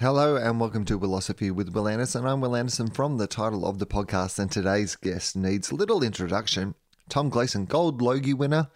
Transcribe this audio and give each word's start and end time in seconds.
Hello 0.00 0.34
and 0.34 0.58
welcome 0.58 0.86
to 0.86 0.98
Philosophy 0.98 1.50
with 1.50 1.74
Will 1.74 1.86
Anderson. 1.86 2.24
I'm 2.24 2.40
Will 2.40 2.56
Anderson 2.56 2.88
from 2.88 3.18
the 3.18 3.26
title 3.26 3.66
of 3.66 3.78
the 3.78 3.84
podcast, 3.84 4.38
and 4.38 4.50
today's 4.50 4.96
guest 4.96 5.36
needs 5.36 5.74
little 5.74 6.02
introduction. 6.02 6.74
Tom 7.10 7.28
Gleeson, 7.28 7.66
Gold 7.66 8.00
Logie 8.00 8.32
winner, 8.32 8.68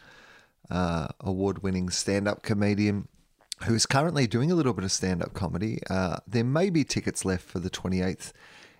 uh, 0.70 1.08
award 1.20 1.62
winning 1.62 1.88
stand 1.88 2.28
up 2.28 2.42
comedian 2.42 3.08
who 3.62 3.74
is 3.74 3.86
currently 3.86 4.26
doing 4.26 4.52
a 4.52 4.54
little 4.54 4.74
bit 4.74 4.84
of 4.84 4.92
stand 4.92 5.22
up 5.22 5.32
comedy. 5.32 5.78
Uh, 5.88 6.18
there 6.26 6.44
may 6.44 6.68
be 6.68 6.84
tickets 6.84 7.24
left 7.24 7.48
for 7.48 7.58
the 7.58 7.70
28th 7.70 8.32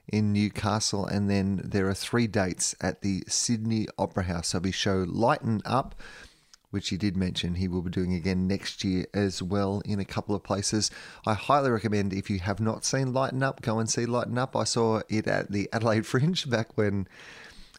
in 0.07 0.35
Newcastle, 0.35 1.07
and 1.07 1.31
then 1.31 1.63
there 1.65 1.89
are 1.89 1.95
three 1.95 2.27
dates 2.27 2.75
at 2.83 3.01
the 3.01 3.25
Sydney 3.27 3.87
Opera 3.97 4.25
House 4.25 4.53
of 4.53 4.65
his 4.65 4.75
show 4.75 5.07
Lighten 5.09 5.63
Up 5.65 5.95
which 6.75 6.89
he 6.89 6.97
did 6.97 7.17
mention 7.17 7.55
he 7.55 7.69
will 7.69 7.83
be 7.83 7.91
doing 7.91 8.13
again 8.15 8.49
next 8.49 8.83
year 8.83 9.07
as 9.15 9.41
well 9.41 9.81
in 9.85 10.01
a 10.01 10.05
couple 10.05 10.35
of 10.35 10.43
places. 10.43 10.91
I 11.25 11.35
highly 11.35 11.71
recommend 11.71 12.13
if 12.13 12.29
you 12.29 12.41
have 12.41 12.59
not 12.59 12.85
seen 12.85 13.13
Lighten 13.13 13.45
Up, 13.45 13.63
go 13.63 13.79
and 13.79 13.89
see 13.89 14.07
Lighten 14.07 14.37
Up. 14.37 14.57
I 14.57 14.65
saw 14.65 15.03
it 15.09 15.29
at 15.29 15.53
the 15.53 15.69
Adelaide 15.73 16.05
Fringe 16.07 16.51
back 16.51 16.77
when 16.77 17.07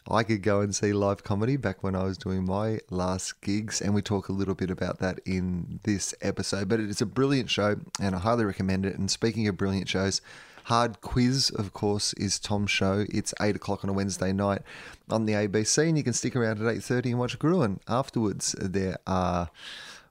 I 0.10 0.24
could 0.24 0.44
go 0.44 0.62
and 0.62 0.74
see 0.74 0.94
live 0.94 1.26
comedy 1.26 1.58
back 1.58 1.84
when 1.84 1.94
I 1.94 2.04
was 2.04 2.18
doing 2.18 2.46
my 2.46 2.80
last 2.90 3.42
gigs, 3.42 3.82
and 3.82 3.94
we 3.94 4.02
talk 4.02 4.30
a 4.30 4.34
little 4.34 4.56
bit 4.56 4.72
about 4.72 5.00
that 5.00 5.20
in 5.26 5.82
this 5.84 6.16
episode. 6.22 6.70
But 6.70 6.80
it's 6.80 7.02
a 7.02 7.06
brilliant 7.06 7.50
show, 7.50 7.76
and 8.00 8.16
I 8.16 8.20
highly 8.20 8.46
recommend 8.46 8.86
it. 8.86 8.98
And 8.98 9.12
speaking 9.12 9.46
of 9.50 9.58
brilliant 9.58 9.90
shows, 9.90 10.22
Hard 10.66 11.00
Quiz, 11.02 11.52
of 11.52 11.74
course, 11.74 12.14
is 12.14 12.40
Tom's 12.40 12.72
show. 12.72 13.06
It's 13.10 13.36
eight 13.40 13.56
o'clock 13.56 13.84
on 13.84 13.90
a 13.90 13.94
Wednesday 13.94 14.34
night 14.34 14.64
on 15.12 15.26
the 15.26 15.34
ABC, 15.34 15.88
and 15.88 15.96
you 15.96 16.04
can 16.04 16.14
stick 16.14 16.36
around 16.36 16.60
at 16.60 16.76
eight 16.76 16.84
thirty 16.84 17.12
and 17.12 17.20
watch 17.20 17.38
Gruen 17.38 17.80
afterwards. 17.88 18.56
There 18.60 18.98
are 19.06 19.52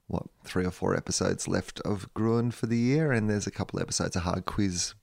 what 0.07 0.27
three 0.45 0.65
or 0.65 0.71
four 0.71 0.97
episodes 0.97 1.49
left 1.49 1.81
of 1.81 2.13
Gruen 2.15 2.53
for 2.53 2.67
the 2.67 2.79
year, 2.79 3.11
and 3.11 3.29
there's 3.29 3.49
a 3.49 3.51
couple 3.51 3.81
episodes 3.81 4.15
of 4.15 4.23
Hard 4.23 4.45
Quiz 4.45 4.95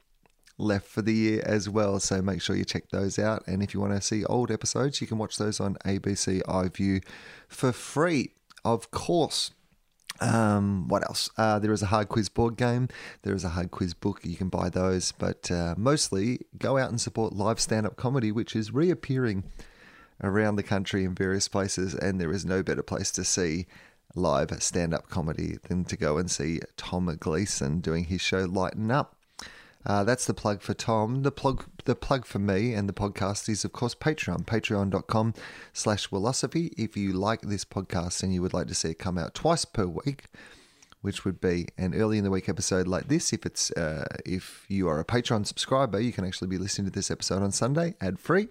left 0.57 0.87
for 0.87 1.01
the 1.01 1.13
year 1.13 1.43
as 1.45 1.67
well. 1.67 1.99
So 1.99 2.21
make 2.21 2.41
sure 2.41 2.55
you 2.55 2.63
check 2.63 2.89
those 2.89 3.19
out. 3.19 3.43
And 3.45 3.61
if 3.61 3.73
you 3.73 3.81
want 3.81 3.93
to 3.93 4.01
see 4.01 4.23
old 4.23 4.51
episodes, 4.51 5.01
you 5.01 5.07
can 5.07 5.17
watch 5.17 5.37
those 5.37 5.59
on 5.59 5.75
ABC 5.85 6.41
iView 6.43 7.03
for 7.49 7.73
free. 7.73 8.31
Of 8.63 8.89
course, 8.91 9.51
um, 10.21 10.87
what 10.87 11.03
else? 11.03 11.29
Uh, 11.37 11.59
there 11.59 11.73
is 11.73 11.81
a 11.81 11.87
hard 11.87 12.07
quiz 12.07 12.29
board 12.29 12.55
game. 12.55 12.87
There 13.23 13.33
is 13.33 13.43
a 13.43 13.49
hard 13.49 13.71
quiz 13.71 13.93
book. 13.93 14.19
You 14.23 14.37
can 14.37 14.49
buy 14.49 14.69
those, 14.69 15.11
but 15.11 15.49
uh, 15.49 15.75
mostly 15.77 16.41
go 16.57 16.77
out 16.77 16.89
and 16.89 17.01
support 17.01 17.33
live 17.33 17.59
stand 17.59 17.85
up 17.85 17.97
comedy, 17.97 18.31
which 18.31 18.55
is 18.55 18.71
reappearing 18.71 19.43
around 20.23 20.55
the 20.55 20.63
country 20.63 21.03
in 21.03 21.15
various 21.15 21.47
places. 21.47 21.95
And 21.95 22.21
there 22.21 22.31
is 22.31 22.45
no 22.45 22.61
better 22.61 22.83
place 22.83 23.11
to 23.13 23.23
see 23.23 23.65
live 24.15 24.51
stand 24.61 24.93
up 24.93 25.09
comedy 25.09 25.57
than 25.67 25.85
to 25.85 25.97
go 25.97 26.17
and 26.17 26.29
see 26.29 26.59
Tom 26.77 27.15
Gleeson 27.19 27.79
doing 27.79 28.05
his 28.05 28.21
show 28.21 28.45
Lighten 28.45 28.91
Up. 28.91 29.15
Uh, 29.85 30.03
that's 30.03 30.25
the 30.25 30.33
plug 30.33 30.61
for 30.61 30.73
Tom. 30.73 31.23
The 31.23 31.31
plug, 31.31 31.65
the 31.85 31.95
plug 31.95 32.25
for 32.25 32.39
me 32.39 32.73
and 32.73 32.87
the 32.87 32.93
podcast 32.93 33.49
is, 33.49 33.65
of 33.65 33.73
course, 33.73 33.95
Patreon. 33.95 34.45
Patreon.com 34.45 35.33
slash 35.73 36.07
philosophy. 36.07 36.71
If 36.77 36.95
you 36.95 37.13
like 37.13 37.41
this 37.41 37.65
podcast 37.65 38.23
and 38.23 38.33
you 38.33 38.41
would 38.41 38.53
like 38.53 38.67
to 38.67 38.75
see 38.75 38.91
it 38.91 38.99
come 38.99 39.17
out 39.17 39.33
twice 39.33 39.65
per 39.65 39.85
week, 39.85 40.25
which 41.01 41.25
would 41.25 41.41
be 41.41 41.67
an 41.77 41.95
early 41.95 42.17
in 42.17 42.23
the 42.23 42.29
week 42.29 42.47
episode 42.47 42.87
like 42.87 43.07
this. 43.07 43.33
If 43.33 43.45
it's 43.45 43.71
uh, 43.71 44.05
if 44.25 44.65
you 44.67 44.87
are 44.87 44.99
a 44.99 45.05
Patreon 45.05 45.47
subscriber, 45.47 45.99
you 45.99 46.13
can 46.13 46.25
actually 46.25 46.47
be 46.47 46.57
listening 46.57 46.85
to 46.85 46.91
this 46.91 47.09
episode 47.09 47.41
on 47.41 47.51
Sunday, 47.51 47.95
ad 47.99 48.19
free. 48.19 48.49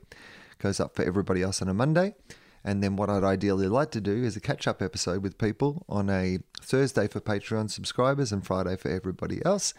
Goes 0.59 0.81
up 0.81 0.95
for 0.95 1.05
everybody 1.05 1.43
else 1.43 1.63
on 1.63 1.69
a 1.69 1.75
Monday. 1.75 2.15
And 2.63 2.83
then 2.83 2.97
what 2.97 3.09
I'd 3.09 3.25
ideally 3.25 3.69
like 3.69 3.91
to 3.93 4.01
do 4.01 4.23
is 4.23 4.37
a 4.37 4.41
catch 4.41 4.69
up 4.69 4.83
episode 4.83 5.23
with 5.23 5.39
people 5.39 5.87
on 5.89 6.11
a 6.11 6.41
Thursday 6.61 7.09
for 7.09 7.21
Patreon 7.21 7.71
subscribers 7.71 8.33
and 8.33 8.45
Friday 8.47 8.77
for 8.77 8.91
everybody 8.91 9.43
else. 9.47 9.73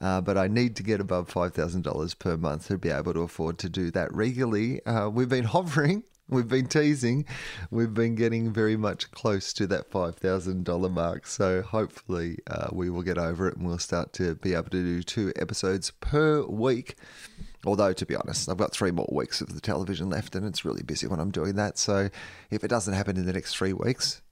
Uh, 0.00 0.20
but 0.20 0.38
I 0.38 0.48
need 0.48 0.76
to 0.76 0.82
get 0.82 1.00
above 1.00 1.28
$5,000 1.28 2.18
per 2.18 2.36
month 2.36 2.68
to 2.68 2.78
be 2.78 2.88
able 2.88 3.12
to 3.12 3.20
afford 3.20 3.58
to 3.58 3.68
do 3.68 3.90
that 3.90 4.12
regularly. 4.14 4.84
Uh, 4.86 5.10
we've 5.10 5.28
been 5.28 5.44
hovering, 5.56 6.04
we've 6.28 6.48
been 6.48 6.66
teasing, 6.66 7.26
we've 7.70 7.92
been 7.92 8.14
getting 8.14 8.52
very 8.52 8.76
much 8.76 9.10
close 9.10 9.52
to 9.52 9.66
that 9.66 9.90
$5,000 9.90 10.90
mark. 10.90 11.26
So 11.26 11.60
hopefully 11.60 12.38
uh, 12.46 12.68
we 12.72 12.88
will 12.88 13.02
get 13.02 13.18
over 13.18 13.48
it 13.48 13.56
and 13.56 13.66
we'll 13.66 13.78
start 13.78 14.14
to 14.14 14.36
be 14.36 14.54
able 14.54 14.70
to 14.70 14.82
do 14.82 15.02
two 15.02 15.32
episodes 15.36 15.90
per 15.90 16.44
week. 16.46 16.96
Although, 17.66 17.92
to 17.92 18.06
be 18.06 18.16
honest, 18.16 18.48
I've 18.48 18.56
got 18.56 18.72
three 18.72 18.90
more 18.90 19.08
weeks 19.12 19.42
of 19.42 19.54
the 19.54 19.60
television 19.60 20.08
left 20.08 20.34
and 20.34 20.46
it's 20.46 20.64
really 20.64 20.82
busy 20.82 21.06
when 21.06 21.20
I'm 21.20 21.30
doing 21.30 21.56
that. 21.56 21.76
So 21.76 22.08
if 22.50 22.64
it 22.64 22.68
doesn't 22.68 22.94
happen 22.94 23.18
in 23.18 23.26
the 23.26 23.34
next 23.34 23.54
three 23.54 23.74
weeks, 23.74 24.22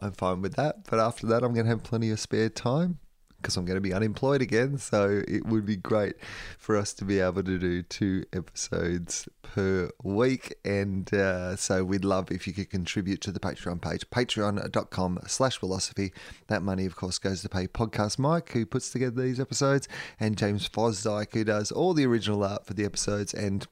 I'm 0.00 0.12
fine 0.12 0.40
with 0.40 0.56
that. 0.56 0.88
But 0.88 0.98
after 0.98 1.26
that, 1.26 1.42
I'm 1.42 1.52
going 1.52 1.66
to 1.66 1.70
have 1.70 1.82
plenty 1.82 2.10
of 2.10 2.18
spare 2.18 2.48
time 2.48 2.98
because 3.40 3.56
I'm 3.56 3.64
going 3.64 3.76
to 3.76 3.80
be 3.80 3.92
unemployed 3.92 4.42
again. 4.42 4.78
So 4.78 5.22
it 5.26 5.46
would 5.46 5.64
be 5.64 5.76
great 5.76 6.16
for 6.58 6.76
us 6.76 6.92
to 6.94 7.04
be 7.04 7.20
able 7.20 7.42
to 7.44 7.58
do 7.58 7.82
two 7.82 8.24
episodes 8.32 9.28
per 9.42 9.90
week. 10.02 10.54
And 10.64 11.12
uh, 11.14 11.56
so 11.56 11.84
we'd 11.84 12.04
love 12.04 12.30
if 12.30 12.46
you 12.46 12.52
could 12.52 12.70
contribute 12.70 13.20
to 13.22 13.32
the 13.32 13.40
Patreon 13.40 13.80
page, 13.80 14.08
patreon.com 14.10 15.20
slash 15.26 15.58
philosophy. 15.58 16.12
That 16.48 16.62
money, 16.62 16.84
of 16.84 16.96
course, 16.96 17.18
goes 17.18 17.42
to 17.42 17.48
pay 17.48 17.68
Podcast 17.68 18.18
Mike, 18.18 18.50
who 18.52 18.66
puts 18.66 18.90
together 18.90 19.22
these 19.22 19.40
episodes, 19.40 19.88
and 20.18 20.36
James 20.36 20.68
Fosdyke, 20.68 21.32
who 21.32 21.44
does 21.44 21.70
all 21.70 21.94
the 21.94 22.06
original 22.06 22.42
art 22.44 22.66
for 22.66 22.74
the 22.74 22.84
episodes. 22.84 23.32
And 23.32 23.66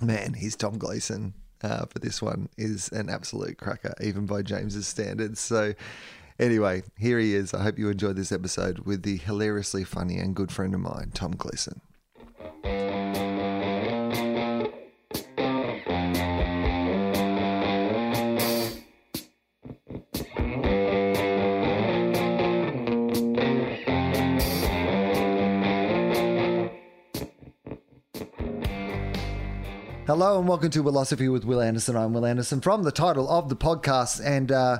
man, 0.00 0.34
he's 0.34 0.56
Tom 0.56 0.78
Gleeson. 0.78 1.34
Uh, 1.62 1.84
for 1.84 1.98
this 1.98 2.22
one 2.22 2.48
is 2.56 2.88
an 2.92 3.10
absolute 3.10 3.58
cracker, 3.58 3.92
even 4.00 4.24
by 4.24 4.40
James's 4.40 4.86
standards. 4.86 5.40
So, 5.40 5.74
Anyway, 6.40 6.82
here 6.96 7.18
he 7.18 7.34
is. 7.34 7.52
I 7.52 7.62
hope 7.62 7.78
you 7.78 7.90
enjoyed 7.90 8.16
this 8.16 8.32
episode 8.32 8.78
with 8.78 9.02
the 9.02 9.18
hilariously 9.18 9.84
funny 9.84 10.16
and 10.16 10.34
good 10.34 10.50
friend 10.50 10.72
of 10.72 10.80
mine, 10.80 11.10
Tom 11.12 11.32
Gleeson. 11.32 11.82
Hello 30.06 30.38
and 30.38 30.48
welcome 30.48 30.70
to 30.70 30.82
Philosophy 30.82 31.28
with 31.28 31.44
Will 31.44 31.60
Anderson. 31.60 31.96
I'm 31.96 32.14
Will 32.14 32.24
Anderson 32.24 32.62
from 32.62 32.84
the 32.84 32.90
title 32.90 33.28
of 33.28 33.50
the 33.50 33.56
podcast, 33.56 34.24
and 34.24 34.50
uh, 34.50 34.78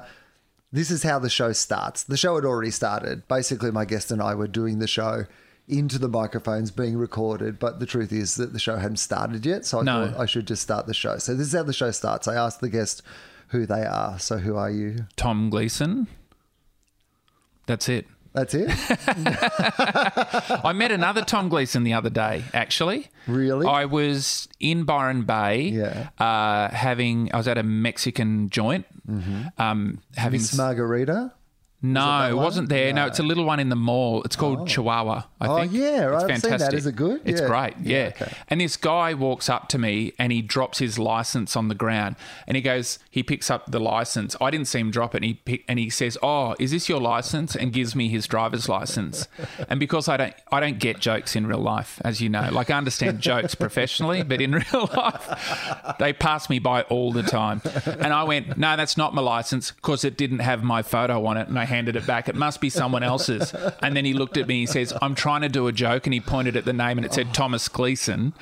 this 0.73 0.91
is 0.91 1.03
how 1.03 1.19
the 1.19 1.31
show 1.31 1.53
starts. 1.53 2.03
The 2.05 2.17
show 2.17 2.35
had 2.37 2.45
already 2.45 2.71
started. 2.71 3.27
Basically, 3.29 3.71
my 3.71 3.85
guest 3.85 4.11
and 4.11 4.23
I 4.23 4.35
were 4.35 4.47
doing 4.49 4.79
the 4.79 4.87
show 4.87 5.25
into 5.69 5.99
the 5.99 6.09
microphones 6.09 6.71
being 6.71 6.97
recorded, 6.97 7.59
but 7.59 7.79
the 7.79 7.87
truth 7.87 8.13
is 8.13 8.35
that 8.37 8.53
the 8.53 8.59
show 8.59 8.77
hadn't 8.77 8.97
started 8.97 9.47
yet. 9.47 9.65
So 9.65 9.81
I 9.81 9.83
No. 9.85 10.07
thought 10.11 10.21
I 10.21 10.27
should 10.27 10.47
just 10.47 10.63
start 10.63 10.87
the 10.87 10.95
show. 10.95 11.19
So 11.19 11.35
this 11.35 11.47
is 11.49 11.53
how 11.53 11.63
the 11.63 11.73
show 11.73 11.91
starts. 11.93 12.27
I 12.27 12.35
asked 12.35 12.61
the 12.61 12.69
guest 12.69 13.03
who 13.49 13.67
they 13.67 13.85
are. 13.85 14.19
So 14.19 14.39
who 14.39 14.57
are 14.57 14.71
you? 14.71 15.07
Tom 15.17 15.49
Gleeson. 15.51 16.09
That's 17.67 17.89
it. 17.89 18.07
That's 18.33 18.55
it? 18.55 18.69
I 20.65 20.73
met 20.75 20.93
another 20.93 21.23
Tom 21.25 21.49
Gleeson 21.49 21.83
the 21.85 21.95
other 21.95 22.11
day, 22.11 22.45
actually. 22.55 23.09
Really? 23.27 23.67
I 23.67 23.85
was 23.87 24.49
in 24.61 24.85
Byron 24.85 25.23
Bay 25.23 25.63
Yeah. 25.71 26.11
uh, 26.19 26.69
having, 26.75 27.31
I 27.35 27.37
was 27.39 27.49
at 27.49 27.59
a 27.59 27.63
Mexican 27.63 28.49
joint. 28.51 28.87
Um, 29.59 30.01
having 30.17 30.41
Miss 30.41 30.57
Margarita? 30.57 31.33
No, 31.83 32.01
that 32.05 32.31
it 32.33 32.35
wasn't 32.35 32.69
there. 32.69 32.93
No. 32.93 33.03
No. 33.03 33.07
it's 33.09 33.19
a 33.19 33.23
little 33.23 33.45
one 33.45 33.59
in 33.59 33.71
the 33.71 33.77
mall. 33.77 34.23
It's 34.25 34.37
called 34.37 34.61
oh. 34.61 34.67
Chihuahua. 34.67 35.23
I 35.41 35.47
Oh, 35.47 35.57
think. 35.61 35.73
yeah, 35.73 36.03
right. 36.05 36.15
It's 36.17 36.25
I've 36.25 36.41
seen 36.43 36.51
that. 36.51 36.61
fantastic. 36.61 36.93
It 36.93 36.97
good? 36.97 37.21
It's 37.25 37.41
Yeah. 37.41 37.47
great. 37.47 37.75
Yeah, 37.83 37.99
Yeah. 37.99 38.07
okay. 38.09 38.33
And 38.49 38.61
this 38.61 38.77
guy 38.77 39.15
walks 39.15 39.49
up 39.49 39.69
to 39.71 39.79
me 39.79 40.13
and 40.19 40.31
he 40.33 40.43
drops 40.43 40.79
his 40.79 40.99
license 40.99 41.57
on 41.57 41.69
the 41.69 41.75
ground 41.75 42.17
and 42.47 42.55
he 42.57 42.63
goes, 42.63 42.99
he 43.11 43.23
picks 43.23 43.51
up 43.51 43.71
the 43.71 43.81
license. 43.81 44.37
I 44.41 44.51
didn't 44.51 44.67
see 44.67 44.79
him 44.81 44.91
drop 44.91 45.15
it. 45.15 45.19
And 45.19 45.25
he 45.25 45.35
pick, 45.35 45.65
and 45.69 45.79
he 45.79 45.89
says, 45.91 46.19
"Oh, 46.23 46.55
is 46.59 46.71
this 46.71 46.89
your 46.89 47.01
license?" 47.01 47.57
And 47.57 47.73
gives 47.73 47.95
me 47.97 48.09
his 48.09 48.27
driver's 48.27 48.69
license. 48.69 49.27
and 49.69 49.81
because 49.81 50.09
I 50.09 50.17
don't, 50.17 50.35
I 50.53 50.61
don't 50.61 50.79
get 50.79 51.01
jokes 51.01 51.35
in 51.35 51.47
real 51.47 51.59
life, 51.59 52.01
as 52.05 52.21
you 52.21 52.29
know. 52.29 52.49
Like 52.53 52.71
I 52.71 52.77
understand 52.77 53.21
jokes 53.21 53.55
professionally, 53.55 54.23
but 54.23 54.41
in 54.41 54.53
real 54.73 54.89
life, 54.97 55.97
they 55.99 56.13
pass 56.13 56.49
me 56.51 56.59
by 56.59 56.83
all 56.83 57.13
the 57.13 57.23
time. 57.23 57.63
And 57.87 58.13
I 58.13 58.25
went, 58.25 58.57
"No, 58.59 58.77
that's 58.77 58.97
not 58.97 59.15
my 59.15 59.23
license 59.23 59.71
because 59.71 60.05
it 60.05 60.17
didn't 60.17 60.41
have 60.41 60.63
my 60.63 60.83
photo 60.83 61.25
on 61.27 61.37
it." 61.37 61.49
And 61.49 61.59
I 61.59 61.65
handed 61.71 61.97
it 61.97 62.07
back. 62.07 62.29
It 62.29 62.35
must 62.35 62.61
be 62.61 62.69
someone 62.69 63.03
else's. 63.03 63.55
And 63.83 63.97
then 63.97 64.05
he 64.05 64.13
looked 64.13 64.37
at 64.37 64.47
me. 64.47 64.61
He 64.61 64.67
says, 64.67 64.93
"I'm 65.01 65.15
trying 65.15 65.41
to 65.41 65.49
do 65.49 65.67
a 65.67 65.73
joke," 65.73 66.07
and 66.07 66.13
he 66.13 66.21
pointed 66.21 66.57
at 66.57 66.67
the 66.67 66.75
name, 66.75 66.99
and 66.99 67.07
it 67.07 67.15
said 67.15 67.33
Thomas 67.33 67.67
Gleason, 67.69 68.35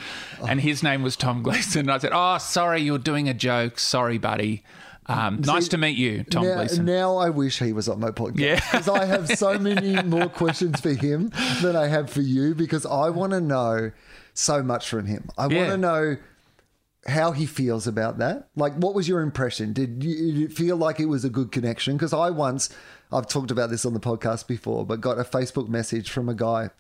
and 0.48 0.60
his 0.60 0.82
name 0.82 1.02
was 1.02 1.14
Tom 1.14 1.42
Gleason. 1.44 1.82
And 1.82 1.92
I 1.92 1.98
said, 1.98 2.10
"Oh, 2.12 2.38
sorry, 2.38 2.82
you're 2.82 2.98
doing 2.98 3.28
a 3.28 3.34
joke. 3.34 3.78
Sorry, 3.78 4.18
buddy." 4.18 4.64
Um, 5.06 5.40
nice 5.40 5.68
to 5.68 5.78
meet 5.78 5.96
you, 5.96 6.24
Tom 6.24 6.44
now, 6.44 6.56
Gleason. 6.56 6.84
now 6.84 7.16
I 7.16 7.30
wish 7.30 7.60
he 7.60 7.72
was 7.72 7.88
on 7.88 8.00
my 8.00 8.10
podcast. 8.10 8.40
Yeah. 8.40 8.54
Because 8.56 8.88
I 8.88 9.06
have 9.06 9.28
so 9.38 9.58
many 9.58 10.02
more 10.02 10.28
questions 10.28 10.80
for 10.80 10.90
him 10.92 11.32
than 11.62 11.76
I 11.76 11.86
have 11.86 12.10
for 12.10 12.20
you 12.20 12.54
because 12.54 12.84
I 12.84 13.08
want 13.08 13.32
to 13.32 13.40
know 13.40 13.92
so 14.34 14.62
much 14.62 14.86
from 14.88 15.06
him. 15.06 15.30
I 15.38 15.46
want 15.46 15.70
to 15.70 15.78
know 15.78 16.18
how 17.06 17.32
he 17.32 17.46
feels 17.46 17.86
about 17.86 18.18
that. 18.18 18.48
Like, 18.54 18.74
what 18.74 18.94
was 18.94 19.08
your 19.08 19.22
impression? 19.22 19.72
Did 19.72 20.04
you, 20.04 20.32
did 20.32 20.50
it 20.50 20.52
feel 20.52 20.76
like 20.76 21.00
it 21.00 21.06
was 21.06 21.24
a 21.24 21.30
good 21.30 21.52
connection? 21.52 21.96
Because 21.96 22.12
I 22.12 22.28
once, 22.28 22.68
I've 23.12 23.26
talked 23.26 23.50
about 23.50 23.70
this 23.70 23.86
on 23.86 23.94
the 23.94 24.00
podcast 24.00 24.46
before, 24.46 24.84
but 24.84 25.00
got 25.00 25.18
a 25.18 25.24
Facebook 25.24 25.68
message 25.68 26.10
from 26.10 26.28
a 26.28 26.34
guy 26.34 26.70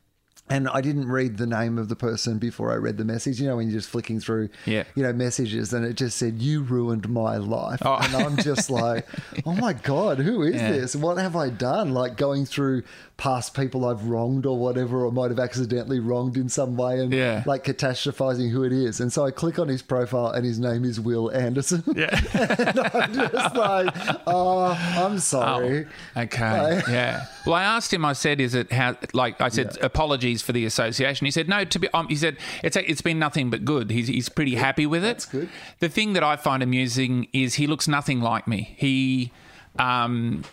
and 0.50 0.68
I 0.68 0.80
didn't 0.80 1.08
read 1.08 1.36
the 1.38 1.46
name 1.46 1.78
of 1.78 1.88
the 1.88 1.96
person 1.96 2.38
before 2.38 2.72
I 2.72 2.76
read 2.76 2.96
the 2.98 3.04
message. 3.04 3.40
You 3.40 3.48
know, 3.48 3.56
when 3.56 3.68
you're 3.68 3.78
just 3.78 3.88
flicking 3.90 4.20
through, 4.20 4.48
Yeah. 4.66 4.84
you 4.94 5.02
know, 5.02 5.12
messages, 5.12 5.72
and 5.72 5.84
it 5.84 5.94
just 5.96 6.16
said, 6.18 6.40
"You 6.42 6.62
ruined 6.62 7.08
my 7.08 7.36
life," 7.36 7.80
Oh. 7.84 7.96
and 8.00 8.14
I'm 8.14 8.36
just 8.38 8.70
like, 8.84 9.06
"Oh 9.46 9.52
my 9.54 9.72
god, 9.72 10.18
who 10.18 10.42
is 10.42 10.54
Yeah. 10.56 10.72
this? 10.72 10.96
What 10.96 11.18
have 11.18 11.36
I 11.36 11.50
done?" 11.50 11.92
Like 11.92 12.16
going 12.16 12.46
through 12.46 12.82
past 13.16 13.52
people 13.54 13.84
I've 13.84 14.04
wronged 14.04 14.46
or 14.46 14.56
whatever, 14.56 15.04
or 15.04 15.10
might 15.10 15.30
have 15.30 15.40
accidentally 15.40 15.98
wronged 15.98 16.36
in 16.36 16.48
some 16.48 16.76
way, 16.76 17.00
and 17.00 17.12
Yeah. 17.12 17.42
like 17.46 17.64
catastrophizing 17.64 18.50
who 18.50 18.62
it 18.64 18.72
is. 18.72 19.00
And 19.00 19.12
so 19.12 19.24
I 19.26 19.30
click 19.32 19.58
on 19.58 19.68
his 19.68 19.82
profile, 19.82 20.28
and 20.30 20.44
his 20.44 20.58
name 20.58 20.84
is 20.84 21.00
Will 21.00 21.30
Anderson. 21.32 21.82
Yeah. 21.96 22.08
and 22.34 22.78
I'm 22.80 23.12
just 23.12 23.56
like, 23.56 23.94
"Oh, 24.26 24.66
I'm 24.96 25.18
sorry." 25.18 25.86
Oh, 26.16 26.20
okay. 26.22 26.80
yeah. 26.88 27.24
Well, 27.44 27.54
I 27.54 27.62
asked 27.64 27.92
him. 27.92 28.04
I 28.04 28.12
said, 28.12 28.40
"Is 28.40 28.54
it 28.54 28.70
how?" 28.72 28.96
Like 29.12 29.40
I 29.40 29.48
said, 29.48 29.76
apologies 29.82 30.37
for 30.42 30.52
the 30.52 30.64
association. 30.64 31.24
He 31.24 31.30
said, 31.30 31.48
"No." 31.48 31.64
To 31.64 31.78
be, 31.78 31.88
um, 31.92 32.08
he 32.08 32.16
said, 32.16 32.36
"It's 32.62 32.76
it's 32.76 33.00
been 33.00 33.18
nothing 33.18 33.50
but 33.50 33.64
good." 33.64 33.90
He's 33.90 34.08
he's 34.08 34.28
pretty 34.28 34.54
happy 34.54 34.86
with 34.86 35.02
it. 35.04 35.08
That's 35.18 35.26
good. 35.26 35.48
The 35.80 35.88
thing 35.88 36.12
that 36.14 36.22
I 36.22 36.36
find 36.36 36.62
amusing 36.62 37.28
is 37.32 37.54
he 37.54 37.66
looks 37.66 37.88
nothing 37.88 38.20
like 38.20 38.46
me. 38.48 38.74
He, 38.76 39.32
um, 39.78 40.44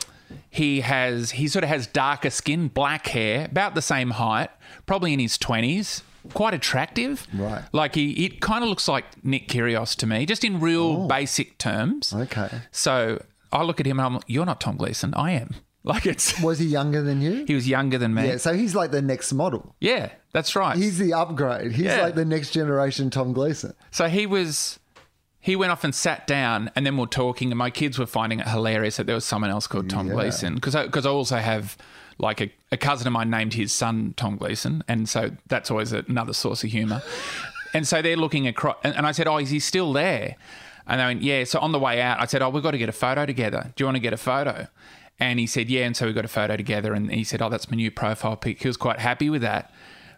he 0.50 0.82
has 0.82 1.32
he 1.32 1.48
sort 1.48 1.64
of 1.64 1.70
has 1.70 1.88
darker 1.88 2.30
skin, 2.30 2.68
black 2.68 3.08
hair, 3.08 3.46
about 3.46 3.76
the 3.76 3.82
same 3.82 4.12
height, 4.12 4.50
probably 4.86 5.14
in 5.14 5.20
his 5.20 5.38
twenties. 5.38 6.02
Quite 6.34 6.56
attractive, 6.56 7.28
Right. 7.36 7.62
Like 7.72 7.94
he, 7.94 8.26
it 8.26 8.42
kind 8.42 8.64
of 8.64 8.70
looks 8.72 8.88
like 8.88 9.24
Nick 9.24 9.48
Kyrgios 9.48 9.96
to 9.98 10.08
me, 10.08 10.26
just 10.26 10.44
in 10.44 10.60
real 10.60 11.08
basic 11.08 11.60
terms. 11.60 12.14
Oh. 12.16 12.22
Okay. 12.22 12.50
So 12.72 13.22
I 13.52 13.62
look 13.62 13.80
at 13.80 13.86
him 13.86 14.00
and 14.00 14.08
I'm 14.08 14.14
like, 14.16 14.24
you're 14.26 14.46
not 14.48 14.60
Tom 14.60 14.76
Gleeson. 14.76 15.14
I 15.14 15.34
am. 15.34 15.52
Like 15.86 16.06
it's, 16.06 16.42
Was 16.44 16.60
he 16.60 16.66
younger 16.66 17.02
than 17.02 17.22
you? 17.22 17.46
he 17.48 17.54
was 17.56 17.68
younger 17.68 17.98
than 17.98 18.14
me. 18.14 18.28
Yeah, 18.28 18.38
so 18.38 18.54
he's 18.54 18.76
like 18.76 18.92
the 18.92 19.02
next 19.02 19.32
model. 19.34 19.76
Yeah, 19.80 20.10
that's 20.34 20.56
right. 20.56 20.76
He's 20.76 20.98
the 20.98 21.14
upgrade. 21.14 21.72
He's 21.72 21.86
Yeah. 21.86 22.02
like 22.02 22.16
the 22.16 22.26
next 22.26 22.52
generation 22.52 23.10
Tom 23.10 23.34
Gleeson. 23.34 23.74
so 23.92 24.08
he 24.08 24.26
was, 24.26 24.80
he 25.40 25.56
went 25.56 25.72
off 25.72 25.84
and 25.84 25.94
sat 25.94 26.26
down 26.28 26.72
and 26.76 26.86
then 26.86 26.98
we're 26.98 27.06
talking 27.06 27.52
and 27.52 27.58
my 27.60 27.70
kids 27.70 28.00
were 28.00 28.08
finding 28.08 28.40
it 28.40 28.48
hilarious 28.48 28.98
that 28.98 29.06
there 29.06 29.16
was 29.16 29.26
someone 29.26 29.52
else 29.52 29.68
called 29.68 29.90
Tom 29.90 30.08
Yeah. 30.08 30.14
Gleason. 30.14 30.56
Because 30.56 30.74
I, 30.76 30.88
'cause 30.88 31.06
I 31.06 31.10
also 31.12 31.38
have 31.38 31.78
like 32.18 32.42
a, 32.42 32.52
a 32.72 32.78
cousin 32.78 33.06
of 33.08 33.14
mine 33.14 33.30
named 33.30 33.54
his 33.54 33.72
son 33.72 34.14
Tom 34.18 34.38
Gleeson. 34.38 34.84
And 34.88 35.08
so 35.08 35.32
that's 35.48 35.70
always 35.70 35.92
another 35.92 36.34
source 36.34 36.64
of 36.64 36.72
humour. 36.72 37.04
and 37.76 37.88
so 37.88 38.02
they're 38.02 38.18
looking 38.18 38.48
across 38.48 38.78
and, 38.84 38.96
and 38.96 39.06
I 39.06 39.12
said, 39.12 39.28
oh, 39.28 39.38
is 39.38 39.50
he 39.52 39.60
still 39.60 39.94
there? 39.94 40.36
And 40.88 41.00
they 41.00 41.06
went, 41.06 41.22
yeah. 41.22 41.44
So 41.44 41.60
on 41.60 41.72
the 41.74 41.80
way 41.80 42.02
out, 42.02 42.20
I 42.20 42.26
said, 42.26 42.42
oh, 42.42 42.50
we've 42.50 42.64
got 42.64 42.72
to 42.72 42.78
get 42.80 42.90
a 42.90 42.94
photo 42.94 43.26
together. 43.26 43.72
Do 43.76 43.84
you 43.84 43.86
want 43.86 43.98
to 43.98 44.00
get 44.02 44.14
a 44.14 44.18
photo? 44.18 44.68
And 45.20 45.40
he 45.40 45.48
said, 45.48 45.70
yeah. 45.70 45.86
And 45.86 45.96
so 45.96 46.06
we 46.08 46.14
got 46.14 46.26
a 46.26 46.30
photo 46.30 46.58
together. 46.58 46.94
And 46.94 47.10
he 47.12 47.24
said, 47.24 47.42
oh, 47.42 47.50
that's 47.50 47.70
my 47.72 47.76
new 47.78 47.90
profile 47.92 48.36
pic. 48.36 48.62
He 48.62 48.68
was 48.68 48.78
quite 48.78 49.00
happy 49.00 49.30
with 49.30 49.42
that. 49.44 49.72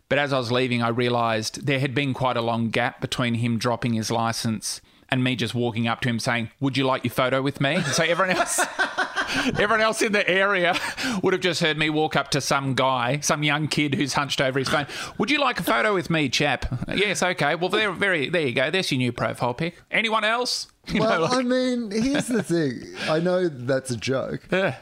But 0.09 0.17
as 0.19 0.31
I 0.33 0.37
was 0.37 0.51
leaving, 0.51 0.81
I 0.81 0.87
realised 0.87 1.65
there 1.67 1.79
had 1.79 1.93
been 1.93 2.13
quite 2.13 2.37
a 2.37 2.41
long 2.41 2.69
gap 2.69 3.01
between 3.01 3.35
him 3.35 3.57
dropping 3.57 3.93
his 3.93 4.09
license 4.09 4.81
and 5.09 5.23
me 5.23 5.35
just 5.35 5.53
walking 5.55 5.87
up 5.87 6.01
to 6.01 6.09
him 6.09 6.19
saying, 6.19 6.49
"Would 6.59 6.75
you 6.75 6.85
like 6.85 7.03
your 7.05 7.11
photo 7.11 7.41
with 7.41 7.61
me?" 7.61 7.79
So 7.81 8.03
everyone 8.03 8.35
else, 8.35 8.59
everyone 9.45 9.81
else 9.81 10.01
in 10.01 10.11
the 10.11 10.27
area 10.29 10.77
would 11.23 11.33
have 11.33 11.41
just 11.41 11.61
heard 11.61 11.77
me 11.77 11.89
walk 11.89 12.15
up 12.15 12.29
to 12.31 12.41
some 12.41 12.73
guy, 12.73 13.19
some 13.21 13.43
young 13.43 13.67
kid 13.67 13.95
who's 13.95 14.13
hunched 14.13 14.41
over 14.41 14.59
his 14.59 14.67
phone. 14.69 14.85
Would 15.17 15.31
you 15.31 15.39
like 15.39 15.59
a 15.59 15.63
photo 15.63 15.93
with 15.93 16.09
me, 16.09 16.27
chap? 16.29 16.65
yes, 16.93 17.23
okay. 17.23 17.55
Well, 17.55 17.69
there, 17.69 17.91
very, 17.91 18.29
there 18.29 18.47
you 18.47 18.53
go. 18.53 18.69
There's 18.69 18.91
your 18.91 18.97
new 18.97 19.11
profile 19.13 19.53
pic. 19.53 19.75
Anyone 19.91 20.23
else? 20.23 20.67
You 20.87 21.01
know, 21.01 21.05
Well, 21.09 21.21
like- 21.23 21.33
I 21.33 21.41
mean, 21.41 21.91
here's 21.91 22.27
the 22.27 22.41
thing. 22.41 22.81
I 23.09 23.19
know 23.19 23.49
that's 23.49 23.91
a 23.91 23.97
joke. 23.97 24.47
yeah. 24.49 24.77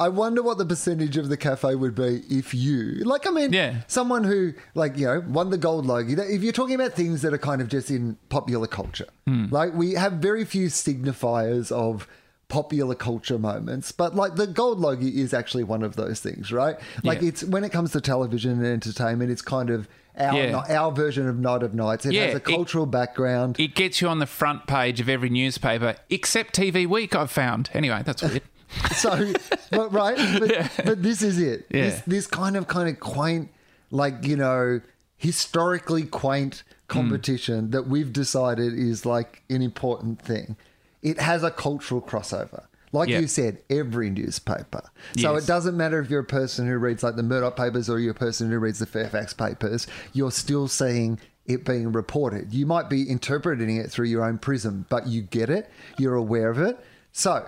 I 0.00 0.08
wonder 0.08 0.42
what 0.42 0.58
the 0.58 0.64
percentage 0.66 1.16
of 1.16 1.28
the 1.28 1.36
cafe 1.36 1.74
would 1.74 1.94
be 1.96 2.22
if 2.30 2.54
you, 2.54 3.02
like, 3.04 3.26
I 3.26 3.30
mean, 3.30 3.52
Yeah. 3.52 3.82
someone 3.88 4.22
who, 4.22 4.52
like, 4.76 4.96
you 4.96 5.06
know, 5.06 5.24
won 5.26 5.50
the 5.50 5.58
gold 5.58 5.86
logie. 5.86 6.12
If 6.12 6.42
you're 6.44 6.52
talking 6.52 6.76
about 6.76 6.92
things 6.92 7.22
that 7.22 7.34
are 7.34 7.38
kind 7.38 7.60
of 7.60 7.66
just 7.68 7.90
in 7.90 8.16
popular 8.28 8.68
culture, 8.68 9.08
Hmm. 9.26 9.46
like, 9.50 9.74
we 9.74 9.94
have 9.94 10.14
very 10.14 10.44
few 10.44 10.68
signifiers 10.68 11.72
of 11.72 12.06
popular 12.48 12.94
culture 12.94 13.38
moments, 13.38 13.90
but 13.92 14.14
like 14.14 14.36
the 14.36 14.46
gold 14.46 14.78
logie 14.78 15.20
is 15.20 15.34
actually 15.34 15.64
one 15.64 15.82
of 15.82 15.96
those 15.96 16.20
things, 16.20 16.50
right? 16.52 16.76
Like, 17.02 17.20
Yeah. 17.20 17.28
it's 17.28 17.44
when 17.44 17.64
it 17.64 17.70
comes 17.72 17.90
to 17.92 18.00
television 18.00 18.52
and 18.52 18.64
entertainment, 18.66 19.30
it's 19.30 19.42
kind 19.42 19.68
of 19.68 19.86
our 20.18 20.34
Yeah. 20.38 20.80
our 20.80 20.90
version 20.92 21.28
of 21.28 21.38
Night 21.38 21.62
of 21.62 21.74
Nights. 21.74 22.06
It 22.06 22.12
Yeah, 22.14 22.26
has 22.26 22.34
a 22.34 22.36
it- 22.38 22.44
cultural 22.44 22.86
background. 22.86 23.56
It 23.58 23.74
gets 23.74 24.00
you 24.00 24.08
on 24.08 24.18
the 24.18 24.26
front 24.26 24.66
page 24.66 24.98
of 25.00 25.08
every 25.08 25.28
newspaper, 25.28 25.96
except 26.08 26.54
TV 26.54 26.86
Week. 26.86 27.14
I've 27.14 27.30
found. 27.30 27.68
Anyway, 27.74 28.02
that's 28.04 28.22
weird. 28.22 28.42
So, 28.94 29.32
but, 29.70 29.92
right, 29.92 30.16
but, 30.40 30.70
but 30.84 31.02
this 31.02 31.22
is 31.22 31.40
it. 31.40 31.66
Yeah. 31.70 31.82
This, 31.82 32.02
this 32.06 32.26
kind 32.26 32.56
of 32.56 32.66
kind 32.66 32.88
of 32.88 32.98
quaint, 32.98 33.50
like 33.90 34.24
you 34.26 34.36
know, 34.36 34.80
historically 35.16 36.04
quaint 36.04 36.64
hmm. 36.68 36.72
competition 36.86 37.70
that 37.70 37.86
we've 37.86 38.12
decided 38.12 38.74
is 38.74 39.06
like 39.06 39.42
an 39.50 39.62
important 39.62 40.20
thing. 40.20 40.56
It 41.02 41.20
has 41.20 41.42
a 41.42 41.50
cultural 41.50 42.02
crossover. 42.02 42.64
Like 42.92 43.08
Yeah. 43.08 43.20
you 43.20 43.26
said, 43.26 43.58
every 43.68 44.10
newspaper. 44.10 44.82
So 45.16 45.34
Yes. 45.34 45.44
it 45.44 45.46
doesn't 45.46 45.76
matter 45.76 46.00
if 46.00 46.10
you're 46.10 46.20
a 46.20 46.24
person 46.24 46.66
who 46.66 46.78
reads 46.78 47.02
like 47.02 47.16
the 47.16 47.22
Murdoch 47.22 47.56
papers 47.56 47.90
or 47.90 47.98
you're 47.98 48.12
a 48.12 48.14
person 48.14 48.50
who 48.50 48.58
reads 48.58 48.78
the 48.78 48.86
Fairfax 48.86 49.34
papers, 49.34 49.86
you're 50.12 50.30
still 50.32 50.68
seeing 50.68 51.18
it 51.46 51.64
being 51.64 51.92
reported. 51.92 52.52
You 52.52 52.66
might 52.66 52.88
be 52.88 53.08
interpreting 53.08 53.76
it 53.76 53.90
through 53.90 54.06
your 54.06 54.24
own 54.24 54.38
prism, 54.38 54.86
but 54.88 55.06
you 55.06 55.22
get 55.22 55.50
it, 55.50 55.70
you're 55.98 56.14
aware 56.14 56.50
of 56.50 56.58
it. 56.58 56.78
So, 57.12 57.46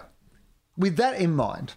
with 0.80 0.96
that 0.96 1.20
in 1.20 1.34
mind, 1.36 1.74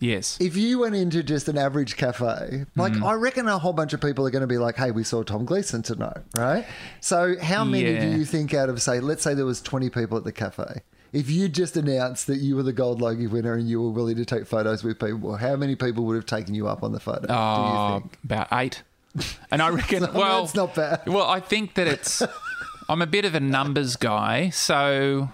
Yes. 0.00 0.38
if 0.40 0.56
you 0.56 0.78
went 0.78 0.94
into 0.94 1.24
just 1.24 1.48
an 1.48 1.58
average 1.58 1.96
cafe, 1.96 2.66
like 2.76 2.92
Mm-hmm. 2.92 3.04
I 3.04 3.14
reckon 3.14 3.48
a 3.48 3.58
whole 3.58 3.72
bunch 3.72 3.92
of 3.92 4.00
people 4.00 4.24
are 4.26 4.30
going 4.30 4.42
to 4.42 4.46
be 4.46 4.58
like, 4.58 4.76
"Hey, 4.76 4.92
we 4.92 5.02
saw 5.02 5.22
Tom 5.24 5.44
Gleeson 5.44 5.82
tonight," 5.82 6.18
right? 6.36 6.64
So, 7.00 7.34
how 7.42 7.64
many 7.64 7.92
Yeah. 7.92 8.00
do 8.02 8.16
you 8.18 8.24
think 8.24 8.54
out 8.54 8.68
of 8.68 8.80
say, 8.80 9.00
let's 9.00 9.22
say 9.24 9.34
there 9.34 9.44
was 9.44 9.60
twenty 9.60 9.90
people 9.90 10.16
at 10.16 10.22
the 10.24 10.30
cafe? 10.32 10.82
If 11.12 11.30
you 11.30 11.48
just 11.48 11.76
announced 11.76 12.26
that 12.28 12.36
you 12.36 12.54
were 12.54 12.62
the 12.62 12.72
gold 12.72 13.00
logie 13.00 13.26
winner 13.26 13.54
and 13.54 13.68
you 13.68 13.80
were 13.82 13.90
willing 13.90 14.16
to 14.16 14.24
take 14.26 14.46
photos 14.46 14.84
with 14.84 15.00
people, 15.00 15.36
how 15.36 15.56
many 15.56 15.74
people 15.74 16.04
would 16.04 16.16
have 16.16 16.26
taken 16.26 16.54
you 16.54 16.68
up 16.68 16.82
on 16.84 16.92
the 16.92 17.00
photo? 17.00 17.26
do 17.26 17.32
you 17.32 17.38
Oh, 17.38 17.98
think? 18.02 18.18
about 18.24 18.48
eight. 18.52 18.82
And 19.50 19.62
I 19.62 19.70
reckon, 19.70 20.02
well, 20.14 20.42
That's 20.42 20.54
not 20.54 20.74
bad. 20.74 21.08
Well, 21.08 21.26
I 21.26 21.40
think 21.40 21.74
that 21.74 21.86
it's. 21.88 22.22
I'm 22.90 23.02
a 23.02 23.06
bit 23.06 23.24
of 23.24 23.34
a 23.34 23.40
numbers 23.40 23.96
guy, 23.96 24.50
so 24.50 25.30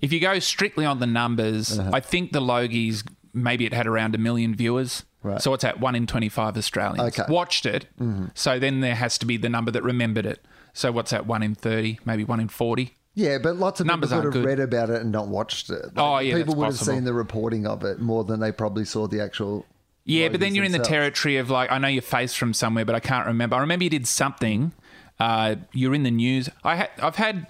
if 0.00 0.12
you 0.12 0.20
go 0.20 0.38
strictly 0.38 0.84
on 0.84 1.00
the 1.00 1.06
numbers, 1.06 1.78
Uh-huh. 1.78 1.90
I 1.92 2.00
think 2.00 2.32
the 2.32 2.40
Logies 2.40 3.04
maybe 3.34 3.66
it 3.66 3.72
had 3.72 3.86
around 3.86 4.14
a 4.14 4.18
million 4.18 4.54
viewers. 4.54 5.04
Right. 5.22 5.40
So 5.42 5.52
it's 5.54 5.64
at 5.64 5.80
one 5.80 5.94
in 5.94 6.06
25 6.06 6.56
Australians 6.56 7.00
Okay. 7.08 7.22
Mm-hmm. 7.22 7.32
watched 7.32 7.66
it. 7.66 7.86
So 8.34 8.58
then 8.58 8.80
there 8.80 8.94
has 8.94 9.18
to 9.18 9.26
be 9.26 9.36
the 9.36 9.48
number 9.48 9.70
that 9.70 9.82
remembered 9.82 10.26
it. 10.26 10.44
So 10.72 10.92
what's 10.92 11.10
that? 11.10 11.26
One 11.26 11.42
in 11.42 11.54
30, 11.54 11.98
maybe 12.04 12.24
one 12.24 12.40
in 12.40 12.48
40. 12.48 12.94
Yeah, 13.14 13.38
but 13.38 13.56
lots 13.56 13.80
of 13.80 13.86
Numbers 13.86 14.10
people 14.10 14.18
would 14.24 14.34
have 14.34 14.42
good. 14.44 14.44
read 14.48 14.60
about 14.60 14.90
it 14.90 15.02
and 15.02 15.10
not 15.10 15.26
watched 15.26 15.70
it. 15.70 15.86
Like, 15.86 15.92
Oh, 15.96 16.18
yeah, 16.20 16.36
people 16.36 16.54
would 16.54 16.66
have 16.66 16.76
seen 16.78 17.02
the 17.04 17.12
reporting 17.12 17.66
of 17.66 17.82
it 17.84 17.98
more 18.00 18.22
than 18.22 18.38
they 18.38 18.52
probably 18.52 18.84
saw 18.84 19.08
the 19.08 19.20
actual. 19.20 19.66
Yeah, 20.04 20.28
but 20.28 20.38
then 20.40 20.54
you're 20.54 20.64
in 20.64 20.72
the 20.72 20.78
territory 20.78 21.36
of 21.38 21.50
like 21.50 21.70
I 21.72 21.78
know 21.78 21.88
your 21.88 22.02
face 22.02 22.34
from 22.34 22.54
somewhere, 22.54 22.84
but 22.84 22.94
I 22.94 23.00
can't 23.00 23.26
remember. 23.26 23.56
I 23.56 23.60
remember 23.60 23.84
you 23.84 23.90
did 23.90 24.06
something. 24.06 24.72
Uh, 25.18 25.56
you're 25.72 25.94
in 25.94 26.04
the 26.04 26.12
news. 26.12 26.48
I 26.62 26.76
ha- 26.76 26.90
I've 27.02 27.16
had 27.16 27.46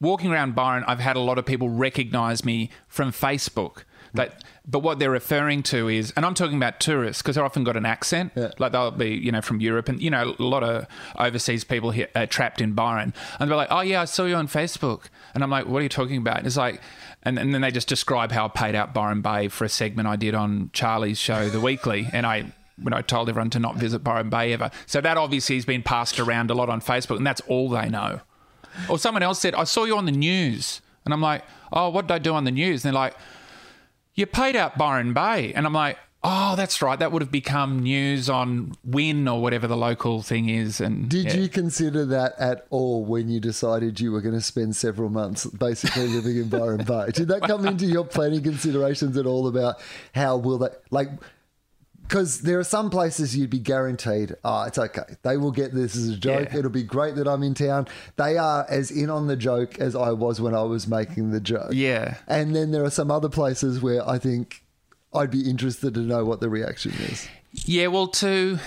walking 0.00 0.32
around 0.32 0.54
Byron. 0.54 0.84
I've 0.86 1.00
had 1.00 1.16
a 1.16 1.20
lot 1.20 1.38
of 1.38 1.46
people 1.46 1.68
recognise 1.68 2.44
me 2.44 2.70
from 2.88 3.12
Facebook. 3.12 3.84
But 4.12 4.42
but 4.66 4.80
what 4.80 4.98
they're 4.98 5.10
referring 5.10 5.62
to 5.64 5.88
is, 5.88 6.12
and 6.16 6.24
I'm 6.24 6.34
talking 6.34 6.56
about 6.56 6.80
tourists 6.80 7.22
because 7.22 7.36
they've 7.36 7.44
often 7.44 7.64
got 7.64 7.76
an 7.76 7.86
accent. 7.86 8.32
Yeah. 8.36 8.50
Like 8.58 8.72
they'll 8.72 8.90
be 8.90 9.10
you 9.10 9.30
know 9.30 9.40
from 9.40 9.60
Europe, 9.60 9.88
and 9.88 10.00
you 10.00 10.10
know 10.10 10.34
a 10.38 10.42
lot 10.42 10.64
of 10.64 10.86
overseas 11.16 11.64
people 11.64 11.90
here 11.90 12.08
are 12.14 12.26
trapped 12.26 12.60
in 12.60 12.72
Byron, 12.72 13.14
and 13.38 13.50
they're 13.50 13.56
like, 13.56 13.68
oh 13.70 13.80
yeah, 13.80 14.02
I 14.02 14.04
saw 14.06 14.24
you 14.24 14.34
on 14.34 14.48
Facebook, 14.48 15.04
and 15.34 15.42
I'm 15.44 15.50
like, 15.50 15.66
what 15.66 15.78
are 15.78 15.82
you 15.82 15.88
talking 15.88 16.16
about? 16.16 16.38
And 16.38 16.46
it's 16.46 16.56
like. 16.56 16.80
And, 17.22 17.38
and 17.38 17.52
then 17.52 17.60
they 17.60 17.70
just 17.70 17.86
describe 17.86 18.32
how 18.32 18.46
I 18.46 18.48
paid 18.48 18.74
out 18.74 18.94
Byron 18.94 19.20
Bay 19.20 19.48
for 19.48 19.66
a 19.66 19.68
segment 19.68 20.08
I 20.08 20.16
did 20.16 20.34
on 20.34 20.70
Charlie's 20.72 21.18
show, 21.18 21.50
The 21.50 21.60
Weekly, 21.60 22.08
and 22.14 22.24
I 22.24 22.54
when 22.78 22.94
I 22.94 23.02
told 23.02 23.28
everyone 23.28 23.50
to 23.50 23.58
not 23.58 23.76
visit 23.76 24.02
Byron 24.02 24.30
Bay 24.30 24.54
ever. 24.54 24.70
So 24.86 25.02
that 25.02 25.18
obviously 25.18 25.56
has 25.56 25.66
been 25.66 25.82
passed 25.82 26.18
around 26.18 26.50
a 26.50 26.54
lot 26.54 26.70
on 26.70 26.80
Facebook, 26.80 27.18
and 27.18 27.26
that's 27.26 27.42
all 27.42 27.68
they 27.68 27.90
know. 27.90 28.20
Or 28.88 28.98
someone 28.98 29.22
else 29.22 29.38
said, 29.38 29.54
I 29.54 29.64
saw 29.64 29.84
you 29.84 29.96
on 29.96 30.06
the 30.06 30.12
news. 30.12 30.80
And 31.04 31.14
I'm 31.14 31.20
like, 31.20 31.44
oh, 31.72 31.88
what 31.88 32.06
did 32.06 32.14
I 32.14 32.18
do 32.18 32.34
on 32.34 32.44
the 32.44 32.50
news? 32.50 32.84
And 32.84 32.94
they're 32.94 33.00
like, 33.00 33.16
you 34.14 34.26
paid 34.26 34.56
out 34.56 34.76
Byron 34.76 35.14
Bay. 35.14 35.52
And 35.54 35.66
I'm 35.66 35.72
like, 35.72 35.98
oh, 36.22 36.54
that's 36.56 36.82
right. 36.82 36.98
That 36.98 37.12
would 37.12 37.22
have 37.22 37.30
become 37.30 37.80
news 37.80 38.28
on 38.28 38.74
Win 38.84 39.26
or 39.26 39.40
whatever 39.40 39.66
the 39.66 39.76
local 39.76 40.22
thing 40.22 40.48
is. 40.48 40.80
And 40.80 41.08
Did 41.08 41.26
yeah. 41.26 41.36
you 41.36 41.48
consider 41.48 42.04
that 42.06 42.34
at 42.38 42.66
all 42.70 43.04
when 43.04 43.28
you 43.28 43.40
decided 43.40 44.00
you 44.00 44.12
were 44.12 44.20
going 44.20 44.34
to 44.34 44.40
spend 44.40 44.76
several 44.76 45.08
months 45.08 45.46
basically 45.46 46.08
living 46.08 46.36
in 46.36 46.48
Byron 46.48 46.84
Bay? 46.84 47.10
Did 47.12 47.28
that 47.28 47.42
come 47.42 47.66
into 47.66 47.86
your 47.86 48.04
planning 48.04 48.42
considerations 48.42 49.16
at 49.16 49.26
all 49.26 49.48
about 49.48 49.76
how 50.14 50.36
will 50.36 50.58
that 50.58 50.82
like? 50.90 51.08
Because 52.10 52.40
there 52.40 52.58
are 52.58 52.64
some 52.64 52.90
places 52.90 53.36
you'd 53.36 53.50
be 53.50 53.60
guaranteed, 53.60 54.34
ah, 54.42 54.64
it's 54.64 54.78
okay. 54.78 55.14
They 55.22 55.36
will 55.36 55.52
get 55.52 55.72
this 55.72 55.94
as 55.94 56.08
a 56.08 56.16
joke. 56.16 56.48
Yeah. 56.50 56.58
It'll 56.58 56.68
be 56.68 56.82
great 56.82 57.14
that 57.14 57.28
I'm 57.28 57.44
in 57.44 57.54
town. 57.54 57.86
They 58.16 58.36
are 58.36 58.66
as 58.68 58.90
in 58.90 59.10
on 59.10 59.28
the 59.28 59.36
joke 59.36 59.78
as 59.78 59.94
I 59.94 60.10
was 60.10 60.40
when 60.40 60.52
I 60.52 60.62
was 60.62 60.88
making 60.88 61.30
the 61.30 61.38
joke. 61.38 61.70
Yeah. 61.70 62.16
And 62.26 62.52
then 62.56 62.72
there 62.72 62.82
are 62.82 62.90
some 62.90 63.12
other 63.12 63.28
places 63.28 63.80
where 63.80 64.06
I 64.08 64.18
think 64.18 64.64
I'd 65.14 65.30
be 65.30 65.48
interested 65.48 65.94
to 65.94 66.00
know 66.00 66.24
what 66.24 66.40
the 66.40 66.48
reaction 66.48 66.90
is. 66.94 67.28
Yeah, 67.52 67.86
well, 67.86 68.08
to 68.08 68.58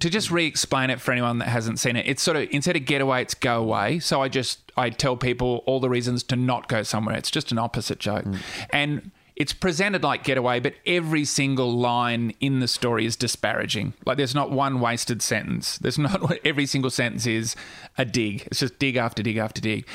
to 0.00 0.10
just 0.10 0.30
re-explain 0.30 0.90
it 0.90 1.00
for 1.00 1.12
anyone 1.12 1.38
that 1.38 1.48
hasn't 1.48 1.78
seen 1.78 1.96
it, 1.96 2.06
it's 2.06 2.22
sort 2.22 2.36
of 2.36 2.48
instead 2.50 2.76
of 2.76 2.84
get 2.84 3.00
away, 3.00 3.22
it's 3.22 3.32
go 3.32 3.62
away. 3.62 3.98
So 3.98 4.20
I 4.20 4.28
just 4.28 4.72
I 4.76 4.90
tell 4.90 5.16
people 5.16 5.62
all 5.64 5.80
the 5.80 5.88
reasons 5.88 6.22
to 6.24 6.36
not 6.36 6.68
go 6.68 6.82
somewhere. 6.82 7.16
It's 7.16 7.30
just 7.30 7.50
an 7.50 7.56
opposite 7.56 7.98
joke, 7.98 8.26
and 8.74 9.10
it's 9.38 9.52
presented 9.52 10.02
like 10.02 10.24
getaway, 10.24 10.58
but 10.58 10.74
every 10.84 11.24
single 11.24 11.70
line 11.70 12.32
in 12.40 12.58
the 12.58 12.66
story 12.66 13.06
is 13.06 13.14
disparaging. 13.14 13.94
Like 14.04 14.16
there's 14.16 14.34
not 14.34 14.50
one 14.50 14.80
wasted 14.80 15.22
sentence. 15.22 15.78
There's 15.78 15.96
not 15.98 16.36
every 16.44 16.66
single 16.66 16.90
sentence 16.90 17.24
is 17.24 17.54
a 17.96 18.04
dig. 18.04 18.42
It's 18.46 18.58
just 18.58 18.80
dig 18.80 18.96
after 18.96 19.22
dig 19.22 19.36
after 19.36 19.60
dig. 19.60 19.86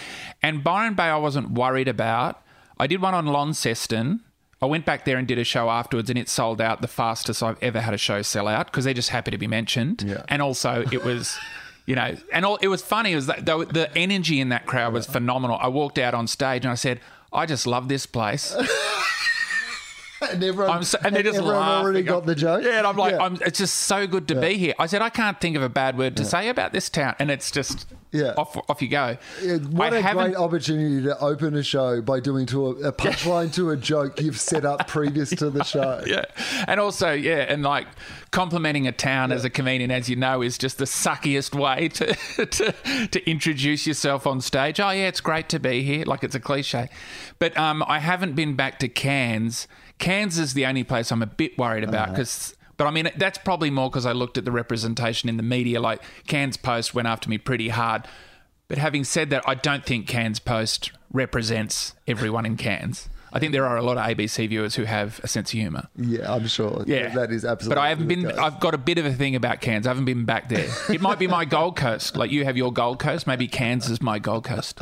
And 0.42 0.64
Byron 0.64 0.94
Bay, 0.94 1.04
I 1.04 1.18
wasn't 1.18 1.52
worried 1.52 1.90
about. 1.90 2.42
I 2.80 2.88
did 2.88 3.02
one 3.02 3.14
on 3.14 3.26
Launceston. 3.26 4.22
I 4.62 4.66
went 4.66 4.86
back 4.86 5.04
there 5.04 5.18
and 5.18 5.28
did 5.28 5.38
a 5.38 5.44
show 5.44 5.70
afterwards, 5.70 6.10
and 6.10 6.18
it 6.18 6.30
sold 6.30 6.62
out 6.62 6.82
the 6.82 6.88
fastest 6.88 7.44
I've 7.44 7.62
ever 7.62 7.82
had 7.82 7.94
a 7.94 7.98
show 7.98 8.22
sell 8.22 8.48
out 8.48 8.68
because 8.68 8.86
they're 8.86 8.94
just 8.94 9.10
happy 9.10 9.32
to 9.32 9.38
be 9.38 9.48
mentioned. 9.48 10.06
Yeah. 10.08 10.24
And 10.30 10.42
also, 10.42 10.86
it 10.92 11.04
was. 11.04 11.38
You 11.86 11.98
know, 11.98 12.16
and 12.32 12.46
all, 12.46 12.56
it 12.62 12.70
was 12.70 12.82
funny. 12.82 13.12
It 13.12 13.16
was 13.16 13.26
that 13.26 13.46
the, 13.46 13.66
the 13.66 13.98
energy 13.98 14.40
in 14.40 14.48
that 14.48 14.66
crowd 14.66 14.94
was 14.94 15.06
phenomenal. 15.06 15.58
I 15.60 15.68
walked 15.68 15.98
out 15.98 16.14
on 16.14 16.28
stage 16.28 16.64
and 16.64 16.72
I 16.72 16.76
said, 16.76 17.02
"I 17.34 17.46
just 17.46 17.68
love 17.68 17.90
this 17.90 18.06
place." 18.06 18.56
And 20.32 20.44
everyone, 20.44 20.84
so, 20.84 20.98
and 21.04 21.16
they 21.16 21.24
just 21.24 21.38
everyone 21.40 21.58
already 21.64 22.02
got 22.04 22.26
the 22.26 22.36
joke. 22.36 22.64
Yeah, 22.64 22.78
and 22.80 22.88
I'm 22.88 22.96
like, 22.98 23.14
Yeah. 23.14 23.24
I'm, 23.24 23.36
it's 23.46 23.60
just 23.60 23.76
so 23.76 24.08
good 24.08 24.28
to 24.30 24.36
be 24.40 24.56
here. 24.58 24.74
I 24.80 24.86
said, 24.88 25.02
I 25.02 25.10
can't 25.10 25.40
think 25.40 25.56
of 25.56 25.64
a 25.64 25.70
bad 25.70 25.98
word 25.98 26.16
to 26.18 26.26
say 26.26 26.50
about 26.50 26.74
this 26.74 26.90
town, 26.90 27.16
and 27.20 27.30
it's 27.32 27.52
just 27.52 27.88
Yeah. 28.12 28.34
off 28.38 28.58
off 28.70 28.82
you 28.82 28.88
go. 28.88 29.18
Yeah, 29.42 29.58
What 29.58 29.94
I 29.94 29.98
a 29.98 30.14
great 30.14 30.36
opportunity 30.36 31.04
to 31.04 31.18
open 31.20 31.56
a 31.56 31.64
show 31.64 32.02
by 32.02 32.20
doing 32.20 32.46
to 32.48 32.68
a, 32.68 32.70
a 32.90 32.92
punchline 33.04 33.54
to 33.56 33.72
a 33.72 33.78
joke 33.78 34.20
you've 34.22 34.40
set 34.40 34.66
up 34.66 34.88
previous 34.88 35.30
to 35.32 35.50
the 35.50 35.64
show. 35.74 36.04
Yeah, 36.06 36.26
and 36.68 36.80
also 36.80 37.12
yeah, 37.12 37.46
and 37.50 37.64
like 37.64 37.88
complimenting 38.32 38.88
a 38.88 38.92
town 38.92 39.32
as 39.32 39.46
a 39.46 39.50
comedian, 39.50 39.92
as 39.92 40.10
you 40.10 40.16
know, 40.16 40.42
is 40.42 40.58
just 40.58 40.78
the 40.78 40.86
suckiest 40.86 41.54
way 41.60 41.88
to 42.00 42.14
to 42.46 43.08
to 43.08 43.30
introduce 43.30 43.86
yourself 43.88 44.26
on 44.28 44.42
stage. 44.42 44.80
Oh 44.80 44.90
yeah, 44.92 45.08
it's 45.08 45.22
great 45.22 45.50
to 45.50 45.60
be 45.60 45.84
here. 45.84 46.06
Like 46.06 46.24
it's 46.24 46.36
a 46.36 46.40
cliche, 46.40 46.90
but 47.40 47.56
um, 47.58 47.84
I 47.88 48.00
haven't 48.00 48.34
been 48.34 48.56
back 48.56 48.80
to 48.80 48.88
Cairns. 48.88 49.68
Cairns 50.04 50.38
is 50.38 50.54
the 50.54 50.66
only 50.66 50.84
place 50.84 51.12
I'm 51.12 51.22
a 51.22 51.28
bit 51.28 51.58
worried 51.58 51.86
about 51.86 52.10
uh-huh. 52.10 52.12
because. 52.12 52.56
But 52.76 52.88
I 52.88 52.92
mean, 52.92 53.10
that's 53.16 53.38
probably 53.38 53.70
more 53.70 53.90
because 53.90 54.06
I 54.06 54.12
looked 54.12 54.38
at 54.38 54.46
the 54.46 54.52
representation 54.52 55.30
in 55.30 55.38
the 55.38 55.44
media. 55.44 55.80
Like 55.80 56.02
Cairns 56.28 56.58
Post 56.58 56.94
went 56.94 57.08
after 57.08 57.30
me 57.30 57.38
pretty 57.38 57.70
hard. 57.70 58.06
But 58.68 58.80
having 58.80 59.04
said 59.04 59.30
that, 59.30 59.48
I 59.48 59.56
don't 59.56 59.86
think 59.86 60.08
Cairns 60.08 60.40
Post 60.40 60.92
represents 61.12 61.94
everyone 62.08 62.46
in 62.46 62.58
Cairns. 62.58 63.10
I 63.32 63.40
think 63.40 63.52
there 63.54 63.66
are 63.66 63.78
a 63.78 63.82
lot 63.82 63.98
of 63.98 64.04
ABC 64.06 64.50
viewers 64.50 64.76
who 64.76 64.84
have 64.84 65.22
a 65.24 65.28
sense 65.28 65.54
of 65.54 65.60
humour. 65.60 65.88
Yeah, 65.96 66.34
I'm 66.34 66.48
sure. 66.48 66.84
Yeah, 66.86 67.10
that 67.16 67.32
is 67.32 67.46
absolutely. 67.46 67.76
But 67.76 67.82
I 67.82 67.90
haven't 67.90 68.08
been. 68.08 68.28
I've 68.28 68.60
got 68.60 68.74
a 68.74 68.78
bit 68.78 68.98
of 68.98 69.06
a 69.06 69.14
thing 69.14 69.36
about 69.36 69.62
Cairns. 69.62 69.88
I 69.88 69.92
haven't 69.92 70.06
been 70.06 70.26
back 70.26 70.50
there. 70.50 70.70
It 70.90 71.00
might 71.00 71.20
be 71.20 71.28
my 71.28 71.46
Gold 71.46 71.78
Coast. 71.78 72.18
Like 72.18 72.32
you 72.32 72.44
have 72.44 72.58
your 72.58 72.74
Gold 72.74 73.00
Coast. 73.00 73.26
Maybe 73.26 73.48
Cairns 73.48 73.90
is 73.90 74.02
my 74.02 74.20
Gold 74.20 74.44
Coast. 74.44 74.82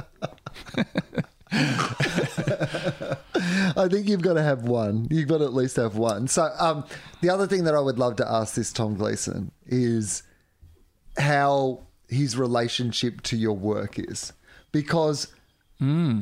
I 3.77 3.87
think 3.87 4.07
you've 4.07 4.21
got 4.21 4.33
to 4.33 4.43
have 4.43 4.63
one. 4.63 5.07
You've 5.09 5.27
got 5.27 5.39
to 5.39 5.45
at 5.45 5.53
least 5.53 5.75
have 5.75 5.95
one. 5.95 6.27
So, 6.27 6.49
um, 6.59 6.85
the 7.21 7.29
other 7.29 7.47
thing 7.47 7.63
that 7.65 7.75
I 7.75 7.79
would 7.79 7.99
love 7.99 8.15
to 8.17 8.29
ask 8.29 8.55
this 8.55 8.71
Tom 8.71 8.95
Gleeson 8.95 9.51
is 9.67 10.23
how 11.17 11.81
his 12.07 12.37
relationship 12.37 13.21
to 13.21 13.37
your 13.37 13.53
work 13.53 13.99
is, 13.99 14.33
because 14.71 15.27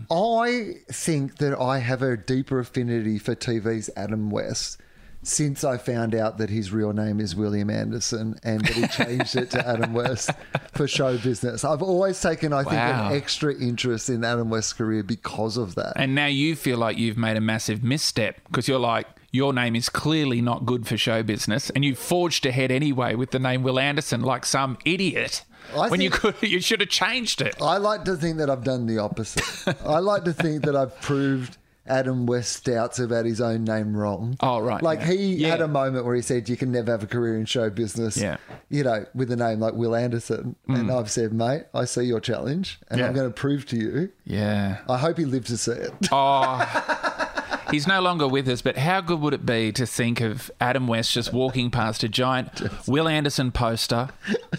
I 0.10 0.75
think 0.91 1.38
that 1.38 1.60
I 1.60 1.79
have 1.79 2.01
a 2.01 2.15
deeper 2.15 2.60
affinity 2.60 3.20
for 3.20 3.36
TV's 3.36 3.89
Adam 3.96 4.29
West. 4.29 4.78
Since 5.21 5.63
I 5.63 5.77
found 5.77 6.15
out 6.15 6.38
that 6.38 6.49
his 6.49 6.71
real 6.71 6.93
name 6.93 7.19
is 7.19 7.35
William 7.35 7.69
Anderson 7.69 8.39
and 8.43 8.61
that 8.61 8.73
he 8.73 8.88
changed 9.03 9.35
it 9.35 9.51
to 9.51 9.67
Adam 9.67 9.93
West 9.93 10.31
for 10.71 10.88
show 10.88 11.17
business, 11.17 11.65
I've 11.65 11.81
always 11.81 12.21
taken, 12.21 12.53
I 12.53 12.63
think, 12.63 12.75
an 12.75 13.13
extra 13.13 13.53
interest 13.53 14.09
in 14.09 14.23
Adam 14.23 14.49
West's 14.49 14.73
career 14.73 15.03
because 15.03 15.57
of 15.57 15.75
that. 15.75 15.93
And 15.97 16.15
now 16.15 16.27
you 16.27 16.55
feel 16.55 16.77
like 16.77 16.97
you've 16.97 17.17
made 17.17 17.35
a 17.35 17.41
massive 17.41 17.83
misstep 17.83 18.39
because 18.45 18.67
you're 18.67 18.79
like 18.79 19.07
your 19.31 19.53
name 19.53 19.75
is 19.75 19.89
clearly 19.89 20.41
not 20.41 20.65
good 20.65 20.88
for 20.88 20.97
show 20.97 21.21
business, 21.21 21.69
and 21.69 21.85
you 21.85 21.95
forged 21.95 22.45
ahead 22.45 22.71
anyway 22.71 23.15
with 23.15 23.31
the 23.31 23.39
name 23.39 23.61
Will 23.61 23.79
Anderson 23.79 24.21
like 24.21 24.45
some 24.45 24.77
idiot. 24.85 25.43
I 25.75 25.89
when 25.89 26.01
you 26.01 26.09
could, 26.09 26.35
you 26.41 26.59
should 26.61 26.79
have 26.79 26.89
changed 26.89 27.41
it. 27.41 27.55
I 27.61 27.77
like 27.77 28.05
to 28.05 28.15
think 28.15 28.38
that 28.38 28.49
I've 28.49 28.63
done 28.63 28.88
the 28.88 28.97
opposite. 28.97 29.43
I 29.85 29.99
like 29.99 30.23
to 30.23 30.33
think 30.33 30.63
that 30.63 30.75
I've 30.75 30.99
proved 31.01 31.57
Adam 31.89 32.25
West 32.25 32.63
doubts 32.65 33.00
about 33.00 33.25
his 33.25 33.41
own 33.41 33.63
name 33.63 33.96
wrong. 33.98 34.36
Oh, 34.41 34.60
right, 34.60 34.81
Like 34.81 35.00
yeah. 35.00 35.05
he 35.08 35.36
Yeah. 35.36 35.48
had 35.50 35.62
a 35.62 35.67
moment 35.67 36.05
where 36.05 36.15
he 36.15 36.22
said, 36.22 36.48
"You 36.48 36.55
can 36.55 36.72
never 36.72 36.91
have 36.91 37.03
a 37.03 37.08
career 37.08 37.38
in 37.38 37.46
show 37.46 37.69
business." 37.69 38.15
Yeah. 38.17 38.38
You 38.69 38.84
know, 38.84 39.05
with 39.15 39.31
a 39.31 39.36
name 39.36 39.60
like 39.60 39.74
Will 39.74 39.96
Anderson, 39.96 40.55
and 40.67 40.91
I've 40.91 41.10
said, 41.12 41.34
"Mate, 41.34 41.63
I 41.74 41.86
see 41.86 42.03
your 42.03 42.19
challenge, 42.19 42.79
and 42.89 42.98
Mm. 43.00 43.01
Yeah. 43.01 43.08
I'm 43.08 43.13
going 43.15 43.27
to 43.29 43.34
prove 43.34 43.65
to 43.67 43.75
you." 43.77 44.10
Yeah. 44.25 44.77
I 44.88 44.98
hope 44.98 45.17
he 45.17 45.25
lived 45.25 45.48
to 45.48 45.58
see 45.58 45.72
it. 45.72 45.91
Oh, 46.12 46.65
he's 47.72 47.88
no 47.88 48.01
longer 48.01 48.27
with 48.27 48.48
us, 48.48 48.62
but 48.62 48.77
how 48.77 49.01
good 49.01 49.19
would 49.22 49.34
it 49.34 49.46
be 49.46 49.72
to 49.74 49.86
think 49.86 50.22
of 50.22 50.50
Adam 50.60 50.88
West 50.88 51.13
just 51.13 51.31
walking 51.34 51.69
past 51.72 52.03
a 52.03 52.10
giant 52.10 52.62
Will 52.88 53.08
Anderson 53.08 53.51
poster 53.51 54.10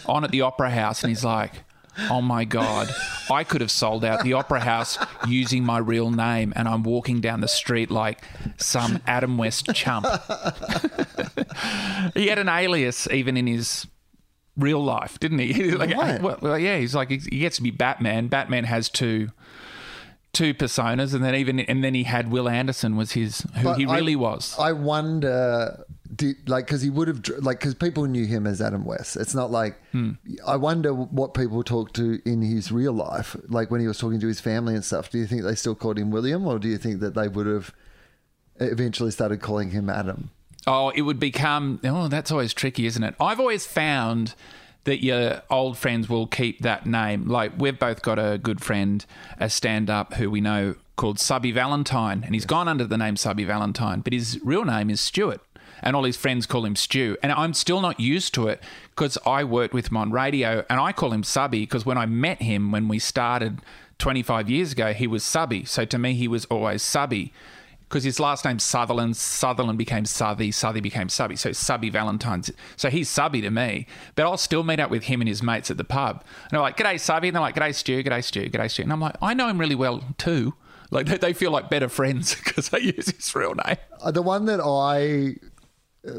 on 0.07 0.25
at 0.25 0.31
the 0.31 0.41
Opera 0.43 0.71
House 0.71 1.03
and 1.03 1.09
he's 1.11 1.25
like, 1.25 1.65
oh 2.11 2.21
my 2.21 2.45
God, 2.45 2.89
I 3.31 3.45
could 3.45 3.61
have 3.61 3.71
sold 3.71 4.05
out 4.05 4.23
the 4.25 4.33
Opera 4.35 4.61
House 4.61 4.99
using 5.27 5.65
my 5.65 5.79
real 5.79 6.11
name 6.11 6.53
and 6.57 6.69
I'm 6.69 6.83
walking 6.83 7.21
down 7.21 7.41
the 7.41 7.49
street 7.49 7.91
like 7.91 8.23
some 8.57 9.01
Adam 9.07 9.39
West 9.39 9.67
chump. 9.75 10.07
he 12.15 12.29
had 12.29 12.39
an 12.39 12.49
alias 12.49 13.09
even 13.11 13.37
in 13.37 13.47
his 13.47 13.87
real 14.57 14.83
life, 14.83 15.19
didn't 15.21 15.39
he? 15.39 15.71
like, 15.73 15.95
Right. 15.95 16.21
well, 16.23 16.39
well, 16.41 16.59
yeah, 16.59 16.79
he's 16.79 16.95
like, 16.95 17.11
he 17.11 17.39
gets 17.41 17.57
to 17.57 17.63
be 17.63 17.71
Batman. 17.71 18.29
Batman 18.29 18.65
has 18.65 18.89
two 18.89 19.31
two 20.33 20.55
personas, 20.55 21.13
and 21.13 21.25
then 21.25 21.35
even 21.35 21.59
and 21.61 21.83
then 21.83 21.95
he 21.95 22.05
had 22.05 22.31
Will 22.31 22.49
Anderson 22.49 22.97
was 22.97 23.13
his 23.13 23.41
who 23.57 23.65
But 23.65 23.79
he 23.79 23.87
I- 23.87 23.97
really 23.97 24.17
was. 24.17 24.57
I 24.59 24.73
wonder, 24.73 25.85
did, 26.14 26.49
like, 26.49 26.67
because 26.67 26.83
he 26.83 26.90
would 26.90 27.09
have, 27.09 27.21
like, 27.38 27.61
because 27.61 27.75
people 27.75 28.05
knew 28.07 28.26
him 28.26 28.47
as 28.47 28.61
Adam 28.61 28.85
West. 28.85 29.17
It's 29.17 29.35
not 29.35 29.50
like, 29.50 29.81
Hmm. 29.93 30.12
I 30.47 30.57
wonder 30.57 30.93
what 30.93 31.35
people 31.35 31.62
talked 31.62 31.95
to 31.97 32.21
in 32.25 32.43
his 32.43 32.71
real 32.73 32.93
life, 32.93 33.37
like 33.49 33.71
when 33.71 33.81
he 33.81 33.87
was 33.87 33.99
talking 33.99 34.21
to 34.21 34.26
his 34.26 34.40
family 34.40 34.75
and 34.75 34.85
stuff. 34.85 35.11
Do 35.11 35.19
you 35.19 35.26
think 35.26 35.43
they 35.43 35.55
still 35.55 35.75
called 35.75 35.99
him 35.99 36.11
William, 36.11 36.47
or 36.47 36.59
do 36.59 36.69
you 36.69 36.79
think 36.79 37.00
that 37.00 37.14
they 37.14 37.29
would 37.29 37.47
have 37.47 37.73
eventually 38.57 39.11
started 39.11 39.40
calling 39.40 39.71
him 39.71 39.88
Adam? 39.90 40.31
oh, 40.67 40.90
it 40.90 41.02
would 41.02 41.19
become 41.19 41.81
oh, 41.85 42.07
that's 42.09 42.31
always 42.31 42.52
tricky, 42.52 42.85
isn't 42.87 43.02
it? 43.02 43.14
I've 43.19 43.40
always 43.40 43.67
found 43.67 44.35
that 44.85 45.02
your 45.02 45.43
old 45.50 45.79
friends 45.79 46.09
will 46.09 46.26
keep 46.26 46.61
that 46.61 46.85
name. 46.87 47.26
Like 47.29 47.52
we've 47.59 47.79
both 47.79 48.02
got 48.02 48.19
a 48.19 48.38
good 48.38 48.62
friend, 48.62 49.05
a 49.38 49.49
stand-up 49.49 50.14
who 50.14 50.31
we 50.31 50.40
know 50.43 50.75
called 50.97 51.19
Subby 51.19 51.50
Valentine, 51.50 52.23
and 52.25 52.35
he's 52.35 52.45
gone 52.45 52.69
under 52.69 52.85
the 52.85 52.99
name 52.99 53.17
Subby 53.17 53.45
Valentine, 53.45 54.00
but 54.00 54.12
his 54.12 54.38
real 54.45 54.64
name 54.67 54.90
is 54.90 55.00
Stuart. 55.00 55.40
And 55.83 55.97
all 55.97 56.05
his 56.05 56.17
friends 56.17 56.47
call 56.47 56.65
him 56.65 56.77
Stu. 56.77 57.17
And 57.23 57.33
I'm 57.33 57.55
still 57.55 57.81
not 57.81 57.99
used 58.01 58.35
to 58.35 58.49
it 58.49 58.63
because 58.91 59.17
I 59.27 59.45
worked 59.45 59.75
with 59.75 59.89
him 59.89 59.97
on 59.97 60.11
radio 60.11 60.65
and 60.69 60.81
I 60.81 60.93
call 60.93 61.13
him 61.13 61.23
Subby 61.23 61.61
because 61.61 61.87
when 61.87 61.99
I 61.99 62.07
met 62.07 62.43
him 62.43 62.73
when 62.73 62.89
we 62.89 62.99
started 62.99 63.61
25 63.99 64.49
years 64.51 64.73
ago, 64.73 64.93
he 64.93 65.07
was 65.07 65.23
Subby. 65.25 65.65
So 65.65 65.85
to 65.85 65.99
me, 65.99 66.15
he 66.15 66.29
was 66.29 66.45
always 66.47 66.83
Subby 66.83 67.33
because 67.91 68.05
his 68.05 68.21
last 68.21 68.45
name's 68.45 68.63
Sutherland. 68.63 69.17
Sutherland 69.17 69.77
became 69.77 70.05
Southey. 70.05 70.53
Southey 70.53 70.81
became 70.81 71.09
Subby. 71.09 71.37
So 71.37 71.53
Subby 71.53 71.91
Valentine's. 71.91 72.51
So 72.77 72.89
he's 72.89 73.09
Subby 73.09 73.41
to 73.41 73.51
me. 73.51 73.87
But 74.15 74.27
I'll 74.27 74.39
still 74.39 74.63
meet 74.63 74.79
up 74.79 74.91
with 74.91 75.05
him 75.05 75.21
and 75.21 75.29
his 75.29 75.43
mates 75.43 75.71
at 75.71 75.77
the 75.77 75.85
pub. 75.85 76.25
And 76.45 76.51
they're 76.53 76.61
like, 76.61 76.77
G'day, 76.77 77.01
Subby. 77.01 77.29
And 77.29 77.35
they're 77.35 77.43
like, 77.43 77.57
G'day, 77.57 77.75
Stu. 77.75 78.03
G'day, 78.03 78.23
Stu. 78.23 78.49
G'day, 78.49 78.71
Stu. 78.71 78.83
And 78.83 78.93
I'm 78.93 79.01
like, 79.01 79.17
I 79.21 79.35
know 79.35 79.49
him 79.49 79.59
really 79.59 79.75
well 79.75 80.05
too. 80.19 80.55
Like 80.93 81.07
they, 81.07 81.33
feel 81.33 81.51
like 81.51 81.71
better 81.71 81.89
friends 81.89 82.35
because 82.45 82.69
they 82.71 82.81
use 82.81 83.11
his 83.11 83.35
real 83.35 83.55
name. 83.55 83.77
Uh, 84.01 84.11
The 84.11 84.23
one 84.23 84.47
that 84.47 84.61
I 84.61 85.37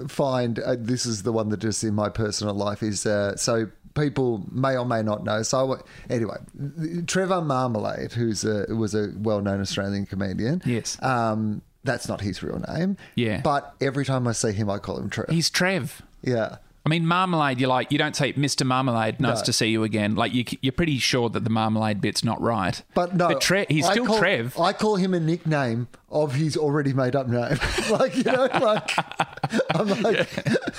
find, 0.07 0.59
uh, 0.59 0.75
this 0.79 1.05
is 1.05 1.23
the 1.23 1.31
one 1.31 1.50
that 1.50 1.59
just 1.59 1.83
in 1.83 1.93
my 1.93 2.09
personal 2.09 2.53
life 2.53 2.83
is 2.83 3.05
uh, 3.05 3.35
so 3.35 3.67
people 3.95 4.45
may 4.51 4.77
or 4.77 4.85
may 4.85 5.01
not 5.03 5.23
know. 5.23 5.41
So 5.43 5.73
I- 5.75 6.13
anyway, 6.13 6.38
Trevor 7.07 7.41
Marmalade, 7.41 8.13
who's 8.13 8.43
a 8.45 8.65
was 8.73 8.93
a 8.95 9.11
well 9.17 9.41
known 9.41 9.59
Australian 9.61 10.05
comedian. 10.05 10.61
Yes. 10.65 11.01
Um, 11.01 11.61
that's 11.83 12.07
not 12.07 12.21
his 12.21 12.43
real 12.43 12.61
name. 12.73 12.95
Yeah. 13.15 13.41
But 13.41 13.73
every 13.81 14.05
time 14.05 14.27
I 14.27 14.33
see 14.33 14.51
him, 14.51 14.69
I 14.69 14.77
call 14.77 14.97
him 15.00 15.09
Trev. 15.09 15.29
He's 15.29 15.50
Trev. 15.50 16.01
yeah. 16.21 16.57
I 16.83 16.89
mean, 16.89 17.05
Marmalade, 17.05 17.59
you're 17.59 17.69
like, 17.69 17.91
you 17.91 18.00
don't 18.00 18.15
say, 18.15 18.33
Mr. 18.33 18.65
Marmalade, 18.65 19.19
nice 19.19 19.39
No. 19.39 19.43
to 19.45 19.53
see 19.53 19.67
you 19.67 19.83
again. 19.83 20.15
Like, 20.15 20.33
you, 20.33 20.43
you're 20.61 20.71
pretty 20.71 20.97
sure 20.97 21.29
that 21.29 21.43
the 21.43 21.50
Marmalade 21.51 22.01
bit's 22.01 22.23
not 22.23 22.41
right. 22.41 22.81
But 22.95 23.15
no, 23.15 23.27
But 23.27 23.41
Tre- 23.41 23.67
he's 23.69 23.85
I 23.85 23.91
still 23.91 24.07
call, 24.07 24.17
Trev. 24.17 24.57
I 24.59 24.73
call 24.73 24.95
him 24.95 25.13
a 25.13 25.19
nickname 25.19 25.89
of 26.09 26.33
his 26.33 26.57
already 26.57 26.91
made 26.93 27.15
up 27.15 27.27
name. 27.27 27.57
like 27.91 28.15
you 28.17 28.23
know, 28.23 28.45
like 28.61 28.91
I'm 29.75 29.88
like, 30.01 30.27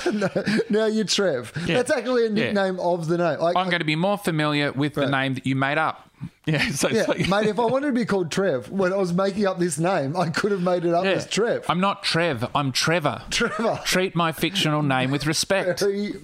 no, 0.12 0.28
no, 0.71 0.87
you're 0.87 1.04
Trev. 1.04 1.52
Yeah. 1.66 1.76
That's 1.76 1.92
actually 1.92 2.23
a 2.26 2.30
Yeah. 2.30 2.47
nickname 2.47 2.80
of 2.80 3.06
the 3.06 3.18
name. 3.18 3.38
I, 3.40 3.52
I'm 3.61 3.71
going 3.71 3.78
to 3.78 3.85
be 3.85 3.97
more 3.97 4.18
familiar 4.18 4.73
with 4.73 4.94
the 4.94 5.09
name 5.09 5.35
that 5.35 5.47
you 5.47 5.54
made 5.54 5.78
up. 5.78 6.09
Yeah, 6.47 6.71
so 6.73 6.89
Yeah, 6.89 7.05
like- 7.07 7.29
mate, 7.29 7.47
if 7.47 7.59
I 7.61 7.65
wanted 7.67 7.87
to 7.87 7.93
be 7.93 8.05
called 8.05 8.33
Trev, 8.33 8.69
when 8.69 8.93
I 8.93 8.97
was 8.97 9.13
making 9.13 9.47
up 9.47 9.61
this 9.61 9.79
name, 9.79 10.17
I 10.17 10.29
could 10.29 10.51
have 10.51 10.61
made 10.63 10.85
it 10.85 10.93
up 10.93 11.05
Yeah. 11.05 11.13
as 11.13 11.27
Trev. 11.29 11.65
I'm 11.69 11.79
not 11.79 12.03
Trev. 12.03 12.45
I'm 12.53 12.73
Trevor. 12.73 13.23
Trevor. 13.31 13.79
Treat 13.85 14.17
my 14.17 14.33
fictional 14.33 14.83
name 14.83 15.13
with 15.13 15.25
respect. 15.25 15.79
Very- 15.87 16.15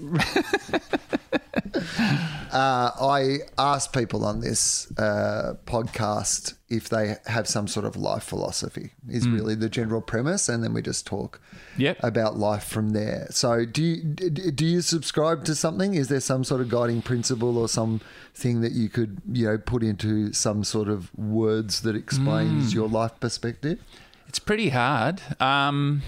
uh, 2.52 2.90
I 3.00 3.38
ask 3.58 3.92
people 3.92 4.24
on 4.24 4.40
this 4.40 4.90
uh, 4.98 5.54
podcast 5.66 6.54
if 6.68 6.88
they 6.88 7.16
have 7.26 7.46
some 7.48 7.66
sort 7.68 7.84
of 7.86 7.96
life 7.96 8.22
philosophy. 8.24 8.92
Is 9.08 9.24
Hmm. 9.24 9.34
really 9.34 9.54
the 9.54 9.68
general 9.68 10.00
premise, 10.00 10.48
and 10.48 10.62
then 10.64 10.72
we 10.72 10.82
just 10.82 11.06
talk 11.06 11.40
Yep. 11.76 11.98
about 12.02 12.36
life 12.38 12.64
from 12.64 12.90
there. 12.90 13.26
So, 13.30 13.64
do 13.64 13.82
you 13.82 14.02
do 14.02 14.64
you 14.66 14.80
subscribe 14.80 15.44
to 15.44 15.54
something? 15.54 15.94
Is 15.94 16.08
there 16.08 16.20
some 16.20 16.42
sort 16.44 16.60
of 16.60 16.68
guiding 16.68 17.02
principle 17.02 17.56
or 17.58 17.68
something 17.68 18.60
that 18.62 18.72
you 18.72 18.88
could 18.88 19.18
you 19.32 19.46
know 19.46 19.58
put 19.58 19.82
into 19.82 20.07
some 20.32 20.64
sort 20.64 20.88
of 20.88 21.16
words 21.18 21.82
that 21.82 21.96
explains 21.96 22.74
your 22.74 22.88
life 22.88 23.12
perspective? 23.20 23.80
It's 24.28 24.38
pretty 24.38 24.70
hard. 24.70 25.22
Um, 25.40 26.02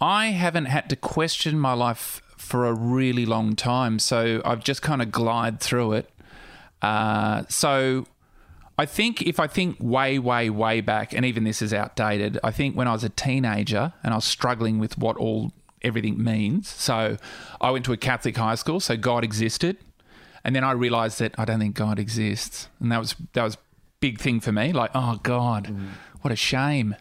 I 0.00 0.26
haven't 0.26 0.66
had 0.66 0.90
to 0.90 0.96
question 0.96 1.58
my 1.58 1.72
life 1.72 2.20
for 2.36 2.66
a 2.66 2.72
really 2.72 3.24
long 3.24 3.56
time, 3.56 3.98
so 3.98 4.42
I've 4.44 4.62
just 4.62 4.82
kind 4.82 5.00
of 5.00 5.10
glide 5.12 5.60
through 5.60 5.92
it. 5.94 6.10
Uh, 6.82 7.44
so 7.48 8.06
I 8.76 8.86
think 8.86 9.22
if 9.22 9.38
I 9.38 9.46
think 9.46 9.76
way, 9.80 10.18
way, 10.18 10.50
way 10.50 10.80
back, 10.80 11.12
and 11.12 11.24
even 11.24 11.44
this 11.44 11.62
is 11.62 11.72
outdated, 11.72 12.38
I 12.42 12.50
think 12.50 12.76
when 12.76 12.88
I 12.88 12.92
was 12.92 13.04
a 13.04 13.08
teenager 13.08 13.92
and 14.02 14.12
I 14.12 14.16
was 14.16 14.24
struggling 14.24 14.78
with 14.78 14.98
what 14.98 15.16
all 15.16 15.52
everything 15.82 16.22
means. 16.22 16.68
So 16.68 17.16
I 17.60 17.70
went 17.70 17.84
to 17.84 17.92
a 17.92 17.96
Catholic 17.96 18.36
high 18.36 18.56
school, 18.56 18.80
so 18.80 18.96
God 18.96 19.22
existed, 19.22 19.76
and 20.44 20.54
then 20.54 20.62
I 20.64 20.72
realised 20.72 21.18
that 21.20 21.34
I 21.38 21.44
don't 21.44 21.58
think 21.58 21.74
God 21.74 21.98
exists, 21.98 22.68
and 22.80 22.92
that 22.92 22.98
was 22.98 23.16
that 23.32 23.42
was 23.42 23.56
big 24.04 24.20
thing 24.20 24.38
for 24.38 24.52
me. 24.52 24.70
Like, 24.72 24.90
oh 24.94 25.18
God, 25.22 25.74
what 26.20 26.30
a 26.30 26.36
shame. 26.36 26.94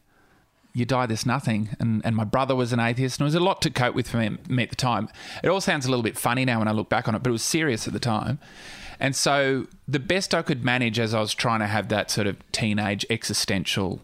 You 0.73 0.85
die 0.85 1.05
there's 1.05 1.25
nothing. 1.25 1.69
And, 1.79 2.01
and 2.05 2.15
my 2.15 2.23
brother 2.23 2.55
was 2.55 2.71
an 2.71 2.79
atheist 2.79 3.19
and 3.19 3.25
it 3.25 3.27
was 3.27 3.35
a 3.35 3.41
lot 3.41 3.61
to 3.63 3.69
cope 3.69 3.93
with 3.93 4.07
for 4.07 4.17
me, 4.17 4.37
me 4.47 4.63
at 4.63 4.69
the 4.69 4.75
time. 4.75 5.09
It 5.43 5.49
all 5.49 5.61
sounds 5.61 5.85
a 5.85 5.89
little 5.89 6.01
bit 6.01 6.17
funny 6.17 6.45
now 6.45 6.59
when 6.59 6.67
i 6.67 6.71
look 6.71 6.89
back 6.89 7.07
on 7.07 7.13
it 7.13 7.21
but 7.21 7.29
it 7.29 7.33
was 7.33 7.43
serious 7.43 7.87
at 7.87 7.93
the 7.93 7.99
time. 7.99 8.39
And 8.99 9.15
so 9.15 9.67
the 9.87 9.99
best 9.99 10.33
i 10.33 10.41
could 10.41 10.63
manage 10.63 10.97
as 10.97 11.13
i 11.13 11.19
was 11.19 11.33
trying 11.33 11.59
to 11.59 11.67
have 11.67 11.89
that 11.89 12.09
sort 12.09 12.25
of 12.25 12.37
teenage 12.51 13.05
existential 13.09 14.01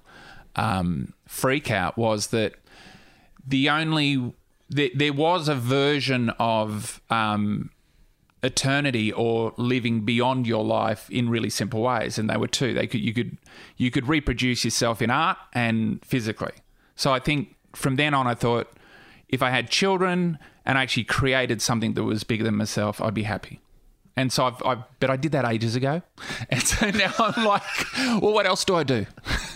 um, 0.56 1.14
freak 1.26 1.72
out 1.72 1.98
was 1.98 2.28
that 2.28 2.56
the 3.48 3.70
only 3.70 4.34
there, 4.70 4.90
there 4.94 5.14
was 5.14 5.48
a 5.48 5.56
version 5.56 6.30
of 6.38 7.02
um, 7.10 7.72
eternity 8.42 9.12
or 9.12 9.54
living 9.58 10.02
beyond 10.06 10.48
your 10.48 10.64
life 10.64 11.10
in 11.10 11.30
really 11.30 11.50
simple 11.50 11.82
ways 11.82 12.18
and 12.18 12.30
they 12.30 12.38
were 12.38 12.48
two 12.48 12.74
they 12.74 12.88
could 12.88 13.02
you 13.02 13.14
could 13.14 13.38
you 13.76 13.92
could 13.92 14.08
reproduce 14.08 14.64
yourself 14.64 15.02
in 15.02 15.10
art 15.10 15.38
and 15.54 16.04
physically 16.06 16.54
so 16.96 17.12
i 17.12 17.20
think 17.20 17.56
from 17.76 17.98
then 17.98 18.14
on 18.14 18.28
i 18.28 18.34
thought 18.34 18.72
if 19.28 19.44
i 19.44 19.50
had 19.50 19.70
children 19.70 20.40
and 20.66 20.78
i 20.78 20.84
actually 20.84 21.04
created 21.04 21.62
something 21.62 21.96
that 21.96 22.04
was 22.04 22.24
bigger 22.24 22.44
than 22.46 22.56
myself 22.56 23.02
i'd 23.02 23.14
be 23.14 23.24
happy 23.24 23.60
and 24.16 24.32
so 24.32 24.46
I've, 24.46 24.64
I've 24.66 24.84
but 25.02 25.10
i 25.10 25.18
did 25.18 25.34
that 25.34 25.44
ages 25.44 25.76
ago 25.76 26.02
and 26.50 26.64
so 26.64 26.90
now 26.92 27.12
i'm 27.20 27.44
like 27.44 27.62
well 28.22 28.34
what 28.34 28.46
else 28.46 28.64
do 28.64 28.76
i 28.76 28.84
do 28.84 29.06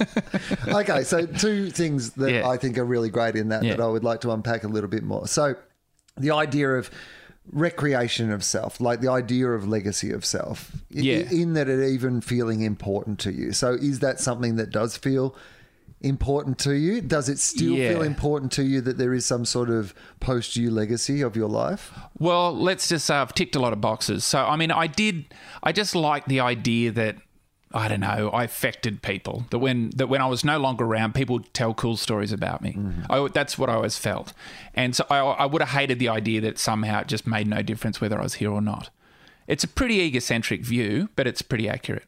okay, 0.68 1.04
so 1.04 1.26
two 1.26 1.70
things 1.70 2.12
that 2.12 2.32
Yeah. 2.32 2.48
I 2.48 2.58
think 2.58 2.78
are 2.78 2.86
really 2.86 3.10
great 3.10 3.36
in 3.36 3.50
that 3.50 3.64
Yeah. 3.64 3.76
that 3.76 3.82
I 3.82 3.88
would 3.88 4.04
like 4.04 4.22
to 4.22 4.32
unpack 4.32 4.64
a 4.64 4.68
little 4.68 4.90
bit 4.90 5.04
more. 5.04 5.28
So, 5.28 5.56
the 6.18 6.32
idea 6.32 6.72
of 6.72 6.90
recreation 7.52 8.32
of 8.32 8.44
self, 8.44 8.80
like 8.80 9.02
the 9.02 9.10
idea 9.12 9.48
of 9.50 9.68
legacy 9.68 10.12
of 10.12 10.26
self, 10.26 10.72
Yeah. 10.90 11.30
in 11.32 11.54
that 11.54 11.68
it 11.70 11.88
even 11.88 12.22
feeling 12.22 12.62
important 12.62 13.20
to 13.20 13.32
you. 13.34 13.52
So, 13.52 13.74
is 13.74 14.00
that 14.00 14.20
something 14.20 14.56
that 14.56 14.72
does 14.72 14.98
feel 14.98 15.36
important 16.02 16.58
to 16.60 16.74
you? 16.74 17.02
Does 17.02 17.30
it 17.30 17.40
still 17.40 17.74
Yeah. 17.76 17.94
feel 17.94 18.02
important 18.02 18.52
to 18.54 18.64
you 18.64 18.82
that 18.82 18.98
there 18.98 19.14
is 19.14 19.26
some 19.26 19.46
sort 19.46 19.70
of 19.70 19.94
post 20.20 20.56
you 20.56 20.70
legacy 20.72 21.22
of 21.22 21.36
your 21.36 21.48
life? 21.50 21.92
Well, 22.18 22.56
let's 22.56 22.90
just 22.90 23.06
say 23.06 23.16
I've 23.16 23.34
ticked 23.34 23.56
a 23.56 23.60
lot 23.60 23.74
of 23.74 23.80
boxes. 23.82 24.24
So, 24.26 24.40
I 24.46 24.56
mean, 24.56 24.72
I 24.72 24.88
did. 24.88 25.26
I 25.62 25.72
just 25.72 25.96
like 25.96 26.26
the 26.26 26.40
idea 26.42 26.92
that 26.92 27.18
I 27.74 27.88
don't 27.88 28.02
know. 28.02 28.30
I 28.30 28.44
affected 28.44 29.02
people. 29.02 29.46
That 29.50 29.60
when 29.60 29.90
that 29.96 30.08
when 30.08 30.22
I 30.22 30.28
was 30.28 30.46
no 30.46 30.60
longer 30.60 30.86
around, 30.86 31.16
people 31.16 31.38
would 31.38 31.54
tell 31.54 31.74
cool 31.74 31.98
stories 31.98 32.32
about 32.32 32.62
me. 32.62 32.78
I, 33.10 33.28
that's 33.34 33.58
what 33.58 33.70
I 33.70 33.74
always 33.74 33.98
felt, 33.98 34.34
and 34.74 34.96
so 34.96 35.06
I, 35.10 35.20
I 35.20 35.46
would 35.46 35.62
have 35.62 35.72
hated 35.72 36.00
the 36.00 36.10
idea 36.10 36.42
that 36.42 36.60
somehow 36.60 37.02
it 37.02 37.08
just 37.08 37.26
made 37.26 37.48
no 37.48 37.62
difference 37.62 38.00
whether 38.00 38.20
I 38.20 38.24
was 38.24 38.36
here 38.36 38.52
or 38.52 38.62
not. 38.62 38.90
It's 39.48 39.64
a 39.64 39.68
pretty 39.68 40.00
egocentric 40.02 40.62
view, 40.64 41.10
but 41.16 41.28
it's 41.28 41.42
pretty 41.42 41.68
accurate. 41.68 42.08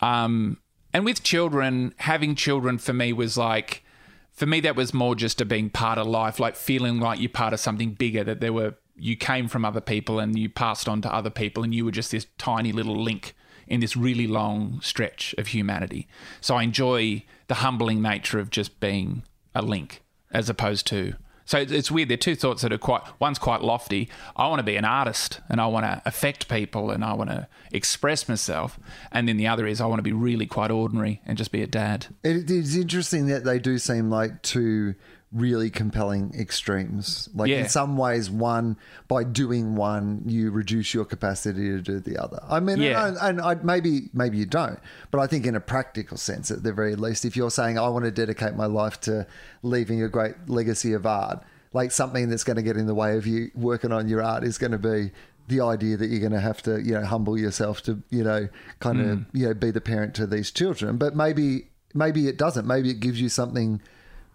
Um, 0.00 0.58
and 0.92 1.04
with 1.04 1.22
children, 1.22 1.94
having 1.98 2.34
children 2.34 2.78
for 2.78 2.92
me 2.92 3.12
was 3.12 3.36
like, 3.36 3.84
for 4.32 4.46
me, 4.46 4.60
that 4.60 4.76
was 4.76 4.92
more 4.92 5.14
just 5.14 5.40
a 5.40 5.44
being 5.44 5.70
part 5.70 5.98
of 5.98 6.06
life, 6.06 6.40
like 6.40 6.56
feeling 6.56 7.00
like 7.00 7.20
you're 7.20 7.30
part 7.30 7.52
of 7.52 7.60
something 7.60 7.92
bigger, 7.92 8.24
that 8.24 8.40
there 8.40 8.52
were, 8.52 8.74
you 8.94 9.16
came 9.16 9.48
from 9.48 9.64
other 9.64 9.80
people 9.80 10.18
and 10.18 10.38
you 10.38 10.48
passed 10.48 10.88
on 10.88 11.00
to 11.02 11.14
other 11.14 11.30
people 11.30 11.62
and 11.62 11.74
you 11.74 11.84
were 11.84 11.90
just 11.90 12.10
this 12.10 12.26
tiny 12.38 12.72
little 12.72 13.00
link 13.00 13.34
in 13.66 13.80
this 13.80 13.96
really 13.96 14.26
long 14.26 14.80
stretch 14.82 15.34
of 15.38 15.48
humanity. 15.48 16.06
So 16.40 16.56
I 16.56 16.62
enjoy 16.62 17.24
the 17.48 17.56
humbling 17.56 18.02
nature 18.02 18.38
of 18.38 18.50
just 18.50 18.80
being 18.80 19.22
a 19.54 19.62
link 19.62 20.02
as 20.30 20.48
opposed 20.48 20.86
to. 20.88 21.14
So 21.48 21.60
it's- 21.60 21.92
weird. 21.92 22.08
There 22.08 22.14
are 22.14 22.18
two 22.18 22.34
thoughts 22.34 22.62
that 22.62 22.72
are 22.72 22.78
quite. 22.78 23.02
One's 23.20 23.38
quite 23.38 23.62
lofty. 23.62 24.08
I 24.34 24.48
want 24.48 24.58
to 24.58 24.64
be 24.64 24.74
an 24.74 24.84
artist 24.84 25.40
and 25.48 25.60
I 25.60 25.66
want 25.66 25.86
to 25.86 26.02
affect 26.04 26.48
people 26.48 26.90
and 26.90 27.04
I 27.04 27.12
want 27.12 27.30
to 27.30 27.46
express 27.70 28.28
myself. 28.28 28.80
And 29.12 29.28
then 29.28 29.36
the 29.36 29.46
other 29.46 29.64
is 29.64 29.80
I 29.80 29.86
want 29.86 30.00
to 30.00 30.02
be 30.02 30.12
really 30.12 30.46
quite 30.46 30.72
ordinary 30.72 31.22
and 31.24 31.38
just 31.38 31.52
be 31.52 31.62
a 31.62 31.68
dad. 31.68 32.06
It 32.24 32.50
is 32.50 32.76
interesting 32.76 33.28
that 33.28 33.44
they 33.44 33.60
do 33.60 33.78
seem 33.78 34.10
like 34.10 34.42
two 34.42 34.96
really 35.32 35.70
compelling 35.70 36.32
extremes. 36.38 37.28
Like 37.34 37.48
Yeah. 37.50 37.58
in 37.58 37.68
some 37.68 37.96
ways, 37.96 38.30
one 38.30 38.76
by 39.08 39.24
doing 39.24 39.74
one, 39.74 40.22
you 40.24 40.50
reduce 40.50 40.94
your 40.94 41.04
capacity 41.04 41.68
to 41.68 41.80
do 41.80 42.00
the 42.00 42.16
other. 42.16 42.38
I 42.48 42.60
mean, 42.60 42.78
Yeah. 42.78 43.06
and, 43.06 43.18
and 43.20 43.40
I, 43.40 43.56
maybe 43.56 44.08
maybe 44.12 44.38
you 44.38 44.46
don't, 44.46 44.78
but 45.10 45.20
I 45.20 45.26
think 45.26 45.46
in 45.46 45.54
a 45.54 45.60
practical 45.60 46.16
sense, 46.16 46.50
at 46.50 46.62
the 46.62 46.72
very 46.72 46.94
least, 46.94 47.24
if 47.24 47.36
you're 47.36 47.50
saying 47.50 47.78
I 47.78 47.88
want 47.88 48.04
to 48.04 48.10
dedicate 48.10 48.54
my 48.54 48.66
life 48.66 49.00
to 49.02 49.26
leaving 49.62 50.02
a 50.02 50.08
great 50.08 50.34
legacy 50.46 50.92
of 50.92 51.06
art, 51.06 51.42
like 51.72 51.90
something 51.90 52.28
that's 52.28 52.44
going 52.44 52.56
to 52.56 52.62
get 52.62 52.76
in 52.76 52.86
the 52.86 52.94
way 52.94 53.16
of 53.16 53.26
you 53.26 53.50
working 53.54 53.92
on 53.92 54.08
your 54.08 54.22
art 54.22 54.44
is 54.44 54.58
going 54.58 54.72
to 54.72 54.78
be 54.78 55.10
the 55.48 55.60
idea 55.60 55.96
that 55.96 56.06
you're 56.08 56.20
going 56.20 56.32
to 56.32 56.40
have 56.40 56.62
to, 56.62 56.80
you 56.82 56.92
know, 56.92 57.04
humble 57.04 57.38
yourself 57.38 57.82
to, 57.82 58.02
you 58.10 58.24
know, 58.24 58.48
kind 58.80 59.00
of, 59.00 59.18
hmm. 59.18 59.36
you 59.36 59.46
know, 59.46 59.54
be 59.54 59.70
the 59.70 59.80
parent 59.80 60.14
to 60.14 60.26
these 60.26 60.50
children. 60.50 60.96
But 60.96 61.14
maybe, 61.14 61.68
maybe 61.94 62.26
it 62.26 62.36
doesn't. 62.36 62.66
Maybe 62.66 62.90
it 62.90 63.00
gives 63.00 63.20
you 63.20 63.28
something 63.28 63.80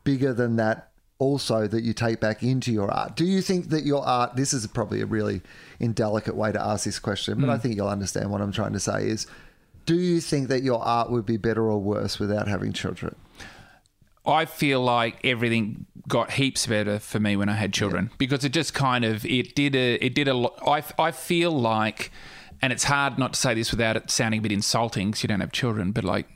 bigger 0.03 0.33
than 0.33 0.55
that 0.57 0.91
also 1.21 1.67
that 1.67 1.83
you 1.83 1.93
take 1.93 2.19
back 2.19 2.41
into 2.41 2.71
your 2.71 2.89
art. 2.91 3.15
Do 3.15 3.25
you 3.25 3.41
think 3.41 3.69
that 3.69 3.85
your 3.85 4.03
art, 4.03 4.35
this 4.35 4.53
is 4.53 4.65
probably 4.65 5.01
a 5.01 5.05
really 5.05 5.41
indelicate 5.79 6.35
way 6.35 6.51
to 6.51 6.59
ask 6.59 6.85
this 6.85 6.97
question, 6.97 7.39
but 7.39 7.49
I 7.49 7.57
mm. 7.57 7.61
think 7.61 7.75
you'll 7.75 7.87
understand 7.87 8.31
what 8.31 8.41
I'm 8.41 8.51
trying 8.51 8.73
to 8.73 8.79
say 8.79 9.07
is, 9.07 9.27
do 9.85 9.95
you 9.95 10.19
think 10.19 10.47
that 10.49 10.63
your 10.63 10.81
art 10.83 11.11
would 11.11 11.25
be 11.25 11.37
better 11.37 11.69
or 11.69 11.79
worse 11.79 12.17
without 12.17 12.47
having 12.47 12.73
children? 12.73 13.15
I 14.25 14.45
feel 14.45 14.81
like 14.81 15.23
everything 15.23 15.85
got 16.07 16.31
heaps 16.31 16.65
better 16.65 16.97
for 16.99 17.19
me 17.19 17.35
when 17.35 17.49
I 17.49 17.53
had 17.53 17.73
children 17.73 18.11
because 18.17 18.43
it 18.43 18.49
just 18.49 18.73
kind 18.73 19.03
of 19.03 19.25
it 19.25 19.55
did 19.55 19.75
a 19.75 19.95
it 19.95 20.13
did 20.13 20.27
a 20.27 20.33
lot. 20.33 20.59
I 20.67 20.83
I 20.99 21.11
feel 21.11 21.51
like, 21.51 22.11
and 22.61 22.71
it's 22.71 22.83
hard 22.83 23.17
not 23.17 23.33
to 23.33 23.39
say 23.39 23.55
this 23.55 23.71
without 23.71 23.95
it 23.95 24.11
sounding 24.11 24.39
a 24.39 24.41
bit 24.43 24.51
insulting 24.51 25.09
because 25.09 25.23
you 25.23 25.27
don't 25.27 25.39
have 25.39 25.51
children, 25.51 25.91
but 25.91 26.03
like 26.03 26.27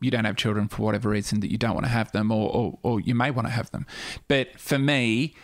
you 0.00 0.10
don't 0.10 0.24
have 0.24 0.36
children 0.36 0.68
for 0.68 0.82
whatever 0.82 1.10
reason 1.10 1.40
that 1.40 1.50
you 1.50 1.58
don't 1.58 1.74
want 1.74 1.86
to 1.86 1.90
have 1.90 2.12
them 2.12 2.30
or 2.30 2.50
or, 2.50 2.78
or 2.82 3.00
you 3.00 3.14
may 3.14 3.30
want 3.30 3.46
to 3.46 3.52
have 3.52 3.70
them, 3.70 3.86
but 4.28 4.58
for 4.58 4.78
me, 4.78 5.34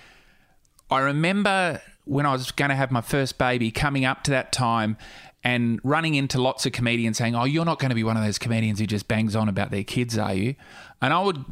I 0.90 1.00
remember 1.00 1.80
when 2.04 2.26
I 2.26 2.32
was 2.32 2.50
going 2.50 2.68
to 2.68 2.74
have 2.74 2.90
my 2.90 3.00
first 3.00 3.38
baby 3.38 3.70
coming 3.70 4.04
up 4.04 4.22
to 4.24 4.30
that 4.30 4.52
time 4.52 4.96
and 5.42 5.78
running 5.82 6.14
into 6.14 6.40
lots 6.40 6.64
of 6.66 6.72
comedians 6.72 7.18
saying, 7.18 7.34
"Oh, 7.34 7.44
you're 7.44 7.64
not 7.64 7.78
going 7.78 7.90
to 7.90 7.94
be 7.94 8.04
one 8.04 8.16
of 8.16 8.24
those 8.24 8.38
comedians 8.38 8.80
who 8.80 8.86
just 8.86 9.08
bangs 9.08 9.36
on 9.36 9.48
about 9.48 9.70
their 9.70 9.84
kids, 9.84 10.16
are 10.16 10.34
you?" 10.34 10.54
And 11.02 11.12
I 11.12 11.20
would 11.20 11.44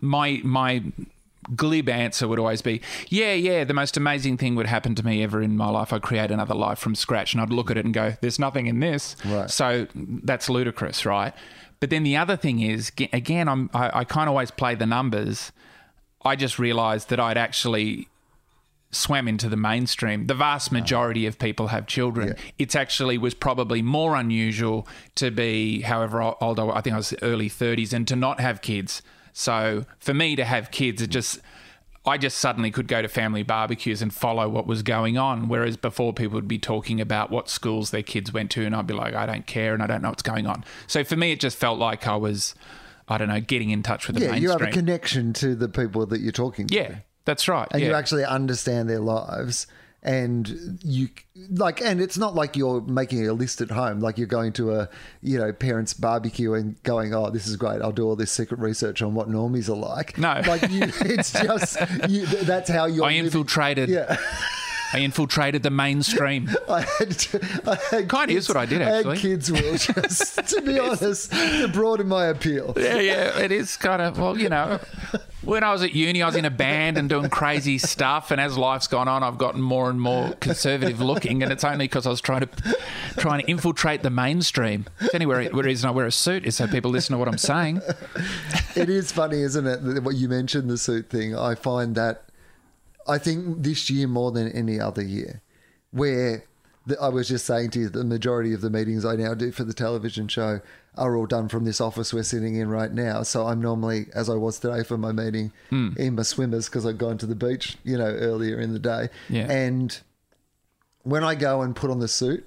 my 0.00 0.40
my 0.44 0.82
glib 1.56 1.88
answer 1.88 2.28
would 2.28 2.38
always 2.38 2.60
be, 2.60 2.82
"Yeah, 3.08 3.32
yeah, 3.32 3.64
the 3.64 3.74
most 3.74 3.96
amazing 3.96 4.36
thing 4.36 4.54
would 4.54 4.66
happen 4.66 4.94
to 4.96 5.04
me 5.04 5.22
ever 5.22 5.40
in 5.40 5.56
my 5.56 5.68
life. 5.70 5.92
I'd 5.92 6.02
create 6.02 6.30
another 6.30 6.54
life 6.54 6.78
from 6.78 6.94
scratch." 6.94 7.32
And 7.32 7.40
I'd 7.40 7.50
look 7.50 7.70
at 7.70 7.78
it 7.78 7.84
and 7.84 7.94
go, 7.94 8.14
"There's 8.20 8.38
nothing 8.38 8.66
in 8.66 8.80
this." 8.80 9.16
Right. 9.24 9.50
So 9.50 9.86
that's 9.94 10.50
ludicrous, 10.50 11.06
right? 11.06 11.32
But 11.80 11.90
then 11.90 12.02
the 12.02 12.16
other 12.16 12.36
thing 12.36 12.60
is, 12.60 12.90
again, 13.12 13.48
I'm 13.48 13.70
I, 13.72 14.00
I 14.00 14.04
kind 14.04 14.28
of 14.28 14.32
always 14.32 14.50
play 14.50 14.74
the 14.74 14.86
numbers. 14.86 15.52
I 16.24 16.34
just 16.36 16.58
realised 16.58 17.08
that 17.10 17.20
I'd 17.20 17.38
actually 17.38 18.08
swam 18.90 19.28
into 19.28 19.48
the 19.48 19.56
mainstream. 19.56 20.26
The 20.26 20.34
vast 20.34 20.72
majority 20.72 21.26
of 21.26 21.38
people 21.38 21.68
have 21.68 21.86
children. 21.86 22.34
It's 22.58 22.74
actually 22.74 23.18
was 23.18 23.34
probably 23.34 23.82
more 23.82 24.16
unusual 24.16 24.88
to 25.16 25.30
be, 25.30 25.82
however 25.82 26.22
old 26.22 26.58
I 26.58 26.64
was, 26.64 26.74
I 26.76 26.80
think 26.80 26.94
I 26.94 26.96
was 26.96 27.14
early 27.22 27.50
30s, 27.50 27.92
and 27.92 28.08
to 28.08 28.16
not 28.16 28.40
have 28.40 28.62
kids. 28.62 29.02
So 29.32 29.84
for 30.00 30.14
me 30.14 30.36
to 30.36 30.44
have 30.44 30.70
kids, 30.70 31.02
it 31.02 31.10
just 31.10 31.40
I 32.06 32.16
just 32.16 32.38
suddenly 32.38 32.70
could 32.70 32.88
go 32.88 33.02
to 33.02 33.08
family 33.08 33.42
barbecues 33.42 34.00
and 34.00 34.12
follow 34.12 34.48
what 34.48 34.66
was 34.66 34.82
going 34.82 35.18
on. 35.18 35.48
Whereas 35.48 35.76
before, 35.76 36.12
people 36.12 36.36
would 36.36 36.48
be 36.48 36.58
talking 36.58 37.00
about 37.00 37.30
what 37.30 37.48
schools 37.48 37.90
their 37.90 38.02
kids 38.02 38.32
went 38.32 38.50
to, 38.52 38.64
and 38.64 38.74
I'd 38.74 38.86
be 38.86 38.94
like, 38.94 39.14
I 39.14 39.26
don't 39.26 39.46
care, 39.46 39.74
and 39.74 39.82
I 39.82 39.86
don't 39.86 40.02
know 40.02 40.08
what's 40.08 40.22
going 40.22 40.46
on. 40.46 40.64
So 40.86 41.04
for 41.04 41.16
me, 41.16 41.32
it 41.32 41.40
just 41.40 41.56
felt 41.56 41.78
like 41.78 42.06
I 42.06 42.16
was, 42.16 42.54
I 43.08 43.18
don't 43.18 43.28
know, 43.28 43.40
getting 43.40 43.70
in 43.70 43.82
touch 43.82 44.06
with 44.06 44.16
the 44.16 44.24
Yeah, 44.24 44.36
you 44.36 44.50
have 44.50 44.62
a 44.62 44.70
connection 44.70 45.32
to 45.34 45.54
the 45.54 45.68
people 45.68 46.06
that 46.06 46.20
you're 46.20 46.32
talking 46.32 46.66
to. 46.68 46.74
yeah, 46.74 46.96
that's 47.24 47.48
right. 47.48 47.68
and 47.70 47.82
yeah. 47.82 47.88
you 47.88 47.94
actually 47.94 48.24
understand 48.24 48.88
their 48.88 49.00
lives 49.00 49.66
and 50.02 50.78
you 50.84 51.08
like 51.50 51.80
and 51.80 52.00
it's 52.00 52.16
not 52.16 52.34
like 52.34 52.56
you're 52.56 52.80
making 52.82 53.26
a 53.28 53.32
list 53.32 53.60
at 53.60 53.70
home 53.70 53.98
like 53.98 54.16
you're 54.16 54.28
going 54.28 54.52
to 54.52 54.72
a 54.72 54.88
you 55.22 55.36
know 55.36 55.52
parents 55.52 55.92
barbecue 55.92 56.54
and 56.54 56.80
going 56.84 57.12
oh 57.12 57.30
this 57.30 57.48
is 57.48 57.56
great 57.56 57.82
i'll 57.82 57.90
do 57.90 58.06
all 58.06 58.14
this 58.14 58.30
secret 58.30 58.60
research 58.60 59.02
on 59.02 59.12
what 59.14 59.28
normies 59.28 59.68
are 59.68 59.74
like 59.74 60.16
No. 60.16 60.40
like 60.46 60.62
you 60.70 60.82
it's 61.00 61.32
just 61.32 61.78
you, 62.08 62.26
that's 62.26 62.70
how 62.70 62.86
you're 62.86 63.04
I 63.04 63.08
living. 63.08 63.24
infiltrated. 63.24 63.88
yeah 63.88 64.16
I 64.92 64.98
infiltrated 65.00 65.62
the 65.62 65.70
mainstream. 65.70 66.50
I 66.68 66.80
had, 66.80 67.26
I 67.66 67.78
had 67.90 68.10
Kinda 68.10 68.34
is 68.34 68.48
what 68.48 68.56
I 68.56 68.66
did, 68.66 68.82
I 68.82 69.02
had 69.02 69.18
kids 69.18 69.50
will 69.50 69.76
just 69.76 70.48
to 70.48 70.62
be 70.62 70.78
honest 70.78 71.32
to 71.32 71.68
broaden 71.68 72.08
my 72.08 72.26
appeal 72.26 72.74
yeah, 72.76 72.98
yeah, 72.98 73.38
it 73.38 73.52
is 73.52 73.76
kind 73.76 74.02
of 74.02 74.18
well, 74.18 74.38
you 74.38 74.48
know. 74.48 74.80
When 75.42 75.64
I 75.64 75.72
was 75.72 75.82
at 75.82 75.94
uni, 75.94 76.20
I 76.20 76.26
was 76.26 76.36
in 76.36 76.44
a 76.44 76.50
band 76.50 76.98
and 76.98 77.08
doing 77.08 77.30
crazy 77.30 77.78
stuff, 77.78 78.30
and 78.30 78.40
as 78.40 78.58
life's 78.58 78.86
gone 78.86 79.08
on, 79.08 79.22
I've 79.22 79.38
gotten 79.38 79.62
more 79.62 79.88
and 79.88 80.00
more 80.00 80.32
conservative 80.40 81.00
looking, 81.00 81.42
and 81.42 81.52
it's 81.52 81.64
only 81.64 81.86
because 81.86 82.06
I 82.06 82.10
was 82.10 82.20
trying 82.20 82.40
to 82.40 82.76
trying 83.16 83.40
to 83.40 83.50
infiltrate 83.50 84.02
the 84.02 84.10
mainstream. 84.10 84.86
It's 85.00 85.12
the 85.12 85.24
only 85.24 85.62
reason 85.62 85.88
I 85.88 85.92
wear 85.92 86.06
a 86.06 86.12
suit 86.12 86.44
is 86.44 86.56
so 86.56 86.66
people 86.66 86.90
listen 86.90 87.14
to 87.14 87.18
what 87.18 87.28
I'm 87.28 87.38
saying. 87.38 87.80
it 88.76 88.90
is 88.90 89.12
funny, 89.12 89.40
isn't 89.42 89.66
it? 89.66 90.02
What 90.02 90.16
you 90.16 90.28
mentioned 90.28 90.68
the 90.68 90.76
suit 90.76 91.08
thing. 91.08 91.36
I 91.36 91.54
find 91.54 91.94
that 91.94 92.24
I 93.08 93.18
think 93.18 93.62
this 93.62 93.88
year 93.90 94.06
more 94.06 94.30
than 94.30 94.50
any 94.52 94.78
other 94.78 95.02
year, 95.02 95.42
where 95.90 96.44
the, 96.86 97.00
I 97.00 97.08
was 97.08 97.28
just 97.28 97.46
saying 97.46 97.70
to 97.70 97.80
you, 97.80 97.88
the 97.88 98.04
majority 98.04 98.52
of 98.52 98.60
the 98.60 98.70
meetings 98.70 99.04
I 99.04 99.16
now 99.16 99.34
do 99.34 99.52
for 99.52 99.64
the 99.64 99.74
television 99.74 100.28
show 100.28 100.60
are 100.96 101.16
all 101.16 101.26
done 101.26 101.48
from 101.48 101.64
this 101.64 101.80
office 101.80 102.12
we're 102.12 102.22
sitting 102.22 102.56
in 102.56 102.68
right 102.68 102.92
now. 102.92 103.22
So 103.22 103.46
I'm 103.46 103.60
normally, 103.60 104.06
as 104.14 104.28
I 104.28 104.34
was 104.34 104.58
today 104.58 104.82
for 104.82 104.98
my 104.98 105.12
meeting, 105.12 105.52
hmm. 105.70 105.90
in 105.96 106.14
my 106.16 106.22
swimmers 106.22 106.66
because 106.66 106.84
I'd 106.86 106.98
gone 106.98 107.18
to 107.18 107.26
the 107.26 107.34
beach, 107.34 107.76
you 107.84 107.96
know, 107.96 108.06
earlier 108.06 108.60
in 108.60 108.72
the 108.72 108.78
day. 108.78 109.08
Yeah. 109.28 109.50
And 109.50 109.98
when 111.02 111.24
I 111.24 111.34
go 111.34 111.62
and 111.62 111.76
put 111.76 111.90
on 111.90 112.00
the 112.00 112.08
suit 112.08 112.44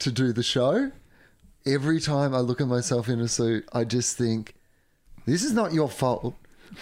to 0.00 0.10
do 0.10 0.32
the 0.32 0.42
show, 0.42 0.90
every 1.66 2.00
time 2.00 2.34
I 2.34 2.38
look 2.40 2.60
at 2.60 2.66
myself 2.66 3.08
in 3.08 3.20
a 3.20 3.28
suit, 3.28 3.68
I 3.72 3.84
just 3.84 4.16
think, 4.16 4.54
this 5.26 5.42
is 5.42 5.52
not 5.52 5.72
your 5.72 5.88
fault. 5.88 6.34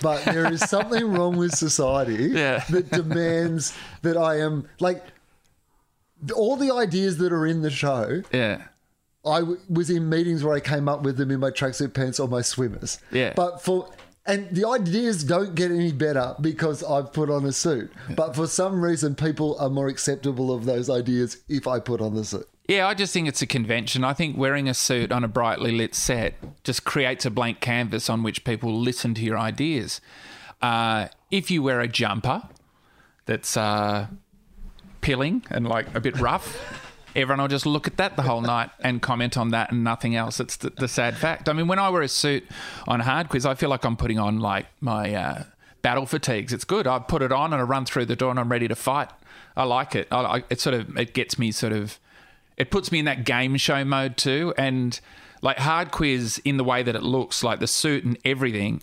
But 0.03 0.25
there 0.25 0.51
is 0.53 0.61
something 0.69 1.13
wrong 1.13 1.37
with 1.37 1.55
society 1.55 2.31
Yeah. 2.33 2.65
that 2.71 2.91
demands 2.91 3.73
that 4.03 4.17
I 4.17 4.41
am 4.41 4.69
like 4.81 5.05
all 6.35 6.57
the 6.57 6.73
ideas 6.73 7.19
that 7.19 7.33
are 7.33 7.47
in 7.47 7.63
the 7.63 7.71
show. 7.71 8.23
Yeah. 8.33 8.63
I 9.25 9.41
w- 9.41 9.59
was 9.69 9.91
in 9.91 10.09
meetings 10.09 10.45
where 10.45 10.55
I 10.55 10.61
came 10.61 10.89
up 10.89 11.03
with 11.03 11.17
them 11.17 11.31
in 11.31 11.41
my 11.41 11.51
tracksuit 11.51 11.95
pants 11.95 12.21
or 12.21 12.29
my 12.29 12.43
swimmers. 12.43 12.99
Yeah. 13.11 13.33
But 13.37 13.63
for 13.63 13.91
and 14.29 14.49
the 14.51 14.67
ideas 14.69 15.23
don't 15.23 15.55
get 15.55 15.71
any 15.71 15.93
better 15.93 16.35
because 16.41 16.83
I've 16.83 17.13
put 17.13 17.31
on 17.31 17.45
a 17.45 17.53
suit. 17.53 17.93
But 18.17 18.35
for 18.35 18.49
some 18.49 18.81
reason, 18.83 19.15
people 19.15 19.57
are 19.61 19.71
more 19.71 19.87
acceptable 19.87 20.53
of 20.53 20.65
those 20.65 20.91
ideas 20.91 21.37
if 21.49 21.69
I 21.69 21.79
put 21.79 22.01
on 22.01 22.15
the 22.17 22.25
suit. 22.25 22.49
Yeah, 22.69 22.89
I 22.89 22.95
just 22.95 23.13
think 23.13 23.29
it's 23.29 23.43
a 23.43 23.47
convention. 23.47 24.03
I 24.03 24.13
think 24.13 24.37
wearing 24.37 24.69
a 24.69 24.75
suit 24.75 25.13
on 25.13 25.23
a 25.23 25.29
brightly 25.29 25.71
lit 25.71 25.95
set 25.95 26.35
just 26.65 26.85
creates 26.85 27.25
a 27.25 27.31
blank 27.31 27.61
canvas 27.61 28.11
on 28.11 28.25
which 28.25 28.43
people 28.43 28.77
listen 28.77 29.15
to 29.15 29.23
your 29.23 29.39
ideas. 29.39 30.01
Uh, 30.61 31.07
if 31.31 31.49
you 31.51 31.63
wear 31.63 31.81
a 31.81 31.87
jumper 31.87 32.43
that's 33.27 33.57
uh, 33.57 34.09
pilling 35.01 35.45
and 35.49 35.69
like 35.69 35.95
a 35.95 36.01
bit 36.01 36.19
rough, 36.19 36.59
everyone 37.15 37.41
will 37.41 37.49
just 37.49 37.67
look 37.67 37.87
at 37.87 37.99
that 37.99 38.17
the 38.17 38.23
whole 38.23 38.41
night 38.41 38.71
and 38.81 39.01
comment 39.01 39.37
on 39.37 39.51
that 39.51 39.71
and 39.71 39.85
nothing 39.85 40.17
else. 40.17 40.41
It's 40.41 40.57
the, 40.57 40.71
the 40.71 40.89
sad 40.89 41.17
fact. 41.17 41.49
I 41.49 41.53
mean, 41.53 41.69
when 41.69 41.79
I 41.79 41.89
wear 41.89 42.03
a 42.03 42.09
suit 42.09 42.45
on 42.89 42.99
hard 42.99 43.29
quiz, 43.29 43.47
I 43.47 43.55
feel 43.55 43.71
like 43.71 43.85
I'm 43.85 43.97
putting 43.97 44.19
on 44.19 44.41
like 44.41 44.67
my 44.81 45.15
uh, 45.15 45.45
battle 45.83 46.07
fatigues. 46.07 46.53
It's 46.53 46.65
good. 46.65 46.89
I 46.89 46.99
put 46.99 47.23
it 47.23 47.31
on 47.31 47.53
and 47.53 47.63
I 47.63 47.65
run 47.65 47.85
through 47.85 48.07
the 48.07 48.17
door 48.17 48.31
and 48.31 48.41
I'm 48.41 48.51
ready 48.51 48.67
to 48.67 48.75
fight. 48.75 49.11
I 49.57 49.63
like 49.63 49.95
it. 49.95 50.09
I, 50.11 50.21
I, 50.21 50.45
it 50.51 50.61
sort 50.61 50.75
of 50.75 50.97
it 50.97 51.15
gets 51.15 51.39
me 51.39 51.53
sort 51.53 51.73
of 51.73 52.01
it 52.57 52.71
puts 52.71 52.91
me 52.91 52.99
in 52.99 53.05
that 53.05 53.25
game 53.25 53.57
show 53.57 53.85
mode 53.85 54.17
too. 54.17 54.55
And 54.57 54.99
like 55.43 55.59
hard 55.59 55.91
quiz 55.91 56.41
in 56.45 56.57
the 56.57 56.65
way 56.65 56.83
that 56.83 56.95
it 56.95 57.03
looks, 57.03 57.43
like 57.43 57.61
the 57.61 57.67
suit 57.67 58.05
and 58.05 58.19
everything. 58.25 58.83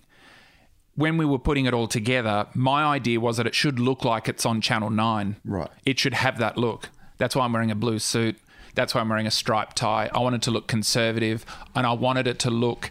When 0.96 1.16
we 1.16 1.24
were 1.24 1.40
putting 1.40 1.66
it 1.66 1.74
all 1.74 1.88
together, 1.88 2.46
my 2.54 2.84
idea 2.84 3.18
was 3.18 3.36
that 3.38 3.46
it 3.46 3.54
should 3.54 3.80
look 3.80 4.04
like 4.04 4.28
it's 4.28 4.46
on 4.46 4.60
Channel 4.60 4.90
9. 4.90 5.36
Right. 5.44 5.68
It 5.84 5.98
should 5.98 6.14
have 6.14 6.38
that 6.38 6.56
look. 6.56 6.90
That's 7.18 7.34
why 7.34 7.44
I'm 7.44 7.52
wearing 7.52 7.72
a 7.72 7.74
blue 7.74 7.98
suit. 7.98 8.36
That's 8.76 8.94
why 8.94 9.00
I'm 9.00 9.08
wearing 9.08 9.26
a 9.26 9.30
striped 9.30 9.76
tie. 9.76 10.08
I 10.14 10.20
wanted 10.20 10.42
to 10.42 10.50
look 10.50 10.68
conservative 10.68 11.44
and 11.74 11.86
I 11.86 11.92
wanted 11.92 12.26
it 12.26 12.38
to 12.40 12.50
look 12.50 12.90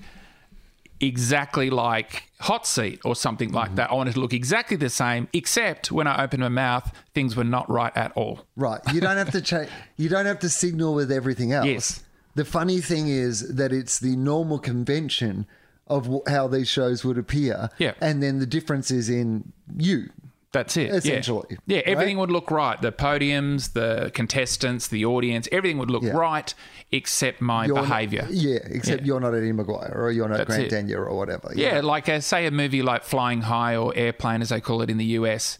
exactly 0.99 1.69
like 1.69 2.23
Hot 2.41 2.65
Seat 2.67 2.99
or 3.03 3.15
something 3.15 3.51
like 3.51 3.67
Mm-hmm. 3.67 3.75
that. 3.75 3.91
I 3.91 3.93
wanted 3.93 4.13
to 4.15 4.19
look 4.19 4.33
exactly 4.33 4.77
the 4.77 4.89
same, 4.89 5.27
except 5.33 5.91
when 5.91 6.07
I 6.07 6.23
opened 6.23 6.41
my 6.41 6.49
mouth, 6.49 6.91
things 7.13 7.35
were 7.35 7.43
not 7.43 7.69
right 7.69 7.95
at 7.95 8.11
all. 8.13 8.45
Right. 8.55 8.79
You 8.93 9.01
don't 9.01 9.17
have 9.17 9.31
to 9.31 9.41
change. 9.51 9.69
You 9.97 10.09
don't 10.09 10.25
have 10.25 10.39
to 10.39 10.49
signal 10.49 10.93
with 10.93 11.11
everything 11.11 11.51
else. 11.51 11.65
Yes. 11.65 12.03
The 12.35 12.45
funny 12.45 12.79
thing 12.81 13.07
is 13.09 13.55
that 13.55 13.71
it's 13.71 13.99
the 13.99 14.15
normal 14.15 14.57
convention 14.59 15.45
of 15.87 16.09
how 16.27 16.47
these 16.47 16.67
shows 16.69 17.03
would 17.03 17.17
appear. 17.17 17.69
Yeah. 17.77 17.93
And 18.01 18.23
then 18.23 18.39
the 18.39 18.45
difference 18.45 18.89
is 18.89 19.09
in 19.09 19.51
you. 19.77 20.09
That's 20.53 20.77
it. 20.77 20.87
yeah. 20.89 20.93
Essentially, 20.95 21.57
Yeah, 21.67 21.77
right? 21.79 21.87
everything 21.87 22.17
would 22.19 22.31
look 22.31 22.49
right. 22.51 22.81
The 22.81 22.91
podiums, 22.93 23.73
the 23.73 24.11
contestants, 24.13 24.87
the 24.87 25.03
audience, 25.03 25.49
everything 25.51 25.77
would 25.79 25.91
look 25.91 26.03
Yeah. 26.03 26.11
right 26.11 26.53
except 26.91 27.41
my 27.41 27.65
You're 27.65 27.75
not- 27.75 27.87
behavior. 27.89 28.27
yeah. 28.29 28.59
Except 28.65 29.01
Yeah. 29.01 29.07
you're 29.07 29.19
not 29.19 29.33
Eddie 29.35 29.51
McGuire 29.51 29.93
or 29.95 30.11
you're 30.11 30.29
not 30.29 30.37
That's 30.37 30.55
Grant. 30.55 30.69
Denyer 30.71 31.05
or 31.05 31.17
whatever. 31.17 31.51
Yeah, 31.55 31.81
like 31.81 32.07
uh, 32.07 32.21
say 32.21 32.45
a 32.45 32.51
movie 32.51 32.81
like 32.81 33.03
Flying 33.03 33.41
High 33.41 33.75
or 33.75 33.91
Airplane, 33.95 34.41
as 34.41 34.49
they 34.49 34.61
call 34.61 34.81
it 34.81 34.89
in 34.89 34.97
the 34.97 35.05
US. 35.19 35.57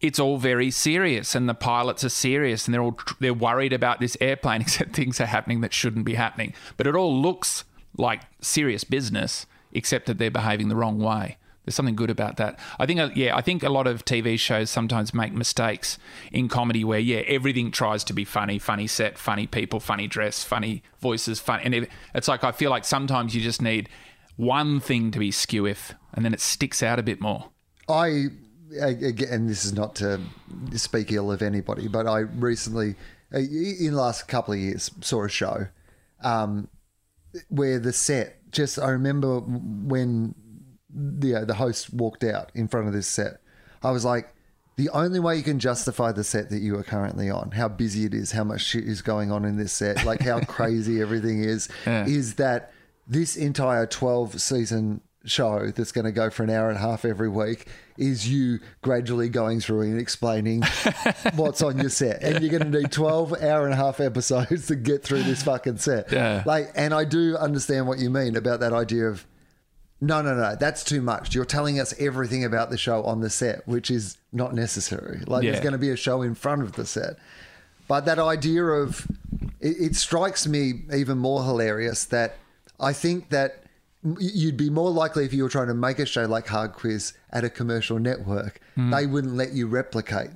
It's 0.00 0.18
all 0.18 0.36
very 0.36 0.70
serious, 0.70 1.34
and 1.34 1.48
the 1.48 1.54
pilots 1.54 2.04
are 2.04 2.10
serious, 2.10 2.66
and 2.66 2.74
they're 2.74 2.82
all 2.82 2.98
they're 3.20 3.32
worried 3.32 3.72
about 3.72 4.00
this 4.00 4.16
airplane. 4.20 4.60
Except 4.66 4.94
things 4.94 5.18
are 5.20 5.26
happening 5.26 5.62
that 5.62 5.72
shouldn't 5.72 6.04
be 6.04 6.14
happening. 6.14 6.52
But 6.76 6.86
it 6.86 6.94
all 6.94 7.18
looks 7.18 7.64
like 7.96 8.20
serious 8.42 8.84
business, 8.84 9.46
except 9.72 10.04
that 10.06 10.18
they're 10.18 10.30
behaving 10.30 10.68
the 10.68 10.76
wrong 10.76 10.98
way. 10.98 11.38
There's 11.64 11.74
something 11.74 11.96
good 11.96 12.10
about 12.10 12.36
that. 12.36 12.58
I 12.78 12.86
think, 12.86 13.00
uh, 13.00 13.10
yeah, 13.14 13.36
I 13.36 13.40
think 13.40 13.62
a 13.62 13.70
lot 13.70 13.86
of 13.86 14.04
TV 14.04 14.38
shows 14.38 14.70
sometimes 14.70 15.14
make 15.14 15.32
mistakes 15.32 15.98
in 16.30 16.48
comedy 16.48 16.84
where, 16.84 16.98
yeah, 16.98 17.22
everything 17.26 17.70
tries 17.70 18.04
to 18.04 18.12
be 18.12 18.24
funny, 18.24 18.58
funny 18.58 18.86
set, 18.86 19.16
funny 19.16 19.46
people, 19.46 19.80
funny 19.80 20.06
dress, 20.06 20.44
funny 20.44 20.82
voices, 21.00 21.40
fun, 21.40 21.60
and 21.60 21.88
it's 22.14 22.28
like 22.28 22.44
I 22.44 22.52
feel 22.52 22.70
like 22.70 22.84
sometimes 22.84 23.34
you 23.34 23.40
just 23.40 23.62
need 23.62 23.88
one 24.36 24.80
thing 24.80 25.10
to 25.12 25.18
be 25.18 25.30
skew 25.30 25.66
if, 25.66 25.94
and 26.12 26.24
then 26.24 26.34
it 26.34 26.40
sticks 26.40 26.82
out 26.82 26.98
a 26.98 27.02
bit 27.02 27.20
more. 27.20 27.50
I 27.88 28.28
again, 28.80 29.46
this 29.46 29.64
is 29.64 29.72
not 29.72 29.94
to 29.96 30.20
speak 30.74 31.12
ill 31.12 31.30
of 31.30 31.42
anybody, 31.42 31.88
but 31.88 32.06
I 32.06 32.20
recently, 32.20 32.96
uh, 33.32 33.38
in 33.38 33.92
the 33.92 33.96
last 33.96 34.26
couple 34.28 34.54
of 34.54 34.60
years, 34.60 34.90
saw 35.00 35.24
a 35.24 35.28
show 35.28 35.68
um, 36.22 36.68
where 37.48 37.78
the 37.78 37.92
set. 37.92 38.50
Just 38.50 38.78
I 38.78 38.90
remember 38.90 39.40
when 39.40 40.34
the 40.94 41.34
uh, 41.36 41.44
the 41.44 41.54
host 41.54 41.92
walked 41.92 42.24
out 42.24 42.50
in 42.54 42.68
front 42.68 42.86
of 42.86 42.92
this 42.92 43.06
set. 43.06 43.38
I 43.82 43.90
was 43.90 44.04
like, 44.04 44.32
the 44.76 44.88
only 44.90 45.20
way 45.20 45.36
you 45.36 45.42
can 45.42 45.58
justify 45.58 46.12
the 46.12 46.24
set 46.24 46.50
that 46.50 46.60
you 46.60 46.76
are 46.78 46.82
currently 46.82 47.30
on, 47.30 47.50
how 47.52 47.68
busy 47.68 48.04
it 48.04 48.14
is, 48.14 48.32
how 48.32 48.44
much 48.44 48.62
shit 48.62 48.84
is 48.84 49.02
going 49.02 49.30
on 49.30 49.44
in 49.44 49.56
this 49.56 49.72
set, 49.72 50.04
like 50.04 50.20
how 50.22 50.40
crazy 50.44 51.00
everything 51.00 51.42
is, 51.44 51.68
Yeah. 51.86 52.06
is 52.06 52.34
that 52.36 52.72
this 53.06 53.36
entire 53.36 53.86
12 53.86 54.40
season 54.40 55.00
show 55.26 55.70
that's 55.70 55.92
going 55.92 56.04
to 56.04 56.12
go 56.12 56.28
for 56.28 56.42
an 56.42 56.50
hour 56.50 56.68
and 56.68 56.76
a 56.76 56.80
half 56.80 57.04
every 57.04 57.28
week 57.30 57.66
is 57.96 58.28
you 58.28 58.58
gradually 58.82 59.28
going 59.28 59.58
through 59.60 59.80
and 59.82 59.98
explaining 59.98 60.62
what's 61.34 61.62
on 61.62 61.78
your 61.78 61.88
set. 61.90 62.22
And 62.22 62.42
you're 62.42 62.58
going 62.58 62.70
to 62.72 62.78
need 62.80 62.90
12 62.92 63.32
hour 63.42 63.64
and 63.64 63.72
a 63.72 63.76
half 63.76 64.00
episodes 64.00 64.66
to 64.68 64.76
get 64.76 65.02
through 65.02 65.22
this 65.22 65.42
fucking 65.42 65.78
set. 65.78 66.10
Yeah. 66.12 66.42
Like, 66.44 66.70
and 66.74 66.92
I 66.92 67.04
do 67.04 67.36
understand 67.36 67.86
what 67.86 67.98
you 67.98 68.10
mean 68.10 68.36
about 68.36 68.60
that 68.60 68.72
idea 68.72 69.06
of 69.06 69.26
no, 70.06 70.22
no, 70.22 70.34
no, 70.34 70.56
that's 70.56 70.84
too 70.84 71.00
much. 71.00 71.34
You're 71.34 71.44
telling 71.44 71.80
us 71.80 71.94
everything 71.98 72.44
about 72.44 72.70
the 72.70 72.78
show 72.78 73.02
on 73.04 73.20
the 73.20 73.30
set, 73.30 73.66
which 73.66 73.90
is 73.90 74.18
not 74.32 74.54
necessary. 74.54 75.22
Like, 75.26 75.44
there's 75.44 75.60
going 75.60 75.72
to 75.72 75.78
be 75.78 75.90
a 75.90 75.96
show 75.96 76.22
in 76.22 76.34
front 76.34 76.62
of 76.62 76.72
the 76.72 76.86
set. 76.86 77.16
But 77.86 78.06
that 78.06 78.18
idea 78.18 78.64
of 78.64 79.06
it, 79.60 79.76
it 79.80 79.96
strikes 79.96 80.46
me 80.46 80.82
even 80.94 81.18
more 81.18 81.44
hilarious 81.44 82.04
that 82.06 82.36
I 82.80 82.92
think 82.92 83.30
that 83.30 83.64
you'd 84.18 84.56
be 84.56 84.70
more 84.70 84.90
likely 84.90 85.24
if 85.24 85.32
you 85.32 85.42
were 85.42 85.48
trying 85.48 85.68
to 85.68 85.74
make 85.74 85.98
a 85.98 86.06
show 86.06 86.24
like 86.24 86.46
Hard 86.46 86.72
Quiz 86.72 87.14
at 87.30 87.44
a 87.44 87.50
commercial 87.50 87.98
network, 87.98 88.60
hmm. 88.74 88.90
they 88.90 89.06
wouldn't 89.06 89.34
let 89.34 89.52
you 89.52 89.66
replicate 89.66 90.30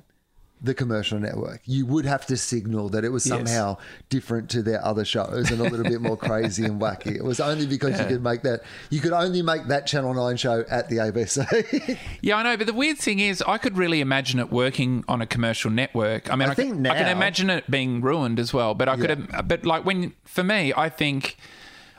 the 0.61 0.73
commercial 0.73 1.19
network. 1.19 1.61
You 1.65 1.85
would 1.85 2.05
have 2.05 2.25
to 2.25 2.35
signal 2.35 2.89
that 2.89 3.05
it 3.05 3.09
was 3.09 3.25
Yes. 3.25 3.37
somehow 3.37 3.77
different 4.09 4.49
to 4.49 4.61
their 4.61 4.83
other 4.83 5.05
shows 5.05 5.49
and 5.51 5.61
a 5.61 5.63
little 5.63 5.85
bit 5.85 6.01
more 6.01 6.17
crazy 6.17 6.65
and 6.65 6.81
wacky. 6.81 7.15
It 7.15 7.23
was 7.23 7.39
only 7.39 7.65
because 7.65 7.97
you 7.99 8.05
could 8.05 8.21
make 8.23 8.41
that 8.43 8.61
you 8.89 8.99
could 8.99 9.13
only 9.13 9.41
make 9.41 9.67
that 9.67 9.87
Channel 9.87 10.13
9 10.13 10.35
show 10.37 10.65
at 10.69 10.89
the 10.89 10.97
ABC. 10.97 11.97
Yeah, 12.21 12.35
I 12.37 12.43
know, 12.43 12.57
but 12.57 12.67
the 12.67 12.73
weird 12.73 12.97
thing 12.97 13.19
is, 13.19 13.41
I 13.47 13.57
could 13.57 13.77
really 13.77 14.01
imagine 14.01 14.39
it 14.39 14.51
working 14.51 15.05
on 15.07 15.21
a 15.21 15.25
commercial 15.25 15.71
network. 15.71 16.31
I 16.31 16.35
mean, 16.35 16.49
I 16.49 16.51
I, 16.51 16.55
think 16.55 16.73
can, 16.73 16.87
I 16.87 16.95
can 16.97 17.07
imagine 17.07 17.49
it 17.49 17.69
being 17.71 18.01
ruined 18.01 18.39
as 18.39 18.53
well. 18.53 18.73
But 18.75 18.89
I 18.89 18.97
could, 18.97 19.29
but 19.47 19.65
like 19.65 19.85
when 19.85 20.13
for 20.25 20.43
me, 20.43 20.73
I 20.75 20.89
think 20.89 21.37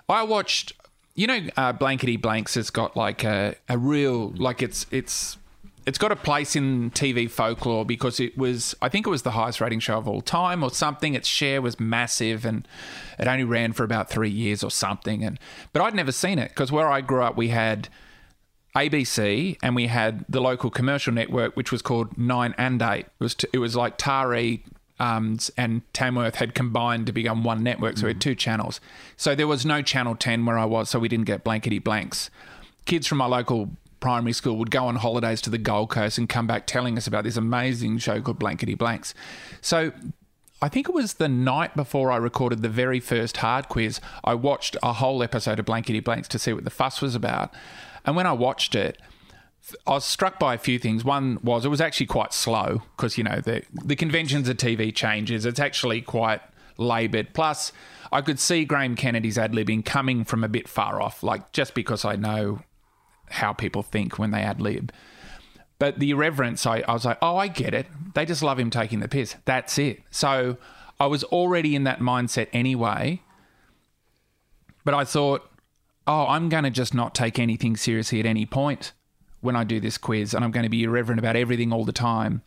I 0.08 0.22
watched. 0.22 0.72
You 1.14 1.26
know, 1.26 1.40
uh, 1.56 1.72
Blankety 1.72 2.16
Blanks 2.16 2.54
has 2.54 2.70
got 2.70 2.96
like 2.96 3.24
a, 3.24 3.54
a 3.68 3.76
real 3.76 4.30
like 4.36 4.62
it's 4.62 4.86
it's 4.90 5.36
it's 5.86 5.98
got 5.98 6.12
a 6.12 6.16
place 6.16 6.56
in 6.56 6.90
TV 6.90 7.30
folklore 7.30 7.84
because 7.84 8.20
it 8.20 8.36
was 8.36 8.74
I 8.82 8.88
think 8.88 9.06
it 9.06 9.10
was 9.10 9.22
the 9.22 9.32
highest 9.32 9.60
rating 9.60 9.80
show 9.80 9.98
of 9.98 10.08
all 10.08 10.20
time 10.20 10.62
or 10.62 10.70
something. 10.70 11.14
Its 11.14 11.28
share 11.28 11.62
was 11.62 11.80
massive 11.80 12.44
and 12.44 12.66
it 13.18 13.26
only 13.26 13.44
ran 13.44 13.72
for 13.72 13.84
about 13.84 14.10
three 14.10 14.30
years 14.30 14.62
or 14.62 14.70
something. 14.70 15.24
And 15.24 15.38
but 15.72 15.82
I'd 15.82 15.94
never 15.94 16.12
seen 16.12 16.38
it 16.38 16.48
because 16.50 16.70
where 16.70 16.90
I 16.90 17.00
grew 17.00 17.22
up, 17.22 17.36
we 17.36 17.48
had 17.48 17.88
ABC 18.76 19.56
and 19.62 19.74
we 19.74 19.86
had 19.88 20.24
the 20.28 20.40
local 20.40 20.70
commercial 20.70 21.12
network, 21.12 21.56
which 21.56 21.72
was 21.72 21.82
called 21.82 22.16
Nine 22.16 22.54
and 22.56 22.80
Eight. 22.82 23.06
It 23.06 23.12
was 23.18 23.34
t- 23.34 23.48
it 23.52 23.58
was 23.58 23.74
like 23.74 23.98
Taree 23.98 24.62
um, 25.00 25.38
and 25.56 25.82
Tamworth 25.94 26.36
had 26.36 26.54
combined 26.54 27.06
to 27.06 27.12
become 27.12 27.42
one 27.42 27.62
network, 27.62 27.96
so 27.96 28.04
we 28.04 28.10
had 28.10 28.20
two 28.20 28.34
channels. 28.34 28.80
So 29.16 29.34
there 29.34 29.48
was 29.48 29.64
no 29.64 29.80
Channel 29.80 30.14
Ten 30.14 30.44
where 30.44 30.58
I 30.58 30.66
was, 30.66 30.90
so 30.90 30.98
we 30.98 31.08
didn't 31.08 31.24
get 31.24 31.42
blankety 31.42 31.78
blanks. 31.78 32.28
Kids 32.84 33.06
from 33.06 33.18
my 33.18 33.26
local 33.26 33.70
primary 34.00 34.32
school 34.32 34.56
would 34.56 34.70
go 34.70 34.86
on 34.86 34.96
holidays 34.96 35.40
to 35.42 35.50
the 35.50 35.58
Gold 35.58 35.90
Coast 35.90 36.18
and 36.18 36.28
come 36.28 36.46
back 36.46 36.66
telling 36.66 36.96
us 36.96 37.06
about 37.06 37.24
this 37.24 37.36
amazing 37.36 37.98
show 37.98 38.20
called 38.20 38.38
Blankety 38.38 38.74
Blanks. 38.74 39.14
So 39.60 39.92
I 40.62 40.68
think 40.68 40.88
it 40.88 40.94
was 40.94 41.14
the 41.14 41.28
night 41.28 41.74
before 41.76 42.10
I 42.10 42.16
recorded 42.16 42.62
the 42.62 42.68
very 42.68 43.00
first 43.00 43.38
hard 43.38 43.68
quiz, 43.68 44.00
I 44.24 44.34
watched 44.34 44.76
a 44.82 44.94
whole 44.94 45.22
episode 45.22 45.58
of 45.58 45.64
Blankety 45.66 46.00
Blanks 46.00 46.28
to 46.28 46.38
see 46.38 46.52
what 46.52 46.64
the 46.64 46.70
fuss 46.70 47.00
was 47.00 47.14
about. 47.14 47.52
And 48.04 48.16
when 48.16 48.26
I 48.26 48.32
watched 48.32 48.74
it, 48.74 48.98
I 49.86 49.92
was 49.92 50.04
struck 50.04 50.38
by 50.38 50.54
a 50.54 50.58
few 50.58 50.78
things. 50.78 51.04
One 51.04 51.38
was 51.42 51.64
it 51.64 51.68
was 51.68 51.80
actually 51.80 52.06
quite 52.06 52.32
slow 52.32 52.82
because, 52.96 53.16
you 53.16 53.24
know, 53.24 53.40
the, 53.40 53.62
the 53.72 53.96
conventions 53.96 54.48
of 54.48 54.56
TV 54.56 54.94
changes. 54.94 55.46
It's 55.46 55.60
actually 55.60 56.02
quite 56.02 56.40
laboured. 56.76 57.32
Plus, 57.32 57.72
I 58.12 58.20
could 58.20 58.40
see 58.40 58.64
Graham 58.64 58.96
Kennedy's 58.96 59.38
ad 59.38 59.52
libbing 59.52 59.84
coming 59.84 60.24
from 60.24 60.42
a 60.42 60.48
bit 60.48 60.68
far 60.68 61.00
off, 61.00 61.22
like 61.22 61.52
just 61.52 61.74
because 61.74 62.04
I 62.04 62.16
know 62.16 62.62
how 63.30 63.52
people 63.52 63.82
think 63.82 64.18
when 64.18 64.30
they 64.30 64.42
ad 64.42 64.60
lib. 64.60 64.92
But 65.78 65.98
the 65.98 66.10
irreverence, 66.10 66.66
I, 66.66 66.84
I 66.86 66.92
was 66.92 67.04
like, 67.04 67.18
oh, 67.22 67.36
I 67.36 67.48
get 67.48 67.72
it. 67.72 67.86
They 68.14 68.26
just 68.26 68.42
love 68.42 68.58
him 68.58 68.70
taking 68.70 69.00
the 69.00 69.08
piss. 69.08 69.36
That's 69.46 69.78
it. 69.78 70.02
So 70.10 70.58
I 70.98 71.06
was 71.06 71.24
already 71.24 71.74
in 71.74 71.84
that 71.84 72.00
mindset 72.00 72.48
anyway. 72.52 73.22
But 74.84 74.94
I 74.94 75.04
thought, 75.04 75.50
oh, 76.06 76.26
I'm 76.26 76.48
going 76.48 76.64
to 76.64 76.70
just 76.70 76.94
not 76.94 77.14
take 77.14 77.38
anything 77.38 77.76
seriously 77.76 78.20
at 78.20 78.26
any 78.26 78.46
point 78.46 78.92
when 79.40 79.56
I 79.56 79.64
do 79.64 79.80
this 79.80 79.96
quiz, 79.96 80.34
and 80.34 80.44
I'm 80.44 80.50
going 80.50 80.64
to 80.64 80.70
be 80.70 80.84
irreverent 80.84 81.18
about 81.18 81.34
everything 81.34 81.72
all 81.72 81.86
the 81.86 81.92
time. 81.92 82.42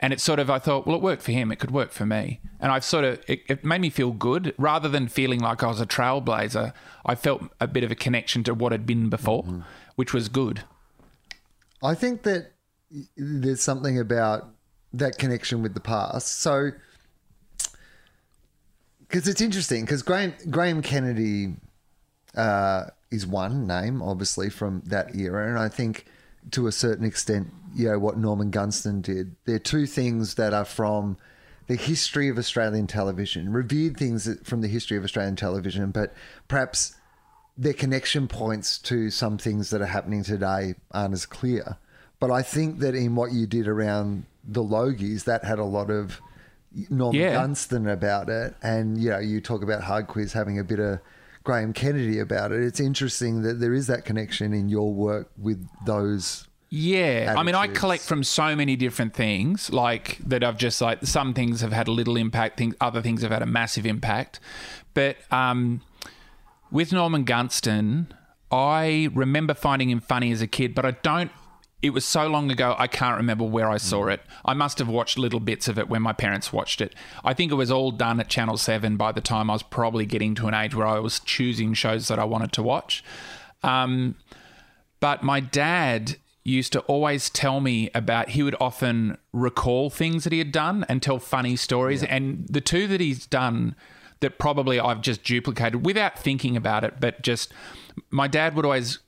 And 0.00 0.12
it's 0.12 0.22
sort 0.22 0.38
of, 0.38 0.48
I 0.48 0.58
thought, 0.58 0.86
well, 0.86 0.96
it 0.96 1.02
worked 1.02 1.22
for 1.22 1.32
him. 1.32 1.50
It 1.50 1.58
could 1.58 1.72
work 1.72 1.90
for 1.90 2.06
me. 2.06 2.40
And 2.60 2.70
I've 2.70 2.84
sort 2.84 3.04
of, 3.04 3.20
it, 3.26 3.40
it 3.48 3.64
made 3.64 3.80
me 3.80 3.90
feel 3.90 4.12
good 4.12 4.54
rather 4.56 4.88
than 4.88 5.08
feeling 5.08 5.40
like 5.40 5.62
I 5.62 5.66
was 5.66 5.80
a 5.80 5.86
trailblazer. 5.86 6.72
I 7.04 7.14
felt 7.16 7.50
a 7.60 7.66
bit 7.66 7.84
of 7.84 7.90
a 7.90 7.96
connection 7.96 8.44
to 8.44 8.54
what 8.54 8.72
had 8.72 8.86
been 8.86 9.08
before, 9.10 9.42
mm-hmm. 9.42 9.60
Which 9.98 10.14
was 10.14 10.28
good. 10.28 10.62
I 11.82 11.96
think 11.96 12.22
that 12.22 12.52
there's 13.16 13.60
something 13.60 13.98
about 13.98 14.48
that 14.92 15.18
connection 15.18 15.60
with 15.60 15.74
the 15.74 15.80
past. 15.80 16.40
So, 16.40 16.70
because 19.00 19.26
it's 19.26 19.40
interesting, 19.40 19.84
because 19.84 20.02
Graham, 20.02 20.34
Graham 20.50 20.82
Kennedy 20.82 21.56
uh, 22.36 22.84
is 23.10 23.26
one 23.26 23.66
name, 23.66 24.00
obviously, 24.00 24.50
from 24.50 24.82
that 24.86 25.16
era. 25.16 25.48
And 25.48 25.58
I 25.58 25.68
think 25.68 26.06
to 26.52 26.68
a 26.68 26.72
certain 26.72 27.04
extent, 27.04 27.48
you 27.74 27.88
know, 27.88 27.98
what 27.98 28.16
Norman 28.16 28.52
Gunston 28.52 29.02
did. 29.02 29.34
They're 29.46 29.58
two 29.58 29.86
things 29.86 30.36
that 30.36 30.54
are 30.54 30.64
from 30.64 31.16
the 31.66 31.74
history 31.74 32.28
of 32.28 32.38
Australian 32.38 32.86
television, 32.86 33.52
revered 33.52 33.96
things 33.96 34.28
from 34.44 34.60
the 34.60 34.68
history 34.68 34.96
of 34.96 35.02
Australian 35.02 35.34
television, 35.34 35.90
but 35.90 36.14
perhaps 36.46 36.94
their 37.58 37.72
connection 37.72 38.28
points 38.28 38.78
to 38.78 39.10
some 39.10 39.36
things 39.36 39.70
that 39.70 39.82
are 39.82 39.86
happening 39.86 40.22
today 40.22 40.76
aren't 40.92 41.12
as 41.12 41.26
clear. 41.26 41.76
But 42.20 42.30
I 42.30 42.40
think 42.42 42.78
that 42.78 42.94
in 42.94 43.16
what 43.16 43.32
you 43.32 43.46
did 43.46 43.66
around 43.66 44.24
the 44.44 44.62
Logies, 44.62 45.24
that 45.24 45.44
had 45.44 45.58
a 45.58 45.64
lot 45.64 45.90
of 45.90 46.20
Norman 46.88 47.20
Yeah. 47.20 47.32
Gunston 47.32 47.88
about 47.88 48.28
it. 48.28 48.54
And, 48.62 48.96
you 49.02 49.10
know, 49.10 49.18
you 49.18 49.40
talk 49.40 49.62
about 49.62 49.82
Hard 49.82 50.06
Quiz 50.06 50.32
having 50.32 50.58
a 50.58 50.64
bit 50.64 50.78
of 50.78 51.00
Graham 51.42 51.72
Kennedy 51.72 52.20
about 52.20 52.52
it. 52.52 52.62
It's 52.62 52.80
interesting 52.80 53.42
that 53.42 53.54
there 53.54 53.74
is 53.74 53.88
that 53.88 54.04
connection 54.04 54.52
in 54.52 54.68
your 54.68 54.92
work 54.92 55.30
with 55.36 55.66
those. 55.84 56.46
Yeah, 56.70 57.34
I 57.36 57.42
mean, 57.42 57.54
I 57.54 57.66
collect 57.66 58.02
from 58.02 58.22
so 58.22 58.54
many 58.54 58.76
different 58.76 59.14
things, 59.14 59.72
like 59.72 60.18
that. 60.26 60.44
I've 60.44 60.58
just 60.58 60.82
like 60.82 60.98
some 61.06 61.32
things 61.32 61.62
have 61.62 61.72
had 61.72 61.88
a 61.88 61.92
little 61.92 62.18
impact, 62.18 62.58
things 62.58 62.74
other 62.78 63.00
things 63.00 63.22
have 63.22 63.30
had 63.30 63.40
a 63.40 63.46
massive 63.46 63.86
impact. 63.86 64.38
But 64.92 65.16
um, 65.30 65.80
with 66.70 66.92
Norman 66.92 67.24
Gunston, 67.24 68.12
I 68.50 69.08
remember 69.14 69.54
finding 69.54 69.90
him 69.90 70.00
funny 70.00 70.32
as 70.32 70.42
a 70.42 70.46
kid, 70.46 70.74
but 70.74 70.84
I 70.84 70.92
don't. 70.92 71.30
It 71.80 71.90
was 71.90 72.04
so 72.04 72.26
long 72.26 72.50
ago, 72.50 72.74
I 72.76 72.88
can't 72.88 73.16
remember 73.16 73.44
where 73.44 73.70
I 73.70 73.76
saw 73.76 74.08
it. 74.08 74.20
I 74.44 74.52
must 74.52 74.80
have 74.80 74.88
watched 74.88 75.16
little 75.16 75.38
bits 75.38 75.68
of 75.68 75.78
it 75.78 75.88
when 75.88 76.02
my 76.02 76.12
parents 76.12 76.52
watched 76.52 76.80
it. 76.80 76.92
I 77.24 77.34
think 77.34 77.52
it 77.52 77.54
was 77.54 77.70
all 77.70 77.92
done 77.92 78.18
at 78.18 78.28
Channel 78.28 78.56
7 78.56 78.96
by 78.96 79.12
the 79.12 79.20
time 79.20 79.48
I 79.48 79.52
was 79.52 79.62
probably 79.62 80.04
getting 80.04 80.34
to 80.36 80.48
an 80.48 80.54
age 80.54 80.74
where 80.74 80.88
I 80.88 80.98
was 80.98 81.20
choosing 81.20 81.74
shows 81.74 82.08
that 82.08 82.18
I 82.18 82.24
wanted 82.24 82.50
to 82.54 82.64
watch. 82.64 83.04
Um, 83.62 84.16
but 84.98 85.22
my 85.22 85.38
dad 85.38 86.16
used 86.42 86.72
to 86.72 86.80
always 86.80 87.30
tell 87.30 87.60
me 87.60 87.90
about 87.94 88.30
he 88.30 88.42
would 88.42 88.56
often 88.60 89.16
recall 89.32 89.90
things 89.90 90.24
that 90.24 90.32
he 90.32 90.38
had 90.38 90.50
done 90.50 90.84
and 90.88 91.00
tell 91.00 91.18
funny 91.20 91.54
stories 91.54 92.02
and 92.02 92.46
the 92.48 92.60
two 92.60 92.88
that 92.88 93.00
he's 93.00 93.26
done 93.26 93.76
that 94.20 94.38
probably 94.38 94.80
I've 94.80 95.00
just 95.00 95.22
duplicated 95.24 95.84
without 95.84 96.18
thinking 96.18 96.56
about 96.56 96.84
it 96.84 96.94
but 97.00 97.22
just 97.22 97.52
my 98.10 98.28
dad 98.28 98.54
would 98.54 98.64
always 98.64 98.98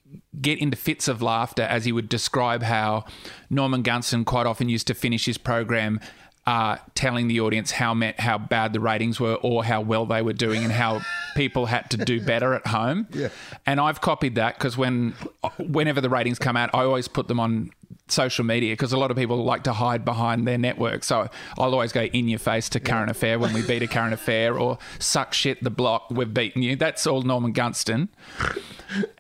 get 0.40 0.58
into 0.58 0.76
fits 0.76 1.08
of 1.08 1.22
laughter 1.22 1.62
as 1.62 1.84
he 1.84 1.92
would 1.92 2.08
describe 2.08 2.62
how 2.62 3.04
Norman 3.48 3.82
Gunston 3.82 4.24
quite 4.24 4.46
often 4.46 4.68
used 4.68 4.86
to 4.88 4.94
finish 4.94 5.26
his 5.26 5.38
program 5.38 6.00
uh, 6.50 6.76
telling 6.96 7.28
the 7.28 7.38
audience 7.38 7.70
how 7.70 7.94
met, 7.94 8.18
how 8.18 8.36
bad 8.36 8.72
the 8.72 8.80
ratings 8.80 9.20
were 9.20 9.36
or 9.36 9.62
how 9.62 9.80
well 9.80 10.04
they 10.04 10.20
were 10.20 10.32
doing 10.32 10.64
and 10.64 10.72
how 10.72 11.00
people 11.36 11.66
had 11.66 11.88
to 11.88 11.96
do 11.96 12.20
better 12.20 12.54
at 12.54 12.66
home. 12.66 13.06
Yeah. 13.12 13.28
And 13.66 13.78
I've 13.78 14.00
copied 14.00 14.34
that 14.34 14.58
because 14.58 14.76
when 14.76 15.14
whenever 15.58 16.00
the 16.00 16.10
ratings 16.10 16.40
come 16.40 16.56
out, 16.56 16.70
I 16.74 16.82
always 16.82 17.06
put 17.06 17.28
them 17.28 17.38
on 17.38 17.70
social 18.08 18.44
media 18.44 18.72
because 18.72 18.92
a 18.92 18.98
lot 18.98 19.12
of 19.12 19.16
people 19.16 19.44
like 19.44 19.62
to 19.62 19.72
hide 19.72 20.04
behind 20.04 20.44
their 20.44 20.58
network. 20.58 21.04
So 21.04 21.28
I'll 21.56 21.72
always 21.72 21.92
go 21.92 22.02
in 22.02 22.26
your 22.26 22.40
face 22.40 22.68
to 22.70 22.80
current 22.80 23.12
affair 23.12 23.38
when 23.38 23.52
we 23.52 23.64
beat 23.64 23.84
a 23.84 23.86
current 23.86 24.12
affair 24.20 24.58
or 24.58 24.78
suck 24.98 25.32
shit 25.32 25.62
the 25.62 25.70
block 25.70 26.10
we've 26.10 26.34
beaten 26.34 26.62
you. 26.62 26.74
That's 26.74 27.06
all 27.06 27.22
Norman 27.22 27.52
Gunston. 27.52 28.08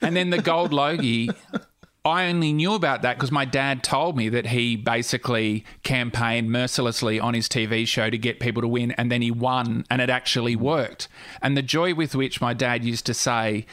And 0.02 0.16
then 0.16 0.30
the 0.30 0.42
gold 0.42 0.72
logie. 0.72 1.30
I 2.04 2.26
only 2.26 2.52
knew 2.52 2.72
about 2.72 3.02
that 3.02 3.16
because 3.16 3.30
my 3.30 3.44
dad 3.44 3.82
told 3.82 4.16
me 4.16 4.28
that 4.30 4.46
he 4.46 4.74
basically 4.76 5.64
campaigned 5.82 6.50
mercilessly 6.50 7.20
on 7.20 7.34
his 7.34 7.46
TV 7.46 7.86
show 7.86 8.08
to 8.08 8.16
get 8.16 8.40
people 8.40 8.62
to 8.62 8.68
win, 8.68 8.92
and 8.92 9.12
then 9.12 9.20
he 9.20 9.30
won, 9.30 9.84
and 9.90 10.00
it 10.00 10.08
actually 10.08 10.56
worked. 10.56 11.08
And 11.42 11.56
the 11.56 11.62
joy 11.62 11.94
with 11.94 12.14
which 12.14 12.40
my 12.40 12.54
dad 12.54 12.84
used 12.84 13.04
to 13.06 13.14
say 13.14 13.66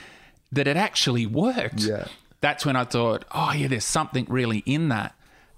that 0.51 0.67
it 0.67 0.75
actually 0.75 1.25
worked. 1.25 1.81
Yeah. 1.81 2.07
That's 2.41 2.65
when 2.65 2.75
I 2.75 2.83
thought, 2.83 3.25
oh 3.31 3.53
yeah, 3.53 3.67
there's 3.67 3.85
something 3.85 4.25
really 4.29 4.59
in 4.65 4.89
that. 4.89 5.15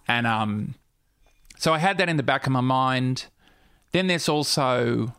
And 0.08 0.26
um 0.28 0.76
so 1.58 1.74
I 1.74 1.80
had 1.80 1.98
that 1.98 2.08
in 2.08 2.18
the 2.18 2.24
back 2.24 2.46
of 2.46 2.54
my 2.54 2.62
mind. 2.62 3.26
Then 3.92 4.08
there's 4.08 4.30
also 4.30 5.14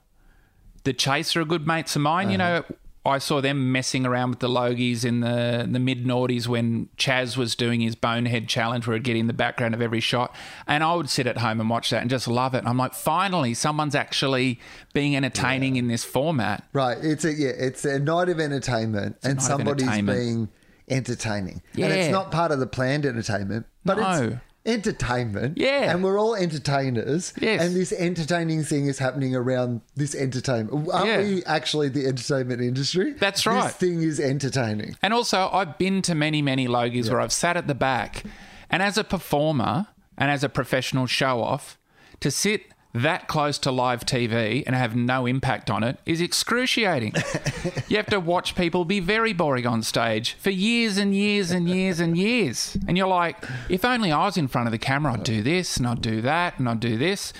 the 0.85 0.93
Chaser 0.93 1.43
are 1.43 1.45
good 1.45 1.67
mates 1.67 1.95
of 1.97 2.03
mine. 2.03 2.31
You 2.31 2.39
know, 2.39 2.65
I 3.05 3.17
saw 3.19 3.41
them 3.41 3.73
messing 3.73 4.05
around 4.05 4.31
with 4.31 4.41
the 4.41 4.49
Logies 4.49 5.07
in 5.07 5.21
the 5.21 5.67
the 5.71 5.79
mid 5.79 6.05
noughties 6.05 6.47
when 6.47 6.91
Chas 6.99 7.37
was 7.37 7.55
doing 7.55 7.81
his 7.81 7.95
bonehead 7.95 8.47
challenge 8.47 8.87
where 8.87 8.95
he'd 8.95 9.05
get 9.05 9.17
in 9.17 9.27
the 9.27 9.33
background 9.33 9.75
of 9.75 9.81
every 9.81 10.01
shot. 10.01 10.35
And 10.67 10.85
I 10.85 10.95
would 10.95 11.09
sit 11.09 11.27
at 11.27 11.39
home 11.39 11.61
and 11.61 11.71
watch 11.71 11.89
that 11.91 12.03
and 12.03 12.11
just 12.11 12.29
love 12.29 12.55
it. 12.55 12.59
And 12.59 12.69
I'm 12.69 12.77
like, 12.77 12.93
finally, 12.93 13.55
someone's 13.55 13.95
actually 13.95 14.61
being 14.93 15.17
entertaining 15.17 15.77
in 15.77 15.89
this 15.89 16.05
format. 16.05 16.69
Right. 16.75 16.99
It's 17.01 17.25
a 17.25 17.33
yeah. 17.33 17.53
It's 17.57 17.87
a 17.87 17.99
night 17.99 18.29
of 18.29 18.39
entertainment, 18.39 19.17
and 19.23 19.43
somebody's 19.43 19.87
entertainment. 19.87 20.19
being 20.19 20.49
entertaining. 20.89 21.63
Yeah. 21.75 21.87
And 21.87 21.95
it's 21.95 22.13
not 22.13 22.31
part 22.31 22.53
of 22.53 22.61
the 22.61 22.67
planned 22.67 23.07
entertainment, 23.07 23.65
but 23.85 23.99
it's 23.99 24.07
No. 24.07 24.41
Entertainment. 24.67 25.59
Yeah. 25.59 25.91
And 25.91 26.05
we're 26.05 26.19
all 26.19 26.35
entertainers. 26.35 27.33
Yes. 27.41 27.63
And 27.63 27.75
this 27.75 27.93
entertaining 27.93 28.63
thing 28.65 28.87
is 28.87 28.99
happening 28.99 29.35
around 29.35 29.81
this 29.97 30.15
entertainment. 30.15 30.89
Aren't 30.93 31.07
Yeah. 31.07 31.19
we 31.19 31.45
actually 31.45 31.89
the 31.89 32.07
entertainment 32.07 32.61
industry? 32.61 33.13
That's 33.15 33.41
This 33.41 33.47
right. 33.47 33.73
thing 33.73 34.03
is 34.03 34.21
entertaining. 34.21 34.97
And 35.03 35.15
also, 35.15 35.49
I've 35.53 35.79
been 35.79 36.03
to 36.03 36.15
many, 36.15 36.43
many 36.43 36.67
Logies 36.69 37.11
where 37.11 37.21
I've 37.21 37.33
sat 37.33 37.57
at 37.57 37.67
the 37.67 37.75
back, 37.75 38.23
and 38.71 38.83
as 38.83 38.97
a 38.99 39.05
performer 39.05 39.87
and 40.19 40.31
as 40.31 40.45
a 40.45 40.49
professional 40.49 41.07
show 41.07 41.43
off, 41.43 41.79
to 42.21 42.31
sit 42.31 42.63
that 42.93 43.29
close 43.29 43.57
to 43.59 43.71
live 43.71 44.05
TV 44.05 44.65
and 44.67 44.75
have 44.75 44.97
no 44.97 45.27
impact 45.27 45.71
on 45.71 45.83
it 45.85 45.99
is 46.07 46.21
excruciating. 46.21 47.15
you 47.89 47.97
have 47.97 48.07
to 48.07 48.19
watch 48.19 48.57
people 48.57 48.85
be 48.85 48.99
very 49.01 49.33
boring 49.33 49.67
on 49.67 49.83
stage 49.83 50.35
for 50.35 50.51
years 50.51 50.99
and 50.99 51.15
years 51.15 51.51
and 51.53 51.69
years 51.69 52.01
and 52.01 52.19
years. 52.19 52.77
And 52.89 52.97
you're 52.99 53.07
like, 53.07 53.37
if 53.69 53.85
only 53.85 54.11
I 54.11 54.25
was 54.25 54.37
in 54.37 54.49
front 54.49 54.67
of 54.67 54.73
the 54.73 54.79
camera, 54.79 55.13
I'd 55.13 55.23
do 55.23 55.43
this 55.43 55.77
and 55.77 55.87
I'd 55.87 56.03
do 56.03 56.21
that 56.23 56.59
and 56.59 56.69
I'd 56.69 56.81
do 56.81 56.97
this. 56.99 57.33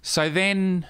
So 0.00 0.30
then 0.30 0.86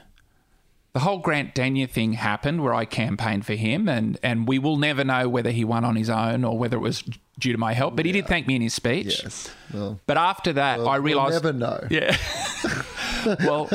the 0.92 1.00
whole 1.00 1.18
Grant 1.18 1.54
Denyer 1.54 1.86
thing 1.88 2.14
happened 2.14 2.62
where 2.62 2.72
I 2.72 2.86
campaigned 2.86 3.44
for 3.44 3.52
him, 3.52 3.86
and, 3.86 4.18
and 4.22 4.48
we 4.48 4.58
will 4.58 4.78
never 4.78 5.04
know 5.04 5.28
whether 5.28 5.50
he 5.50 5.62
won 5.62 5.84
on 5.84 5.94
his 5.94 6.08
own 6.08 6.42
or 6.42 6.56
whether 6.56 6.78
it 6.78 6.80
was 6.80 7.02
due 7.38 7.52
to 7.52 7.58
my 7.58 7.74
help. 7.74 7.96
But 7.96 8.06
he 8.06 8.12
did 8.12 8.26
thank 8.26 8.46
me 8.46 8.56
in 8.56 8.62
his 8.62 8.72
speech. 8.72 9.20
Yes. 9.22 9.50
Well, 9.74 10.00
But 10.06 10.16
after 10.16 10.54
that, 10.54 10.80
I 10.80 10.82
we'll 10.98 11.02
realised. 11.02 11.44
never 11.44 11.52
know. 11.52 11.86
Yeah. 11.90 12.16
well, 13.24 13.68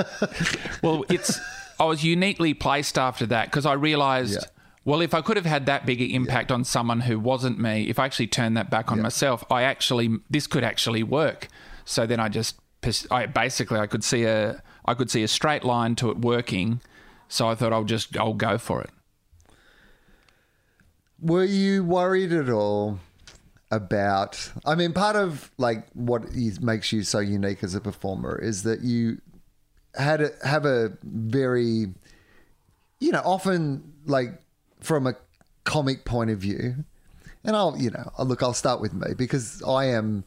well, 0.82 1.06
it's. 1.10 1.40
I 1.80 1.86
was 1.86 2.04
uniquely 2.04 2.54
placed 2.54 2.98
after 2.98 3.26
that 3.28 3.46
because 3.46 3.66
I 3.66 3.74
realised. 3.74 4.34
Yeah. 4.34 4.48
Well, 4.84 5.02
if 5.02 5.14
I 5.14 5.22
could 5.22 5.38
have 5.38 5.46
had 5.46 5.68
that 5.68 5.86
bigger 5.86 6.06
impact 6.10 6.52
on 6.52 6.64
someone 6.64 7.02
who 7.02 7.20
wasn't 7.20 7.60
me, 7.60 7.88
if 7.88 8.00
I 8.00 8.06
actually 8.06 8.28
turned 8.28 8.58
that 8.58 8.72
back 8.72 8.92
on 8.92 9.00
myself, 9.00 9.44
I 9.52 9.62
actually 9.62 10.10
this 10.28 10.48
could 10.48 10.64
actually 10.64 11.04
work. 11.04 11.50
So 11.86 12.08
then 12.08 12.20
I 12.20 12.30
just, 12.30 12.56
I 13.12 13.28
basically 13.28 13.80
I 13.80 13.86
could 13.86 14.04
see 14.04 14.24
a 14.24 14.62
I 14.86 14.96
could 14.96 15.12
see 15.12 15.22
a 15.24 15.28
straight 15.28 15.64
line 15.64 15.96
to 15.96 16.10
it 16.10 16.18
working. 16.18 16.82
So 17.28 17.48
I 17.48 17.56
thought 17.56 17.72
I'll 17.74 17.84
just 17.84 18.18
I'll 18.18 18.34
go 18.34 18.58
for 18.58 18.82
it. 18.82 18.90
Were 21.22 21.46
you 21.46 21.84
worried 21.84 22.34
at 22.34 22.50
all 22.50 23.00
about? 23.70 24.52
I 24.66 24.74
mean, 24.74 24.94
part 24.94 25.16
of 25.16 25.52
like 25.58 25.88
what 25.94 26.26
is, 26.34 26.60
makes 26.60 26.92
you 26.92 27.04
so 27.04 27.20
unique 27.20 27.64
as 27.64 27.76
a 27.76 27.82
performer 27.82 28.38
is 28.42 28.64
that 28.64 28.82
you 28.82 29.22
had 29.96 30.22
a, 30.22 30.32
have 30.44 30.66
a 30.66 30.94
very, 31.04 31.88
you 33.00 33.12
know, 33.12 33.22
often 33.24 33.94
like 34.06 34.40
from 34.80 35.08
a 35.08 35.16
comic 35.64 36.06
point 36.06 36.30
of 36.30 36.40
view, 36.40 36.84
and 37.44 37.56
I'll, 37.56 37.78
you 37.78 37.90
know, 37.90 38.12
look, 38.20 38.44
I'll 38.44 38.54
start 38.54 38.82
with 38.82 38.94
me 38.94 39.14
because 39.18 39.62
I 39.64 39.86
am, 39.86 40.24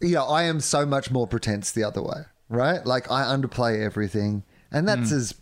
you 0.00 0.14
know, 0.14 0.24
I 0.24 0.44
am 0.44 0.60
so 0.60 0.84
much 0.84 1.10
more 1.10 1.26
pretense 1.26 1.72
the 1.72 1.84
other 1.84 2.02
way, 2.02 2.22
right? 2.48 2.84
Like 2.84 3.10
I 3.10 3.24
underplay 3.24 3.84
everything, 3.84 4.44
and 4.70 4.88
that's 4.88 5.10
mm. 5.10 5.16
as 5.16 5.34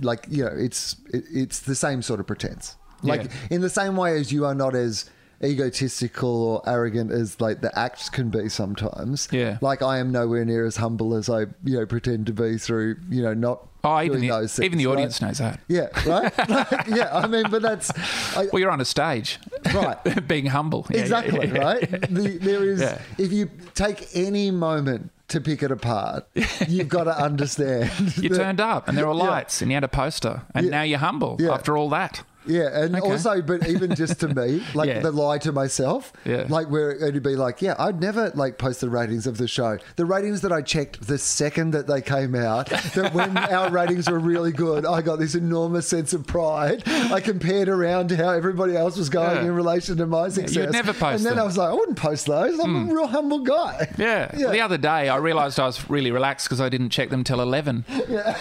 like 0.00 0.26
you 0.30 0.44
know, 0.44 0.54
it's 0.56 0.96
it, 1.12 1.24
it's 1.30 1.60
the 1.60 1.74
same 1.74 2.02
sort 2.02 2.20
of 2.20 2.26
pretense. 2.26 2.76
Like 3.02 3.24
Yeah. 3.24 3.30
in 3.50 3.60
the 3.60 3.70
same 3.70 3.96
way 3.96 4.18
as 4.18 4.32
you 4.32 4.46
are 4.46 4.54
not 4.54 4.74
as 4.74 5.10
egotistical 5.42 6.28
or 6.44 6.62
arrogant 6.68 7.10
as 7.12 7.40
like 7.40 7.60
the 7.60 7.76
act 7.78 8.12
can 8.12 8.30
be 8.30 8.48
sometimes. 8.48 9.28
Yeah. 9.32 9.58
Like 9.60 9.82
I 9.82 9.98
am 9.98 10.12
nowhere 10.12 10.44
near 10.44 10.64
as 10.66 10.76
humble 10.76 11.14
as 11.14 11.28
I 11.28 11.40
you 11.64 11.78
know 11.78 11.86
pretend 11.86 12.26
to 12.26 12.32
be 12.32 12.58
through 12.58 12.96
you 13.10 13.22
know 13.22 13.34
not 13.34 13.66
Oh, 13.84 14.02
even 14.02 14.20
the, 14.20 14.30
those 14.30 14.58
even 14.58 14.78
things, 14.78 14.82
the 14.82 14.86
right? 14.88 14.92
audience 14.94 15.22
knows 15.22 15.38
that. 15.38 15.60
Yeah, 15.68 15.86
right. 16.06 16.36
Like, 16.48 16.70
yeah, 16.88 17.08
I 17.12 17.28
mean, 17.28 17.44
but 17.48 17.62
that's 17.62 17.92
I, 18.36 18.46
Well, 18.52 18.58
you're 18.58 18.70
on 18.72 18.80
a 18.80 18.84
stage, 18.84 19.38
Right. 19.72 19.96
Being 20.28 20.46
humble, 20.46 20.86
Yeah, 20.90 21.00
exactly 21.02 21.46
yeah. 21.46 21.58
right. 21.58 21.90
The, 22.10 22.38
there 22.40 22.64
is 22.64 22.82
if 23.16 23.32
you 23.32 23.48
take 23.74 24.08
any 24.12 24.50
moment 24.50 25.12
to 25.28 25.40
pick 25.40 25.62
it 25.62 25.70
apart, 25.70 26.26
you've 26.66 26.88
got 26.88 27.04
to 27.04 27.16
understand. 27.16 28.16
You 28.16 28.28
that- 28.30 28.36
turned 28.36 28.60
up 28.60 28.88
and 28.88 28.98
there 28.98 29.06
were 29.06 29.14
lights 29.14 29.62
and 29.62 29.70
you 29.70 29.76
had 29.76 29.84
a 29.84 29.88
poster 29.88 30.42
and 30.54 30.68
now 30.70 30.82
you're 30.82 30.98
humble 30.98 31.38
after 31.48 31.76
all 31.76 31.88
that. 31.90 32.24
Yeah, 32.46 32.68
and 32.82 32.96
Okay. 32.96 33.10
also, 33.10 33.42
but 33.42 33.66
even 33.68 33.94
just 33.94 34.20
to 34.20 34.28
me, 34.28 34.62
like 34.74 34.88
Yeah. 34.88 35.00
the 35.00 35.10
lie 35.10 35.38
to 35.38 35.52
myself, 35.52 36.12
Yeah. 36.24 36.44
like 36.48 36.68
where 36.70 36.92
it'd 36.92 37.22
be 37.22 37.36
like, 37.36 37.60
yeah, 37.62 37.74
I'd 37.78 38.00
never 38.00 38.30
like 38.34 38.58
post 38.58 38.80
the 38.80 38.88
ratings 38.90 39.26
of 39.26 39.38
the 39.38 39.48
show. 39.48 39.78
The 39.96 40.04
ratings 40.04 40.40
that 40.42 40.52
I 40.52 40.62
checked 40.62 41.06
the 41.06 41.18
second 41.18 41.72
that 41.72 41.86
they 41.86 42.00
came 42.02 42.34
out, 42.34 42.68
that 42.94 43.12
when 43.14 43.36
our 43.52 43.70
ratings 43.70 44.08
were 44.10 44.18
really 44.18 44.52
good, 44.52 44.86
I 44.86 45.02
got 45.02 45.18
this 45.18 45.34
enormous 45.34 45.86
sense 45.88 46.12
of 46.12 46.26
pride. 46.26 46.82
I 46.86 47.20
compared 47.20 47.68
around 47.68 48.08
to 48.08 48.16
how 48.16 48.30
everybody 48.30 48.76
else 48.76 48.96
was 48.96 49.08
going 49.08 49.36
Yeah. 49.36 49.42
in 49.44 49.52
relation 49.54 49.96
to 49.98 50.06
my 50.06 50.28
success. 50.28 50.54
You 50.56 50.66
never 50.70 50.92
post 50.92 51.16
And 51.16 51.26
then 51.26 51.34
them. 51.34 51.34
Hmm. 51.36 51.40
I 51.40 51.44
was 51.44 51.56
like, 51.58 51.70
I 51.70 51.74
wouldn't 51.74 51.98
post 51.98 52.26
those. 52.26 52.58
I'm 52.60 52.88
a 52.90 52.94
real 52.94 53.06
humble 53.06 53.40
guy. 53.40 53.88
Yeah. 53.98 54.30
Yeah. 54.36 54.44
Well, 54.44 54.52
the 54.52 54.60
other 54.60 54.78
day, 54.78 55.08
I 55.08 55.16
realised 55.16 55.58
I 55.58 55.66
was 55.66 55.88
really 55.90 56.10
relaxed 56.10 56.46
because 56.48 56.60
I 56.60 56.68
didn't 56.68 56.90
check 56.90 57.10
them 57.10 57.24
till 57.24 57.40
eleven. 57.40 57.84
Yeah. 58.08 58.36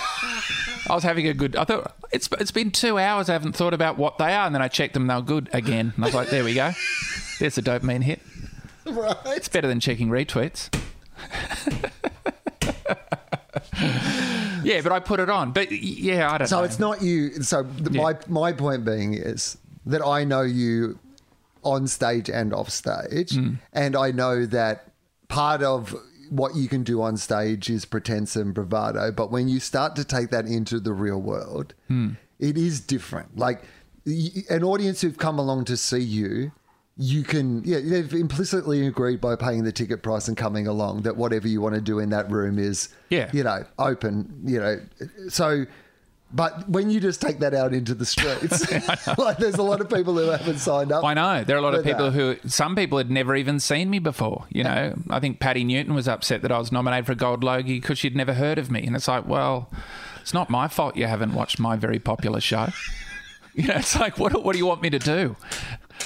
I 0.89 0.93
was 0.95 1.03
having 1.03 1.27
a 1.27 1.33
good. 1.33 1.55
I 1.55 1.63
thought 1.63 1.95
it's 2.11 2.29
it's 2.39 2.51
been 2.51 2.71
two 2.71 2.97
hours. 2.97 3.29
I 3.29 3.33
haven't 3.33 3.53
thought 3.55 3.73
about 3.73 3.97
what 3.97 4.17
they 4.17 4.33
are, 4.33 4.45
and 4.45 4.53
then 4.53 4.61
I 4.61 4.67
checked 4.67 4.93
them. 4.93 5.07
They 5.07 5.15
were 5.15 5.21
good 5.21 5.49
again. 5.53 5.93
And 5.95 6.03
I 6.05 6.07
was 6.07 6.15
like, 6.15 6.29
there 6.29 6.43
we 6.43 6.53
go. 6.53 6.71
There's 7.39 7.57
a 7.57 7.61
dopamine 7.61 8.03
hit. 8.03 8.21
right. 8.85 9.15
It's 9.27 9.47
better 9.49 9.67
than 9.67 9.79
checking 9.79 10.09
retweets. 10.09 10.69
yeah, 14.63 14.81
but 14.81 14.91
I 14.91 14.99
put 14.99 15.19
it 15.19 15.29
on. 15.29 15.51
But 15.51 15.71
yeah, 15.71 16.31
I 16.31 16.37
don't 16.37 16.47
So 16.47 16.57
know. 16.57 16.63
it's 16.63 16.79
not 16.79 17.01
you. 17.01 17.41
So 17.43 17.65
Yeah. 17.91 18.01
my 18.01 18.15
my 18.27 18.51
point 18.53 18.85
being 18.85 19.13
is 19.13 19.57
that 19.85 20.05
I 20.05 20.23
know 20.23 20.41
you 20.41 20.99
on 21.63 21.87
stage 21.87 22.29
and 22.29 22.53
off 22.53 22.69
stage, 22.69 23.31
Mm. 23.31 23.57
and 23.73 23.95
I 23.95 24.11
know 24.11 24.45
that 24.45 24.87
part 25.27 25.63
of 25.63 25.95
what 26.29 26.55
you 26.55 26.67
can 26.67 26.83
do 26.83 27.01
on 27.01 27.17
stage 27.17 27.69
is 27.69 27.85
pretense 27.85 28.35
and 28.35 28.53
bravado. 28.53 29.11
But 29.11 29.31
when 29.31 29.47
you 29.47 29.59
start 29.59 29.95
to 29.97 30.03
take 30.03 30.29
that 30.31 30.45
into 30.45 30.79
the 30.79 30.93
real 30.93 31.21
world, 31.21 31.73
Mm. 31.89 32.17
it 32.39 32.57
is 32.57 32.79
different. 32.79 33.37
Like 33.37 33.63
an 34.49 34.63
audience 34.63 35.01
who've 35.01 35.17
come 35.17 35.39
along 35.39 35.65
to 35.65 35.77
see 35.77 35.99
you. 36.01 36.51
You 36.97 37.23
can, 37.23 37.61
yeah, 37.65 37.79
they've 37.83 38.13
implicitly 38.13 38.87
agreed 38.87 39.19
by 39.19 39.35
paying 39.35 39.65
the 39.65 39.71
ticket 39.73 40.01
price 40.01 40.29
and 40.29 40.37
coming 40.37 40.65
along 40.65 41.01
that 41.01 41.17
whatever 41.17 41.45
you 41.45 41.59
want 41.59 41.75
to 41.75 41.81
do 41.81 41.99
in 41.99 42.09
that 42.11 42.31
room 42.31 42.57
is, 42.57 42.87
Yeah. 43.09 43.29
you 43.33 43.43
know, 43.43 43.65
open, 43.77 44.41
you 44.45 44.59
know. 44.59 44.79
So, 45.27 45.65
but 46.35 46.67
when 46.67 46.89
you 46.89 46.99
just 46.99 47.21
take 47.21 47.39
that 47.39 47.53
out 47.53 47.73
into 47.73 47.95
the 47.95 48.05
streets, 48.05 48.69
like 49.17 49.37
there's 49.37 49.55
a 49.55 49.63
lot 49.63 49.79
of 49.79 49.89
people 49.89 50.13
who 50.15 50.27
haven't 50.27 50.57
signed 50.57 50.91
up. 50.91 51.05
I 51.05 51.13
know 51.13 51.45
there 51.45 51.55
are 51.55 51.59
a 51.59 51.61
lot 51.61 51.75
of 51.75 51.85
people 51.85 52.11
that. 52.11 52.39
who 52.41 52.49
some 52.49 52.75
people 52.75 52.97
had 52.97 53.09
never 53.09 53.37
even 53.37 53.61
seen 53.61 53.89
me 53.89 53.99
before. 53.99 54.45
You 54.49 54.65
know, 54.65 54.95
I 55.09 55.21
think 55.21 55.39
Patti 55.39 55.63
Newton 55.63 55.93
was 55.93 56.09
upset 56.09 56.41
that 56.41 56.51
I 56.51 56.57
was 56.59 56.73
nominated 56.73 57.05
for 57.05 57.13
a 57.13 57.15
Gold 57.15 57.41
Logie 57.41 57.79
because 57.79 57.97
she'd 57.97 58.17
never 58.17 58.33
heard 58.33 58.57
of 58.57 58.69
me, 58.69 58.85
and 58.85 58.97
it's 58.97 59.07
like, 59.07 59.25
well, 59.25 59.69
it's 60.19 60.33
not 60.33 60.49
my 60.49 60.67
fault 60.67 60.97
you 60.97 61.07
haven't 61.07 61.33
watched 61.33 61.57
my 61.57 61.77
very 61.77 61.99
popular 61.99 62.41
show. 62.41 62.67
You 63.57 63.67
know, 63.67 63.75
it's 63.75 63.97
like, 63.97 64.19
what, 64.19 64.43
what 64.43 64.51
do 64.51 64.57
you 64.57 64.65
want 64.65 64.81
me 64.81 64.89
to 64.89 64.99
do? 64.99 65.37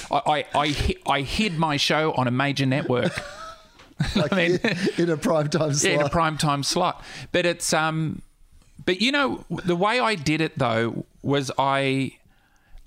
I, 0.08 0.22
I, 0.24 0.44
I, 0.54 0.94
I 1.08 1.20
hid 1.22 1.58
my 1.58 1.76
show 1.78 2.12
on 2.12 2.28
a 2.28 2.30
major 2.30 2.64
network. 2.64 3.10
like 4.14 4.32
I 4.32 4.36
mean- 4.36 4.60
in 4.96 5.10
a 5.10 5.16
prime 5.16 5.48
time 5.48 5.74
slot. 5.74 5.90
Yeah, 5.90 5.98
in 5.98 6.06
a 6.06 6.08
prime 6.08 6.38
time 6.38 6.62
slot. 6.62 7.02
But 7.32 7.46
it's 7.46 7.72
um, 7.72 8.22
but 8.84 9.00
you 9.00 9.12
know 9.12 9.44
the 9.64 9.76
way 9.76 10.00
I 10.00 10.14
did 10.14 10.40
it 10.40 10.58
though 10.58 11.04
was 11.22 11.50
I. 11.58 12.16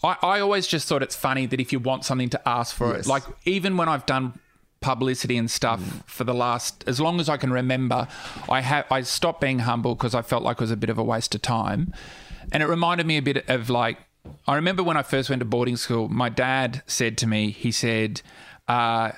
I, 0.05 0.17
I 0.21 0.39
always 0.41 0.67
just 0.67 0.85
thought 0.89 1.01
it's 1.01 1.15
funny 1.15 1.45
that 1.45 1.61
if 1.61 1.71
you 1.71 1.79
want 1.79 2.03
something 2.03 2.29
to 2.31 2.49
ask 2.49 2.75
for 2.75 2.93
Yes. 2.93 3.05
it, 3.05 3.09
like 3.09 3.23
even 3.45 3.77
when 3.77 3.87
I've 3.87 4.05
done 4.05 4.37
publicity 4.81 5.37
and 5.37 5.49
stuff 5.49 6.03
for 6.05 6.25
the 6.25 6.33
last 6.33 6.83
as 6.87 6.99
long 6.99 7.21
as 7.21 7.29
I 7.29 7.37
can 7.37 7.53
remember, 7.53 8.09
I 8.49 8.59
have 8.59 8.85
I 8.91 9.01
stopped 9.03 9.39
being 9.39 9.59
humble 9.59 9.95
because 9.95 10.13
I 10.13 10.21
felt 10.21 10.43
like 10.43 10.57
it 10.57 10.61
was 10.61 10.71
a 10.71 10.75
bit 10.75 10.89
of 10.89 10.97
a 10.97 11.03
waste 11.03 11.33
of 11.35 11.41
time, 11.41 11.93
and 12.51 12.61
it 12.61 12.65
reminded 12.65 13.05
me 13.05 13.15
a 13.15 13.21
bit 13.21 13.47
of 13.49 13.69
like 13.69 13.97
I 14.45 14.55
remember 14.55 14.83
when 14.83 14.97
I 14.97 15.03
first 15.03 15.29
went 15.29 15.39
to 15.39 15.45
boarding 15.45 15.77
school, 15.77 16.09
my 16.09 16.27
dad 16.27 16.81
said 16.85 17.17
to 17.19 17.27
me, 17.27 17.51
he 17.51 17.71
said. 17.71 18.21
Uh, 18.67 19.11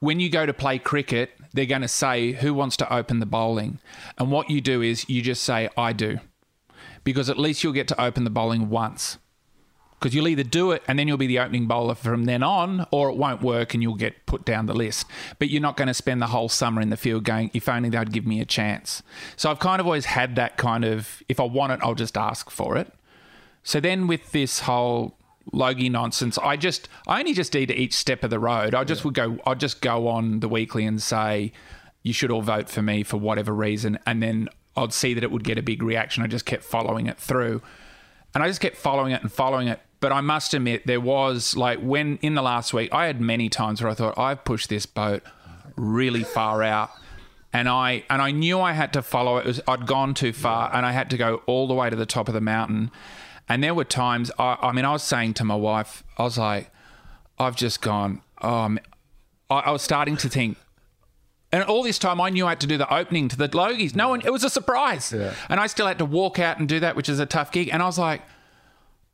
when 0.00 0.20
you 0.20 0.30
go 0.30 0.46
to 0.46 0.52
play 0.54 0.78
cricket, 0.78 1.30
they're 1.52 1.66
going 1.66 1.82
to 1.82 1.88
say, 1.88 2.32
Who 2.32 2.54
wants 2.54 2.76
to 2.78 2.92
open 2.92 3.20
the 3.20 3.26
bowling? 3.26 3.78
And 4.16 4.30
what 4.30 4.50
you 4.50 4.60
do 4.60 4.82
is 4.82 5.08
you 5.08 5.22
just 5.22 5.42
say, 5.42 5.68
I 5.76 5.92
do. 5.92 6.18
Because 7.04 7.30
at 7.30 7.38
least 7.38 7.64
you'll 7.64 7.72
get 7.72 7.88
to 7.88 8.00
open 8.00 8.24
the 8.24 8.30
bowling 8.30 8.68
once. 8.70 9.18
Because 9.98 10.14
you'll 10.14 10.28
either 10.28 10.44
do 10.44 10.70
it 10.70 10.82
and 10.86 10.98
then 10.98 11.08
you'll 11.08 11.16
be 11.16 11.26
the 11.26 11.40
opening 11.40 11.66
bowler 11.66 11.96
from 11.96 12.24
then 12.24 12.42
on, 12.42 12.86
or 12.92 13.10
it 13.10 13.16
won't 13.16 13.42
work 13.42 13.74
and 13.74 13.82
you'll 13.82 13.96
get 13.96 14.26
put 14.26 14.44
down 14.44 14.66
the 14.66 14.74
list. 14.74 15.06
But 15.38 15.50
you're 15.50 15.62
not 15.62 15.76
going 15.76 15.88
to 15.88 15.94
spend 15.94 16.22
the 16.22 16.28
whole 16.28 16.48
summer 16.48 16.80
in 16.80 16.90
the 16.90 16.96
field 16.96 17.24
going, 17.24 17.50
if 17.52 17.68
only 17.68 17.88
they'd 17.88 18.12
give 18.12 18.26
me 18.26 18.40
a 18.40 18.44
chance. 18.44 19.02
So 19.36 19.50
I've 19.50 19.58
kind 19.58 19.80
of 19.80 19.86
always 19.86 20.04
had 20.04 20.36
that 20.36 20.56
kind 20.56 20.84
of, 20.84 21.22
if 21.28 21.40
I 21.40 21.44
want 21.44 21.72
it, 21.72 21.80
I'll 21.82 21.96
just 21.96 22.16
ask 22.16 22.48
for 22.48 22.76
it. 22.76 22.92
So 23.64 23.80
then 23.80 24.06
with 24.06 24.30
this 24.30 24.60
whole 24.60 25.17
Logie 25.52 25.88
nonsense, 25.88 26.38
I 26.38 26.56
just 26.56 26.88
I 27.06 27.20
only 27.20 27.32
just 27.32 27.52
did 27.52 27.70
each 27.70 27.94
step 27.94 28.22
of 28.24 28.30
the 28.30 28.38
road. 28.38 28.74
I 28.74 28.84
just 28.84 29.04
would 29.04 29.14
go 29.14 29.38
I'd 29.46 29.60
just 29.60 29.80
go 29.80 30.08
on 30.08 30.40
the 30.40 30.48
weekly 30.48 30.84
and 30.84 31.02
say, 31.02 31.52
You 32.02 32.12
should 32.12 32.30
all 32.30 32.42
vote 32.42 32.68
for 32.68 32.82
me 32.82 33.02
for 33.02 33.16
whatever 33.16 33.54
reason 33.54 33.98
and 34.06 34.22
then 34.22 34.48
I'd 34.78 34.92
see 34.92 35.14
that 35.14 35.24
it 35.24 35.30
would 35.30 35.44
get 35.44 35.58
a 35.58 35.62
big 35.62 35.82
reaction. 35.82 36.22
I 36.22 36.28
just 36.28 36.46
kept 36.46 36.62
following 36.62 37.06
it 37.06 37.18
through. 37.18 37.60
And 38.34 38.44
I 38.44 38.46
just 38.46 38.60
kept 38.60 38.76
following 38.76 39.12
it 39.12 39.22
and 39.22 39.32
following 39.32 39.68
it. 39.68 39.80
But 40.00 40.12
I 40.12 40.20
must 40.20 40.54
admit, 40.54 40.86
there 40.86 41.00
was 41.00 41.56
like 41.56 41.80
when 41.80 42.18
in 42.18 42.34
the 42.34 42.42
last 42.42 42.72
week, 42.72 42.92
I 42.94 43.06
had 43.06 43.20
many 43.20 43.48
times 43.48 43.82
where 43.82 43.90
I 43.90 43.94
thought, 43.94 44.16
I've 44.16 44.44
pushed 44.44 44.68
this 44.68 44.86
boat 44.86 45.22
really 45.76 46.22
far 46.22 46.62
out. 46.62 46.90
And 47.52 47.68
I 47.68 48.04
and 48.10 48.22
I 48.22 48.30
knew 48.30 48.60
I 48.60 48.72
had 48.72 48.92
to 48.92 49.02
follow 49.02 49.38
it. 49.38 49.40
it 49.40 49.46
was, 49.46 49.60
I'd 49.66 49.86
gone 49.86 50.14
too 50.14 50.32
far 50.32 50.70
and 50.72 50.84
I 50.86 50.92
had 50.92 51.10
to 51.10 51.16
go 51.16 51.42
all 51.46 51.66
the 51.66 51.74
way 51.74 51.90
to 51.90 51.96
the 51.96 52.06
top 52.06 52.28
of 52.28 52.34
the 52.34 52.40
mountain. 52.40 52.90
And 53.48 53.62
there 53.62 53.74
were 53.74 53.84
times, 53.84 54.30
I, 54.38 54.58
I 54.60 54.72
mean, 54.72 54.84
I 54.84 54.92
was 54.92 55.02
saying 55.02 55.34
to 55.34 55.44
my 55.44 55.54
wife, 55.54 56.04
I 56.18 56.22
was 56.22 56.36
like, 56.36 56.70
I've 57.38 57.56
just 57.56 57.80
gone, 57.80 58.20
um, 58.42 58.78
I, 59.48 59.60
I 59.60 59.70
was 59.70 59.82
starting 59.82 60.16
to 60.18 60.28
think, 60.28 60.58
And 61.50 61.64
all 61.64 61.82
this 61.82 61.98
time, 61.98 62.20
I 62.20 62.28
knew 62.28 62.44
I 62.46 62.50
had 62.50 62.60
to 62.60 62.66
do 62.66 62.76
the 62.76 62.92
opening 62.92 63.28
to 63.28 63.36
the 63.36 63.48
Logies. 63.48 63.96
No 63.96 64.10
one, 64.10 64.20
it 64.20 64.30
was 64.30 64.44
a 64.44 64.50
surprise. 64.50 65.12
Yeah. 65.12 65.32
And 65.48 65.58
I 65.58 65.66
still 65.66 65.86
had 65.86 65.98
to 65.98 66.04
walk 66.04 66.38
out 66.38 66.58
and 66.58 66.68
do 66.68 66.78
that, 66.80 66.94
which 66.94 67.08
is 67.08 67.18
a 67.20 67.26
tough 67.26 67.50
gig. 67.52 67.70
And 67.72 67.82
I 67.82 67.86
was 67.86 67.98
like, 67.98 68.20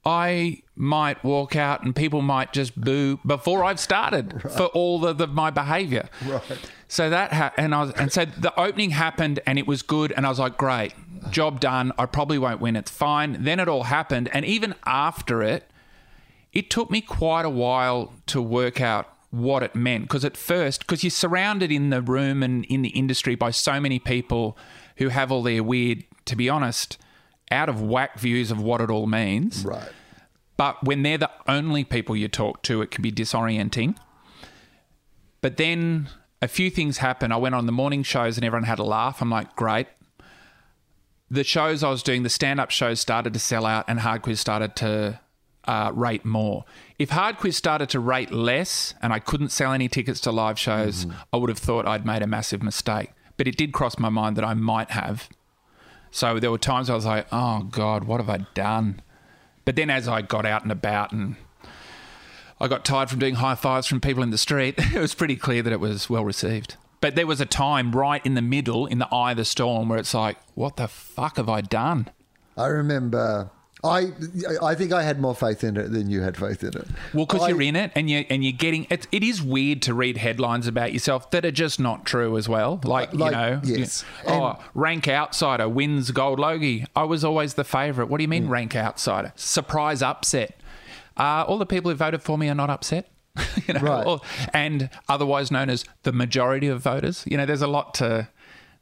I 0.06 0.62
might 0.76 1.22
walk 1.24 1.56
out 1.56 1.82
and 1.82 1.94
people 1.94 2.20
might 2.20 2.52
just 2.52 2.78
boo 2.78 3.18
before 3.24 3.64
I've 3.64 3.80
started 3.80 4.42
for 4.42 4.66
all 4.66 5.06
of 5.06 5.18
the, 5.18 5.26
my 5.26 5.50
behaviour. 5.50 6.08
Right. 6.26 6.42
So 6.88 7.08
that 7.10 7.32
ha- 7.32 7.52
and 7.56 7.74
I 7.74 7.84
was, 7.84 7.92
and 7.92 8.12
so 8.12 8.24
the 8.24 8.58
opening 8.58 8.90
happened 8.90 9.40
and 9.46 9.58
it 9.58 9.66
was 9.66 9.82
good 9.82 10.12
and 10.12 10.26
I 10.26 10.28
was 10.28 10.38
like, 10.38 10.58
great, 10.58 10.92
job 11.30 11.60
done. 11.60 11.92
I 11.96 12.06
probably 12.06 12.38
won't 12.38 12.60
win. 12.60 12.76
It's 12.76 12.90
fine. 12.90 13.44
Then 13.44 13.60
it 13.60 13.68
all 13.68 13.84
happened 13.84 14.28
and 14.32 14.44
even 14.44 14.74
after 14.84 15.42
it, 15.42 15.70
it 16.52 16.70
took 16.70 16.90
me 16.90 17.00
quite 17.00 17.44
a 17.44 17.50
while 17.50 18.12
to 18.26 18.42
work 18.42 18.80
out 18.80 19.10
what 19.30 19.62
it 19.64 19.74
meant 19.74 20.04
because 20.04 20.24
at 20.24 20.36
first 20.36 20.80
because 20.80 21.02
you're 21.02 21.10
surrounded 21.10 21.72
in 21.72 21.90
the 21.90 22.00
room 22.00 22.42
and 22.42 22.64
in 22.66 22.82
the 22.82 22.90
industry 22.90 23.34
by 23.34 23.50
so 23.50 23.80
many 23.80 23.98
people 23.98 24.56
who 24.98 25.08
have 25.08 25.32
all 25.32 25.42
their 25.42 25.60
weird 25.60 26.04
to 26.24 26.36
be 26.36 26.48
honest 26.48 26.96
out 27.50 27.68
of 27.68 27.80
whack 27.82 28.18
views 28.18 28.50
of 28.50 28.60
what 28.60 28.80
it 28.80 28.90
all 28.90 29.06
means 29.06 29.64
Right. 29.64 29.88
but 30.56 30.82
when 30.84 31.02
they're 31.02 31.18
the 31.18 31.30
only 31.46 31.84
people 31.84 32.16
you 32.16 32.28
talk 32.28 32.62
to 32.64 32.82
it 32.82 32.90
can 32.90 33.02
be 33.02 33.12
disorienting 33.12 33.96
but 35.40 35.56
then 35.56 36.08
a 36.42 36.48
few 36.48 36.70
things 36.70 36.98
happen 36.98 37.32
i 37.32 37.36
went 37.36 37.54
on 37.54 37.66
the 37.66 37.72
morning 37.72 38.02
shows 38.02 38.36
and 38.36 38.44
everyone 38.44 38.64
had 38.66 38.78
a 38.78 38.84
laugh 38.84 39.20
i'm 39.22 39.30
like 39.30 39.54
great 39.56 39.86
the 41.30 41.42
shows 41.42 41.82
I 41.82 41.88
was 41.90 42.02
doing, 42.02 42.22
the 42.22 42.28
stand 42.28 42.60
up 42.60 42.70
shows 42.70 43.00
started 43.00 43.32
to 43.32 43.40
sell 43.40 43.66
out 43.66 43.86
and 43.88 43.98
Hard 44.00 44.22
Quiz 44.22 44.38
started 44.38 44.76
to 44.76 45.18
uh, 45.64 45.90
rate 45.92 46.24
more. 46.24 46.64
If 46.98 47.10
Hard 47.10 47.38
Quiz 47.38 47.56
started 47.56 47.88
to 47.88 47.98
rate 47.98 48.30
less 48.30 48.94
and 49.02 49.12
I 49.12 49.18
couldn't 49.18 49.48
sell 49.48 49.72
any 49.72 49.88
tickets 49.88 50.20
to 50.20 50.30
live 50.30 50.58
shows, 50.58 51.06
I 51.32 51.38
would 51.38 51.48
have 51.48 51.58
thought 51.58 51.88
I'd 51.88 52.06
made 52.06 52.22
a 52.22 52.26
massive 52.28 52.62
mistake. 52.62 53.10
But 53.36 53.48
it 53.48 53.56
did 53.56 53.72
cross 53.72 53.98
my 53.98 54.10
mind 54.10 54.36
that 54.36 54.44
I 54.44 54.54
might 54.54 54.90
have. 54.92 55.28
So 56.14 56.38
there 56.38 56.52
were 56.52 56.58
times 56.58 56.88
I 56.88 56.94
was 56.94 57.04
like, 57.04 57.26
oh 57.32 57.64
God, 57.64 58.04
what 58.04 58.20
have 58.20 58.30
I 58.30 58.46
done? 58.54 59.02
But 59.64 59.74
then 59.74 59.90
as 59.90 60.06
I 60.06 60.22
got 60.22 60.46
out 60.46 60.62
and 60.62 60.70
about 60.70 61.10
and 61.10 61.34
I 62.60 62.68
got 62.68 62.84
tired 62.84 63.10
from 63.10 63.18
doing 63.18 63.34
high 63.34 63.56
fives 63.56 63.88
from 63.88 64.00
people 64.00 64.22
in 64.22 64.30
the 64.30 64.38
street, 64.38 64.76
it 64.78 65.00
was 65.00 65.12
pretty 65.12 65.34
clear 65.34 65.60
that 65.64 65.72
it 65.72 65.80
was 65.80 66.08
well 66.08 66.24
received. 66.24 66.76
But 67.00 67.16
there 67.16 67.26
was 67.26 67.40
a 67.40 67.46
time 67.46 67.90
right 67.90 68.24
in 68.24 68.34
the 68.34 68.42
middle, 68.42 68.86
in 68.86 68.98
the 68.98 69.12
eye 69.12 69.32
of 69.32 69.38
the 69.38 69.44
storm, 69.44 69.88
where 69.88 69.98
it's 69.98 70.14
like, 70.14 70.38
what 70.54 70.76
the 70.76 70.86
fuck 70.86 71.36
have 71.36 71.48
I 71.48 71.62
done? 71.62 72.08
I 72.56 72.66
remember. 72.66 73.50
I 73.84 74.12
I 74.62 74.74
think 74.74 74.92
I 74.92 75.02
had 75.02 75.20
more 75.20 75.34
faith 75.34 75.62
in 75.62 75.76
it 75.76 75.92
than 75.92 76.08
you 76.08 76.22
had 76.22 76.36
faith 76.36 76.62
in 76.62 76.70
it. 76.70 76.86
Well, 77.12 77.26
because 77.26 77.48
you're 77.48 77.60
in 77.62 77.76
it 77.76 77.92
and 77.94 78.08
you 78.08 78.24
and 78.30 78.42
you're 78.42 78.52
getting 78.52 78.86
it. 78.90 79.06
It 79.12 79.22
is 79.22 79.42
weird 79.42 79.82
to 79.82 79.94
read 79.94 80.16
headlines 80.16 80.66
about 80.66 80.92
yourself 80.92 81.30
that 81.32 81.44
are 81.44 81.50
just 81.50 81.78
not 81.78 82.04
true 82.06 82.36
as 82.38 82.48
well. 82.48 82.80
Like, 82.84 83.12
Like, 83.12 83.32
you 83.32 83.36
know, 83.38 83.60
yes. 83.62 84.04
you- 84.26 84.32
oh, 84.32 84.58
rank 84.74 85.06
outsider 85.06 85.68
wins 85.68 86.10
gold 86.12 86.38
logie. 86.38 86.86
I 86.96 87.02
was 87.04 87.24
always 87.24 87.54
the 87.54 87.64
favourite. 87.64 88.08
What 88.10 88.18
do 88.18 88.22
you 88.24 88.28
Mm. 88.28 88.30
mean 88.30 88.48
rank 88.48 88.74
outsider? 88.74 89.32
Surprise 89.36 90.00
upset. 90.02 90.58
Uh, 91.16 91.44
all 91.46 91.58
the 91.58 91.66
people 91.66 91.90
who 91.90 91.96
voted 91.96 92.22
for 92.22 92.38
me 92.38 92.48
are 92.48 92.54
not 92.54 92.70
upset. 92.70 93.08
you 93.66 93.74
know, 93.74 93.80
Right. 93.80 94.06
or- 94.06 94.20
and 94.52 94.88
otherwise 95.08 95.50
known 95.50 95.68
as 95.68 95.84
the 96.04 96.12
majority 96.12 96.68
of 96.68 96.80
voters. 96.80 97.24
You 97.26 97.36
know, 97.36 97.44
there's 97.46 97.62
a 97.62 97.66
lot 97.66 97.92
to 97.94 98.28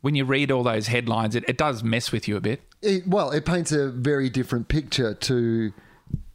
when 0.03 0.15
you 0.15 0.25
read 0.25 0.51
all 0.51 0.63
those 0.63 0.89
headlines. 0.89 1.35
It, 1.35 1.45
it 1.49 1.57
does 1.57 1.83
mess 1.83 2.13
with 2.13 2.29
you 2.29 2.37
a 2.37 2.41
bit. 2.41 2.61
it, 2.83 3.07
well, 3.07 3.31
it 3.31 3.47
paints 3.47 3.73
a 3.73 3.89
very 3.89 4.29
different 4.29 4.69
picture 4.69 5.15
to 5.15 5.73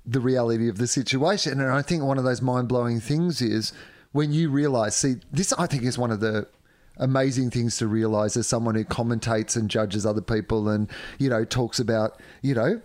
the 0.06 0.20
reality 0.20 0.70
of 0.70 0.78
the 0.78 0.88
situation. 0.88 1.60
And 1.60 1.70
I 1.70 1.82
think 1.82 2.02
one 2.02 2.18
of 2.18 2.24
those 2.24 2.42
mind 2.42 2.70
blowing 2.70 3.00
things 3.00 3.42
is 3.42 3.74
when 4.14 4.32
you 4.32 4.50
realize, 4.50 4.96
see, 4.96 5.18
this 5.32 5.54
I 5.54 5.68
think 5.68 5.84
is 5.84 5.98
one 5.98 6.12
of 6.12 6.22
the 6.22 6.48
amazing 6.96 7.52
things 7.52 7.78
to 7.78 7.88
realize 7.88 8.36
as 8.38 8.48
someone 8.48 8.76
who 8.76 8.86
commentates 8.86 9.56
and 9.56 9.70
judges 9.70 10.06
other 10.06 10.22
people 10.22 10.70
and, 10.70 10.90
you 11.20 11.30
know, 11.30 11.44
talks 11.46 11.80
about, 11.80 12.20
you 12.42 12.56
know, 12.56 12.82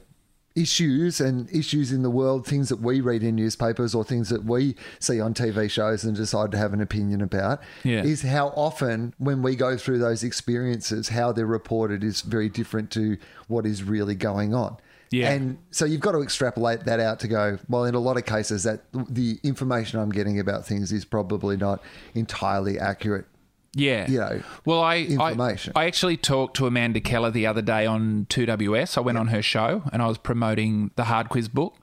issues 0.54 1.20
and 1.20 1.50
issues 1.50 1.92
in 1.92 2.02
the 2.02 2.10
world, 2.10 2.46
things 2.46 2.68
that 2.68 2.80
we 2.80 3.00
read 3.00 3.22
in 3.22 3.36
newspapers 3.36 3.94
or 3.94 4.04
things 4.04 4.28
that 4.28 4.44
we 4.44 4.76
see 4.98 5.20
on 5.20 5.34
TV 5.34 5.70
shows 5.70 6.04
and 6.04 6.16
decide 6.16 6.50
to 6.52 6.58
have 6.58 6.72
an 6.72 6.80
opinion 6.80 7.20
about, 7.20 7.60
Yeah. 7.84 8.02
is 8.02 8.22
how 8.22 8.48
often 8.48 9.14
when 9.18 9.42
we 9.42 9.56
go 9.56 9.76
through 9.76 9.98
those 9.98 10.22
experiences, 10.22 11.08
how 11.08 11.32
they're 11.32 11.46
reported 11.46 12.04
is 12.04 12.20
very 12.22 12.48
different 12.48 12.90
to 12.92 13.16
what 13.48 13.66
is 13.66 13.82
really 13.82 14.14
going 14.14 14.54
on. 14.54 14.76
Yeah. 15.10 15.30
And 15.30 15.58
so 15.70 15.84
you've 15.84 16.00
got 16.00 16.12
to 16.12 16.22
extrapolate 16.22 16.84
that 16.86 16.98
out 16.98 17.20
to 17.20 17.28
go, 17.28 17.58
well, 17.68 17.84
in 17.84 17.94
a 17.94 17.98
lot 17.98 18.16
of 18.16 18.24
cases, 18.24 18.62
that 18.62 18.80
the 18.92 19.38
information 19.42 20.00
I'm 20.00 20.10
getting 20.10 20.40
about 20.40 20.66
things 20.66 20.90
is 20.90 21.04
probably 21.04 21.56
not 21.58 21.82
entirely 22.14 22.78
accurate. 22.78 23.26
Yeah. 23.74 24.08
you 24.08 24.18
know, 24.18 24.42
well, 24.64 24.80
I, 24.80 24.96
information. 24.98 25.72
I 25.74 25.82
I 25.82 25.86
actually 25.86 26.16
talked 26.16 26.56
to 26.58 26.66
Amanda 26.66 27.00
Keller 27.00 27.30
the 27.30 27.46
other 27.46 27.62
day 27.62 27.86
on 27.86 28.26
2WS. 28.28 28.98
I 28.98 29.00
went 29.00 29.18
on 29.18 29.28
her 29.28 29.42
show 29.42 29.82
and 29.92 30.02
I 30.02 30.08
was 30.08 30.18
promoting 30.18 30.90
the 30.96 31.04
Hard 31.04 31.28
Quiz 31.28 31.48
book. 31.48 31.74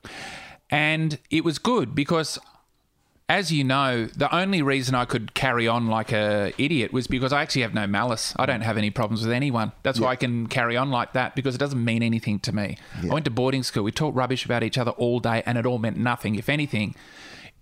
And 0.70 1.18
it 1.30 1.44
was 1.44 1.58
good 1.58 1.94
because 1.96 2.38
as 3.30 3.52
you 3.52 3.62
know, 3.62 4.06
the 4.06 4.34
only 4.34 4.60
reason 4.60 4.96
I 4.96 5.04
could 5.04 5.34
carry 5.34 5.68
on 5.68 5.86
like 5.86 6.10
a 6.10 6.52
idiot 6.58 6.92
was 6.92 7.06
because 7.06 7.32
I 7.32 7.42
actually 7.42 7.62
have 7.62 7.72
no 7.72 7.86
malice. 7.86 8.34
I 8.36 8.44
don't 8.44 8.62
have 8.62 8.76
any 8.76 8.90
problems 8.90 9.22
with 9.22 9.32
anyone. 9.32 9.70
That's 9.84 10.00
why 10.00 10.08
I 10.08 10.16
can 10.16 10.48
carry 10.48 10.76
on 10.76 10.90
like 10.90 11.12
that 11.12 11.36
because 11.36 11.54
it 11.54 11.58
doesn't 11.58 11.84
mean 11.84 12.02
anything 12.02 12.40
to 12.40 12.52
me. 12.52 12.76
I 13.00 13.06
went 13.06 13.24
to 13.26 13.30
boarding 13.30 13.62
school. 13.62 13.84
We 13.84 13.92
talked 13.92 14.16
rubbish 14.16 14.44
about 14.44 14.64
each 14.64 14.76
other 14.78 14.90
all 14.92 15.20
day 15.20 15.44
and 15.46 15.56
it 15.56 15.64
all 15.64 15.78
meant 15.78 15.96
nothing. 15.96 16.34
If 16.34 16.48
anything, 16.48 16.96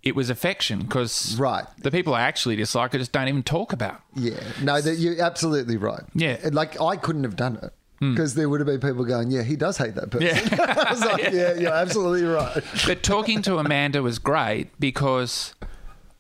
it 0.03 0.15
was 0.15 0.31
affection 0.31 0.81
because 0.81 1.37
Right. 1.39 1.65
the 1.79 1.91
people 1.91 2.15
I 2.15 2.23
actually 2.23 2.57
dislike 2.57 2.95
I 2.95 2.99
just 2.99 3.13
don't 3.13 3.29
even 3.29 3.43
talk 3.43 3.73
about. 3.73 4.01
Yeah, 4.15 4.41
no, 4.63 4.81
that 4.81 4.97
you're 4.99 5.21
absolutely 5.21 5.77
right. 5.77 6.03
Yeah. 6.15 6.39
Like 6.53 6.81
I 6.81 6.97
couldn't 6.97 7.25
have 7.25 7.37
done 7.37 7.59
it 7.63 7.73
hmm. 7.99 8.15
because 8.15 8.35
there 8.35 8.49
would 8.49 8.61
have 8.61 8.67
been 8.67 8.81
people 8.81 9.05
going, 9.05 9.31
"Yeah, 9.31 9.43
he 9.43 9.57
does 9.57 9.77
hate 9.79 9.95
that 9.97 10.11
person." 10.11 10.59
I 10.61 10.91
was 10.91 11.01
like, 11.05 11.33
"Yeah, 11.33 11.55
you're 11.55 11.73
absolutely 11.73 12.27
right." 12.27 12.63
But 12.87 13.03
talking 13.03 13.43
to 13.43 13.59
Amanda 13.59 14.03
was 14.03 14.19
great 14.19 14.79
because 14.79 15.55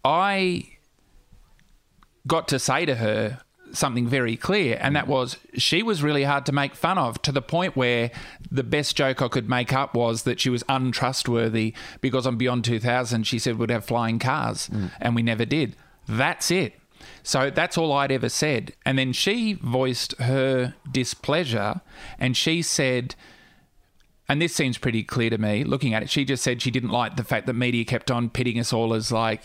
I 0.05 0.65
got 2.27 2.49
to 2.49 2.59
say 2.59 2.85
to 2.85 2.97
her 2.97 3.41
something 3.73 4.07
very 4.07 4.37
clear, 4.37 4.79
and 4.81 4.97
that 4.97 5.07
mm. 5.07 5.09
was 5.09 5.37
she 5.55 5.83
was 5.83 6.03
really 6.03 6.25
hard 6.25 6.47
to 6.47 6.53
make 6.53 6.75
fun 6.75 6.99
of 6.99 7.21
to 7.23 7.33
the 7.33 7.43
point 7.43 7.77
where 7.77 8.11
the 8.51 8.65
best 8.65 8.97
joke 8.97 9.23
I 9.23 9.29
could 9.29 9.49
make 9.49 9.73
up 9.73 9.95
was 9.95 10.23
that 10.23 10.41
she 10.41 10.51
was 10.51 10.65
untrustworthy 10.69 11.75
because 12.01 12.27
on 12.27 12.37
Beyond 12.37 12.65
2000 12.65 13.27
she 13.27 13.39
said 13.39 13.59
we'd 13.59 13.71
have 13.71 13.85
flying 13.85 14.19
cars, 14.19 14.69
mm. 14.69 14.91
and 15.01 15.15
we 15.15 15.23
never 15.23 15.45
did. 15.45 15.77
That's 16.07 16.51
it. 16.51 16.75
So 17.23 17.51
that's 17.51 17.77
all 17.77 17.93
I'd 17.93 18.13
ever 18.13 18.29
said. 18.29 18.73
And 18.85 18.99
then 18.99 19.13
she 19.13 19.55
voiced 19.55 20.19
her 20.21 20.75
displeasure 20.91 21.81
and 22.19 22.37
she 22.37 22.63
said, 22.63 23.15
and 24.29 24.43
this 24.43 24.55
seems 24.55 24.79
pretty 24.79 25.03
clear 25.03 25.31
to 25.31 25.39
me 25.39 25.65
looking 25.65 25.95
at 25.95 26.03
it. 26.03 26.11
She 26.11 26.25
just 26.25 26.43
said 26.43 26.61
she 26.63 26.71
didn't 26.71 26.91
like 26.91 27.17
the 27.17 27.25
fact 27.25 27.47
that 27.47 27.55
media 27.55 27.85
kept 27.85 28.11
on 28.11 28.31
pitting 28.31 28.59
us 28.59 28.73
all 28.73 28.95
as 28.95 29.13
like, 29.13 29.43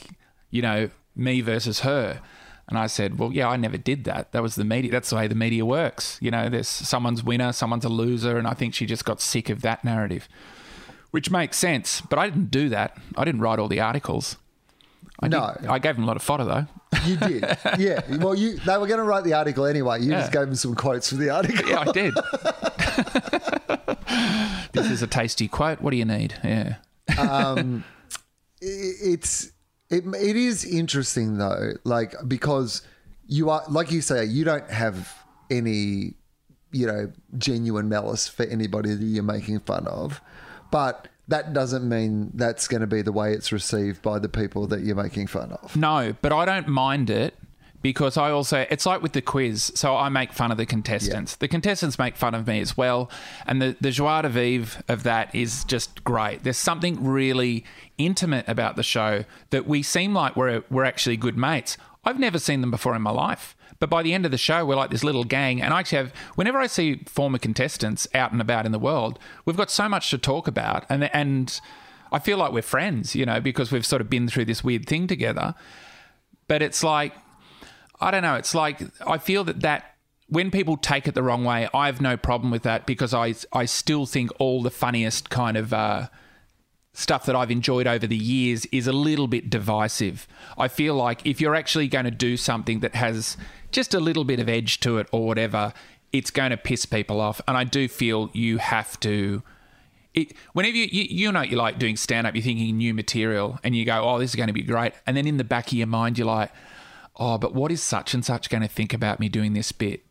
you 0.49 0.61
know, 0.61 0.89
me 1.15 1.41
versus 1.41 1.81
her. 1.81 2.21
And 2.69 2.77
I 2.77 2.87
said, 2.87 3.19
well, 3.19 3.31
yeah, 3.33 3.49
I 3.49 3.57
never 3.57 3.77
did 3.77 4.05
that. 4.05 4.31
That 4.31 4.41
was 4.41 4.55
the 4.55 4.63
media. 4.63 4.91
That's 4.91 5.09
the 5.09 5.17
way 5.17 5.27
the 5.27 5.35
media 5.35 5.65
works. 5.65 6.17
You 6.21 6.31
know, 6.31 6.47
there's 6.49 6.67
someone's 6.67 7.23
winner, 7.23 7.51
someone's 7.51 7.85
a 7.85 7.89
loser. 7.89 8.37
And 8.37 8.47
I 8.47 8.53
think 8.53 8.73
she 8.73 8.85
just 8.85 9.03
got 9.05 9.19
sick 9.21 9.49
of 9.49 9.61
that 9.63 9.83
narrative, 9.83 10.29
which 11.11 11.29
makes 11.29 11.57
sense. 11.57 11.99
But 12.01 12.19
I 12.19 12.29
didn't 12.29 12.51
do 12.51 12.69
that. 12.69 12.97
I 13.17 13.25
didn't 13.25 13.41
write 13.41 13.59
all 13.59 13.67
the 13.67 13.81
articles. 13.81 14.37
I 15.19 15.27
No. 15.27 15.55
did- 15.59 15.69
I 15.69 15.79
gave 15.79 15.95
them 15.95 16.05
a 16.05 16.07
lot 16.07 16.15
of 16.15 16.23
fodder 16.23 16.45
though. 16.45 16.67
You 17.05 17.17
did, 17.17 17.43
yeah. 17.79 18.01
Well, 18.17 18.35
you 18.35 18.57
they 18.59 18.77
were 18.77 18.85
going 18.87 18.99
to 18.99 19.03
write 19.03 19.23
the 19.23 19.33
article 19.33 19.65
anyway. 19.65 20.01
You 20.01 20.11
just 20.11 20.31
gave 20.31 20.41
them 20.43 20.55
some 20.55 20.75
quotes 20.75 21.09
for 21.09 21.15
the 21.15 21.31
article. 21.31 21.67
Yeah, 21.67 21.79
I 21.85 21.91
did. 21.91 22.13
this 24.73 24.89
is 24.89 25.01
a 25.01 25.07
tasty 25.07 25.47
quote. 25.47 25.81
What 25.81 25.91
do 25.91 25.97
you 25.97 26.05
need? 26.05 26.35
Yeah. 26.43 26.75
Um, 27.17 27.83
I- 28.61 28.61
it's 28.61 29.51
it, 29.93 30.03
it 30.15 30.35
is 30.35 30.65
interesting 30.65 31.37
though 31.37 31.73
like 31.83 32.15
because 32.27 32.81
you 33.27 33.49
are 33.49 33.63
like 33.69 33.91
you 33.91 34.01
say 34.01 34.25
you 34.25 34.43
don't 34.43 34.69
have 34.69 35.23
any 35.49 36.15
you 36.71 36.87
know 36.87 37.11
genuine 37.37 37.87
malice 37.87 38.27
for 38.27 38.43
anybody 38.43 38.93
that 38.93 39.05
you're 39.05 39.23
making 39.23 39.59
fun 39.59 39.87
of. 39.87 40.19
But 40.71 41.07
that 41.27 41.53
doesn't 41.53 41.87
mean 41.87 42.31
that's 42.33 42.67
going 42.67 42.81
to 42.81 42.87
be 42.87 43.01
the 43.01 43.11
way 43.11 43.31
it's 43.31 43.51
received 43.51 44.01
by 44.01 44.19
the 44.19 44.27
people 44.27 44.67
that 44.67 44.81
you're 44.81 44.95
making 44.95 45.27
fun 45.27 45.53
of. 45.53 45.75
No, 45.75 46.15
but 46.21 46.33
I 46.33 46.45
don't 46.45 46.67
mind 46.67 47.09
it 47.09 47.35
because 47.83 48.17
I 48.17 48.31
also 48.31 48.65
it's 48.71 48.87
like 48.87 49.03
with 49.03 49.11
the 49.11 49.21
quiz. 49.21 49.71
So 49.75 49.95
I 49.95 50.09
make 50.09 50.33
fun 50.33 50.51
of 50.51 50.57
the 50.57 50.65
contestants. 50.65 51.35
The 51.35 51.47
contestants 51.47 51.99
make 51.99 52.15
fun 52.15 52.33
of 52.33 52.47
me 52.47 52.59
as 52.59 52.75
well, 52.75 53.11
and 53.45 53.61
the 53.61 53.75
the 53.79 53.91
joie 53.91 54.23
de 54.23 54.29
vivre 54.29 54.81
of 54.87 55.03
that 55.03 55.35
is 55.35 55.63
just 55.65 56.03
great. 56.03 56.43
There's 56.43 56.57
something 56.57 57.05
really 57.05 57.63
intimate 57.99 58.47
about 58.47 58.77
the 58.77 58.83
show 58.83 59.25
that 59.51 59.67
we 59.67 59.83
seem 59.83 60.15
like 60.15 60.35
we're 60.35 60.63
we're 60.71 60.85
actually 60.85 61.17
good 61.17 61.37
mates. 61.37 61.77
I've 62.03 62.19
never 62.19 62.39
seen 62.39 62.61
them 62.61 62.71
before 62.71 62.95
in 62.95 63.03
my 63.03 63.11
life. 63.11 63.55
But 63.79 63.89
by 63.89 64.01
the 64.01 64.13
end 64.13 64.23
of 64.23 64.31
the 64.31 64.37
show, 64.37 64.65
we're 64.65 64.75
like 64.75 64.91
this 64.91 65.03
little 65.03 65.25
gang. 65.25 65.61
And 65.61 65.73
I 65.73 65.79
actually 65.79 65.97
have, 65.97 66.13
whenever 66.35 66.57
I 66.57 66.67
see 66.67 67.03
former 67.05 67.37
contestants 67.37 68.07
out 68.13 68.31
and 68.31 68.39
about 68.39 68.65
in 68.65 68.71
the 68.71 68.79
world, 68.79 69.19
we've 69.43 69.57
got 69.57 69.69
so 69.69 69.89
much 69.89 70.09
to 70.11 70.17
talk 70.17 70.47
about. 70.47 70.85
And, 70.89 71.13
and 71.13 71.59
I 72.09 72.19
feel 72.19 72.37
like 72.37 72.53
we're 72.53 72.61
friends, 72.61 73.13
you 73.13 73.25
know, 73.25 73.41
because 73.41 73.73
we've 73.73 73.85
sort 73.85 74.01
of 74.01 74.09
been 74.09 74.29
through 74.29 74.45
this 74.45 74.63
weird 74.63 74.85
thing 74.85 75.07
together. 75.07 75.53
But 76.47 76.61
it's 76.61 76.81
like, 76.81 77.13
I 78.03 78.11
don't 78.11 78.21
know. 78.21 78.35
It's 78.35 78.53
like 78.53 78.81
I 79.07 79.17
feel 79.17 79.45
that 79.45 79.61
that 79.61 79.95
when 80.27 80.51
people 80.51 80.77
take 80.77 81.07
it 81.07 81.15
the 81.15 81.23
wrong 81.23 81.45
way, 81.45 81.69
I 81.73 81.85
have 81.85 82.01
no 82.01 82.17
problem 82.17 82.51
with 82.51 82.63
that 82.63 82.85
because 82.85 83.13
I 83.13 83.33
I 83.53 83.65
still 83.65 84.05
think 84.05 84.29
all 84.39 84.61
the 84.61 84.71
funniest 84.71 85.29
kind 85.29 85.55
of 85.55 85.73
uh, 85.73 86.07
stuff 86.93 87.25
that 87.25 87.35
I've 87.35 87.49
enjoyed 87.49 87.87
over 87.87 88.05
the 88.05 88.17
years 88.17 88.65
is 88.67 88.87
a 88.87 88.93
little 88.93 89.27
bit 89.27 89.49
divisive. 89.49 90.27
I 90.57 90.67
feel 90.67 90.95
like 90.95 91.25
if 91.25 91.39
you're 91.39 91.55
actually 91.55 91.87
going 91.87 92.05
to 92.05 92.11
do 92.11 92.35
something 92.35 92.81
that 92.81 92.95
has 92.95 93.37
just 93.71 93.93
a 93.93 93.99
little 93.99 94.25
bit 94.25 94.39
of 94.39 94.49
edge 94.49 94.81
to 94.81 94.97
it 94.97 95.07
or 95.11 95.25
whatever, 95.25 95.73
it's 96.11 96.29
going 96.29 96.51
to 96.51 96.57
piss 96.57 96.85
people 96.85 97.21
off. 97.21 97.39
And 97.47 97.55
I 97.55 97.63
do 97.63 97.87
feel 97.87 98.29
you 98.33 98.57
have 98.57 98.99
to. 98.99 99.43
It, 100.13 100.33
whenever 100.51 100.75
you, 100.75 100.87
you 100.91 101.07
you 101.09 101.31
know 101.31 101.41
you 101.41 101.55
like 101.55 101.79
doing 101.79 101.95
stand 101.95 102.27
up, 102.27 102.35
you're 102.35 102.43
thinking 102.43 102.77
new 102.77 102.93
material 102.93 103.59
and 103.63 103.75
you 103.75 103.85
go, 103.85 104.01
oh, 104.03 104.19
this 104.19 104.31
is 104.31 104.35
going 104.35 104.47
to 104.47 104.53
be 104.53 104.61
great. 104.61 104.93
And 105.07 105.15
then 105.15 105.25
in 105.25 105.37
the 105.37 105.43
back 105.43 105.67
of 105.67 105.73
your 105.73 105.87
mind, 105.87 106.17
you're 106.17 106.27
like, 106.27 106.51
oh, 107.15 107.37
but 107.37 107.53
what 107.53 107.71
is 107.71 107.81
such 107.81 108.13
and 108.13 108.23
such 108.23 108.49
going 108.49 108.61
to 108.61 108.67
think 108.67 108.93
about 108.93 109.19
me 109.19 109.29
doing 109.29 109.53
this 109.53 109.71
bit? 109.71 110.05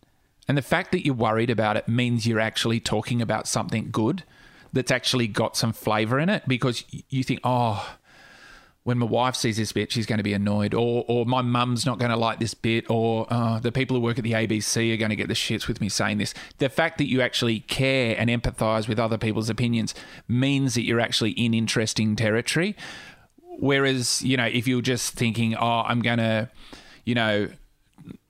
And 0.49 0.59
the 0.59 0.63
fact 0.63 0.93
that 0.93 1.05
you're 1.05 1.15
worried 1.15 1.51
about 1.51 1.77
it 1.77 1.89
means 1.89 2.27
you're 2.27 2.41
actually 2.41 2.81
talking 2.81 3.23
about 3.23 3.47
something 3.47 3.91
good 3.91 4.25
that's 4.73 4.91
actually 4.91 5.29
got 5.29 5.57
some 5.57 5.73
flavor 5.73 6.19
in 6.19 6.29
it 6.29 6.43
because 6.49 6.85
you 7.09 7.23
think, 7.23 7.41
oh, 7.45 7.97
when 8.85 8.99
my 8.99 9.07
wife 9.07 9.37
sees 9.37 9.59
this 9.59 9.71
bit, 9.71 9.93
she's 9.93 10.07
going 10.07 10.19
to 10.19 10.25
be 10.25 10.33
annoyed, 10.33 10.75
or 10.75 11.05
or 11.07 11.25
my 11.25 11.41
mum's 11.41 11.87
not 11.87 11.99
going 11.99 12.11
to 12.11 12.17
like 12.17 12.41
this 12.41 12.55
bit, 12.55 12.91
or 12.91 13.27
uh, 13.31 13.61
the 13.61 13.71
people 13.71 13.97
who 13.97 14.03
work 14.03 14.19
at 14.19 14.25
the 14.25 14.33
ABC 14.33 14.93
are 14.93 14.97
going 14.97 15.11
to 15.11 15.17
get 15.17 15.29
the 15.29 15.35
shits 15.35 15.69
with 15.69 15.81
me 15.81 15.89
saying 15.89 16.19
this. 16.19 16.35
The 16.59 16.69
fact 16.69 16.99
that 16.99 17.07
you 17.07 17.21
actually 17.21 17.61
care 17.61 18.17
and 18.19 18.29
empathise 18.29 18.89
with 18.89 18.99
other 18.99 19.19
people's 19.19 19.49
opinions 19.49 19.95
means 20.27 20.75
that 20.75 20.83
you're 20.83 21.01
actually 21.01 21.31
in 21.33 21.55
interesting 21.55 22.17
territory. 22.17 22.77
Whereas, 23.59 24.23
you 24.23 24.37
know, 24.37 24.47
if 24.47 24.67
you're 24.67 24.83
just 24.83 25.15
thinking, 25.15 25.55
oh, 25.55 25.83
I'm 25.87 26.01
going 26.01 26.19
to, 26.19 26.49
you 27.05 27.15
know, 27.15 27.49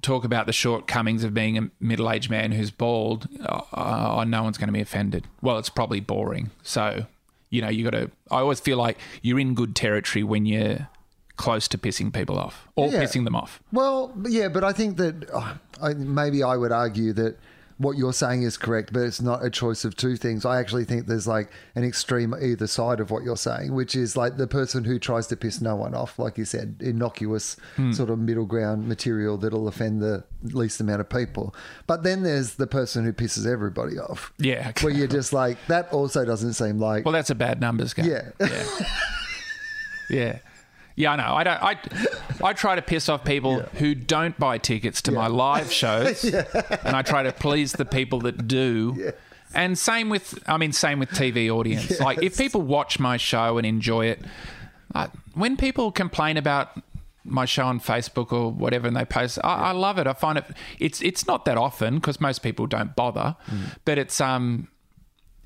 talk 0.03 0.25
about 0.25 0.47
the 0.47 0.53
shortcomings 0.53 1.25
of 1.25 1.33
being 1.33 1.57
a 1.59 1.71
middle-aged 1.81 2.29
man 2.31 2.53
who's 2.53 2.71
bald, 2.71 3.29
uh, 3.47 4.25
no 4.27 4.43
one's 4.43 4.59
going 4.59 4.69
to 4.69 4.73
be 4.73 4.81
offended. 4.81 5.27
Well, 5.41 5.59
it's 5.59 5.69
probably 5.69 6.01
boring. 6.01 6.51
So, 6.63 7.07
you 7.51 7.63
know, 7.63 7.69
you 7.69 7.85
got 7.85 7.91
to. 7.91 8.11
I 8.31 8.39
always 8.41 8.61
feel 8.61 8.77
like 8.79 8.99
you're 9.23 9.39
in 9.39 9.55
good 9.55 9.75
territory 9.77 10.23
when 10.23 10.47
you're 10.47 10.89
close 11.37 11.67
to 11.69 11.79
pissing 11.79 12.13
people 12.13 12.39
off 12.39 12.69
or 12.77 12.89
Yeah. 12.89 13.03
pissing 13.03 13.25
them 13.25 13.35
off. 13.35 13.63
Well, 13.73 14.13
yeah, 14.29 14.49
but 14.49 14.63
I 14.65 14.73
think 14.73 14.97
that 14.99 15.29
oh, 15.33 15.57
I, 15.83 15.95
maybe 15.95 16.43
I 16.43 16.57
would 16.57 16.73
argue 16.73 17.13
that 17.15 17.39
what 17.83 17.97
you're 17.97 18.13
saying 18.13 18.43
is 18.43 18.57
correct, 18.57 18.93
but 18.93 19.01
it's 19.01 19.21
not 19.21 19.45
a 19.45 19.51
choice 19.51 19.85
of 19.85 19.97
two 19.97 20.17
things. 20.17 20.45
I 20.45 20.61
actually 20.61 20.85
think 20.85 21.07
there's 21.07 21.27
like 21.27 21.51
an 21.75 21.85
extreme 21.85 22.35
either 22.41 22.67
side 22.67 23.01
of 23.01 23.11
what 23.11 23.25
you're 23.25 23.37
saying, 23.37 23.75
which 23.75 23.95
is 23.95 24.17
like 24.17 24.37
the 24.37 24.47
person 24.47 24.85
who 24.85 24.99
tries 24.99 25.27
to 25.29 25.37
piss 25.37 25.61
no 25.61 25.75
one 25.77 25.95
off, 25.95 26.19
like 26.19 26.39
you 26.39 26.45
said, 26.45 26.77
innocuous 26.81 27.57
hmm. 27.77 27.93
sort 27.93 28.11
of 28.11 28.19
middle 28.19 28.47
ground 28.47 28.87
material 28.89 29.37
that'll 29.37 29.69
offend 29.69 30.01
the 30.01 30.25
least 30.43 30.81
amount 30.81 31.01
of 31.01 31.09
people. 31.09 31.55
But 31.87 32.05
then 32.05 32.23
there's 32.23 32.55
the 32.55 32.67
person 32.67 33.05
who 33.05 33.13
pisses 33.13 33.51
everybody 33.51 33.99
off. 33.99 34.33
Yeah. 34.39 34.73
Where 34.81 34.93
you're 34.93 35.09
just 35.09 35.33
like, 35.33 35.59
that 35.67 35.93
also 35.93 36.25
doesn't 36.25 36.55
seem 36.55 36.79
like. 36.79 37.05
Well, 37.05 37.13
that's 37.13 37.31
a 37.31 37.35
bad 37.35 37.61
numbers 37.61 37.95
game. 37.95 38.07
yeah. 38.07 38.31
Yeah. 38.41 38.65
yeah. 40.11 40.39
Yeah, 40.95 41.13
I 41.13 41.17
know. 41.17 41.35
I 41.35 41.45
don't. 41.45 41.63
I, 41.63 41.77
I 42.45 42.53
try 42.53 42.75
to 42.75 42.83
piss 42.83 43.09
off 43.09 43.25
people 43.25 43.61
who 43.61 43.95
don't 43.95 44.39
buy 44.39 44.59
tickets 44.59 45.01
to 45.03 45.13
my 45.13 45.27
live 45.27 45.73
shows, 45.73 46.25
and 46.85 46.97
I 46.97 47.03
try 47.03 47.23
to 47.23 47.33
please 47.33 47.73
the 47.73 47.85
people 47.85 48.21
that 48.21 48.47
do. 48.47 49.13
And 49.55 49.79
same 49.79 50.09
with, 50.09 50.39
I 50.47 50.57
mean, 50.57 50.73
same 50.73 50.99
with 50.99 51.11
TV 51.11 51.51
audience. 51.51 52.01
Like, 52.01 52.23
if 52.23 52.39
people 52.39 52.63
watch 52.63 52.99
my 52.99 53.19
show 53.19 53.59
and 53.59 53.67
enjoy 53.67 54.07
it, 54.07 54.21
when 55.35 55.57
people 55.57 55.93
complain 55.93 56.37
about 56.37 56.71
my 57.25 57.45
show 57.45 57.67
on 57.67 57.79
Facebook 57.79 58.33
or 58.33 58.51
whatever, 58.51 58.89
and 58.89 58.97
they 58.97 59.05
post, 59.05 59.39
I, 59.45 59.55
I 59.55 59.73
love 59.73 59.99
it. 59.99 60.07
I 60.07 60.13
find 60.13 60.39
it. 60.39 60.45
It's 60.79 61.01
it's 61.03 61.27
not 61.27 61.45
that 61.45 61.57
often 61.57 61.97
because 61.97 62.21
most 62.21 62.43
people 62.43 62.67
don't 62.67 62.97
bother, 62.97 63.37
but 63.85 63.99
it's 63.99 64.21
um 64.21 64.69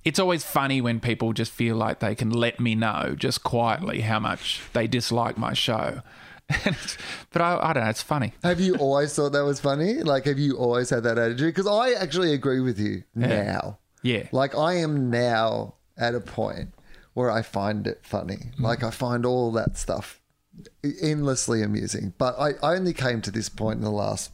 it's 0.06 0.20
always 0.20 0.44
funny 0.44 0.80
when 0.80 1.00
people 1.00 1.32
just 1.32 1.50
feel 1.50 1.74
like 1.74 1.98
they 1.98 2.14
can 2.14 2.30
let 2.30 2.60
me 2.60 2.76
know 2.76 3.16
just 3.18 3.42
quietly 3.42 4.02
how 4.02 4.20
much 4.20 4.60
they 4.72 4.86
dislike 4.86 5.36
my 5.36 5.52
show. 5.52 6.00
but 6.48 7.42
I, 7.42 7.58
I 7.60 7.72
don't 7.72 7.82
know, 7.82 7.90
it's 7.90 8.02
funny. 8.02 8.32
Have 8.44 8.60
you 8.60 8.76
always 8.76 9.12
thought 9.16 9.32
that 9.32 9.42
was 9.42 9.58
funny? 9.58 9.94
Like, 9.94 10.26
have 10.26 10.38
you 10.38 10.56
always 10.58 10.90
had 10.90 11.02
that 11.02 11.18
attitude? 11.18 11.52
Because 11.52 11.66
I 11.66 12.00
actually 12.00 12.32
agree 12.32 12.60
with 12.60 12.78
you 12.78 13.02
now. 13.16 13.78
Yeah. 14.02 14.28
Like, 14.30 14.56
I 14.56 14.74
am 14.74 15.10
now 15.10 15.74
at 15.98 16.14
a 16.14 16.20
point 16.20 16.72
where 17.14 17.32
I 17.32 17.42
find 17.42 17.88
it 17.88 17.98
funny. 18.04 18.52
Mm. 18.58 18.60
Like, 18.60 18.84
I 18.84 18.90
find 18.92 19.26
all 19.26 19.50
that 19.52 19.76
stuff 19.76 20.20
endlessly 21.02 21.62
amusing. 21.62 22.14
But 22.18 22.38
I, 22.38 22.50
I 22.62 22.76
only 22.76 22.92
came 22.92 23.20
to 23.22 23.30
this 23.30 23.48
point 23.48 23.78
in 23.78 23.84
the 23.84 23.90
last 23.90 24.30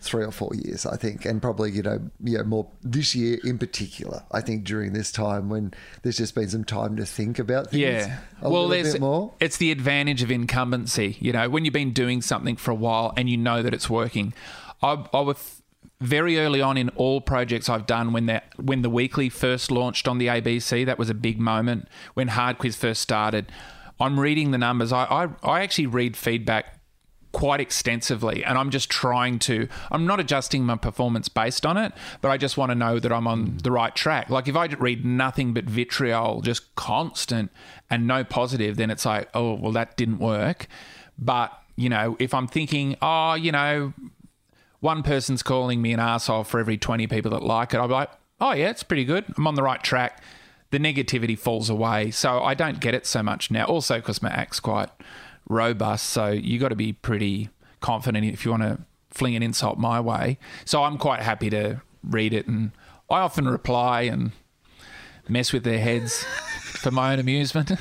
three 0.00 0.24
or 0.24 0.32
four 0.32 0.50
years, 0.54 0.84
I 0.84 0.96
think, 0.96 1.24
and 1.24 1.40
probably 1.40 1.70
you 1.70 1.82
know, 1.82 2.10
yeah, 2.22 2.42
more 2.42 2.68
this 2.82 3.14
year 3.14 3.38
in 3.44 3.58
particular. 3.58 4.24
I 4.32 4.40
think 4.40 4.64
during 4.64 4.92
this 4.92 5.12
time 5.12 5.48
when 5.48 5.72
there's 6.02 6.16
just 6.16 6.34
been 6.34 6.48
some 6.48 6.64
time 6.64 6.96
to 6.96 7.06
think 7.06 7.38
about 7.38 7.70
things. 7.70 7.82
Yeah. 7.82 8.18
a 8.40 8.50
well, 8.50 8.66
little 8.66 8.68
there's 8.68 8.92
bit 8.94 9.00
more. 9.00 9.32
it's 9.40 9.56
the 9.56 9.70
advantage 9.70 10.22
of 10.22 10.30
incumbency. 10.30 11.16
You 11.20 11.32
know, 11.32 11.48
when 11.48 11.64
you've 11.64 11.74
been 11.74 11.92
doing 11.92 12.20
something 12.22 12.56
for 12.56 12.72
a 12.72 12.76
while 12.76 13.12
and 13.16 13.30
you 13.30 13.36
know 13.36 13.62
that 13.62 13.72
it's 13.72 13.88
working. 13.88 14.34
I, 14.82 15.06
I 15.12 15.20
was 15.20 15.62
very 16.00 16.38
early 16.38 16.60
on 16.60 16.76
in 16.76 16.88
all 16.90 17.20
projects 17.20 17.68
I've 17.68 17.86
done 17.86 18.12
when 18.12 18.26
that 18.26 18.52
when 18.58 18.82
the 18.82 18.90
weekly 18.90 19.28
first 19.28 19.70
launched 19.70 20.08
on 20.08 20.18
the 20.18 20.26
ABC. 20.26 20.84
That 20.84 20.98
was 20.98 21.08
a 21.08 21.14
big 21.14 21.38
moment 21.38 21.88
when 22.14 22.28
Hard 22.28 22.58
Quiz 22.58 22.76
first 22.76 23.00
started. 23.00 23.50
I'm 24.02 24.18
reading 24.18 24.50
the 24.50 24.58
numbers. 24.58 24.92
I, 24.92 25.04
I, 25.04 25.28
I 25.42 25.62
actually 25.62 25.86
read 25.86 26.16
feedback 26.16 26.78
quite 27.32 27.60
extensively 27.60 28.44
and 28.44 28.58
I'm 28.58 28.70
just 28.70 28.90
trying 28.90 29.38
to 29.40 29.66
I'm 29.90 30.06
not 30.06 30.20
adjusting 30.20 30.64
my 30.64 30.76
performance 30.76 31.28
based 31.28 31.64
on 31.64 31.78
it 31.78 31.92
but 32.20 32.28
I 32.30 32.36
just 32.36 32.58
want 32.58 32.70
to 32.70 32.74
know 32.74 32.98
that 32.98 33.10
I'm 33.10 33.26
on 33.26 33.56
the 33.62 33.70
right 33.70 33.94
track. 33.94 34.28
Like 34.28 34.48
if 34.48 34.56
I 34.56 34.66
read 34.66 35.04
nothing 35.04 35.54
but 35.54 35.64
vitriol 35.64 36.42
just 36.42 36.74
constant 36.74 37.50
and 37.88 38.06
no 38.06 38.22
positive 38.22 38.76
then 38.76 38.90
it's 38.90 39.06
like 39.06 39.30
oh 39.34 39.54
well 39.54 39.72
that 39.72 39.96
didn't 39.96 40.18
work. 40.18 40.66
But 41.18 41.58
you 41.74 41.88
know 41.88 42.16
if 42.18 42.34
I'm 42.34 42.46
thinking 42.46 42.96
oh 43.00 43.32
you 43.32 43.50
know 43.50 43.94
one 44.80 45.02
person's 45.02 45.42
calling 45.42 45.80
me 45.80 45.92
an 45.94 46.00
asshole 46.00 46.44
for 46.44 46.60
every 46.60 46.76
20 46.76 47.06
people 47.06 47.30
that 47.30 47.42
like 47.42 47.72
it 47.72 47.78
I'm 47.78 47.90
like 47.90 48.10
oh 48.42 48.52
yeah 48.52 48.68
it's 48.68 48.82
pretty 48.82 49.06
good. 49.06 49.24
I'm 49.38 49.46
on 49.46 49.54
the 49.54 49.62
right 49.62 49.82
track 49.82 50.22
the 50.72 50.78
negativity 50.78 51.38
falls 51.38 51.68
away 51.68 52.10
so 52.10 52.42
I 52.42 52.54
don't 52.54 52.80
get 52.80 52.94
it 52.94 53.06
so 53.06 53.22
much 53.22 53.50
now 53.50 53.66
also 53.66 53.96
because 53.96 54.22
my 54.22 54.30
act's 54.30 54.58
quite 54.58 54.88
robust. 55.48 56.06
So 56.06 56.28
you 56.28 56.58
got 56.58 56.70
to 56.70 56.76
be 56.76 56.94
pretty 56.94 57.50
confident 57.80 58.24
if 58.24 58.44
you 58.44 58.50
want 58.50 58.62
to 58.62 58.78
fling 59.10 59.36
an 59.36 59.42
insult 59.42 59.78
my 59.78 60.00
way. 60.00 60.38
So 60.64 60.82
I'm 60.82 60.96
quite 60.96 61.20
happy 61.20 61.50
to 61.50 61.82
read 62.02 62.32
it, 62.32 62.46
and 62.46 62.72
I 63.10 63.20
often 63.20 63.46
reply 63.46 64.02
and 64.02 64.32
mess 65.28 65.52
with 65.52 65.62
their 65.62 65.78
heads 65.78 66.24
for 66.82 66.90
my 66.90 67.12
own 67.12 67.18
amusement. 67.20 67.72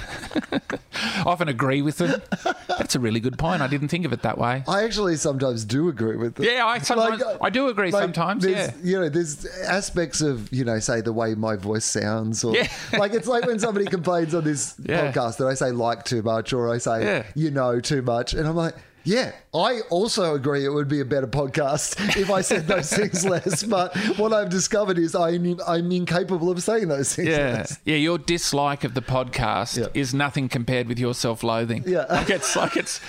I 0.52 1.24
often 1.26 1.48
agree 1.50 1.82
with 1.82 1.98
them. 1.98 2.22
That's 2.68 2.96
a 2.96 3.00
really 3.00 3.20
good 3.20 3.38
point. 3.38 3.62
I 3.62 3.68
didn't 3.68 3.88
think 3.90 4.06
of 4.06 4.14
it 4.14 4.22
that 4.22 4.38
way. 4.38 4.64
I 4.68 4.84
actually 4.84 5.16
sometimes 5.18 5.66
do 5.66 5.90
agree 5.90 6.16
with 6.16 6.36
them. 6.36 6.46
Yeah, 6.46 6.66
I 6.66 6.78
sometimes 6.80 7.22
Like, 7.22 7.38
I 7.42 7.50
do 7.50 7.68
agree. 7.68 7.92
like, 7.92 8.02
sometimes, 8.02 8.46
yeah. 8.46 8.68
there's, 8.68 8.84
You 8.86 9.00
know, 9.00 9.10
there's 9.10 9.46
aspects 9.68 10.22
of, 10.22 10.52
you 10.54 10.64
know, 10.64 10.80
say 10.80 11.02
the 11.02 11.14
way 11.14 11.34
my 11.36 11.56
voice 11.56 11.86
sounds 11.86 12.44
or 12.44 12.56
Yeah. 12.56 12.68
like 12.98 13.14
it's 13.14 13.28
like 13.28 13.46
when 13.46 13.60
somebody 13.60 13.86
complains 13.86 14.34
on 14.36 14.44
this 14.44 14.76
Yeah. 14.84 15.12
podcast 15.12 15.38
that 15.38 15.48
I 15.48 15.56
say 15.56 15.72
like 15.72 16.06
too 16.06 16.22
much 16.22 16.54
or 16.54 16.72
I 16.74 16.78
say 16.78 17.04
Yeah. 17.04 17.24
you 17.36 17.52
know 17.52 17.80
too 17.80 18.02
much. 18.02 18.34
And 18.34 18.48
I'm 18.48 18.56
like, 18.56 18.76
yeah, 19.04 19.32
I 19.54 19.82
also 19.90 20.36
agree 20.36 20.64
it 20.66 20.70
would 20.70 20.88
be 20.88 21.00
a 21.00 21.06
better 21.06 21.28
podcast 21.28 22.16
if 22.22 22.30
I 22.30 22.42
said 22.42 22.68
those 22.68 22.92
things 22.94 23.26
less. 23.26 23.64
But 23.64 23.96
what 24.18 24.34
I've 24.34 24.50
discovered 24.50 24.98
is 24.98 25.16
I'm, 25.16 25.60
I'm 25.68 25.92
incapable 25.92 26.50
of 26.50 26.62
saying 26.62 26.88
those 26.88 27.16
things 27.16 27.30
Yeah, 27.30 27.38
less. 27.54 27.80
yeah. 27.86 27.96
Your 27.96 28.18
dislike 28.18 28.84
of 28.84 28.94
the 28.94 29.02
podcast 29.02 29.78
Yeah. 29.78 29.88
is 29.94 30.14
nothing 30.14 30.50
compared 30.50 30.88
with 30.88 31.00
your 31.00 31.14
self-loathing. 31.14 31.84
Yeah. 31.88 32.06
like 32.10 32.30
it's 32.30 32.56
like 32.64 32.78
it's 32.78 33.00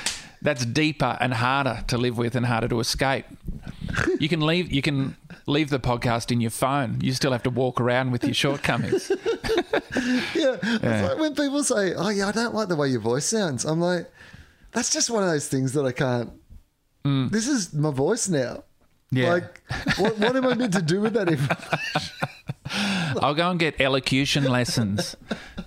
that's 0.41 0.65
deeper 0.67 1.17
and 1.21 1.35
harder 1.35 1.85
to 1.87 1.97
live 1.99 2.19
with 2.19 2.35
and 2.35 2.47
harder 2.47 2.67
to 2.69 2.81
escape. 2.81 3.25
You 4.19 4.29
can 4.29 4.41
leave. 4.41 4.73
You 4.73 4.83
can 4.83 5.17
leave 5.47 5.71
the 5.71 5.79
podcast 5.79 6.33
in 6.33 6.41
your 6.41 6.51
phone. 6.51 6.99
You 7.01 7.13
still 7.13 7.31
have 7.31 7.45
to 7.45 7.51
walk 7.51 7.81
around 7.81 8.11
with 8.11 8.25
your 8.25 8.35
shortcomings. 8.35 9.09
Yeah. 10.35 10.57
It's 10.63 11.09
like 11.09 11.19
when 11.19 11.35
people 11.35 11.63
say, 11.63 11.95
oh, 11.95 12.09
yeah, 12.09 12.29
I 12.29 12.33
don't 12.33 12.55
like 12.55 12.69
the 12.69 12.77
way 12.77 12.89
your 12.89 13.01
voice 13.01 13.25
sounds. 13.27 13.65
I'm 13.65 13.81
like, 13.81 14.11
that's 14.73 14.91
just 14.91 15.11
one 15.11 15.23
of 15.23 15.29
those 15.29 15.49
things 15.49 15.73
that 15.75 15.85
I 15.85 15.93
can't. 15.93 16.31
This 17.05 17.49
is 17.49 17.73
my 17.75 17.91
voice 17.91 18.29
now. 18.29 18.65
Mm. 19.13 19.19
Yeah. 19.19 19.33
Like, 19.33 19.63
what, 19.99 20.19
what 20.19 20.37
am 20.37 20.47
I 20.47 20.55
meant 20.55 20.73
to 20.73 20.83
do 20.83 21.01
with 21.01 21.13
that? 21.15 21.29
If, 21.29 23.17
I'll 23.23 23.35
go 23.35 23.51
and 23.51 23.61
get 23.61 23.81
elocution 23.81 24.45
lessons 24.45 25.17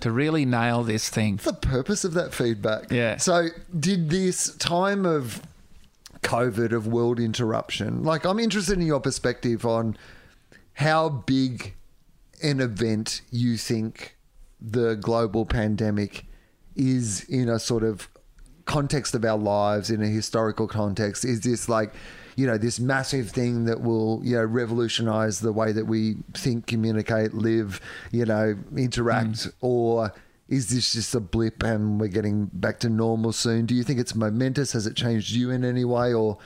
to 0.00 0.10
really 0.10 0.44
nail 0.44 0.82
this 0.82 1.08
thing. 1.08 1.36
the 1.36 1.52
purpose 1.52 2.04
of 2.04 2.14
that 2.14 2.34
feedback? 2.34 2.90
Yeah. 2.90 3.18
So, 3.18 3.48
did 3.78 4.10
this 4.10 4.54
time 4.56 5.06
of 5.06 5.42
COVID, 6.22 6.72
of 6.72 6.88
world 6.88 7.20
interruption, 7.20 8.02
like, 8.02 8.24
I'm 8.24 8.40
interested 8.40 8.78
in 8.78 8.86
your 8.86 9.00
perspective 9.00 9.64
on 9.64 9.96
how 10.74 11.08
big 11.08 11.74
an 12.42 12.60
event 12.60 13.22
you 13.30 13.56
think 13.56 14.16
the 14.60 14.94
global 14.94 15.46
pandemic 15.46 16.26
is 16.74 17.24
in 17.24 17.48
a 17.48 17.58
sort 17.58 17.82
of 17.84 18.08
context 18.66 19.14
of 19.14 19.24
our 19.24 19.38
lives, 19.38 19.90
in 19.90 20.02
a 20.02 20.06
historical 20.06 20.68
context. 20.68 21.24
Is 21.24 21.40
this 21.40 21.68
like, 21.68 21.94
you 22.36 22.46
know, 22.46 22.58
this 22.58 22.78
massive 22.78 23.30
thing 23.30 23.64
that 23.64 23.80
will, 23.80 24.20
you 24.22 24.36
know, 24.36 24.44
revolutionize 24.44 25.40
the 25.40 25.52
way 25.52 25.72
that 25.72 25.86
we 25.86 26.16
think, 26.34 26.66
communicate, 26.66 27.32
live, 27.32 27.80
you 28.12 28.26
know, 28.26 28.56
interact, 28.76 29.30
mm. 29.30 29.52
or 29.60 30.12
is 30.48 30.68
this 30.68 30.92
just 30.92 31.14
a 31.14 31.20
blip 31.20 31.62
and 31.62 31.98
we're 32.00 32.08
getting 32.08 32.46
back 32.52 32.78
to 32.80 32.88
normal 32.88 33.32
soon? 33.32 33.66
Do 33.66 33.74
you 33.74 33.82
think 33.82 33.98
it's 33.98 34.14
momentous? 34.14 34.72
Has 34.72 34.86
it 34.86 34.94
changed 34.94 35.32
you 35.32 35.50
in 35.50 35.64
any 35.64 35.84
way, 35.84 36.12
or 36.12 36.38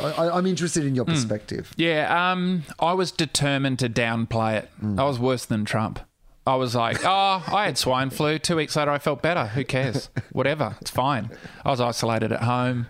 I, 0.00 0.30
I'm 0.30 0.46
interested 0.46 0.84
in 0.84 0.94
your 0.94 1.04
hmm. 1.04 1.12
perspective. 1.12 1.72
Yeah, 1.76 2.32
um, 2.32 2.64
I 2.78 2.94
was 2.94 3.12
determined 3.12 3.78
to 3.80 3.88
downplay 3.88 4.58
it. 4.58 4.70
Hmm. 4.80 4.98
I 4.98 5.04
was 5.04 5.18
worse 5.18 5.44
than 5.44 5.64
Trump. 5.64 6.00
I 6.44 6.56
was 6.56 6.74
like, 6.74 7.04
oh, 7.04 7.44
I 7.52 7.66
had 7.66 7.78
swine 7.78 8.10
flu. 8.10 8.36
Two 8.38 8.56
weeks 8.56 8.74
later, 8.74 8.90
I 8.90 8.98
felt 8.98 9.22
better. 9.22 9.46
Who 9.46 9.64
cares? 9.64 10.10
Whatever, 10.32 10.74
it's 10.80 10.90
fine. 10.90 11.30
I 11.64 11.70
was 11.70 11.80
isolated 11.80 12.32
at 12.32 12.42
home. 12.42 12.88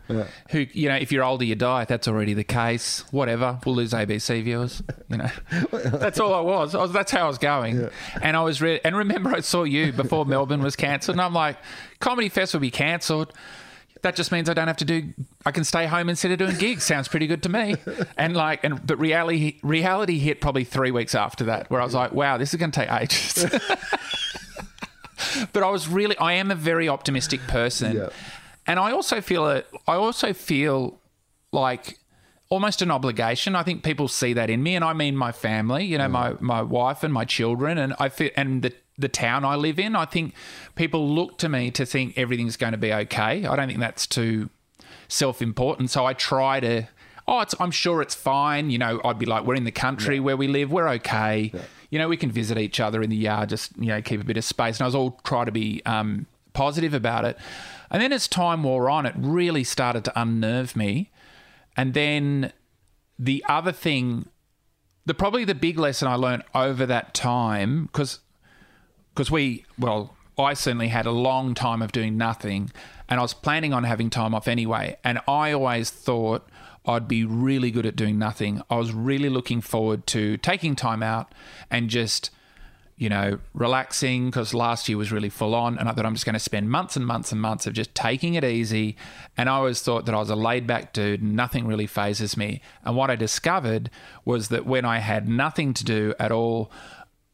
Who, 0.51 0.67
you 0.73 0.89
know, 0.89 0.97
if 0.97 1.13
you're 1.13 1.23
older, 1.23 1.45
you 1.45 1.55
die. 1.55 1.85
That's 1.85 2.09
already 2.09 2.33
the 2.33 2.45
case. 2.45 3.05
Whatever, 3.11 3.59
we'll 3.67 3.75
lose 3.75 3.93
ABC 3.93 4.43
viewers. 4.43 4.83
You 5.11 5.19
know, 5.19 5.29
that's 5.71 6.19
all 6.19 6.33
I 6.33 6.41
was. 6.41 6.75
I 6.75 6.81
was 6.81 6.93
that's 6.93 7.13
how 7.13 7.25
I 7.25 7.29
was 7.29 7.37
going. 7.37 7.91
And 8.23 8.37
I 8.39 8.43
was 8.43 8.63
re- 8.63 8.81
and 8.85 8.97
remember, 8.97 9.35
I 9.35 9.41
saw 9.41 9.65
you 9.65 9.93
before 9.93 10.25
Melbourne 10.25 10.63
was 10.63 10.75
cancelled, 10.75 11.17
and 11.17 11.21
I'm 11.21 11.35
like, 11.35 11.59
Comedy 12.01 12.31
Fest 12.31 12.55
will 12.55 12.61
be 12.61 12.71
cancelled. 12.71 13.35
That 14.03 14.17
just 14.17 14.33
means 14.33 14.49
I 14.49 14.55
don't 14.55 14.67
have 14.67 14.79
to 14.79 14.85
do. 14.85 15.13
I 15.47 15.53
can 15.53 15.63
stay 15.63 15.87
home 15.87 16.09
instead 16.09 16.33
of 16.33 16.39
doing 16.39 16.57
gigs. 16.57 16.83
Sounds 16.83 17.07
pretty 17.07 17.29
good 17.29 17.45
to 17.45 17.49
me. 17.49 17.77
And 18.17 18.37
like, 18.37 18.65
and 18.65 18.85
but 18.85 18.99
reality 18.99 19.61
reality 19.63 20.19
hit 20.19 20.41
probably 20.41 20.65
three 20.65 20.91
weeks 20.91 21.15
after 21.15 21.45
that, 21.45 21.71
where 21.71 21.81
I 21.81 21.85
was 21.85 21.95
like, 21.95 22.13
wow, 22.13 22.37
this 22.37 22.53
is 22.53 22.59
going 22.59 22.73
to 22.73 22.81
take 22.81 22.91
ages. 22.91 23.45
but 25.53 25.63
I 25.63 25.71
was 25.71 25.89
really, 25.89 26.19
I 26.19 26.35
am 26.35 26.51
a 26.51 26.57
very 26.57 26.89
optimistic 26.89 27.41
person, 27.47 27.97
Yeah. 27.97 28.09
and 28.67 28.81
I 28.81 28.91
also 28.91 29.21
feel 29.21 29.49
a, 29.49 29.63
I 29.87 29.95
also 29.95 30.33
feel 30.33 30.99
like 31.53 31.99
almost 32.49 32.83
an 32.83 32.91
obligation. 32.91 33.55
I 33.55 33.63
think 33.63 33.83
people 33.83 34.09
see 34.09 34.33
that 34.33 34.51
in 34.51 34.63
me, 34.63 34.75
and 34.75 34.85
I 34.85 34.95
mean 34.95 35.17
my 35.17 35.33
family. 35.33 35.85
You 35.85 35.99
know, 35.99 36.09
mm. 36.09 36.11
my 36.11 36.35
my 36.41 36.63
wife 36.63 37.05
and 37.05 37.15
my 37.15 37.25
children, 37.25 37.79
and 37.79 37.95
I 37.99 38.09
feel 38.09 38.31
and 38.37 38.63
the 38.63 38.73
the 38.99 39.09
town 39.09 39.45
I 39.45 39.57
live 39.57 39.79
in. 39.79 39.97
I 39.97 40.05
think 40.05 40.35
people 40.75 41.09
look 41.09 41.39
to 41.39 41.49
me 41.49 41.71
to 41.73 41.87
think 41.87 42.17
everything's 42.17 42.57
going 42.57 42.73
to 42.73 42.79
be 42.79 42.93
okay. 42.93 43.47
I 43.47 43.57
don't 43.57 43.69
think 43.69 43.81
that's 43.81 44.07
too 44.07 44.51
self-important. 45.09 45.91
So 45.91 46.07
I 46.07 46.13
try 46.13 46.61
to. 46.61 46.89
Oh, 47.29 47.41
it's, 47.41 47.55
I'm 47.61 47.71
sure 47.71 48.03
it's 48.03 48.17
fine. 48.17 48.71
You 48.71 48.79
know, 48.79 49.01
I'd 49.05 49.19
be 49.19 49.27
like, 49.27 49.45
we're 49.45 49.55
in 49.55 49.65
the 49.65 49.71
country 49.71 50.19
where 50.19 50.37
we 50.37 50.49
live. 50.49 50.73
We're 50.73 50.89
okay. 50.89 51.53
You 51.89 51.99
know, 51.99 52.09
we 52.09 52.17
can 52.17 52.33
visit 52.33 52.59
each 52.59 52.81
other 52.81 53.01
in 53.01 53.11
the 53.11 53.17
yard. 53.17 53.49
Just 53.49 53.77
you 53.79 53.87
know, 53.87 54.03
keep 54.03 54.21
a 54.21 54.25
bit 54.25 54.37
of 54.37 54.45
space. 54.45 54.79
And 54.79 54.83
I 54.83 54.87
was 54.87 54.95
all 54.95 55.21
try 55.25 55.45
to 55.45 55.53
be 55.53 55.83
um, 55.87 56.27
positive 56.53 56.95
about 56.95 57.25
it. 57.25 57.39
And 57.91 58.03
then 58.03 58.13
as 58.13 58.27
time 58.27 58.65
wore 58.65 58.91
on, 58.91 59.07
it 59.07 59.15
really 59.17 59.65
started 59.65 60.05
to 60.07 60.21
unnerve 60.21 60.75
me. 60.75 61.11
And 61.77 61.95
then 61.95 62.53
the 63.19 63.45
other 63.49 63.73
thing, 63.73 64.27
the 65.07 65.15
probably 65.15 65.45
the 65.45 65.55
big 65.55 65.79
lesson 65.79 66.09
I 66.09 66.17
learned 66.17 66.43
over 66.55 66.87
that 66.87 67.15
time, 67.15 67.87
because 67.87 68.19
because 69.15 69.31
we 69.31 69.65
well, 69.79 70.15
I 70.39 70.55
certainly 70.55 70.89
had 70.89 71.07
a 71.07 71.11
long 71.11 71.55
time 71.55 71.83
of 71.83 71.93
doing 71.93 72.17
nothing, 72.17 72.71
and 73.09 73.21
I 73.21 73.23
was 73.23 73.35
planning 73.35 73.73
on 73.73 73.85
having 73.85 74.11
time 74.11 74.35
off 74.35 74.49
anyway. 74.49 74.97
And 75.05 75.21
I 75.29 75.53
always 75.53 75.91
thought 75.91 76.49
I'd 76.85 77.09
be 77.09 77.25
really 77.25 77.71
good 77.71 77.87
at 77.87 77.97
doing 77.97 78.19
nothing. 78.19 78.63
I 78.71 78.77
was 78.77 78.93
really 78.93 79.29
looking 79.29 79.61
forward 79.61 80.07
to 80.09 80.37
taking 80.39 80.75
time 80.75 81.03
out 81.03 81.35
and 81.71 81.89
just 81.89 82.31
you 83.03 83.09
know, 83.09 83.37
relaxing 83.53 84.27
because 84.27 84.55
last 84.55 84.89
year 84.89 84.97
was 84.97 85.11
really 85.11 85.29
full 85.29 85.57
on. 85.57 85.77
And 85.77 85.89
I 85.89 85.93
thought 85.93 86.07
I'm 86.07 86.15
just 86.15 86.25
going 86.25 86.35
to 86.35 86.39
spend 86.39 86.71
months 86.71 86.95
and 86.95 87.05
months 87.05 87.33
and 87.33 87.41
months 87.41 87.67
of 87.67 87.73
just 87.73 87.93
taking 87.97 88.35
it 88.35 88.45
easy. 88.45 88.97
And 89.37 89.49
I 89.49 89.55
always 89.55 89.83
thought 89.83 90.07
that 90.07 90.15
I 90.15 90.19
was 90.19 90.31
a 90.31 90.37
laid 90.37 90.69
back 90.69 90.93
dude, 90.93 91.21
nothing 91.21 91.67
really 91.67 91.89
phases 91.89 92.37
me. 92.37 92.61
And 92.85 92.95
what 92.95 93.11
I 93.11 93.17
discovered 93.17 93.91
was 94.25 94.51
that 94.51 94.67
when 94.67 94.85
I 94.85 94.99
had 94.99 95.29
nothing 95.29 95.75
to 95.75 95.85
do 95.85 96.15
at 96.21 96.31
all, 96.31 96.71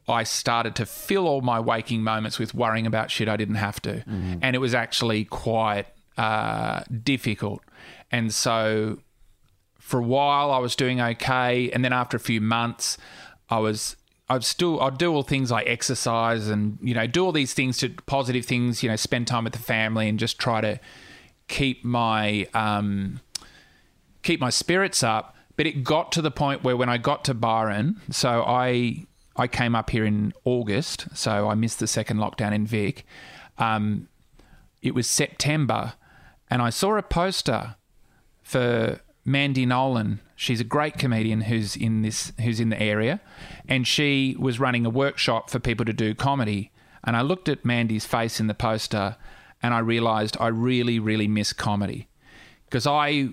I 0.08 0.22
started 0.24 0.74
to 0.76 0.86
fill 0.86 1.26
all 1.26 1.40
my 1.40 1.60
waking 1.60 2.02
moments 2.02 2.38
with 2.38 2.54
worrying 2.54 2.86
about 2.86 3.10
shit 3.10 3.28
I 3.28 3.36
didn't 3.36 3.56
have 3.56 3.80
to. 3.82 4.02
And 4.42 4.56
it 4.56 4.58
was 4.58 4.74
actually 4.74 5.24
quite 5.24 5.86
uh, 6.16 6.82
difficult. 7.02 7.62
And 8.10 8.32
so 8.32 8.98
for 9.78 10.00
a 10.00 10.02
while 10.02 10.50
I 10.50 10.58
was 10.58 10.76
doing 10.76 11.00
okay, 11.00 11.70
and 11.70 11.84
then 11.84 11.92
after 11.92 12.16
a 12.16 12.20
few 12.20 12.40
months, 12.40 12.98
I 13.48 13.58
was 13.58 13.96
I'd 14.30 14.44
still 14.44 14.80
I'd 14.80 14.98
do 14.98 15.12
all 15.14 15.22
things 15.22 15.50
like 15.50 15.66
exercise 15.66 16.48
and 16.48 16.78
you 16.82 16.94
know 16.94 17.06
do 17.06 17.24
all 17.24 17.32
these 17.32 17.54
things 17.54 17.78
to 17.78 17.88
positive 18.06 18.44
things, 18.44 18.82
you 18.82 18.90
know, 18.90 18.96
spend 18.96 19.26
time 19.26 19.44
with 19.44 19.54
the 19.54 19.58
family 19.58 20.08
and 20.08 20.18
just 20.18 20.38
try 20.38 20.60
to 20.60 20.78
keep 21.48 21.84
my 21.84 22.46
um, 22.52 23.20
keep 24.22 24.40
my 24.40 24.50
spirits 24.50 25.02
up. 25.02 25.34
But 25.56 25.66
it 25.66 25.82
got 25.82 26.12
to 26.12 26.22
the 26.22 26.30
point 26.30 26.62
where 26.62 26.76
when 26.76 26.88
I 26.88 26.98
got 26.98 27.24
to 27.24 27.34
Byron, 27.34 28.00
so 28.10 28.44
I 28.46 29.06
I 29.38 29.46
came 29.46 29.74
up 29.74 29.90
here 29.90 30.04
in 30.04 30.32
August, 30.44 31.06
so 31.14 31.48
I 31.48 31.54
missed 31.54 31.78
the 31.78 31.86
second 31.86 32.18
lockdown 32.18 32.52
in 32.52 32.66
Vic. 32.66 33.06
Um, 33.56 34.08
it 34.82 34.94
was 34.94 35.06
September, 35.06 35.94
and 36.50 36.60
I 36.60 36.70
saw 36.70 36.96
a 36.96 37.02
poster 37.02 37.76
for 38.42 39.00
Mandy 39.24 39.66
Nolan. 39.66 40.20
She's 40.36 40.60
a 40.60 40.64
great 40.64 40.98
comedian 40.98 41.42
who's 41.42 41.76
in 41.76 42.02
this 42.02 42.32
who's 42.40 42.60
in 42.60 42.70
the 42.70 42.80
area, 42.80 43.20
and 43.68 43.86
she 43.86 44.36
was 44.38 44.60
running 44.60 44.86
a 44.86 44.90
workshop 44.90 45.50
for 45.50 45.58
people 45.58 45.84
to 45.86 45.92
do 45.92 46.14
comedy. 46.14 46.70
And 47.04 47.16
I 47.16 47.22
looked 47.22 47.48
at 47.48 47.64
Mandy's 47.64 48.06
face 48.06 48.40
in 48.40 48.48
the 48.48 48.54
poster, 48.54 49.16
and 49.62 49.72
I 49.72 49.78
realised 49.78 50.36
I 50.40 50.48
really, 50.48 50.98
really 50.98 51.28
miss 51.28 51.52
comedy 51.52 52.08
because 52.68 52.86
I, 52.86 53.30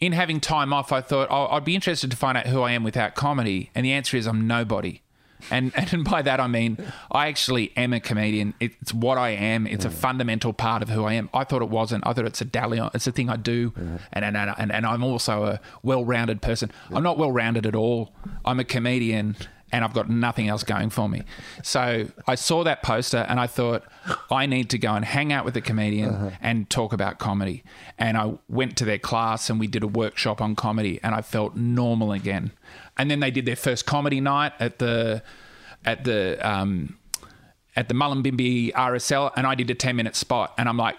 in 0.00 0.12
having 0.12 0.40
time 0.40 0.72
off, 0.72 0.90
I 0.92 1.00
thought 1.00 1.28
oh, 1.30 1.46
I'd 1.46 1.64
be 1.64 1.74
interested 1.74 2.10
to 2.10 2.16
find 2.16 2.36
out 2.36 2.46
who 2.46 2.62
I 2.62 2.72
am 2.72 2.82
without 2.82 3.14
comedy, 3.14 3.70
and 3.74 3.84
the 3.84 3.92
answer 3.92 4.16
is 4.16 4.26
I'm 4.26 4.46
nobody. 4.46 5.02
And 5.50 5.72
and 5.92 6.04
by 6.04 6.22
that 6.22 6.40
I 6.40 6.46
mean 6.46 6.78
I 7.10 7.28
actually 7.28 7.72
am 7.76 7.92
a 7.92 8.00
comedian. 8.00 8.54
It's 8.60 8.92
what 8.94 9.18
I 9.18 9.30
am. 9.30 9.66
It's 9.66 9.84
a 9.84 9.90
fundamental 9.90 10.52
part 10.52 10.82
of 10.82 10.88
who 10.88 11.04
I 11.04 11.14
am. 11.14 11.28
I 11.34 11.44
thought 11.44 11.62
it 11.62 11.68
wasn't. 11.68 12.06
I 12.06 12.12
thought 12.12 12.26
it's 12.26 12.40
a 12.40 12.44
dalliance. 12.44 12.94
It's 12.94 13.06
a 13.06 13.12
thing 13.12 13.28
I 13.30 13.36
do, 13.36 13.72
and, 14.12 14.24
and 14.24 14.36
and 14.36 14.72
and 14.72 14.86
I'm 14.86 15.02
also 15.04 15.44
a 15.44 15.60
well-rounded 15.82 16.42
person. 16.42 16.70
I'm 16.92 17.02
not 17.02 17.18
well-rounded 17.18 17.66
at 17.66 17.74
all. 17.74 18.12
I'm 18.44 18.60
a 18.60 18.64
comedian, 18.64 19.36
and 19.72 19.84
I've 19.84 19.92
got 19.92 20.08
nothing 20.08 20.48
else 20.48 20.62
going 20.62 20.90
for 20.90 21.08
me. 21.08 21.22
So 21.62 22.06
I 22.26 22.34
saw 22.34 22.64
that 22.64 22.82
poster, 22.82 23.26
and 23.28 23.40
I 23.40 23.46
thought 23.46 23.84
I 24.30 24.46
need 24.46 24.70
to 24.70 24.78
go 24.78 24.94
and 24.94 25.04
hang 25.04 25.32
out 25.32 25.44
with 25.44 25.56
a 25.56 25.60
comedian 25.60 26.36
and 26.40 26.68
talk 26.70 26.92
about 26.92 27.18
comedy. 27.18 27.64
And 27.98 28.16
I 28.16 28.34
went 28.48 28.76
to 28.78 28.84
their 28.84 28.98
class, 28.98 29.50
and 29.50 29.58
we 29.58 29.66
did 29.66 29.82
a 29.82 29.88
workshop 29.88 30.40
on 30.40 30.54
comedy, 30.54 31.00
and 31.02 31.14
I 31.14 31.22
felt 31.22 31.56
normal 31.56 32.12
again. 32.12 32.52
And 32.96 33.10
then 33.10 33.20
they 33.20 33.30
did 33.30 33.46
their 33.46 33.56
first 33.56 33.86
comedy 33.86 34.20
night 34.20 34.52
at 34.60 34.78
the 34.78 35.22
at 35.84 36.04
the 36.04 36.38
um, 36.48 36.96
at 37.76 37.88
the 37.88 37.94
Mullumbimby 37.94 38.72
RSL, 38.72 39.32
and 39.36 39.46
I 39.46 39.54
did 39.54 39.70
a 39.70 39.74
ten 39.74 39.96
minute 39.96 40.16
spot, 40.16 40.54
and 40.56 40.68
I'm 40.68 40.76
like, 40.76 40.96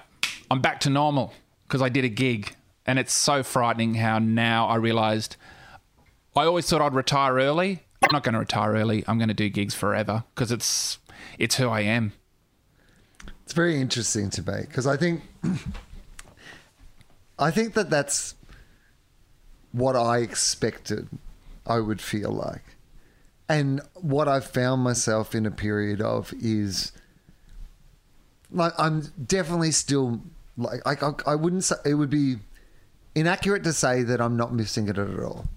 I'm 0.52 0.62
back 0.62 0.80
to 0.82 0.90
normal 0.90 1.34
because 1.68 1.82
I 1.82 1.90
did 1.90 2.04
a 2.04 2.10
gig, 2.10 2.56
and 2.86 3.00
it's 3.00 3.14
so 3.14 3.44
frightening 3.44 3.96
how 3.96 4.20
now 4.20 4.68
I 4.68 4.76
realised 4.76 5.38
I 6.36 6.44
always 6.44 6.70
thought 6.70 6.82
I'd 6.82 6.94
retire 6.94 7.36
early. 7.36 7.85
I'm 8.06 8.14
not 8.14 8.24
going 8.24 8.34
to 8.34 8.40
retire 8.40 8.74
early. 8.74 9.04
I'm 9.08 9.18
going 9.18 9.30
to 9.30 9.34
do 9.34 9.50
gigs 9.50 9.74
forever 9.74 10.24
because 10.34 10.52
it's 10.52 11.00
it's 11.40 11.56
who 11.56 11.70
I 11.70 11.82
am. 11.82 12.14
It's 13.44 13.54
very 13.54 13.82
interesting 13.82 14.30
to 14.32 14.44
me 14.44 14.62
because 14.62 14.86
I 14.86 14.96
think 14.96 15.24
I 17.40 17.50
think 17.50 17.74
that 17.74 17.90
that's 17.90 18.36
what 19.72 19.96
I 19.96 20.20
expected 20.20 21.10
I 21.66 21.80
would 21.80 22.00
feel 22.00 22.32
like. 22.32 22.62
And 23.50 23.82
what 23.96 24.28
I've 24.28 24.46
found 24.46 24.84
myself 24.84 25.34
in 25.34 25.48
a 25.48 25.52
period 25.52 26.00
of 26.00 26.32
is 26.40 26.92
like 28.52 28.74
I'm 28.78 29.02
definitely 29.26 29.72
still 29.72 30.22
like 30.58 30.82
I, 30.86 30.94
I, 31.04 31.14
I 31.32 31.36
wouldn't 31.36 31.64
say 31.64 31.76
it 31.84 31.96
would 31.96 32.12
be 32.12 32.38
inaccurate 33.16 33.64
to 33.64 33.74
say 33.74 34.04
that 34.04 34.22
I'm 34.22 34.38
not 34.38 34.54
missing 34.54 34.88
it 34.90 35.00
at 35.00 35.20
all 35.20 35.48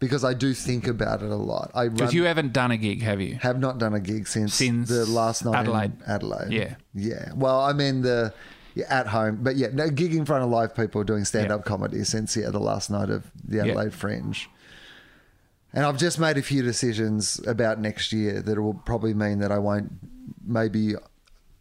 because 0.00 0.24
I 0.24 0.34
do 0.34 0.52
think 0.54 0.86
about 0.88 1.22
it 1.22 1.30
a 1.30 1.36
lot. 1.36 1.70
I 1.74 1.88
Because 1.88 2.12
you 2.14 2.24
haven't 2.24 2.52
done 2.52 2.70
a 2.72 2.76
gig, 2.76 3.02
have 3.02 3.20
you? 3.20 3.36
have 3.42 3.60
not 3.60 3.78
done 3.78 3.94
a 3.94 4.00
gig 4.00 4.26
since, 4.26 4.54
Since 4.54 4.88
the 4.88 5.06
last 5.06 5.44
night 5.44 5.54
Adelaide. 5.60 5.92
in 5.92 6.02
Adelaide. 6.06 6.52
Yeah. 6.52 6.74
yeah. 6.94 7.32
Well, 7.34 7.60
I 7.60 7.72
mean 7.72 8.02
the 8.02 8.34
yeah, 8.74 8.86
at 8.88 9.06
home, 9.08 9.38
but 9.42 9.56
yeah, 9.56 9.68
no 9.72 9.90
gig 9.90 10.14
in 10.14 10.24
front 10.24 10.42
of 10.44 10.50
live 10.50 10.74
people 10.74 11.04
doing 11.04 11.24
stand 11.24 11.52
up 11.52 11.60
Yeah. 11.60 11.68
comedy 11.68 12.04
since 12.04 12.36
yeah 12.36 12.50
the 12.50 12.58
last 12.60 12.90
night 12.90 13.10
of 13.10 13.30
the 13.46 13.58
Yeah. 13.58 13.64
Adelaide 13.66 13.92
Fringe. 13.94 14.48
And 15.72 15.84
I've 15.86 15.98
just 15.98 16.18
made 16.18 16.36
a 16.36 16.42
few 16.42 16.62
decisions 16.62 17.40
about 17.46 17.78
next 17.78 18.12
year 18.12 18.42
that 18.42 18.58
will 18.60 18.74
probably 18.74 19.14
mean 19.14 19.38
that 19.38 19.52
I 19.52 19.58
won't. 19.58 19.92
Maybe 20.44 20.94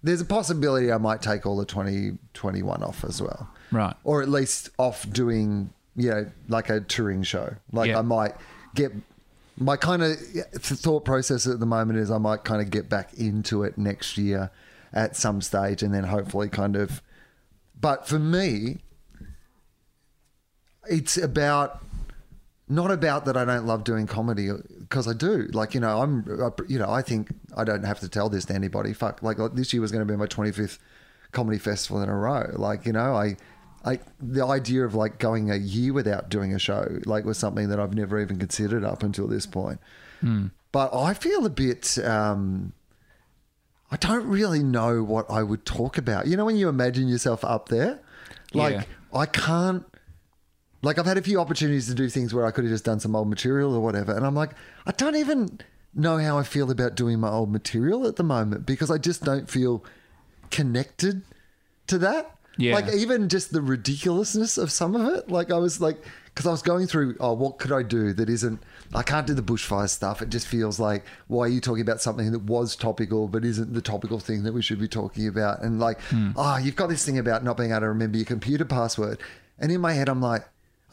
there's 0.01 0.21
a 0.21 0.25
possibility 0.25 0.91
I 0.91 0.97
might 0.97 1.21
take 1.21 1.45
all 1.45 1.57
the 1.57 1.65
2021 1.65 2.81
off 2.81 3.03
as 3.03 3.21
well, 3.21 3.49
Right. 3.71 3.95
or 4.03 4.21
at 4.23 4.29
least 4.29 4.69
off 4.79 5.07
doing 5.11 5.71
you 5.99 6.09
know 6.09 6.25
like 6.47 6.69
a 6.69 6.79
touring 6.79 7.23
show. 7.23 7.55
Like 7.71 7.89
Yeah. 7.89 7.99
I 7.99 8.01
might 8.01 8.35
get 8.73 8.91
my 9.57 9.75
kind 9.75 10.01
of 10.01 10.17
thought 10.53 11.03
process 11.03 11.45
at 11.45 11.59
the 11.59 11.65
moment 11.65 11.99
is 11.99 12.09
I 12.09 12.17
might 12.17 12.45
kind 12.45 12.61
of 12.61 12.69
get 12.69 12.89
back 12.89 13.13
into 13.15 13.63
it 13.63 13.77
next 13.77 14.17
year 14.17 14.51
at 14.93 15.15
some 15.15 15.41
stage, 15.41 15.83
and 15.83 15.93
then 15.93 16.05
hopefully 16.05 16.49
kind 16.49 16.75
of. 16.75 17.01
But 17.79 18.07
for 18.07 18.19
me, 18.19 18.79
it's 20.89 21.17
about 21.17 21.83
not 22.67 22.91
about 22.91 23.25
that 23.25 23.35
I 23.35 23.45
don't 23.45 23.65
love 23.65 23.83
doing 23.83 24.07
comedy 24.07 24.49
because 24.79 25.07
I 25.07 25.13
do. 25.13 25.49
Like 25.51 25.73
you 25.73 25.81
know, 25.81 26.01
I'm 26.01 26.25
uh, 26.41 26.51
you 26.67 26.79
know 26.79 26.89
I 26.89 27.01
think 27.01 27.29
I 27.55 27.63
don't 27.63 27.83
have 27.83 27.99
to 27.99 28.09
tell 28.09 28.29
this 28.29 28.45
to 28.45 28.53
anybody. 28.53 28.93
Fuck, 28.93 29.21
like 29.21 29.39
uh, 29.39 29.49
this 29.49 29.73
year 29.73 29.81
was 29.81 29.91
going 29.91 30.07
to 30.07 30.11
be 30.11 30.17
my 30.17 30.25
25th 30.27 30.79
comedy 31.31 31.57
festival 31.59 32.01
in 32.01 32.09
a 32.09 32.15
row. 32.15 32.51
Like 32.55 32.85
you 32.85 32.93
know, 32.93 33.15
I. 33.15 33.35
I, 33.85 33.99
the 34.21 34.45
idea 34.45 34.83
of 34.85 34.93
like 34.93 35.19
going 35.19 35.49
a 35.49 35.55
year 35.55 35.93
without 35.93 36.29
doing 36.29 36.53
a 36.53 36.59
show 36.59 36.99
like 37.05 37.23
was 37.23 37.37
something 37.37 37.69
that 37.69 37.79
I've 37.79 37.93
never 37.93 38.19
even 38.19 38.37
considered 38.37 38.83
up 38.83 39.03
until 39.03 39.27
this 39.27 39.45
point. 39.45 39.79
But 40.71 40.93
I 40.93 41.13
feel 41.13 41.45
a 41.45 41.49
bit 41.49 41.97
um, 41.99 42.73
I 43.91 43.95
don't 43.97 44.27
really 44.27 44.61
know 44.63 45.03
what 45.03 45.29
I 45.29 45.43
would 45.43 45.65
talk 45.65 45.97
about. 45.97 46.27
You 46.27 46.37
know, 46.37 46.45
when 46.45 46.57
you 46.57 46.69
imagine 46.69 47.07
yourself 47.07 47.43
up 47.43 47.69
there, 47.69 47.99
like 48.53 48.73
Yeah. 48.73 48.83
I 49.13 49.25
can't. 49.25 49.85
Like 50.81 50.97
I've 50.99 51.05
had 51.05 51.17
a 51.17 51.21
few 51.21 51.39
opportunities 51.39 51.87
to 51.87 51.93
do 51.93 52.07
things 52.09 52.33
where 52.33 52.45
I 52.45 52.51
could 52.51 52.63
have 52.63 52.71
just 52.71 52.85
done 52.85 52.99
some 52.99 53.15
old 53.15 53.27
material 53.29 53.73
or 53.73 53.81
whatever, 53.81 54.15
and 54.15 54.25
I'm 54.25 54.35
like, 54.35 54.51
I 54.85 54.91
don't 54.91 55.15
even 55.15 55.59
know 55.93 56.17
how 56.17 56.37
I 56.37 56.43
feel 56.43 56.69
about 56.69 56.95
doing 56.95 57.19
my 57.19 57.29
old 57.29 57.51
material 57.51 58.07
at 58.07 58.15
the 58.15 58.23
moment 58.23 58.65
because 58.65 58.91
I 58.91 58.97
just 58.97 59.23
don't 59.23 59.49
feel 59.49 59.83
connected 60.51 61.23
to 61.87 61.97
that. 61.97 62.35
Yeah. 62.59 62.75
Like 62.75 62.93
even 62.93 63.29
just 63.29 63.53
the 63.53 63.61
ridiculousness 63.61 64.57
of 64.57 64.69
some 64.69 64.95
of 64.95 65.15
it. 65.15 65.31
Like 65.31 65.49
I 65.49 65.57
was 65.57 65.79
like, 65.79 65.97
because 66.25 66.45
I 66.45 66.51
was 66.51 66.61
going 66.61 66.87
through, 66.87 67.15
oh, 67.19 67.33
what 67.33 67.57
could 67.57 67.71
I 67.71 67.83
do 67.83 68.11
that 68.13 68.29
isn't? 68.29 68.61
I 68.93 69.01
can't 69.01 69.25
do 69.25 69.33
the 69.33 69.41
bushfire 69.41 69.89
stuff. 69.89 70.21
It 70.21 70.29
just 70.29 70.45
feels 70.45 70.79
like, 70.79 71.05
why 71.27 71.45
are 71.45 71.47
you 71.49 71.61
talking 71.61 71.81
about 71.81 72.01
something 72.01 72.31
that 72.31 72.43
was 72.43 72.75
topical 72.75 73.27
but 73.27 73.45
isn't 73.45 73.73
the 73.73 73.81
topical 73.81 74.19
thing 74.19 74.43
that 74.43 74.53
we 74.53 74.61
should 74.61 74.79
be 74.79 74.89
talking 74.89 75.27
about? 75.27 75.61
And 75.61 75.79
like, 75.79 75.99
oh, 76.35 76.57
you've 76.57 76.75
got 76.75 76.87
this 76.87 77.05
thing 77.05 77.17
about 77.17 77.43
not 77.43 77.55
being 77.55 77.71
able 77.71 77.81
to 77.81 77.87
remember 77.87 78.17
your 78.17 78.25
computer 78.25 78.65
password. 78.65 79.19
And 79.57 79.71
in 79.71 79.79
my 79.79 79.93
head, 79.93 80.09
I'm 80.09 80.21
like, 80.21 80.45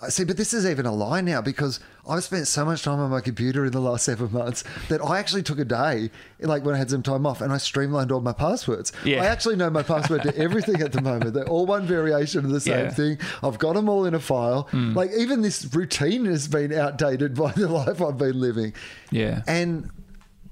I 0.02 0.10
see, 0.10 0.24
but 0.24 0.36
this 0.36 0.52
is 0.52 0.66
even 0.66 0.84
a 0.84 0.92
lie 0.92 1.22
now 1.22 1.40
because 1.40 1.80
I've 2.06 2.22
spent 2.22 2.46
so 2.48 2.66
much 2.66 2.82
time 2.82 2.98
on 3.00 3.10
my 3.10 3.22
computer 3.22 3.64
in 3.64 3.72
the 3.72 3.80
last 3.80 4.04
seven 4.04 4.30
months 4.30 4.62
that 4.90 5.00
I 5.02 5.18
actually 5.18 5.42
took 5.42 5.58
a 5.58 5.64
day, 5.64 6.10
like 6.38 6.66
when 6.66 6.74
I 6.74 6.78
had 6.78 6.90
some 6.90 7.02
time 7.02 7.24
off, 7.24 7.40
and 7.40 7.50
I 7.50 7.56
streamlined 7.56 8.12
all 8.12 8.20
my 8.20 8.34
passwords. 8.34 8.92
Yeah. 9.06 9.22
I 9.22 9.26
actually 9.26 9.56
know 9.56 9.70
my 9.70 9.82
password 9.82 10.22
to 10.24 10.36
everything 10.36 10.82
at 10.82 10.92
the 10.92 11.00
moment. 11.00 11.32
They're 11.32 11.48
all 11.48 11.64
one 11.64 11.86
variation 11.86 12.44
of 12.44 12.50
the 12.50 12.60
same 12.60 12.84
Yeah. 12.84 12.90
thing. 12.90 13.18
I've 13.42 13.58
got 13.58 13.72
them 13.74 13.88
all 13.88 14.04
in 14.04 14.12
a 14.14 14.20
file. 14.20 14.68
Like 14.72 15.12
even 15.16 15.40
this 15.40 15.64
routine 15.74 16.26
has 16.26 16.46
been 16.46 16.74
outdated 16.74 17.34
by 17.42 17.52
the 17.52 17.66
life 17.66 18.02
I've 18.02 18.18
been 18.18 18.38
living. 18.38 18.74
Yeah. 19.10 19.42
And 19.46 19.88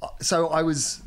uh, 0.02 0.08
so 0.22 0.48
I 0.48 0.62
was 0.62 1.02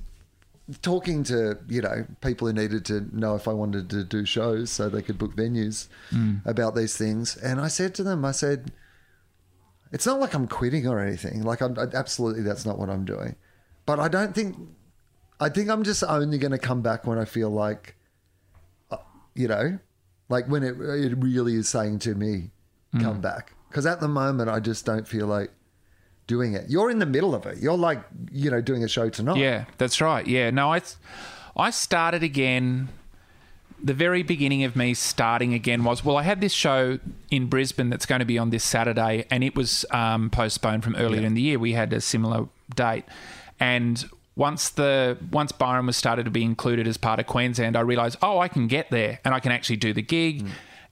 talking 0.82 1.24
to, 1.24 1.58
you 1.70 1.82
know, 1.82 2.06
people 2.22 2.48
who 2.48 2.54
needed 2.54 2.84
to 2.86 3.08
know 3.18 3.36
if 3.36 3.48
I 3.48 3.54
wanted 3.54 3.90
to 3.92 4.04
do 4.04 4.26
shows 4.26 4.70
so 4.70 4.90
they 4.90 5.02
could 5.02 5.18
book 5.18 5.36
venues 5.36 5.88
about 6.46 6.76
these 6.76 6.98
things. 6.98 7.38
And 7.38 7.60
I 7.62 7.68
said 7.70 7.96
to 7.96 8.04
them, 8.04 8.26
I 8.26 8.32
said, 8.32 8.72
it's 9.92 10.06
not 10.06 10.20
like 10.20 10.34
I'm 10.34 10.48
quitting 10.48 10.86
or 10.88 11.00
anything. 11.00 11.44
Like 11.44 11.62
I'm 11.62 11.78
I- 11.80 11.96
absolutely 11.96 12.44
that's 12.44 12.66
not 12.66 12.78
what 12.78 12.90
I'm 12.90 13.06
doing. 13.06 13.36
But 13.86 14.00
I 14.00 14.10
don't 14.10 14.36
think 14.36 14.58
I 15.40 15.50
think 15.50 15.70
I'm 15.70 15.84
just 15.84 16.04
only 16.04 16.38
going 16.38 16.52
to 16.52 16.58
come 16.58 16.82
back 16.82 17.08
when 17.08 17.18
I 17.18 17.24
feel 17.26 17.50
like 17.50 17.96
uh, 18.92 18.98
you 19.36 19.48
know, 19.48 19.80
like 20.28 20.48
when 20.50 20.64
it 20.64 20.76
it 20.82 21.16
really 21.18 21.56
is 21.56 21.70
saying 21.70 22.00
to 22.00 22.16
me 22.16 22.52
come 23.00 23.22
back. 23.22 23.54
Cuz 23.72 23.86
at 23.86 24.02
the 24.02 24.08
moment 24.10 24.50
I 24.50 24.60
just 24.60 24.86
don't 24.86 25.08
feel 25.08 25.28
like 25.28 25.52
doing 26.28 26.54
it. 26.54 26.70
You're 26.70 26.92
in 26.92 27.00
the 27.00 27.06
middle 27.06 27.34
of 27.34 27.46
it. 27.46 27.58
You're 27.58 27.78
like, 27.78 28.04
you 28.32 28.52
know, 28.52 28.62
doing 28.62 28.84
a 28.84 28.88
show 28.88 29.10
tonight. 29.10 29.38
Yeah, 29.38 29.66
that's 29.78 30.00
right. 30.02 30.28
Yeah, 30.28 30.52
no, 30.52 30.74
I, 30.74 30.82
I 31.56 31.72
started 31.72 32.22
again. 32.22 32.90
The 33.82 33.94
very 33.94 34.24
beginning 34.24 34.64
of 34.64 34.76
me 34.76 34.94
starting 34.94 35.54
again 35.54 35.84
was 35.84 36.04
well, 36.04 36.18
I 36.18 36.24
had 36.24 36.42
this 36.42 36.52
show 36.52 37.00
in 37.30 37.48
Brisbane 37.48 37.90
that's 37.90 38.06
going 38.06 38.20
to 38.20 38.26
be 38.26 38.38
on 38.38 38.50
this 38.50 38.64
Saturday, 38.64 39.26
and 39.30 39.44
it 39.44 39.56
was 39.56 39.86
um, 39.92 40.30
postponed 40.30 40.84
from 40.84 40.96
earlier 40.96 41.26
in 41.26 41.36
the 41.36 41.42
year. 41.42 41.60
We 41.60 41.74
had 41.74 41.94
a 41.94 42.02
similar 42.02 42.48
date, 42.76 43.06
and 43.60 44.04
once 44.36 44.70
the 44.70 45.18
once 45.32 45.52
Byron 45.52 45.86
was 45.86 45.96
started 45.96 46.26
to 46.26 46.32
be 46.32 46.44
included 46.44 46.88
as 46.88 46.98
part 46.98 47.20
of 47.20 47.28
Queensland, 47.28 47.78
I 47.78 47.82
realised, 47.82 48.18
oh, 48.22 48.40
I 48.40 48.48
can 48.48 48.68
get 48.68 48.90
there 48.90 49.20
and 49.24 49.34
I 49.34 49.40
can 49.40 49.52
actually 49.52 49.78
do 49.78 49.94
the 49.94 50.02
gig, 50.02 50.46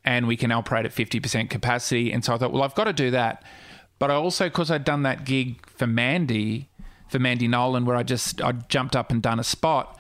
and 0.03 0.27
we 0.27 0.37
can 0.37 0.51
operate 0.51 0.85
at 0.85 0.93
fifty 0.93 1.19
percent 1.19 1.49
capacity. 1.49 2.11
And 2.11 2.23
so 2.23 2.35
I 2.35 2.37
thought, 2.37 2.53
well, 2.53 2.63
I've 2.63 2.75
got 2.75 2.85
to 2.85 2.93
do 2.93 3.11
that. 3.11 3.43
But 3.99 4.11
I 4.11 4.15
also, 4.15 4.45
because 4.45 4.69
I'd 4.69 4.83
done 4.83 5.03
that 5.03 5.25
gig 5.25 5.65
for 5.65 5.87
Mandy, 5.87 6.69
for 7.07 7.19
Mandy 7.19 7.47
Nolan, 7.47 7.85
where 7.85 7.95
I 7.95 8.03
just 8.03 8.41
I 8.41 8.53
jumped 8.53 8.95
up 8.95 9.11
and 9.11 9.21
done 9.21 9.39
a 9.39 9.43
spot, 9.43 9.99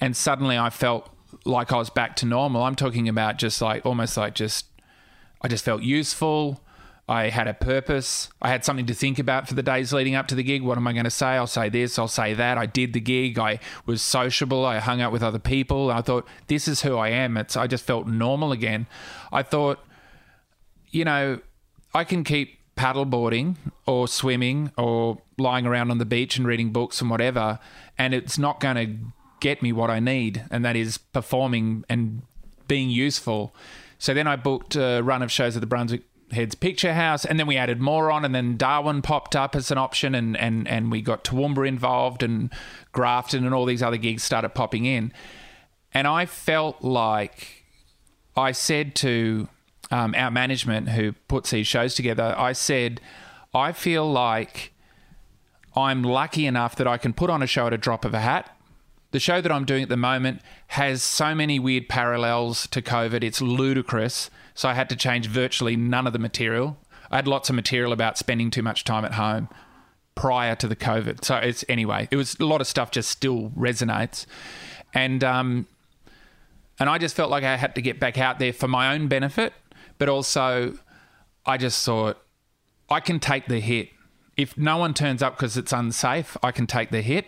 and 0.00 0.16
suddenly 0.16 0.58
I 0.58 0.70
felt 0.70 1.08
like 1.44 1.72
I 1.72 1.76
was 1.76 1.90
back 1.90 2.16
to 2.16 2.26
normal. 2.26 2.62
I'm 2.62 2.76
talking 2.76 3.08
about 3.08 3.38
just 3.38 3.60
like 3.62 3.86
almost 3.86 4.16
like 4.16 4.34
just 4.34 4.66
I 5.40 5.48
just 5.48 5.64
felt 5.64 5.82
useful. 5.82 6.62
I 7.08 7.30
had 7.30 7.48
a 7.48 7.54
purpose. 7.54 8.28
I 8.40 8.48
had 8.48 8.64
something 8.64 8.86
to 8.86 8.94
think 8.94 9.18
about 9.18 9.48
for 9.48 9.54
the 9.54 9.62
days 9.62 9.92
leading 9.92 10.14
up 10.14 10.28
to 10.28 10.34
the 10.36 10.42
gig. 10.42 10.62
What 10.62 10.78
am 10.78 10.86
I 10.86 10.92
going 10.92 11.04
to 11.04 11.10
say? 11.10 11.26
I'll 11.26 11.48
say 11.48 11.68
this, 11.68 11.98
I'll 11.98 12.08
say 12.08 12.32
that. 12.32 12.56
I 12.58 12.66
did 12.66 12.92
the 12.92 13.00
gig. 13.00 13.38
I 13.38 13.58
was 13.84 14.02
sociable. 14.02 14.64
I 14.64 14.78
hung 14.78 15.00
out 15.00 15.10
with 15.10 15.22
other 15.22 15.40
people. 15.40 15.90
I 15.90 16.00
thought, 16.00 16.26
this 16.46 16.68
is 16.68 16.82
who 16.82 16.96
I 16.96 17.08
am. 17.08 17.36
It's 17.36 17.56
I 17.56 17.66
just 17.66 17.84
felt 17.84 18.06
normal 18.06 18.52
again. 18.52 18.86
I 19.32 19.42
thought, 19.42 19.80
you 20.90 21.04
know, 21.04 21.40
I 21.92 22.04
can 22.04 22.22
keep 22.22 22.58
paddleboarding 22.76 23.56
or 23.86 24.08
swimming 24.08 24.72
or 24.78 25.20
lying 25.38 25.66
around 25.66 25.90
on 25.90 25.98
the 25.98 26.04
beach 26.04 26.36
and 26.36 26.46
reading 26.46 26.72
books 26.72 27.00
and 27.00 27.10
whatever, 27.10 27.58
and 27.98 28.14
it's 28.14 28.38
not 28.38 28.60
going 28.60 28.76
to 28.76 29.12
get 29.40 29.62
me 29.62 29.72
what 29.72 29.90
I 29.90 30.00
need, 30.00 30.44
and 30.50 30.64
that 30.64 30.76
is 30.76 30.98
performing 30.98 31.84
and 31.88 32.22
being 32.68 32.90
useful. 32.90 33.54
So 33.98 34.14
then 34.14 34.26
I 34.26 34.36
booked 34.36 34.76
a 34.76 35.00
run 35.02 35.22
of 35.22 35.30
shows 35.30 35.56
at 35.56 35.60
the 35.60 35.66
Brunswick 35.66 36.02
Heads 36.30 36.54
Picture 36.54 36.94
House, 36.94 37.24
and 37.24 37.38
then 37.38 37.46
we 37.46 37.56
added 37.56 37.80
more 37.80 38.10
on, 38.10 38.24
and 38.24 38.34
then 38.34 38.56
Darwin 38.56 39.02
popped 39.02 39.36
up 39.36 39.54
as 39.54 39.70
an 39.70 39.78
option, 39.78 40.14
and 40.14 40.36
and 40.36 40.66
and 40.66 40.90
we 40.90 41.02
got 41.02 41.24
Toowoomba 41.24 41.68
involved, 41.68 42.22
and 42.22 42.50
Grafton, 42.92 43.44
and 43.44 43.54
all 43.54 43.66
these 43.66 43.82
other 43.82 43.98
gigs 43.98 44.22
started 44.22 44.50
popping 44.50 44.86
in, 44.86 45.12
and 45.92 46.06
I 46.06 46.24
felt 46.24 46.82
like 46.82 47.64
I 48.36 48.52
said 48.52 48.94
to 48.96 49.48
um, 49.92 50.14
our 50.16 50.30
management 50.30 50.88
who 50.88 51.12
puts 51.28 51.50
these 51.50 51.66
shows 51.66 51.94
together, 51.94 52.34
I 52.36 52.52
said, 52.52 53.00
I 53.54 53.72
feel 53.72 54.10
like 54.10 54.72
I'm 55.76 56.02
lucky 56.02 56.46
enough 56.46 56.74
that 56.76 56.88
I 56.88 56.96
can 56.96 57.12
put 57.12 57.30
on 57.30 57.42
a 57.42 57.46
show 57.46 57.66
at 57.66 57.72
a 57.72 57.78
drop 57.78 58.04
of 58.04 58.14
a 58.14 58.20
hat. 58.20 58.56
The 59.12 59.20
show 59.20 59.42
that 59.42 59.52
I'm 59.52 59.66
doing 59.66 59.82
at 59.82 59.90
the 59.90 59.96
moment 59.96 60.40
has 60.68 61.02
so 61.02 61.34
many 61.34 61.58
weird 61.58 61.88
parallels 61.88 62.66
to 62.68 62.80
COVID. 62.80 63.22
It's 63.22 63.42
ludicrous. 63.42 64.30
So 64.54 64.68
I 64.68 64.74
had 64.74 64.88
to 64.88 64.96
change 64.96 65.26
virtually 65.26 65.76
none 65.76 66.06
of 66.06 66.14
the 66.14 66.18
material. 66.18 66.78
I 67.10 67.16
had 67.16 67.28
lots 67.28 67.50
of 67.50 67.54
material 67.54 67.92
about 67.92 68.16
spending 68.16 68.50
too 68.50 68.62
much 68.62 68.84
time 68.84 69.04
at 69.04 69.12
home 69.12 69.50
prior 70.14 70.54
to 70.56 70.66
the 70.66 70.76
COVID. 70.76 71.24
So 71.24 71.36
it's 71.36 71.64
anyway, 71.68 72.08
it 72.10 72.16
was 72.16 72.38
a 72.40 72.46
lot 72.46 72.62
of 72.62 72.66
stuff 72.66 72.90
just 72.90 73.10
still 73.10 73.50
resonates. 73.50 74.24
And 74.94 75.22
um, 75.22 75.66
and 76.78 76.88
I 76.88 76.98
just 76.98 77.14
felt 77.14 77.30
like 77.30 77.44
I 77.44 77.56
had 77.56 77.74
to 77.74 77.82
get 77.82 78.00
back 78.00 78.18
out 78.18 78.38
there 78.38 78.52
for 78.52 78.68
my 78.68 78.94
own 78.94 79.08
benefit, 79.08 79.52
but 79.98 80.08
also 80.08 80.74
I 81.46 81.56
just 81.56 81.84
thought 81.84 82.18
I 82.90 83.00
can 83.00 83.20
take 83.20 83.46
the 83.46 83.60
hit. 83.60 83.90
If 84.36 84.56
no 84.56 84.76
one 84.78 84.94
turns 84.94 85.22
up 85.22 85.36
because 85.36 85.56
it's 85.56 85.72
unsafe, 85.72 86.36
I 86.42 86.52
can 86.52 86.66
take 86.66 86.90
the 86.90 87.02
hit. 87.02 87.26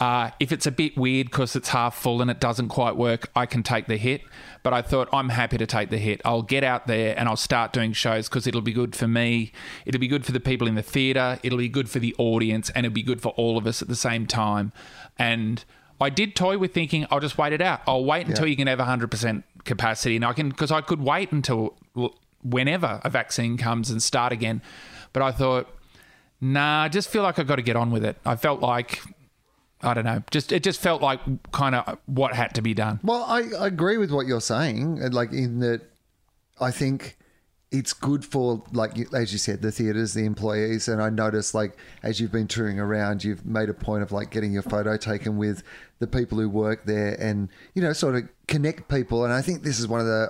Uh, 0.00 0.30
if 0.40 0.50
it's 0.50 0.66
a 0.66 0.72
bit 0.72 0.96
weird 0.96 1.30
because 1.30 1.54
it's 1.54 1.68
half 1.68 1.94
full 1.94 2.20
and 2.20 2.28
it 2.28 2.40
doesn't 2.40 2.68
quite 2.68 2.96
work, 2.96 3.30
I 3.36 3.46
can 3.46 3.62
take 3.62 3.86
the 3.86 3.96
hit. 3.96 4.22
But 4.64 4.72
I 4.72 4.82
thought 4.82 5.08
I'm 5.12 5.28
happy 5.28 5.56
to 5.56 5.66
take 5.66 5.90
the 5.90 5.98
hit. 5.98 6.20
I'll 6.24 6.42
get 6.42 6.64
out 6.64 6.88
there 6.88 7.16
and 7.16 7.28
I'll 7.28 7.36
start 7.36 7.72
doing 7.72 7.92
shows 7.92 8.28
because 8.28 8.48
it'll 8.48 8.60
be 8.60 8.72
good 8.72 8.96
for 8.96 9.06
me. 9.06 9.52
It'll 9.86 10.00
be 10.00 10.08
good 10.08 10.26
for 10.26 10.32
the 10.32 10.40
people 10.40 10.66
in 10.66 10.74
the 10.74 10.82
theatre. 10.82 11.38
It'll 11.44 11.58
be 11.58 11.68
good 11.68 11.88
for 11.88 12.00
the 12.00 12.12
audience 12.18 12.70
and 12.70 12.84
it'll 12.84 12.94
be 12.94 13.04
good 13.04 13.20
for 13.22 13.28
all 13.36 13.56
of 13.56 13.68
us 13.68 13.82
at 13.82 13.86
the 13.88 13.94
same 13.94 14.26
time. 14.26 14.72
And 15.16 15.64
I 16.00 16.10
did 16.10 16.34
toy 16.34 16.58
with 16.58 16.74
thinking 16.74 17.06
I'll 17.12 17.20
just 17.20 17.38
wait 17.38 17.52
it 17.52 17.62
out. 17.62 17.82
I'll 17.86 18.04
wait 18.04 18.26
until 18.26 18.46
Yeah. 18.46 18.50
you 18.50 18.56
can 18.56 18.66
have 18.66 18.80
100% 18.80 19.44
capacity 19.64 20.16
and 20.16 20.24
I 20.24 20.32
can 20.32 20.48
because 20.48 20.70
I 20.70 20.80
could 20.80 21.00
wait 21.00 21.32
until 21.32 21.76
whenever 22.42 23.00
a 23.04 23.10
vaccine 23.10 23.56
comes 23.56 23.90
and 23.90 24.02
start 24.02 24.32
again. 24.32 24.62
But 25.12 25.22
I 25.22 25.32
thought, 25.32 25.68
nah, 26.40 26.82
I 26.82 26.88
just 26.88 27.08
feel 27.08 27.22
like 27.22 27.38
I've 27.38 27.46
got 27.46 27.56
to 27.56 27.62
get 27.62 27.76
on 27.76 27.90
with 27.90 28.04
it. 28.04 28.16
I 28.24 28.36
felt 28.36 28.60
like 28.60 29.00
I 29.82 29.94
don't 29.94 30.04
know, 30.04 30.22
just 30.30 30.52
it 30.52 30.62
just 30.62 30.80
felt 30.80 31.02
like 31.02 31.20
kind 31.52 31.74
of 31.74 31.98
what 32.06 32.34
had 32.34 32.54
to 32.54 32.62
be 32.62 32.74
done. 32.74 33.00
Well, 33.02 33.24
I, 33.24 33.42
I 33.58 33.66
agree 33.66 33.98
with 33.98 34.10
what 34.10 34.26
you're 34.26 34.40
saying. 34.40 35.00
Like 35.12 35.32
in 35.32 35.60
that, 35.60 35.82
I 36.60 36.70
think 36.70 37.16
it's 37.74 37.92
good 37.92 38.24
for 38.24 38.62
like 38.72 39.12
as 39.12 39.32
you 39.32 39.38
said, 39.38 39.60
the 39.60 39.72
theaters, 39.72 40.14
the 40.14 40.24
employees, 40.24 40.86
and 40.86 41.02
I 41.02 41.10
noticed 41.10 41.54
like 41.54 41.76
as 42.04 42.20
you've 42.20 42.30
been 42.30 42.46
touring 42.46 42.78
around, 42.78 43.24
you've 43.24 43.44
made 43.44 43.68
a 43.68 43.74
point 43.74 44.04
of 44.04 44.12
like 44.12 44.30
getting 44.30 44.52
your 44.52 44.62
photo 44.62 44.96
taken 44.96 45.36
with 45.36 45.64
the 45.98 46.06
people 46.06 46.38
who 46.38 46.48
work 46.48 46.86
there, 46.86 47.16
and 47.20 47.48
you 47.74 47.82
know, 47.82 47.92
sort 47.92 48.14
of 48.14 48.28
connect 48.46 48.88
people. 48.88 49.24
And 49.24 49.32
I 49.32 49.42
think 49.42 49.64
this 49.64 49.80
is 49.80 49.88
one 49.88 49.98
of 50.00 50.06
the 50.06 50.28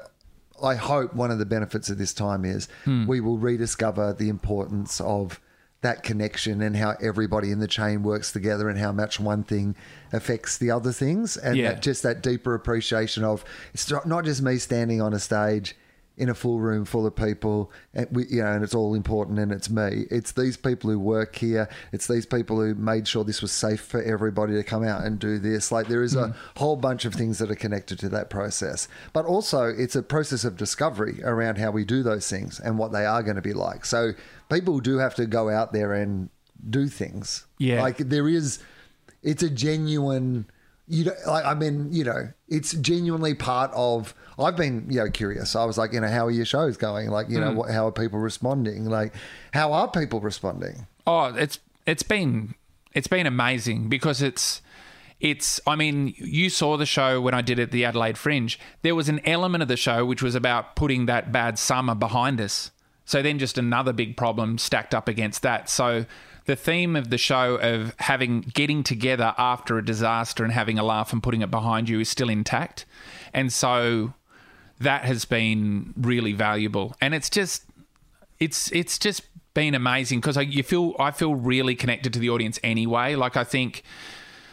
I 0.63 0.77
hope 0.77 1.15
one 1.15 1.31
of 1.31 1.39
the 1.39 1.45
benefits 1.45 1.91
of 1.91 1.99
this 1.99 2.15
time 2.15 2.47
is 2.47 2.67
hmm. 2.85 3.07
we 3.07 3.21
will 3.21 3.37
rediscover 3.37 4.15
the 4.15 4.31
importance 4.31 5.01
of 5.01 5.39
that 5.83 6.03
connection 6.03 6.63
and 6.63 6.77
how 6.77 6.95
everybody 7.03 7.51
in 7.51 7.59
the 7.59 7.69
chain 7.69 8.03
works 8.03 8.33
together 8.33 8.71
and 8.71 8.79
how 8.79 8.91
much 8.91 9.21
one 9.21 9.45
thing 9.45 9.77
affects 10.15 10.57
the 10.57 10.71
other 10.71 10.93
things 10.93 11.37
and 11.37 11.59
Yeah. 11.59 11.73
that 11.73 11.83
just 11.83 12.03
that 12.05 12.23
deeper 12.23 12.55
appreciation 12.55 13.23
of 13.23 13.45
it's 13.75 13.93
not 14.07 14.25
just 14.25 14.41
me 14.41 14.57
standing 14.57 15.03
on 15.03 15.13
a 15.13 15.19
stage 15.19 15.77
in 16.17 16.29
a 16.29 16.35
full 16.35 16.61
room 16.61 16.85
full 16.85 17.07
of 17.07 17.17
people, 17.17 17.73
and 17.93 18.07
we, 18.13 18.27
you 18.27 18.41
know, 18.43 18.53
and 18.53 18.63
it's 18.63 18.75
all 18.75 18.95
important, 18.95 19.39
and 19.39 19.51
it's 19.51 19.69
me. 19.69 20.05
It's 20.11 20.33
these 20.33 20.57
people 20.57 20.91
who 20.91 20.99
work 20.99 21.37
here. 21.37 21.69
It's 21.93 22.07
these 22.07 22.25
people 22.25 22.61
who 22.61 22.75
made 22.75 23.09
sure 23.09 23.25
this 23.25 23.43
was 23.43 23.51
safe 23.51 23.81
for 23.81 24.01
everybody 24.03 24.55
to 24.55 24.63
come 24.63 24.85
out 24.85 25.03
and 25.03 25.19
do 25.19 25.39
this. 25.39 25.73
Like 25.73 25.89
there 25.89 26.03
is 26.03 26.15
a 26.15 26.29
hmm. 26.29 26.33
whole 26.57 26.77
bunch 26.77 27.05
of 27.05 27.15
things 27.15 27.39
that 27.39 27.51
are 27.51 27.57
connected 27.57 27.99
to 28.01 28.09
that 28.11 28.31
process, 28.31 28.87
but 29.13 29.25
also 29.25 29.65
it's 29.65 29.97
a 29.97 30.03
process 30.03 30.45
of 30.45 30.57
discovery 30.57 31.21
around 31.25 31.59
how 31.59 31.73
we 31.73 31.85
do 31.85 32.03
those 32.03 32.29
things 32.29 32.61
and 32.61 32.79
what 32.79 32.93
they 32.93 33.05
are 33.05 33.23
going 33.23 33.37
to 33.37 33.43
be 33.43 33.53
like. 33.53 33.85
So 33.85 34.13
people 34.49 34.79
do 34.81 34.99
have 34.99 35.15
to 35.17 35.27
go 35.27 35.51
out 35.51 35.73
there 35.73 35.95
and 35.95 36.31
do 36.71 36.87
things. 36.87 37.47
Yeah. 37.59 37.83
like 37.83 37.99
there 37.99 38.29
is. 38.29 38.61
It's 39.23 39.43
a 39.43 39.49
genuine 39.49 40.45
you 40.87 41.05
know, 41.05 41.13
like 41.27 41.45
I 41.45 41.55
mean, 41.55 41.93
you 41.93 42.05
know, 42.05 42.29
it's 42.49 42.73
genuinely 42.75 43.35
part 43.35 43.71
of. 43.75 44.15
I've 44.39 44.57
been, 44.57 44.87
you 44.91 44.99
know, 44.99 45.11
curious. 45.11 45.55
I 45.55 45.65
was 45.65 45.79
like, 45.79 45.93
you 45.93 46.01
know, 46.01 46.09
how 46.09 46.27
are 46.27 46.31
your 46.31 46.45
shows 46.45 46.77
going? 46.77 47.09
Like, 47.09 47.31
you 47.31 47.39
know, 47.39 47.51
hmm. 47.51 47.57
what, 47.57 47.71
how 47.71 47.87
are 47.87 47.93
people 47.93 48.19
responding? 48.19 48.87
Like, 48.87 49.15
how 49.53 49.73
are 49.73 49.89
people 49.89 50.21
responding? 50.21 50.87
Oh, 51.07 51.27
it's 51.27 51.59
it's 51.87 52.03
been 52.03 52.55
it's 52.93 53.07
been 53.07 53.27
amazing 53.27 53.89
because 53.89 54.21
it's 54.21 54.61
it's 55.21 55.61
I 55.67 55.77
mean, 55.77 56.15
you 56.19 56.51
saw 56.51 56.77
the 56.77 56.87
show 56.87 57.21
when 57.21 57.35
I 57.35 57.41
did 57.41 57.59
it 57.59 57.71
the 57.71 57.85
Adelaide 57.85 58.19
Fringe. 58.19 58.59
There 58.83 58.95
was 58.95 59.09
an 59.09 59.21
element 59.27 59.63
of 59.63 59.69
the 59.69 59.77
show 59.77 60.05
which 60.05 60.23
was 60.23 60.35
about 60.35 60.77
putting 60.77 61.07
that 61.07 61.33
bad 61.33 61.59
summer 61.59 61.95
behind 61.95 62.41
us. 62.41 62.71
So 63.07 63.23
then 63.23 63.39
just 63.39 63.59
another 63.59 63.93
big 63.93 64.17
problem 64.17 64.59
stacked 64.59 64.95
up 64.95 65.09
against 65.09 65.43
that. 65.43 65.69
So 65.69 66.07
the 66.47 66.57
theme 66.57 66.95
of 66.95 67.11
the 67.11 67.19
show 67.19 67.55
of 67.57 67.95
having 68.01 68.43
getting 68.43 68.83
together 68.83 69.35
after 69.39 69.79
a 69.79 69.85
disaster 69.85 70.45
and 70.45 70.53
having 70.53 70.79
a 70.79 70.83
laugh 70.83 71.13
and 71.13 71.23
putting 71.23 71.43
it 71.43 71.51
behind 71.51 71.89
you 71.89 72.01
is 72.01 72.09
still 72.09 72.29
intact. 72.29 72.85
And 73.33 73.53
so 73.53 74.15
that 74.79 75.05
has 75.05 75.25
been 75.25 75.95
really 75.97 76.33
valuable. 76.33 76.95
And 77.01 77.15
it's 77.15 77.31
just 77.31 77.65
it's 78.39 78.71
it's 78.73 78.99
just 78.99 79.23
been 79.55 79.75
amazing 79.75 80.21
because 80.21 80.37
you 80.37 80.63
feel 80.63 80.95
I 80.99 81.13
feel 81.13 81.35
really 81.35 81.75
connected 81.75 82.13
to 82.13 82.19
the 82.19 82.29
audience 82.29 82.59
anyway. 82.63 83.15
Like 83.15 83.37
I 83.37 83.45
think 83.45 83.83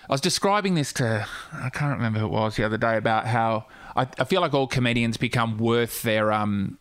I 0.09 0.13
was 0.13 0.21
describing 0.21 0.75
this 0.75 0.93
to 0.93 1.27
I 1.53 1.69
can't 1.69 1.97
remember 1.97 2.19
who 2.19 2.27
it 2.27 2.31
was 2.31 2.55
the 2.55 2.63
other 2.63 2.77
day 2.77 2.95
about 2.95 3.27
how 3.27 3.65
I, 3.95 4.07
I 4.17 4.23
feel 4.23 4.39
like 4.39 4.53
all 4.53 4.67
comedians 4.67 5.17
become 5.17 5.57
worth 5.57 6.03
their 6.03 6.31
um 6.31 6.77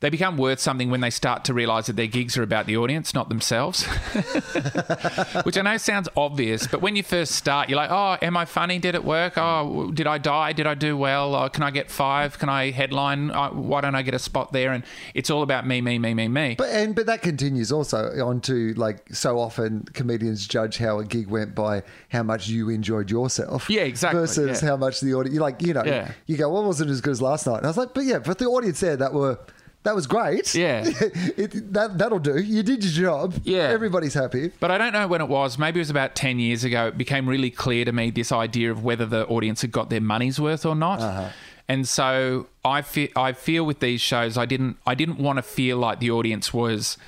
they 0.00 0.10
become 0.10 0.36
worth 0.38 0.60
something 0.60 0.90
when 0.90 1.00
they 1.00 1.10
start 1.10 1.44
to 1.44 1.54
realize 1.54 1.86
that 1.86 1.96
their 1.96 2.06
gigs 2.06 2.36
are 2.38 2.42
about 2.42 2.66
the 2.66 2.76
audience, 2.76 3.12
not 3.14 3.28
themselves. 3.28 3.84
Which 5.44 5.58
I 5.58 5.62
know 5.62 5.76
sounds 5.76 6.08
obvious, 6.16 6.66
but 6.66 6.80
when 6.80 6.96
you 6.96 7.02
first 7.02 7.32
start, 7.32 7.68
you're 7.68 7.76
like, 7.76 7.90
oh, 7.90 8.16
am 8.22 8.36
I 8.36 8.44
funny? 8.44 8.78
Did 8.78 8.94
it 8.94 9.04
work? 9.04 9.34
Oh, 9.36 9.90
did 9.90 10.06
I 10.06 10.18
die? 10.18 10.52
Did 10.52 10.66
I 10.66 10.74
do 10.74 10.96
well? 10.96 11.34
Oh, 11.34 11.48
can 11.48 11.62
I 11.62 11.70
get 11.70 11.90
five? 11.90 12.38
Can 12.38 12.48
I 12.48 12.70
headline? 12.70 13.30
Oh, 13.30 13.50
why 13.52 13.80
don't 13.82 13.94
I 13.94 14.02
get 14.02 14.14
a 14.14 14.18
spot 14.18 14.52
there? 14.52 14.72
And 14.72 14.84
it's 15.14 15.30
all 15.30 15.42
about 15.42 15.66
me, 15.66 15.80
me, 15.80 15.98
me, 15.98 16.14
me, 16.14 16.28
me. 16.28 16.54
But 16.56 16.70
and 16.70 16.94
but 16.94 17.06
that 17.06 17.22
continues 17.22 17.70
also 17.72 18.10
on 18.24 18.40
to 18.42 18.72
like 18.74 19.14
so 19.14 19.38
often 19.38 19.84
comedians 19.92 20.46
judge 20.46 20.78
how 20.78 20.98
a 20.98 21.04
gig 21.04 21.28
went 21.28 21.54
by 21.54 21.82
how 22.08 22.22
much 22.22 22.48
you 22.48 22.70
enjoyed 22.70 23.10
yourself. 23.10 23.68
Yeah, 23.68 23.82
exactly, 23.82 24.20
Versus 24.20 24.62
yeah. 24.62 24.68
how 24.70 24.76
much 24.76 25.00
the 25.00 25.14
audience. 25.14 25.34
You 25.34 25.40
like, 25.40 25.62
you 25.62 25.74
know, 25.74 25.84
Yeah. 25.84 26.12
you 26.26 26.36
go, 26.36 26.50
well, 26.50 26.64
wasn't 26.64 26.90
as 26.90 27.00
good 27.00 27.10
as 27.12 27.20
last 27.22 27.46
night. 27.46 27.58
And 27.58 27.66
I 27.66 27.68
was 27.68 27.76
like, 27.76 27.94
but 27.94 28.04
yeah, 28.04 28.18
but 28.18 28.38
the 28.38 28.46
audience 28.46 28.80
there 28.80 28.96
that 28.96 29.12
were. 29.12 29.38
That 29.82 29.94
was 29.94 30.06
great. 30.06 30.54
Yeah. 30.54 30.84
it, 31.36 31.72
that 31.72 31.96
that'll 31.96 32.18
do. 32.18 32.38
You 32.38 32.62
did 32.62 32.84
your 32.84 33.10
job. 33.10 33.34
Yeah. 33.44 33.62
everybody's 33.62 34.12
happy. 34.12 34.52
But 34.60 34.70
I 34.70 34.76
don't 34.76 34.92
know 34.92 35.08
when 35.08 35.22
it 35.22 35.28
was. 35.28 35.58
Maybe 35.58 35.80
it 35.80 35.82
was 35.82 35.90
about 35.90 36.14
10 36.14 36.38
years 36.38 36.64
ago. 36.64 36.88
It 36.88 36.98
became 36.98 37.26
really 37.26 37.50
clear 37.50 37.84
to 37.86 37.92
me 37.92 38.10
this 38.10 38.30
idea 38.30 38.70
of 38.70 38.84
whether 38.84 39.06
the 39.06 39.26
audience 39.26 39.62
had 39.62 39.72
got 39.72 39.88
their 39.88 40.02
money's 40.02 40.38
worth 40.38 40.66
or 40.66 40.74
not. 40.74 41.00
Uh-huh. 41.00 41.28
And 41.66 41.88
so 41.88 42.48
I 42.64 42.82
feel, 42.82 43.08
I 43.16 43.32
feel 43.32 43.64
with 43.64 43.80
these 43.80 44.00
shows, 44.00 44.36
I 44.36 44.44
didn't, 44.44 44.76
I 44.86 44.94
didn't 44.94 45.18
want 45.18 45.38
to 45.38 45.42
feel 45.42 45.78
like 45.78 46.00
the 46.00 46.10
audience 46.10 46.52
was. 46.52 46.98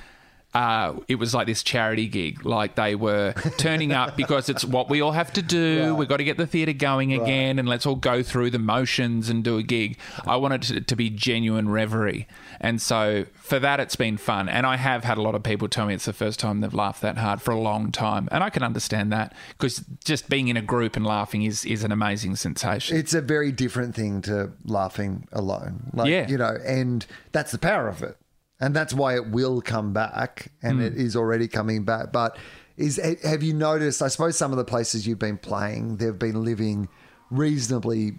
Uh, 0.53 0.99
it 1.07 1.15
was 1.15 1.33
like 1.33 1.47
this 1.47 1.63
charity 1.63 2.07
gig, 2.07 2.45
like 2.45 2.75
they 2.75 2.93
were 2.93 3.33
turning 3.57 3.91
up 3.91 4.15
because 4.17 4.49
it's 4.49 4.63
what 4.63 4.89
we 4.89 5.01
all 5.01 5.11
have 5.11 5.33
to 5.33 5.41
do. 5.41 5.89
Right. 5.89 5.91
We've 5.97 6.07
got 6.07 6.17
to 6.17 6.23
get 6.23 6.37
the 6.37 6.45
theatre 6.45 6.73
going 6.73 7.11
again, 7.13 7.57
and 7.57 7.67
let's 7.67 7.85
all 7.85 7.95
go 7.95 8.21
through 8.21 8.51
the 8.51 8.59
motions 8.59 9.29
and 9.29 9.43
do 9.43 9.57
a 9.57 9.63
gig. 9.63 9.97
I 10.27 10.35
wanted 10.35 10.69
it 10.69 10.87
to 10.89 10.95
be 10.95 11.09
genuine 11.09 11.69
reverie, 11.69 12.27
and 12.61 12.81
so 12.81 13.25
for 13.33 13.57
that, 13.59 13.79
it's 13.79 13.95
been 13.95 14.17
fun. 14.17 14.47
And 14.47 14.65
I 14.67 14.77
have 14.77 15.03
had 15.03 15.17
a 15.17 15.21
lot 15.21 15.33
of 15.35 15.41
people 15.43 15.67
tell 15.67 15.87
me 15.87 15.95
it's 15.95 16.05
the 16.05 16.13
first 16.13 16.39
time 16.39 16.61
they've 16.61 16.73
laughed 16.73 17.01
that 17.01 17.17
hard 17.17 17.41
for 17.41 17.51
a 17.51 17.59
long 17.59 17.91
time, 17.91 18.29
and 18.31 18.43
I 18.43 18.49
can 18.51 18.61
understand 18.63 19.11
that 19.11 19.33
because 19.57 19.83
just 20.03 20.29
being 20.29 20.49
in 20.49 20.57
a 20.57 20.61
group 20.61 20.95
and 20.95 21.05
laughing 21.05 21.43
is 21.43 21.65
is 21.65 21.83
an 21.83 21.91
amazing 21.91 22.35
sensation. 22.35 22.95
It's 22.95 23.13
a 23.15 23.21
very 23.21 23.51
different 23.51 23.95
thing 23.95 24.21
to 24.23 24.51
laughing 24.65 25.27
alone. 25.31 25.89
Like, 25.93 26.09
Yeah. 26.09 26.27
you 26.27 26.37
know, 26.37 26.57
and 26.65 27.05
that's 27.31 27.51
the 27.51 27.57
power 27.57 27.87
of 27.87 28.03
it. 28.03 28.17
And 28.63 28.73
that's 28.73 28.93
why 28.93 29.15
it 29.15 29.27
will 29.27 29.59
come 29.59 29.91
back 29.91 30.47
and 30.61 30.79
Hmm. 30.79 30.85
it 30.85 30.95
is 30.95 31.17
already 31.17 31.49
coming 31.49 31.83
back. 31.83 32.13
But 32.13 32.37
is 32.77 32.95
have 33.23 33.43
you 33.43 33.53
noticed, 33.53 34.01
I 34.01 34.07
suppose 34.07 34.37
some 34.37 34.51
of 34.51 34.57
the 34.57 34.63
places 34.63 35.05
you've 35.05 35.19
been 35.19 35.37
playing, 35.37 35.97
they've 35.97 36.17
been 36.17 36.45
living 36.45 36.87
reasonably 37.29 38.13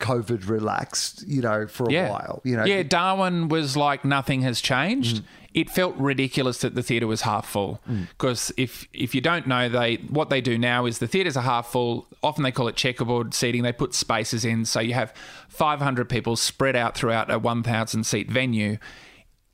COVID 0.00 0.48
relaxed, 0.48 1.24
you 1.28 1.40
know, 1.40 1.68
for 1.68 1.84
a 1.88 1.92
yeah. 1.92 2.10
while. 2.10 2.40
You 2.44 2.56
know, 2.56 2.64
yeah, 2.64 2.82
Darwin 2.82 3.48
was 3.48 3.76
like 3.76 4.04
nothing 4.04 4.42
has 4.42 4.60
changed. 4.60 5.22
It 5.54 5.70
felt 5.70 5.94
ridiculous 5.96 6.58
that 6.58 6.74
the 6.74 6.82
theatre 6.82 7.06
was 7.06 7.20
half 7.20 7.46
full 7.46 7.80
because 8.10 8.50
if 8.56 8.88
if 8.92 9.14
you 9.14 9.20
don't 9.20 9.46
know, 9.46 9.68
they 9.68 9.96
what 10.10 10.28
they 10.28 10.40
do 10.40 10.58
now 10.58 10.86
is 10.86 10.98
the 10.98 11.06
theatres 11.06 11.36
are 11.36 11.44
half 11.44 11.68
full. 11.68 12.08
Often 12.24 12.42
they 12.42 12.50
call 12.50 12.66
it 12.66 12.74
checkerboard 12.74 13.32
seating. 13.32 13.62
They 13.62 13.72
put 13.72 13.94
spaces 13.94 14.44
in, 14.44 14.64
so 14.64 14.80
you 14.80 14.94
have 14.94 15.14
500 15.48 16.08
people 16.08 16.34
spread 16.34 16.74
out 16.74 16.96
throughout 16.96 17.30
a 17.30 17.38
1,000 17.38 18.02
seat 18.04 18.28
venue. 18.28 18.78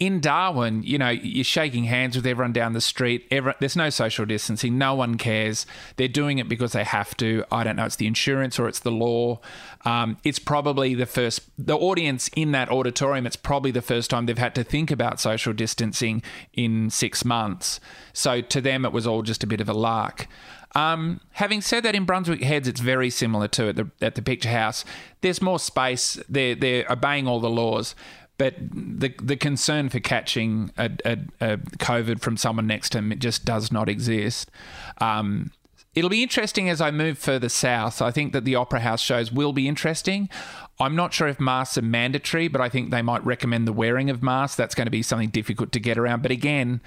In 0.00 0.18
Darwin, 0.18 0.82
you 0.82 0.96
know, 0.96 1.10
you're 1.10 1.44
shaking 1.44 1.84
hands 1.84 2.16
with 2.16 2.26
everyone 2.26 2.54
down 2.54 2.72
the 2.72 2.80
street. 2.80 3.28
Everyone, 3.30 3.56
there's 3.60 3.76
no 3.76 3.90
social 3.90 4.24
distancing. 4.24 4.78
No 4.78 4.94
one 4.94 5.18
cares. 5.18 5.66
They're 5.96 6.08
doing 6.08 6.38
it 6.38 6.48
because 6.48 6.72
they 6.72 6.84
have 6.84 7.14
to. 7.18 7.44
I 7.52 7.64
don't 7.64 7.76
know. 7.76 7.84
It's 7.84 7.96
the 7.96 8.06
insurance 8.06 8.58
or 8.58 8.66
it's 8.66 8.78
the 8.78 8.90
law. 8.90 9.40
Um, 9.84 10.16
it's 10.24 10.38
probably 10.38 10.94
the 10.94 11.04
first, 11.04 11.42
the 11.58 11.76
audience 11.76 12.28
in 12.34 12.52
that 12.52 12.70
auditorium, 12.70 13.26
it's 13.26 13.36
probably 13.36 13.70
the 13.72 13.82
first 13.82 14.08
time 14.08 14.24
they've 14.24 14.38
had 14.38 14.54
to 14.54 14.64
think 14.64 14.90
about 14.90 15.20
social 15.20 15.52
distancing 15.52 16.22
in 16.54 16.88
six 16.88 17.22
months. 17.22 17.78
So 18.14 18.40
to 18.40 18.60
them, 18.62 18.86
it 18.86 18.92
was 18.92 19.06
all 19.06 19.20
just 19.20 19.44
a 19.44 19.46
bit 19.46 19.60
of 19.60 19.68
a 19.68 19.74
lark. 19.74 20.28
Um, 20.74 21.20
having 21.32 21.60
said 21.62 21.82
that, 21.82 21.94
in 21.94 22.04
Brunswick 22.04 22.42
Heads, 22.42 22.68
it's 22.68 22.80
very 22.80 23.10
similar 23.10 23.48
to 23.48 23.70
at 23.70 23.76
the, 23.76 23.90
at 24.00 24.14
the 24.14 24.22
Picture 24.22 24.50
House. 24.50 24.84
There's 25.20 25.42
more 25.42 25.58
space. 25.58 26.18
They're, 26.28 26.54
they're 26.54 26.90
obeying 26.90 27.26
all 27.26 27.40
the 27.40 27.50
laws. 27.50 27.94
But 28.40 28.54
the 28.58 29.12
the 29.22 29.36
concern 29.36 29.90
for 29.90 30.00
catching 30.00 30.70
a, 30.78 30.90
a, 31.04 31.18
a 31.42 31.56
COVID 31.58 32.22
from 32.22 32.38
someone 32.38 32.66
next 32.66 32.88
to 32.92 32.98
him 32.98 33.12
it 33.12 33.18
just 33.18 33.44
does 33.44 33.70
not 33.70 33.86
exist. 33.86 34.50
Um, 34.96 35.50
it'll 35.94 36.08
be 36.08 36.22
interesting 36.22 36.70
as 36.70 36.80
I 36.80 36.90
move 36.90 37.18
further 37.18 37.50
south. 37.50 38.00
I 38.00 38.10
think 38.10 38.32
that 38.32 38.46
the 38.46 38.54
Opera 38.54 38.80
House 38.80 39.02
shows 39.02 39.30
will 39.30 39.52
be 39.52 39.68
interesting. 39.68 40.30
I'm 40.78 40.96
not 40.96 41.12
sure 41.12 41.28
if 41.28 41.38
masks 41.38 41.76
are 41.76 41.82
mandatory, 41.82 42.48
but 42.48 42.62
I 42.62 42.70
think 42.70 42.90
they 42.90 43.02
might 43.02 43.22
recommend 43.26 43.68
the 43.68 43.74
wearing 43.74 44.08
of 44.08 44.22
masks. 44.22 44.56
That's 44.56 44.74
going 44.74 44.86
to 44.86 44.90
be 44.90 45.02
something 45.02 45.28
difficult 45.28 45.70
to 45.72 45.78
get 45.78 45.98
around. 45.98 46.22
But 46.22 46.30
again, 46.30 46.80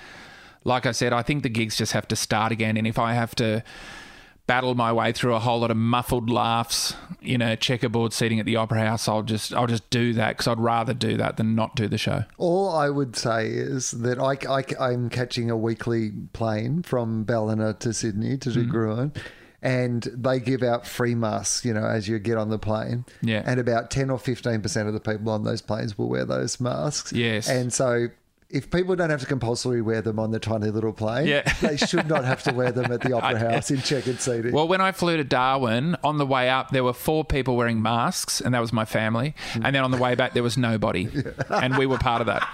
like 0.63 0.87
I 0.87 0.91
said, 0.91 1.13
I 1.13 1.21
think 1.21 1.43
the 1.43 1.49
gigs 1.49 1.77
just 1.77 1.91
have 1.91 2.07
to 2.07 2.15
start 2.15 2.51
again. 2.51 2.77
And 2.77 2.87
if 2.87 2.97
I 2.97 3.13
have 3.13 3.35
to 3.35 3.63
battle 4.45 4.75
my 4.75 4.91
way 4.91 5.11
through 5.11 5.33
a 5.33 5.39
whole 5.39 5.61
lot 5.61 5.71
of 5.71 5.77
muffled 5.77 6.29
laughs 6.29 6.95
in 7.21 7.41
a 7.41 7.55
checkerboard 7.55 8.11
seating 8.11 8.39
at 8.39 8.45
the 8.45 8.57
opera 8.57 8.79
house 8.79 9.07
i'll 9.07 9.23
just 9.23 9.53
i'll 9.53 9.67
just 9.67 9.89
do 9.89 10.11
that 10.13 10.29
because 10.29 10.47
i'd 10.47 10.59
rather 10.59 10.93
do 10.93 11.15
that 11.15 11.37
than 11.37 11.55
not 11.55 11.75
do 11.75 11.87
the 11.87 11.97
show 11.97 12.23
All 12.37 12.69
I 12.69 12.89
would 12.89 13.15
say 13.15 13.47
is 13.47 13.91
that 13.91 14.19
I, 14.19 14.37
I 14.79 14.91
am 14.91 15.09
catching 15.09 15.49
a 15.49 15.57
weekly 15.57 16.11
plane 16.33 16.83
from 16.83 17.23
Ballina 17.23 17.73
to 17.75 17.93
Sydney 17.93 18.37
to 18.37 18.51
do 18.51 18.65
mm. 18.65 18.69
Gruen, 18.69 19.13
and 19.61 20.03
they 20.13 20.39
give 20.39 20.63
out 20.63 20.85
free 20.85 21.15
masks, 21.15 21.65
you 21.65 21.73
know, 21.73 21.85
as 21.85 22.07
you 22.07 22.19
get 22.19 22.37
on 22.37 22.49
the 22.49 22.59
plane. 22.59 23.05
Yeah. 23.21 23.43
And 23.45 23.59
about 23.59 23.91
10 23.91 24.09
or 24.09 24.17
15% 24.17 24.87
of 24.87 24.93
the 24.93 24.99
people 24.99 25.31
on 25.31 25.43
those 25.43 25.61
planes 25.61 25.97
will 25.97 26.09
wear 26.09 26.25
those 26.25 26.59
masks. 26.59 27.13
Yes. 27.13 27.47
And 27.47 27.71
so. 27.71 28.09
If 28.53 28.69
people 28.69 28.95
don't 28.95 29.09
have 29.09 29.19
to 29.21 29.25
compulsorily 29.25 29.81
wear 29.81 30.01
them 30.03 30.19
on 30.19 30.29
the 30.29 30.39
tiny 30.39 30.69
little 30.69 30.93
plane, 30.93 31.25
Yeah. 31.25 31.41
they 31.61 31.75
should 31.75 32.07
not 32.07 32.23
have 32.23 32.43
to 32.43 32.53
wear 32.53 32.71
them 32.71 32.91
at 32.91 33.01
the 33.01 33.13
Opera 33.17 33.39
House 33.39 33.71
in 33.71 33.81
checkered 33.81 34.21
seating. 34.21 34.51
well 34.51 34.67
when 34.67 34.81
i 34.81 34.91
flew 34.91 35.17
to 35.17 35.23
darwin 35.23 35.95
on 36.03 36.17
the 36.17 36.25
way 36.25 36.49
up 36.49 36.69
there 36.69 36.83
were 36.83 36.93
four 36.93 37.25
people 37.25 37.55
wearing 37.55 37.81
masks 37.81 38.39
and 38.39 38.53
that 38.53 38.59
was 38.59 38.71
my 38.71 38.85
family 38.85 39.33
hmm. 39.53 39.65
and 39.65 39.75
then 39.75 39.83
on 39.83 39.91
the 39.91 39.97
way 39.97 40.15
back 40.15 40.33
there 40.33 40.43
was 40.43 40.57
nobody 40.57 41.09
and 41.49 41.77
we 41.77 41.85
were 41.85 41.97
part 41.97 42.21
of 42.21 42.27
that 42.27 42.47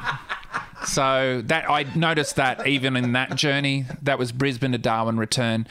so 0.86 1.42
that 1.46 1.70
i 1.70 1.84
noticed 1.96 2.36
that 2.36 2.66
even 2.66 2.96
in 2.96 3.12
that 3.14 3.36
journey 3.36 3.86
that 4.02 4.18
was 4.18 4.32
brisbane 4.32 4.72
to 4.72 4.78
darwin 4.78 5.18
return 5.18 5.68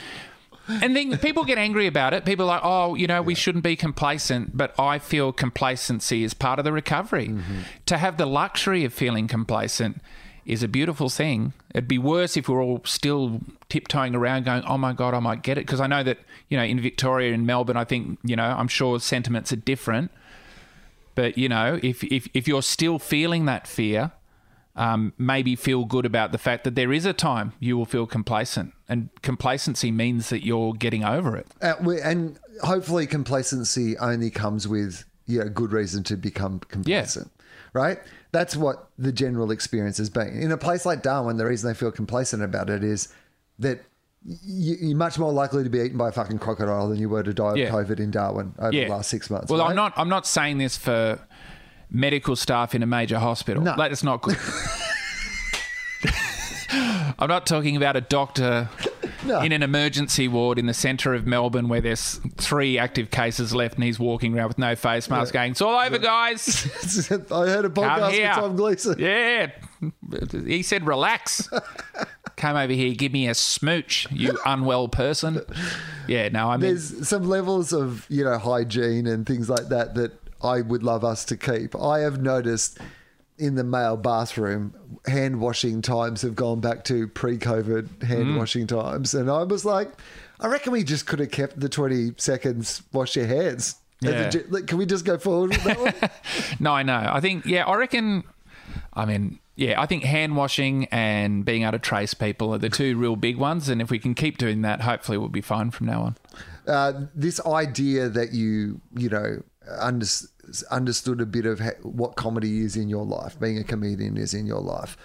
and 0.68 0.95
then 0.95 1.16
people 1.18 1.45
get 1.45 1.57
angry 1.57 1.87
about 1.87 2.12
it. 2.12 2.26
People 2.26 2.45
are 2.45 2.57
like, 2.57 2.61
oh, 2.62 2.95
you 2.95 3.07
know, 3.07 3.22
we 3.22 3.35
shouldn't 3.35 3.64
be 3.64 3.74
complacent. 3.74 4.57
But 4.57 4.79
I 4.79 4.99
feel 4.99 5.33
complacency 5.33 6.24
is 6.24 6.35
part 6.35 6.59
of 6.59 6.66
the 6.66 6.72
recovery. 6.72 7.29
Mm-hmm. 7.29 7.61
To 7.87 7.97
have 7.97 8.18
the 8.18 8.26
luxury 8.26 8.85
of 8.85 8.93
feeling 8.93 9.29
complacent 9.29 10.03
is 10.49 10.63
a 10.63 10.69
beautiful 10.69 11.09
thing. 11.09 11.53
It'd 11.75 11.89
be 11.89 11.99
worse 11.99 12.37
if 12.37 12.49
we 12.49 12.55
we're 12.55 12.63
all 12.63 12.81
still 12.85 13.41
tiptoeing 13.69 14.15
around 14.15 14.45
going, 14.45 14.63
oh 14.65 14.79
my 14.79 14.93
God, 14.93 15.15
I 15.15 15.21
might 15.21 15.43
get 15.43 15.59
it. 15.59 15.67
Because 15.67 15.81
I 15.81 15.87
know 15.87 16.03
that, 16.03 16.19
you 16.49 16.57
know, 16.57 16.65
in 16.65 16.81
Victoria 16.81 17.35
and 17.35 17.47
Melbourne, 17.47 17.77
I 17.77 17.85
think, 17.85 18.19
you 18.25 18.35
know, 18.35 18.45
I'm 18.45 18.69
sure 18.69 18.99
sentiments 18.99 19.53
are 19.53 19.57
different. 19.57 20.11
But 21.19 21.37
you 21.37 21.49
know, 21.49 21.81
if 21.83 22.05
if 22.05 22.29
if 22.33 22.47
you're 22.47 22.63
still 22.63 23.01
feeling 23.01 23.47
that 23.47 23.67
fear, 23.67 24.13
um, 24.77 25.13
maybe 25.19 25.57
feel 25.57 25.85
good 25.85 26.07
about 26.07 26.31
the 26.31 26.39
fact 26.39 26.63
that 26.63 26.77
there 26.77 26.93
is 26.93 27.05
a 27.05 27.13
time 27.13 27.55
you 27.59 27.77
will 27.77 27.87
feel 27.87 28.07
complacent, 28.07 28.73
and 28.89 29.09
complacency 29.21 29.91
means 29.91 30.29
that 30.29 30.47
you're 30.47 30.75
getting 30.75 31.03
over 31.03 31.37
it. 31.37 31.49
Uh, 31.61 31.75
and 32.05 32.39
hopefully, 32.63 33.05
complacency 33.05 33.99
only 33.99 34.31
comes 34.31 34.69
with 34.69 35.07
you 35.27 35.41
know, 35.41 35.49
good 35.49 35.73
reason 35.73 36.05
to 36.05 36.17
become 36.17 36.61
complacent, 36.61 37.33
right? 37.79 37.99
That's 38.33 38.57
what 38.57 38.89
the 38.99 39.12
general 39.12 39.51
experience 39.51 39.97
has 39.99 40.11
been. 40.11 40.29
In 40.43 40.53
a 40.53 40.59
place 40.59 40.85
like 40.85 41.03
Darwin, 41.03 41.37
the 41.39 41.47
reason 41.47 41.68
they 41.70 41.74
feel 41.74 41.91
complacent 41.93 42.43
about 42.43 42.68
it 42.68 42.83
is 42.85 43.09
that 43.59 43.81
you, 44.26 44.76
you're 44.81 44.97
much 44.97 45.18
more 45.18 45.33
likely 45.33 45.62
to 45.64 45.70
be 45.70 45.79
eaten 45.79 45.97
by 45.97 46.09
a 46.09 46.12
fucking 46.12 46.39
crocodile 46.39 46.89
than 46.89 46.99
you 46.99 47.09
were 47.09 47.22
to 47.22 47.33
die 47.33 47.53
of 47.53 47.57
Yeah. 47.57 47.70
COVID 47.70 48.01
in 48.01 48.11
Darwin 48.11 48.53
over 48.59 48.72
Yeah. 48.74 48.85
the 48.85 48.91
last 48.91 49.09
six 49.09 49.31
months. 49.31 49.49
Well, 49.51 49.61
right? 49.61 49.70
I'm 49.70 49.76
not. 49.76 49.93
I'm 49.97 50.09
not 50.09 50.26
saying 50.26 50.59
this 50.59 50.76
for 50.76 51.18
medical 51.91 52.37
staff 52.37 52.74
in 52.74 52.83
a 52.83 52.87
major 52.87 53.18
hospital. 53.18 53.62
No. 53.62 53.74
That's 53.79 54.03
not 54.03 54.20
good. 54.22 54.37
I'm 57.18 57.29
not 57.29 57.47
talking 57.47 57.76
about 57.76 57.97
a 57.97 58.01
doctor 58.01 58.68
No. 59.29 59.41
in 59.41 59.53
an 59.53 59.62
emergency 59.62 60.26
ward 60.26 60.59
in 60.59 60.66
the 60.66 60.74
centre 60.74 61.14
of 61.14 61.26
Melbourne 61.26 61.68
where 61.68 61.81
there's 61.81 62.18
three 62.37 62.79
active 62.79 63.11
cases 63.11 63.55
left 63.55 63.74
and 63.76 63.85
he's 63.85 63.99
walking 63.99 64.37
around 64.37 64.49
with 64.49 64.59
no 64.59 64.74
face 64.74 65.09
mask 65.09 65.35
going, 65.35 65.53
It's 65.53 65.61
all 65.61 65.79
over, 65.79 65.99
guys. 65.99 66.66
I 67.11 67.47
heard 67.47 67.64
a 67.64 67.68
podcast 67.70 68.11
with 68.11 68.35
Tom 68.35 68.57
Gleeson. 68.57 68.97
Yeah. 68.99 69.51
He 70.47 70.62
said, 70.62 70.87
relax. 70.87 71.49
Come 72.37 72.57
over 72.57 72.72
here, 72.72 72.95
give 72.95 73.12
me 73.12 73.29
a 73.29 73.35
smooch, 73.35 74.07
you 74.12 74.39
unwell 74.47 74.89
person. 74.89 75.41
Yeah, 76.07 76.29
no, 76.29 76.49
I 76.49 76.57
mean, 76.57 76.70
There's 76.70 77.09
some 77.09 77.24
levels 77.29 77.72
of 77.72 78.07
you 78.09 78.24
know 78.24 78.39
hygiene 78.39 79.07
and 79.09 79.26
things 79.26 79.51
like 79.51 79.68
that 79.68 79.97
that 79.97 80.12
I 80.43 80.61
would 80.61 80.83
love 80.85 81.05
us 81.05 81.24
to 81.26 81.37
keep. 81.37 81.74
I 81.74 82.01
have 82.01 82.20
noticed 82.22 82.79
in 83.39 83.55
the 83.55 83.64
male 83.64 83.97
bathroom, 83.97 84.74
hand 85.07 85.41
washing 85.41 85.80
times 85.82 86.22
have 86.22 86.34
gone 86.34 86.61
back 86.61 86.84
to 86.84 87.07
pre-COVID 87.09 88.03
hand 88.03 88.26
Mm. 88.26 88.39
washing 88.39 88.66
times, 88.66 89.14
and 89.14 89.30
I 89.30 89.43
was 89.45 89.64
like, 89.64 89.93
I 90.41 90.49
reckon 90.49 90.72
we 90.72 90.84
just 90.84 91.07
could 91.07 91.18
have 91.20 91.30
kept 91.30 91.59
the 91.61 91.68
20 91.68 92.14
seconds 92.16 92.82
wash 92.93 93.16
your 93.16 93.26
hands. 93.26 93.76
Yeah. 94.01 94.30
like, 94.49 94.66
Can 94.68 94.78
we 94.78 94.86
just 94.86 95.05
go 95.05 95.18
forward 95.18 95.51
with 95.51 95.64
that 95.64 95.78
one? 95.80 96.11
No, 96.61 96.72
I 96.72 96.82
know. 96.84 97.09
I 97.12 97.20
think, 97.20 97.47
yeah, 97.47 97.64
I 97.66 97.74
reckon, 97.76 98.22
I 98.95 99.05
mean, 99.05 99.41
yeah, 99.57 99.80
I 99.80 99.86
think 99.86 100.05
hand 100.05 100.36
washing 100.36 100.84
and 100.93 101.45
being 101.45 101.62
able 101.62 101.72
to 101.72 101.78
trace 101.80 102.14
people 102.14 102.55
are 102.55 102.59
the 102.59 102.68
two 102.68 102.97
real 102.97 103.16
big 103.16 103.36
ones. 103.39 103.68
And 103.68 103.82
if 103.82 103.91
we 103.91 103.99
can 103.99 104.14
keep 104.14 104.39
doing 104.39 104.62
that, 104.62 104.82
hopefully 104.82 105.18
we'll 105.18 105.28
be 105.28 105.41
fine 105.41 105.72
from 105.72 105.86
now 105.89 106.03
on. 106.03 106.16
uh, 106.68 106.93
this 107.14 107.41
idea 107.45 108.09
that 108.09 108.32
you 108.32 108.80
you 108.95 109.09
know 109.09 109.43
under, 109.80 110.07
understood 110.71 111.21
a 111.21 111.27
bit 111.27 111.47
of 111.47 111.61
ha- 111.61 111.79
what 111.83 112.17
comedy 112.17 112.61
is 112.61 112.77
in 112.77 112.89
your 112.89 113.05
life, 113.05 113.39
being 113.39 113.59
a 113.59 113.65
comedian 113.65 114.17
is 114.17 114.35
in 114.35 114.47
your 114.47 114.61
life, 114.61 114.97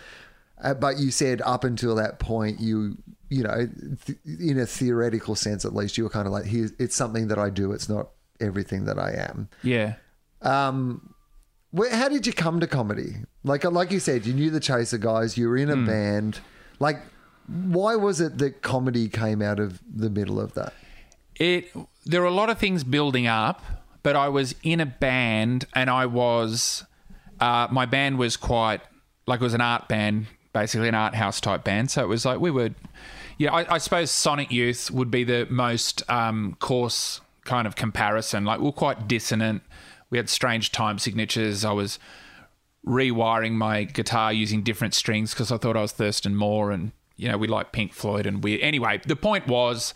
uh, 0.64 0.74
but 0.74 0.98
you 0.98 1.12
said 1.12 1.42
up 1.46 1.64
until 1.64 1.96
that 1.96 2.20
point 2.20 2.60
you 2.60 2.98
you 3.30 3.44
know 3.44 3.68
th- 4.06 4.18
in 4.26 4.60
a 4.60 4.66
theoretical 4.66 5.36
sense 5.36 5.66
at 5.66 5.74
least 5.74 5.98
you 5.98 6.04
were 6.04 6.10
kind 6.10 6.28
of 6.28 6.34
like 6.34 6.46
here 6.46 6.70
it's 6.78 6.96
something 6.96 7.28
that 7.30 7.40
I 7.40 7.50
do 7.50 7.72
it's 7.72 7.90
not 7.90 8.10
everything 8.40 8.86
that 8.86 9.00
I 9.00 9.12
am. 9.30 9.50
Yeah. 9.64 9.96
Um, 10.42 11.14
where, 11.72 11.94
how 11.96 12.10
did 12.10 12.28
you 12.28 12.34
come 12.34 12.60
to 12.60 12.68
comedy? 12.68 13.16
Like 13.44 13.64
like 13.64 13.92
you 13.92 14.00
said, 14.00 14.26
you 14.26 14.34
knew 14.34 14.52
the 14.52 14.60
Chaser 14.60 14.98
guys, 14.98 15.38
you 15.38 15.50
were 15.50 15.58
in 15.58 15.70
a 15.70 15.78
band. 15.78 16.40
Like, 16.80 17.02
why 17.48 17.96
was 17.96 18.22
it 18.22 18.38
that 18.38 18.62
comedy 18.62 19.10
came 19.10 19.42
out 19.42 19.60
of 19.60 19.82
the 19.92 20.10
middle 20.10 20.40
of 20.40 20.54
that? 20.54 20.74
It 21.36 21.72
there 22.06 22.22
were 22.22 22.28
a 22.28 22.32
lot 22.34 22.50
of 22.50 22.60
things 22.60 22.84
building 22.84 23.26
up, 23.26 23.64
but 24.04 24.16
I 24.16 24.28
was 24.28 24.54
in 24.64 24.80
a 24.80 24.86
band 24.86 25.66
and 25.74 25.90
I 25.90 26.06
was 26.06 26.86
uh, 27.40 27.68
my 27.72 27.86
band 27.86 28.18
was 28.20 28.38
quite 28.38 28.82
like 29.26 29.42
it 29.42 29.44
was 29.44 29.54
an 29.54 29.62
art 29.62 29.88
band, 29.88 30.28
basically 30.52 30.90
an 30.90 30.96
art 30.96 31.16
house 31.16 31.42
type 31.42 31.64
band. 31.64 31.90
So 31.90 32.04
it 32.04 32.08
was 32.08 32.26
like 32.26 32.40
we 32.40 32.52
were 32.52 32.72
yeah, 33.38 33.54
I, 33.54 33.76
I 33.76 33.78
suppose 33.80 34.12
Sonic 34.12 34.52
Youth 34.52 34.92
would 34.92 35.10
be 35.10 35.24
the 35.24 35.48
most 35.50 36.08
um, 36.10 36.56
coarse 36.60 37.22
kind 37.46 37.66
of 37.66 37.76
comparison. 37.76 38.46
Like 38.46 38.60
we're 38.60 38.72
quite 38.72 39.08
dissonant. 39.08 39.64
We 40.10 40.18
had 40.18 40.30
strange 40.30 40.72
time 40.72 41.00
signatures. 41.00 41.66
I 41.66 41.72
was 41.72 41.98
rewiring 42.86 43.54
my 43.54 43.86
guitar 43.86 44.32
using 44.32 44.62
different 44.62 44.94
strings 44.94 45.34
because 45.34 45.52
I 45.52 45.58
thought 45.58 45.78
I 45.78 45.82
was 45.82 45.94
Thurston 45.94 46.36
Moore 46.36 46.72
and 46.72 46.92
you 47.16 47.30
know 47.30 47.38
we 47.38 47.48
like 47.48 47.72
Pink 47.72 47.94
Floyd 47.94 48.26
and 48.26 48.44
we 48.44 48.62
Anyway, 48.62 49.02
the 49.08 49.16
point 49.16 49.48
was, 49.48 49.94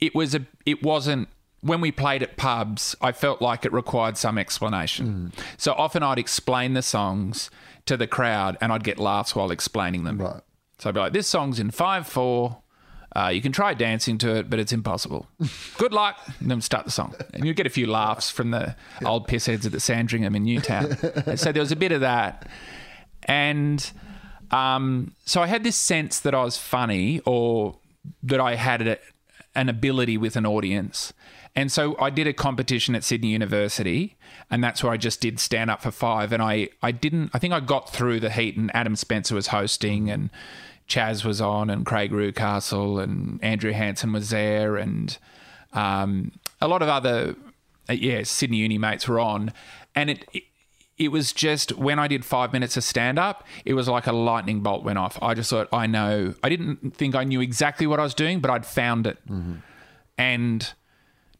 it 0.00 0.14
was 0.14 0.34
a 0.34 0.44
it 0.66 0.82
wasn't 0.82 1.28
when 1.66 1.80
we 1.80 1.92
played 1.92 2.22
at 2.22 2.36
pubs. 2.36 2.94
I 3.00 3.12
felt 3.12 3.42
like 3.42 3.64
it 3.64 3.72
required 3.72 4.16
some 4.16 4.38
explanation. 4.38 5.32
So 5.56 5.72
often 5.72 6.02
I'd 6.02 6.18
explain 6.18 6.74
the 6.74 6.82
songs 6.82 7.50
to 7.86 7.96
the 7.96 8.06
crowd 8.06 8.56
and 8.60 8.72
I'd 8.72 8.84
get 8.84 8.98
laughs 8.98 9.34
while 9.34 9.50
explaining 9.50 10.04
them. 10.04 10.18
Right. 10.18 10.42
So 10.78 10.88
I'd 10.90 10.94
be 10.94 11.00
like, 11.00 11.12
"This 11.12 11.26
song's 11.26 11.58
in 11.58 11.70
five 11.70 12.06
four. 12.06 12.58
Uh, 13.14 13.28
you 13.28 13.40
can 13.40 13.50
try 13.52 13.72
dancing 13.72 14.18
to 14.18 14.34
it, 14.36 14.50
but 14.50 14.58
it's 14.58 14.72
impossible. 14.72 15.26
Good 15.78 15.92
luck." 15.92 16.18
And 16.40 16.50
then 16.50 16.60
start 16.60 16.84
the 16.84 16.90
song, 16.90 17.14
and 17.32 17.46
you 17.46 17.54
get 17.54 17.66
a 17.66 17.70
few 17.70 17.86
laughs 17.86 18.30
from 18.30 18.50
the 18.50 18.76
old 19.04 19.26
pissheads 19.26 19.64
at 19.64 19.72
the 19.72 19.80
Sandringham 19.80 20.34
in 20.36 20.42
Newtown. 20.44 20.96
So 21.36 21.50
there 21.52 21.62
was 21.62 21.72
a 21.72 21.76
bit 21.76 21.92
of 21.92 22.02
that, 22.02 22.46
and 23.24 23.90
um, 24.50 25.14
so 25.24 25.42
I 25.42 25.46
had 25.46 25.64
this 25.64 25.76
sense 25.76 26.20
that 26.20 26.34
I 26.34 26.42
was 26.44 26.58
funny, 26.58 27.20
or 27.24 27.78
that 28.22 28.40
I 28.40 28.56
had 28.56 28.86
a, 28.86 28.98
an 29.54 29.68
ability 29.70 30.18
with 30.18 30.36
an 30.36 30.44
audience. 30.44 31.12
And 31.56 31.72
so 31.72 31.96
I 31.98 32.10
did 32.10 32.26
a 32.26 32.34
competition 32.34 32.94
at 32.94 33.02
Sydney 33.02 33.28
University, 33.28 34.16
and 34.50 34.62
that's 34.62 34.84
where 34.84 34.92
I 34.92 34.98
just 34.98 35.22
did 35.22 35.40
stand 35.40 35.70
up 35.70 35.80
for 35.80 35.90
five. 35.90 36.30
And 36.32 36.42
I, 36.42 36.68
I 36.82 36.92
didn't, 36.92 37.30
I 37.32 37.38
think 37.38 37.54
I 37.54 37.60
got 37.60 37.90
through 37.90 38.20
the 38.20 38.30
heat, 38.30 38.58
and 38.58 38.70
Adam 38.76 38.94
Spencer 38.94 39.34
was 39.34 39.46
hosting, 39.46 40.10
and 40.10 40.28
Chas 40.86 41.24
was 41.24 41.40
on, 41.40 41.70
and 41.70 41.86
Craig 41.86 42.12
Reucassel, 42.12 43.02
and 43.02 43.42
Andrew 43.42 43.72
Hansen 43.72 44.12
was 44.12 44.28
there, 44.28 44.76
and 44.76 45.16
um, 45.72 46.32
a 46.60 46.68
lot 46.68 46.82
of 46.82 46.88
other, 46.88 47.34
uh, 47.88 47.94
yeah, 47.94 48.22
Sydney 48.22 48.58
Uni 48.58 48.76
mates 48.76 49.08
were 49.08 49.18
on. 49.18 49.50
And 49.94 50.10
it, 50.10 50.26
it, 50.34 50.42
it 50.98 51.08
was 51.08 51.32
just 51.32 51.72
when 51.72 51.98
I 51.98 52.06
did 52.06 52.22
five 52.24 52.52
minutes 52.52 52.76
of 52.76 52.84
stand 52.84 53.18
up, 53.18 53.44
it 53.64 53.72
was 53.72 53.88
like 53.88 54.06
a 54.06 54.12
lightning 54.12 54.60
bolt 54.60 54.84
went 54.84 54.98
off. 54.98 55.18
I 55.22 55.32
just 55.32 55.48
thought, 55.48 55.68
I 55.72 55.86
know, 55.86 56.34
I 56.42 56.50
didn't 56.50 56.94
think 56.96 57.14
I 57.14 57.24
knew 57.24 57.40
exactly 57.40 57.86
what 57.86 57.98
I 57.98 58.02
was 58.02 58.14
doing, 58.14 58.40
but 58.40 58.50
I'd 58.50 58.66
found 58.66 59.06
it. 59.06 59.18
And 60.18 60.72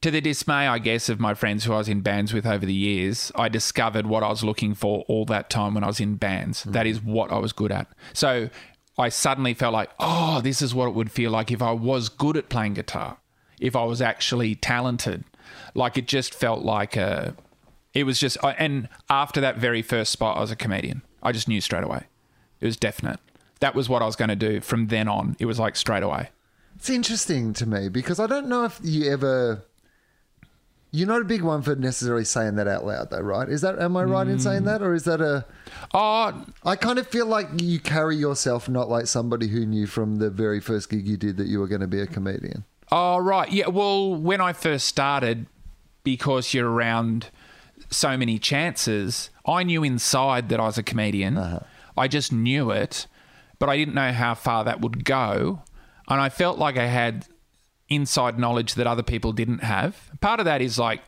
to 0.07 0.13
the 0.13 0.21
dismay, 0.21 0.69
I 0.69 0.79
guess, 0.79 1.09
of 1.09 1.19
my 1.19 1.35
friends 1.35 1.65
who 1.65 1.73
I 1.73 1.79
was 1.79 1.89
in 1.89 2.01
bands 2.01 2.33
with 2.33 2.47
over 2.47 2.65
the 2.65 2.73
years, 2.73 3.33
I 3.35 3.49
discovered 3.49 4.07
what 4.07 4.23
I 4.23 4.29
was 4.29 4.45
looking 4.45 4.73
for 4.73 5.05
all 5.09 5.25
that 5.25 5.51
time 5.51 5.75
when 5.75 5.83
I 5.83 5.89
was 5.89 5.99
in 5.99 6.15
bands. 6.15 6.63
That 6.63 6.87
is 6.87 7.03
what 7.03 7.33
I 7.33 7.39
was 7.39 7.53
good 7.53 7.73
at. 7.73 7.89
So 8.13 8.49
I 8.97 9.09
suddenly 9.09 9.53
felt 9.53 9.73
like, 9.73 9.91
oh, 9.99 10.41
this 10.41 10.63
is 10.63 10.73
what 10.73 10.87
it 10.87 10.95
would 10.95 11.11
feel 11.11 11.33
like 11.33 11.51
if 11.51 11.61
I 11.61 11.73
was 11.73 12.09
good 12.09 12.37
at 12.37 12.49
playing 12.49 12.75
guitar, 12.75 13.19
if 13.59 13.75
I 13.75 13.83
was 13.83 14.01
actually 14.01 14.55
talented. 14.55 15.25
Like 15.75 15.99
it 15.99 16.07
just 16.07 16.33
felt 16.33 16.63
like 16.63 16.95
a. 16.95 17.35
It 17.93 18.05
was 18.05 18.21
just, 18.21 18.39
and 18.45 18.89
after 19.11 19.41
that 19.41 19.57
very 19.59 19.83
first 19.83 20.13
spot, 20.13 20.37
I 20.37 20.41
was 20.41 20.53
a 20.53 20.57
comedian. 20.57 21.03
I 21.21 21.33
just 21.33 21.49
knew 21.49 21.61
straight 21.61 21.83
away. 21.83 22.05
It 22.61 22.67
was 22.67 22.77
definite. 22.77 23.19
That 23.59 23.75
was 23.75 23.89
what 23.89 24.03
I 24.03 24.07
was 24.07 24.15
going 24.15 24.29
to 24.29 24.37
do 24.37 24.61
from 24.61 24.87
then 24.87 25.09
on. 25.09 25.35
It 25.41 25.47
was 25.47 25.59
like 25.59 25.75
straight 25.75 26.05
away. 26.05 26.29
It's 26.77 26.91
interesting 26.91 27.55
to 27.55 27.67
me 27.67 27.89
because 27.89 28.21
I 28.21 28.29
don't 28.29 28.47
know 28.47 28.67
if 28.67 28.79
you 28.85 29.11
ever. 29.11 29.65
You're 30.93 31.09
not 31.09 31.21
a 31.21 31.25
big 31.25 31.43
one 31.43 31.63
for 31.63 31.75
necessarily 31.75 32.25
saying 32.25 32.57
that 32.57 32.69
out 32.69 32.87
loud, 32.87 33.11
though, 33.11 33.21
right? 33.21 33.49
Is 33.49 33.61
that 33.61 33.79
am 33.79 33.97
I 33.97 34.05
right 34.05 34.27
in 34.27 34.39
saying 34.39 34.63
mm. 34.63 34.67
that, 34.67 34.83
or 34.83 34.95
is 34.95 35.05
that 35.05 35.21
a? 35.21 35.45
Oh, 35.93 36.45
I 36.65 36.77
kind 36.77 36.99
of 36.99 37.07
feel 37.09 37.27
like 37.27 37.49
you 37.61 37.79
carry 37.81 38.17
yourself 38.17 38.69
not 38.69 38.89
like 38.89 39.07
somebody 39.07 39.49
who 39.49 39.67
knew 39.67 39.87
from 39.87 40.17
the 40.17 40.31
very 40.31 40.61
first 40.61 40.89
gig 40.89 41.07
you 41.07 41.17
did 41.17 41.37
that 41.37 41.49
you 41.49 41.59
were 41.59 41.69
going 41.69 41.81
to 41.83 41.87
be 41.87 42.01
a 42.01 42.07
comedian. 42.07 42.65
Oh, 42.91 43.19
right. 43.19 43.51
Yeah. 43.51 43.69
Well, 43.69 44.15
when 44.15 44.41
I 44.41 44.53
first 44.53 44.87
started, 44.87 45.47
because 46.05 46.55
you're 46.55 46.71
around 46.71 47.31
so 47.91 48.17
many 48.17 48.39
chances, 48.39 49.31
I 49.45 49.65
knew 49.65 49.83
inside 49.83 50.49
that 50.49 50.61
I 50.61 50.65
was 50.65 50.79
a 50.79 50.83
comedian. 50.83 51.37
Uh-huh. 51.37 51.61
I 51.97 52.09
just 52.09 52.33
knew 52.33 52.71
it, 52.71 53.07
but 53.59 53.69
I 53.69 53.77
didn't 53.77 53.95
know 53.95 54.13
how 54.13 54.35
far 54.35 54.65
that 54.65 54.81
would 54.81 55.05
go. 55.05 55.63
And 56.09 56.21
I 56.21 56.29
felt 56.29 56.59
like 56.59 56.77
I 56.77 56.87
had 56.87 57.27
inside 57.89 58.39
knowledge 58.39 58.75
that 58.75 58.87
other 58.87 59.03
people 59.03 59.33
didn't 59.33 59.63
have. 59.63 60.11
Part 60.21 60.41
of 60.41 60.45
that 60.47 60.61
is 60.61 60.79
like 60.79 61.01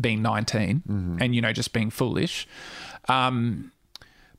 being 0.00 0.22
19 0.22 0.82
and, 1.20 1.34
you 1.34 1.40
know, 1.40 1.52
just 1.52 1.72
being 1.72 1.90
foolish. 1.90 2.46
Um, 3.08 3.72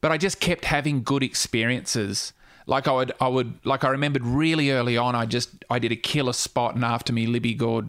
but 0.01 0.11
I 0.11 0.17
just 0.17 0.39
kept 0.39 0.65
having 0.65 1.03
good 1.03 1.23
experiences. 1.23 2.34
Like 2.65 2.88
I 2.88 2.91
would, 2.93 3.11
I 3.19 3.27
would, 3.27 3.65
like 3.65 3.84
I 3.84 3.89
remembered 3.89 4.25
really 4.25 4.71
early 4.71 4.97
on. 4.97 5.15
I 5.15 5.25
just, 5.25 5.49
I 5.69 5.79
did 5.79 5.91
a 5.91 5.97
killer 5.97 6.34
spot, 6.34 6.75
and 6.75 6.84
after 6.84 7.11
me, 7.11 7.25
Libby 7.27 7.53
Gore 7.53 7.84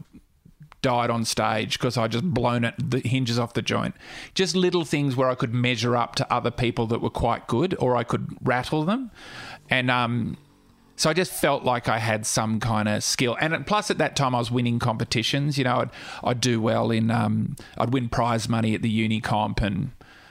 died 0.83 1.09
on 1.09 1.25
stage 1.25 1.79
because 1.79 1.97
I 1.97 2.09
just 2.09 2.25
blown 2.25 2.63
it 2.63 2.75
the 2.79 3.01
hinges 3.01 3.39
off 3.39 3.55
the 3.55 3.63
joint. 3.63 3.95
Just 4.35 4.55
little 4.55 4.85
things 4.85 5.17
where 5.17 5.31
I 5.31 5.35
could 5.35 5.55
measure 5.55 5.97
up 5.97 6.15
to 6.17 6.31
other 6.33 6.51
people 6.51 6.87
that 6.89 7.01
were 7.01 7.09
quite 7.09 7.47
good, 7.47 7.75
or 7.79 7.97
I 7.97 8.05
could 8.05 8.37
rattle 8.43 8.85
them, 8.85 9.11
and 9.71 9.91
um, 9.91 10.37
so 10.97 11.11
I 11.11 11.13
just 11.13 11.33
felt 11.33 11.65
like 11.65 11.89
I 11.89 11.99
had 11.99 12.25
some 12.27 12.61
kind 12.61 12.89
of 12.89 13.03
skill. 13.03 13.37
And 13.41 13.67
plus, 13.67 13.91
at 13.91 13.99
that 13.99 14.17
time, 14.17 14.35
I 14.35 14.39
was 14.39 14.51
winning 14.51 14.79
competitions. 14.79 15.59
You 15.59 15.65
know, 15.65 15.77
I'd, 15.77 15.91
I'd 16.23 16.41
do 16.41 16.61
well 16.61 16.91
in, 16.91 17.11
um, 17.11 17.57
I'd 17.77 17.93
win 17.93 18.09
prize 18.09 18.49
money 18.49 18.75
at 18.75 18.83
the 18.83 18.91
uni 18.91 19.21
comp 19.21 19.61
and 19.61 19.91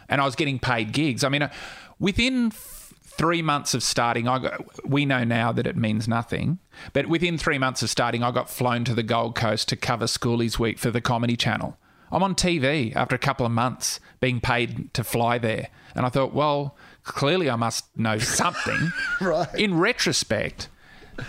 and 0.09 0.21
I 0.21 0.25
was 0.25 0.35
getting 0.35 0.59
paid 0.59 0.91
gigs. 0.91 1.23
I 1.23 1.29
mean, 1.29 1.41
uh, 1.41 1.51
within 1.99 2.47
f- 2.47 2.93
three 3.01 3.41
months 3.41 3.73
of 3.73 3.81
starting, 3.81 4.27
I 4.27 4.39
got, 4.39 4.87
we 4.87 5.05
know 5.05 5.23
now 5.23 5.51
that 5.51 5.65
it 5.65 5.75
means 5.75 6.07
nothing, 6.07 6.59
but 6.91 7.07
within 7.07 7.37
three 7.37 7.57
months 7.57 7.81
of 7.81 7.89
starting, 7.89 8.21
I 8.21 8.29
got 8.31 8.49
flown 8.49 8.83
to 8.85 8.93
the 8.93 9.01
Gold 9.01 9.33
Coast 9.33 9.69
to 9.69 9.75
cover 9.75 10.05
Schoolies 10.05 10.59
Week 10.59 10.77
for 10.77 10.91
the 10.91 11.01
Comedy 11.01 11.35
Channel. 11.35 11.77
I'm 12.11 12.21
on 12.21 12.35
TV 12.35 12.95
after 12.95 13.15
a 13.15 13.19
couple 13.19 13.43
of 13.45 13.51
months 13.51 13.99
being 14.19 14.39
paid 14.39 14.93
to 14.93 15.03
fly 15.03 15.39
there. 15.39 15.69
And 15.95 16.05
I 16.05 16.09
thought, 16.09 16.31
well, 16.31 16.77
clearly 17.03 17.49
I 17.49 17.55
must 17.55 17.85
know 17.97 18.17
something. 18.17 18.91
Right. 19.21 19.53
In 19.55 19.77
retrospect, 19.77 20.67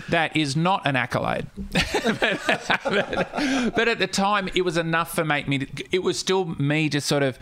that 0.08 0.36
is 0.36 0.56
not 0.56 0.86
an 0.86 0.96
accolade. 0.96 1.46
but, 1.70 2.40
but 3.76 3.88
at 3.88 3.98
the 3.98 4.08
time, 4.10 4.48
it 4.54 4.62
was 4.62 4.76
enough 4.76 5.14
for 5.14 5.24
make 5.24 5.46
me. 5.46 5.58
To, 5.58 5.84
it 5.92 6.02
was 6.02 6.18
still 6.18 6.44
me 6.44 6.88
just 6.88 7.06
sort 7.06 7.22
of 7.22 7.38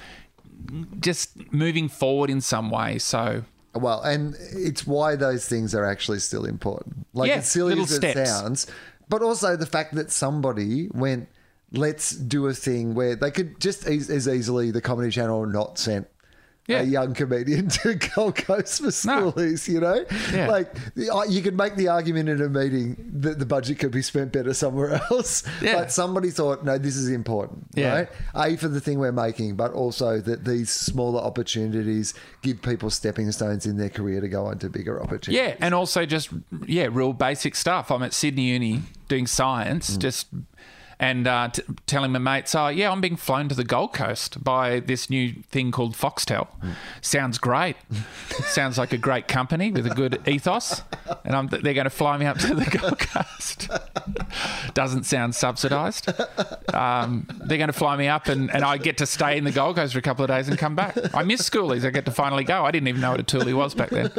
just 1.01 1.53
moving 1.53 1.89
forward 1.89 2.31
in 2.31 2.41
some 2.41 2.71
way. 2.71 2.99
So 2.99 3.45
Well, 3.75 4.03
and 4.03 4.37
it's 4.53 4.87
why 4.87 5.17
those 5.17 5.49
things 5.49 5.75
are 5.75 5.85
actually 5.85 6.19
still 6.19 6.45
important. 6.45 7.07
Like 7.15 7.29
Yeah, 7.29 7.37
as 7.37 7.51
silly 7.51 7.81
as 7.81 7.93
it 7.93 8.27
sounds, 8.27 8.67
but 9.09 9.23
also 9.23 9.57
the 9.57 9.67
fact 9.67 9.95
that 9.95 10.11
somebody 10.11 10.89
went, 10.93 11.29
let's 11.73 12.11
do 12.11 12.47
a 12.47 12.55
thing 12.55 12.95
where 12.95 13.17
they 13.17 13.31
could 13.31 13.59
just 13.61 13.87
as, 13.87 14.11
as 14.11 14.29
easily 14.29 14.71
the 14.71 14.81
Comedy 14.81 15.11
Channel 15.11 15.47
not 15.47 15.79
sent. 15.79 16.09
Yeah. 16.69 16.83
A 16.83 16.85
young 16.85 17.13
comedian 17.13 17.69
to 17.83 17.95
Gold 17.95 18.37
Coast 18.37 18.79
for 18.79 18.85
No. 19.07 19.33
schoolies, 19.33 19.67
you 19.67 19.81
know? 19.81 20.05
Yeah. 20.33 20.47
Like, 20.49 20.75
uh, 21.13 21.25
you 21.29 21.43
could 21.43 21.57
make 21.57 21.75
the 21.75 21.89
argument 21.89 22.29
in 22.29 22.41
a 22.41 22.49
meeting 22.49 22.97
that 23.15 23.41
the 23.41 23.45
budget 23.47 23.81
could 23.81 23.91
be 23.91 24.01
spent 24.01 24.31
better 24.33 24.55
somewhere 24.55 25.01
else. 25.11 25.43
Yeah. 25.61 25.75
But 25.81 25.91
somebody 25.91 26.31
thought, 26.31 26.65
no, 26.65 26.79
this 26.79 26.95
is 26.95 27.11
important, 27.11 27.67
Yeah. 27.75 27.93
right? 27.93 28.09
A, 28.37 28.57
for 28.57 28.69
the 28.69 28.81
thing 28.81 29.01
we're 29.01 29.11
making, 29.11 29.57
but 29.57 29.73
also 29.73 30.21
that 30.21 30.45
these 30.45 30.71
smaller 30.71 31.21
opportunities 31.21 32.15
give 32.43 32.63
people 32.63 32.91
stepping 32.91 33.31
stones 33.33 33.67
in 33.67 33.77
their 33.77 33.91
career 33.91 34.21
to 34.21 34.29
go 34.29 34.47
on 34.47 34.59
to 34.61 34.71
bigger 34.71 35.03
opportunities. 35.03 35.35
yeah, 35.35 35.57
and 35.59 35.75
also 35.75 36.07
just 36.07 36.31
yeah, 36.67 36.89
real 36.91 37.13
basic 37.13 37.57
stuff. 37.57 37.91
I'm 37.91 38.05
at 38.05 38.13
Sydney 38.15 38.51
Uni 38.51 38.83
doing 39.09 39.27
science, 39.27 39.97
mm. 39.97 39.99
just 39.99 40.29
and 41.03 41.27
uh, 41.27 41.49
t- 41.49 41.63
telling 41.89 42.13
my 42.13 42.21
mates, 42.21 42.55
"Oh, 42.55 42.69
yeah, 42.69 42.93
I'm 42.93 43.01
being 43.01 43.17
flown 43.17 43.49
to 43.49 43.57
the 43.57 43.65
Gold 43.65 43.93
Coast 43.93 44.43
by 44.43 44.79
this 44.79 45.11
new 45.11 45.33
thing 45.51 45.73
called 45.73 45.95
Foxtel. 45.95 46.47
Sounds 47.01 47.39
great. 47.39 47.75
Sounds 48.45 48.79
like 48.79 48.93
a 48.93 48.99
great 48.99 49.27
company 49.27 49.73
with 49.73 49.85
a 49.85 49.95
good 49.95 50.23
ethos, 50.29 50.83
and 51.25 51.35
I'm, 51.35 51.49
they're 51.49 51.75
going 51.75 51.85
to 51.85 51.91
fly 51.91 52.17
me 52.19 52.27
up 52.27 52.39
to 52.39 52.55
the 52.55 52.79
Gold 52.79 53.01
Coast. 53.01 53.69
Doesn't 54.75 55.05
sound 55.05 55.35
subsidised. 55.35 56.09
Um, 56.73 57.27
they're 57.45 57.59
going 57.59 57.67
to 57.67 57.73
fly 57.73 57.97
me 57.97 58.07
up, 58.07 58.29
and, 58.29 58.49
and 58.55 58.65
I 58.65 58.77
get 58.77 58.99
to 58.99 59.07
stay 59.07 59.37
in 59.37 59.43
the 59.43 59.51
Gold 59.51 59.77
Coast 59.77 59.95
for 59.95 59.99
a 59.99 60.03
couple 60.03 60.25
of 60.25 60.29
days 60.29 60.49
and 60.49 60.57
come 60.57 60.77
back. 60.77 60.97
I 61.15 61.25
miss 61.25 61.49
schoolies. 61.49 61.85
I 61.85 61.91
get 61.91 62.05
to 62.05 62.13
finally 62.13 62.45
go. 62.45 62.65
I 62.65 62.71
didn't 62.71 62.87
even 62.87 63.01
know 63.01 63.11
what 63.11 63.21
a 63.21 63.25
toolie 63.25 63.55
was 63.55 63.75
back 63.75 63.91
then. 63.91 64.11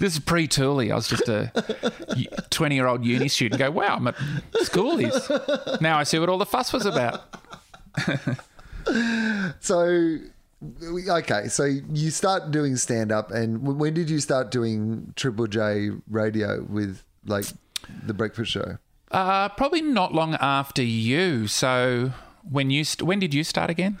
this 0.00 0.14
is 0.14 0.18
pre 0.18 0.48
Tooley. 0.48 0.90
I 0.90 0.96
was 0.96 1.06
just 1.06 1.28
a 1.28 1.52
20 2.50 2.74
year 2.74 2.88
old 2.88 3.04
uni 3.04 3.28
student. 3.28 3.60
Go, 3.60 3.70
wow, 3.70 3.96
I'm 3.96 4.08
at 4.08 4.16
schoolies. 4.64 5.80
Now 5.80 5.98
I 5.98 6.04
see 6.04 6.18
what 6.18 6.28
all 6.28 6.38
the 6.38 6.46
fuss 6.46 6.72
was 6.72 6.86
about. 6.86 7.24
So, 9.60 10.18
okay, 11.08 11.48
so 11.48 11.64
you 11.64 12.10
start 12.10 12.50
doing 12.50 12.76
stand 12.76 13.12
up, 13.12 13.30
and 13.30 13.62
when 13.78 13.94
did 13.94 14.10
you 14.10 14.18
start 14.20 14.50
doing 14.50 15.12
Triple 15.16 15.46
J 15.46 15.90
radio 16.10 16.62
with 16.62 17.02
like 17.24 17.46
the 18.04 18.12
breakfast 18.14 18.50
show? 18.50 18.78
Uh, 19.10 19.48
probably 19.50 19.82
not 19.82 20.14
long 20.14 20.34
after 20.40 20.82
you. 20.82 21.46
So 21.46 22.12
when 22.48 22.70
you 22.70 22.82
st- 22.84 23.06
when 23.06 23.18
did 23.20 23.34
you 23.34 23.44
start 23.44 23.70
again? 23.70 23.98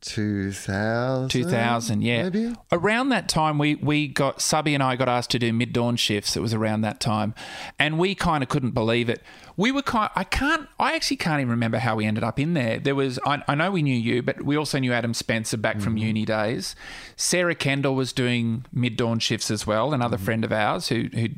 2000? 0.00 1.28
2000, 1.28 2.02
yeah. 2.02 2.22
Maybe? 2.24 2.54
Around 2.72 3.10
that 3.10 3.28
time, 3.28 3.58
we, 3.58 3.74
we 3.74 4.08
got, 4.08 4.40
Subby 4.40 4.74
and 4.74 4.82
I 4.82 4.96
got 4.96 5.08
asked 5.08 5.30
to 5.30 5.38
do 5.38 5.52
mid 5.52 5.72
dawn 5.72 5.96
shifts. 5.96 6.36
It 6.36 6.40
was 6.40 6.54
around 6.54 6.80
that 6.82 7.00
time. 7.00 7.34
And 7.78 7.98
we 7.98 8.14
kind 8.14 8.42
of 8.42 8.48
couldn't 8.48 8.70
believe 8.70 9.08
it. 9.08 9.22
We 9.56 9.70
were 9.72 9.82
kind 9.82 10.10
I 10.16 10.24
can't, 10.24 10.68
I 10.78 10.94
actually 10.94 11.18
can't 11.18 11.40
even 11.40 11.50
remember 11.50 11.78
how 11.78 11.96
we 11.96 12.06
ended 12.06 12.24
up 12.24 12.40
in 12.40 12.54
there. 12.54 12.78
There 12.78 12.94
was, 12.94 13.18
I, 13.26 13.42
I 13.46 13.54
know 13.54 13.70
we 13.70 13.82
knew 13.82 13.94
you, 13.94 14.22
but 14.22 14.42
we 14.42 14.56
also 14.56 14.78
knew 14.78 14.92
Adam 14.92 15.12
Spencer 15.12 15.58
back 15.58 15.80
from 15.80 15.98
uni 15.98 16.24
days. 16.24 16.74
Sarah 17.16 17.54
Kendall 17.54 17.94
was 17.94 18.12
doing 18.12 18.64
mid 18.72 18.96
dawn 18.96 19.18
shifts 19.18 19.50
as 19.50 19.66
well, 19.66 19.92
another 19.92 20.16
friend 20.16 20.44
of 20.44 20.52
ours 20.52 20.88
who, 20.88 21.08
who, 21.12 21.28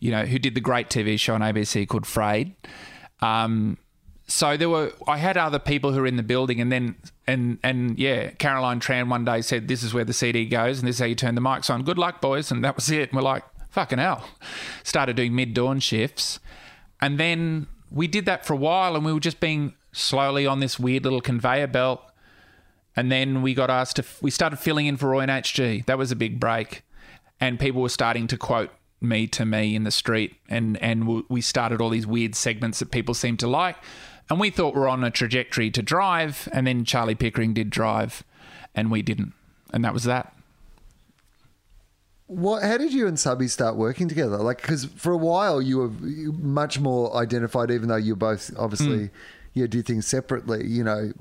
you 0.00 0.10
know, 0.10 0.24
who 0.24 0.38
did 0.40 0.54
the 0.54 0.60
great 0.60 0.88
TV 0.88 1.18
show 1.18 1.34
on 1.34 1.42
ABC 1.42 1.86
called 1.86 2.06
Frayed. 2.06 2.54
Um, 3.20 3.78
so 4.26 4.56
there 4.56 4.70
were 4.70 4.92
I 5.06 5.18
had 5.18 5.36
other 5.36 5.58
people 5.58 5.92
who 5.92 6.00
were 6.00 6.06
in 6.06 6.16
the 6.16 6.22
building 6.22 6.60
and 6.60 6.72
then 6.72 6.96
and 7.26 7.58
and 7.62 7.98
yeah, 7.98 8.30
Caroline 8.30 8.80
Tran 8.80 9.08
one 9.08 9.24
day 9.24 9.42
said, 9.42 9.68
This 9.68 9.82
is 9.82 9.92
where 9.92 10.04
the 10.04 10.12
CD 10.12 10.46
goes 10.46 10.78
and 10.78 10.88
this 10.88 10.96
is 10.96 11.00
how 11.00 11.06
you 11.06 11.14
turn 11.14 11.34
the 11.34 11.40
mics 11.40 11.68
on. 11.70 11.82
Good 11.82 11.98
luck, 11.98 12.20
boys, 12.20 12.50
and 12.50 12.64
that 12.64 12.76
was 12.76 12.90
it. 12.90 13.10
And 13.10 13.16
we're 13.16 13.22
like, 13.22 13.44
fucking 13.70 13.98
hell. 13.98 14.24
Started 14.82 15.16
doing 15.16 15.34
mid 15.34 15.52
dawn 15.52 15.80
shifts. 15.80 16.40
And 17.00 17.18
then 17.18 17.66
we 17.90 18.06
did 18.06 18.24
that 18.24 18.46
for 18.46 18.54
a 18.54 18.56
while 18.56 18.96
and 18.96 19.04
we 19.04 19.12
were 19.12 19.20
just 19.20 19.40
being 19.40 19.74
slowly 19.92 20.46
on 20.46 20.60
this 20.60 20.78
weird 20.78 21.04
little 21.04 21.20
conveyor 21.20 21.66
belt. 21.66 22.02
And 22.96 23.10
then 23.10 23.42
we 23.42 23.52
got 23.54 23.70
asked 23.70 23.96
to 23.96 24.04
we 24.22 24.30
started 24.30 24.58
filling 24.58 24.86
in 24.86 24.96
for 24.96 25.10
Roy 25.10 25.20
and 25.20 25.30
HG. 25.30 25.84
That 25.86 25.98
was 25.98 26.10
a 26.12 26.16
big 26.16 26.40
break. 26.40 26.82
And 27.40 27.58
people 27.60 27.82
were 27.82 27.88
starting 27.88 28.26
to 28.28 28.38
quote 28.38 28.70
me 29.00 29.26
to 29.26 29.44
me 29.44 29.74
in 29.74 29.84
the 29.84 29.90
street 29.90 30.34
and 30.48 30.78
and 30.78 31.06
we- 31.06 31.24
we 31.28 31.40
started 31.42 31.78
all 31.78 31.90
these 31.90 32.06
weird 32.06 32.34
segments 32.34 32.78
that 32.78 32.90
people 32.90 33.12
seemed 33.12 33.38
to 33.38 33.46
like 33.46 33.76
and 34.30 34.40
we 34.40 34.50
thought 34.50 34.74
we 34.74 34.80
we're 34.80 34.88
on 34.88 35.04
a 35.04 35.10
trajectory 35.10 35.70
to 35.70 35.82
drive 35.82 36.48
and 36.52 36.66
then 36.66 36.84
charlie 36.84 37.14
pickering 37.14 37.54
did 37.54 37.70
drive 37.70 38.22
and 38.74 38.90
we 38.90 39.02
didn't 39.02 39.32
and 39.72 39.84
that 39.84 39.92
was 39.92 40.04
that 40.04 40.34
What? 42.26 42.62
How 42.62 42.78
did 42.78 42.94
you 42.94 43.06
and 43.06 43.18
Subby 43.18 43.48
start 43.48 43.76
working 43.76 44.08
together? 44.08 44.38
Like, 44.38 44.62
because 44.62 44.86
for 44.86 45.12
a 45.12 45.16
while 45.16 45.60
you 45.60 45.76
were 45.76 45.90
much 45.90 46.80
more 46.80 47.14
identified, 47.14 47.70
even 47.70 47.88
though 47.88 47.96
you 47.96 48.16
both 48.16 48.50
obviously 48.56 49.06
hmm. 49.06 49.14
Yeah 49.54 49.66
do 49.66 49.82
things 49.82 50.06
separately. 50.06 50.66
You 50.66 50.84
know, 50.84 51.12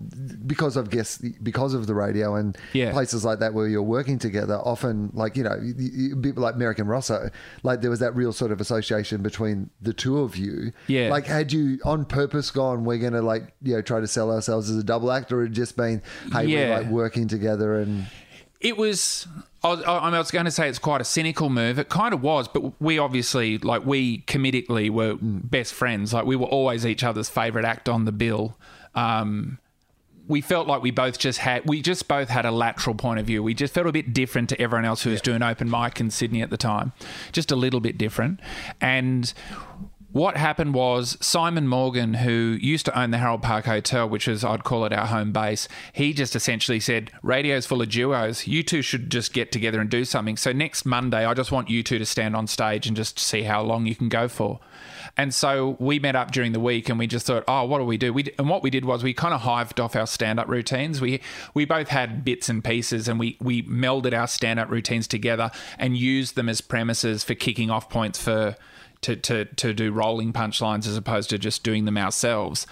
because 0.45 0.75
of 0.75 0.89
guess 0.89 1.17
because 1.17 1.73
of 1.73 1.87
the 1.87 1.93
radio 1.95 2.35
and 2.35 2.57
Yeah. 2.73 2.91
places 2.91 3.23
like 3.23 3.39
that 3.39 3.53
where 3.53 3.67
you're 3.67 3.81
working 3.81 4.19
together. 4.19 4.55
Often, 4.55 5.11
like 5.13 5.37
you 5.37 5.43
know, 5.43 5.55
you- 5.61 5.73
you- 5.77 6.15
people 6.15 6.43
like 6.43 6.57
Merrick 6.57 6.79
and 6.79 6.89
Rosso, 6.89 7.29
like 7.63 7.81
there 7.81 7.89
was 7.89 7.99
that 7.99 8.15
real 8.15 8.33
sort 8.33 8.51
of 8.51 8.59
association 8.59 9.21
between 9.21 9.69
the 9.81 9.93
two 9.93 10.19
of 10.19 10.35
you. 10.35 10.71
Yeah. 10.87 11.09
Like, 11.09 11.25
had 11.27 11.53
you 11.53 11.79
on 11.85 12.05
purpose 12.05 12.51
gone, 12.51 12.83
we're 12.85 12.97
going 12.97 13.13
to 13.13 13.21
like 13.21 13.53
you 13.61 13.73
know 13.75 13.81
try 13.81 13.99
to 13.99 14.07
sell 14.07 14.31
ourselves 14.31 14.69
as 14.69 14.77
a 14.77 14.83
double 14.83 15.11
act, 15.11 15.31
or 15.31 15.41
had 15.41 15.51
it 15.51 15.53
just 15.55 15.77
been, 15.77 16.01
hey, 16.31 16.47
we're 16.47 16.69
like 16.77 16.87
working 16.89 17.27
together 17.27 17.79
and. 17.79 18.07
It 18.63 18.77
was 18.77 19.27
I 19.63 19.69
was, 19.69 19.83
I 19.83 20.09
was 20.17 20.31
going 20.31 20.45
to 20.45 20.51
say 20.51 20.67
it's 20.67 20.79
quite 20.79 20.99
a 20.99 21.05
cynical 21.05 21.49
move. 21.49 21.79
It 21.79 21.87
kind 21.87 22.13
of 22.13 22.21
was, 22.21 22.49
but 22.49 22.81
we 22.81 22.99
obviously, 22.99 23.57
like, 23.59 23.85
we 23.85 24.19
comedically 24.21 24.89
were 24.89 25.17
best 25.21 25.73
friends. 25.73 26.13
Like, 26.13 26.25
we 26.25 26.35
were 26.35 26.47
always 26.47 26.85
each 26.85 27.03
other's 27.03 27.29
favorite 27.29 27.63
act 27.63 27.87
on 27.87 28.03
the 28.03 28.11
bill. 28.11 28.57
Um, 28.93 29.59
we 30.27 30.41
felt 30.41 30.67
like 30.67 30.81
we 30.81 30.91
both 30.91 31.17
just 31.17 31.39
had, 31.39 31.65
we 31.65 31.81
just 31.81 32.09
both 32.09 32.27
had 32.27 32.45
a 32.45 32.51
lateral 32.51 32.95
point 32.95 33.21
of 33.21 33.25
view. 33.25 33.41
We 33.41 33.53
just 33.53 33.73
felt 33.73 33.87
a 33.87 33.91
bit 33.93 34.13
different 34.13 34.49
to 34.49 34.61
everyone 34.61 34.83
else 34.83 35.03
who 35.03 35.11
was 35.11 35.21
doing 35.21 35.41
open 35.41 35.69
mic 35.69 35.99
in 36.01 36.11
Sydney 36.11 36.41
at 36.41 36.49
the 36.49 36.57
time, 36.57 36.91
just 37.31 37.49
a 37.49 37.55
little 37.55 37.79
bit 37.79 37.97
different. 37.97 38.41
And 38.81 39.33
what 40.13 40.37
happened 40.37 40.75
was 40.75 41.17
Simon 41.19 41.67
Morgan, 41.67 42.13
who 42.13 42.57
used 42.61 42.85
to 42.85 42.97
own 42.97 43.09
the 43.09 43.17
Harold 43.17 43.41
Park 43.41 43.65
Hotel, 43.65 44.07
which 44.07 44.27
is, 44.27 44.43
I'd 44.43 44.63
call 44.63 44.85
it 44.85 44.93
our 44.93 45.07
home 45.07 45.31
base, 45.31 45.67
he 45.91 46.13
just 46.13 46.35
essentially 46.35 46.79
said, 46.79 47.11
Radio's 47.23 47.65
full 47.65 47.81
of 47.81 47.89
duos. 47.89 48.45
You 48.45 48.61
two 48.61 48.83
should 48.83 49.09
just 49.09 49.33
get 49.33 49.51
together 49.51 49.81
and 49.81 49.89
do 49.89 50.05
something. 50.05 50.37
So 50.37 50.51
next 50.51 50.85
Monday, 50.85 51.25
I 51.25 51.33
just 51.33 51.51
want 51.51 51.67
you 51.67 51.81
two 51.81 51.97
to 51.97 52.05
stand 52.05 52.35
on 52.35 52.45
stage 52.45 52.85
and 52.85 52.95
just 52.95 53.17
see 53.17 53.41
how 53.41 53.63
long 53.63 53.87
you 53.87 53.95
can 53.95 54.07
go 54.07 54.27
for. 54.27 54.59
And 55.17 55.33
so 55.33 55.77
we 55.79 55.97
met 55.97 56.15
up 56.15 56.31
during 56.31 56.51
the 56.51 56.59
week 56.59 56.89
and 56.89 56.99
we 56.99 57.07
just 57.07 57.25
thought, 57.25 57.43
oh, 57.47 57.65
what 57.65 57.79
do 57.79 57.85
we 57.85 57.97
do? 57.97 58.13
We, 58.13 58.31
and 58.37 58.47
what 58.47 58.61
we 58.61 58.69
did 58.69 58.85
was 58.85 59.03
we 59.03 59.15
kind 59.15 59.33
of 59.33 59.41
hived 59.41 59.79
off 59.79 59.95
our 59.95 60.07
stand 60.07 60.39
up 60.39 60.47
routines. 60.47 61.01
We, 61.01 61.21
we 61.55 61.65
both 61.65 61.87
had 61.87 62.23
bits 62.23 62.49
and 62.49 62.63
pieces 62.63 63.07
and 63.07 63.19
we, 63.19 63.37
we 63.41 63.63
melded 63.63 64.15
our 64.15 64.27
stand 64.27 64.59
up 64.59 64.69
routines 64.69 65.07
together 65.07 65.49
and 65.79 65.97
used 65.97 66.35
them 66.35 66.49
as 66.49 66.61
premises 66.61 67.23
for 67.23 67.33
kicking 67.33 67.71
off 67.71 67.89
points 67.89 68.21
for 68.21 68.55
to, 69.03 69.15
to, 69.15 69.45
to 69.45 69.73
do 69.73 69.91
rolling 69.91 70.33
punchlines 70.33 70.87
as 70.87 70.97
opposed 70.97 71.29
to 71.29 71.37
just 71.37 71.63
doing 71.63 71.85
them 71.85 71.97
ourselves. 71.97 72.65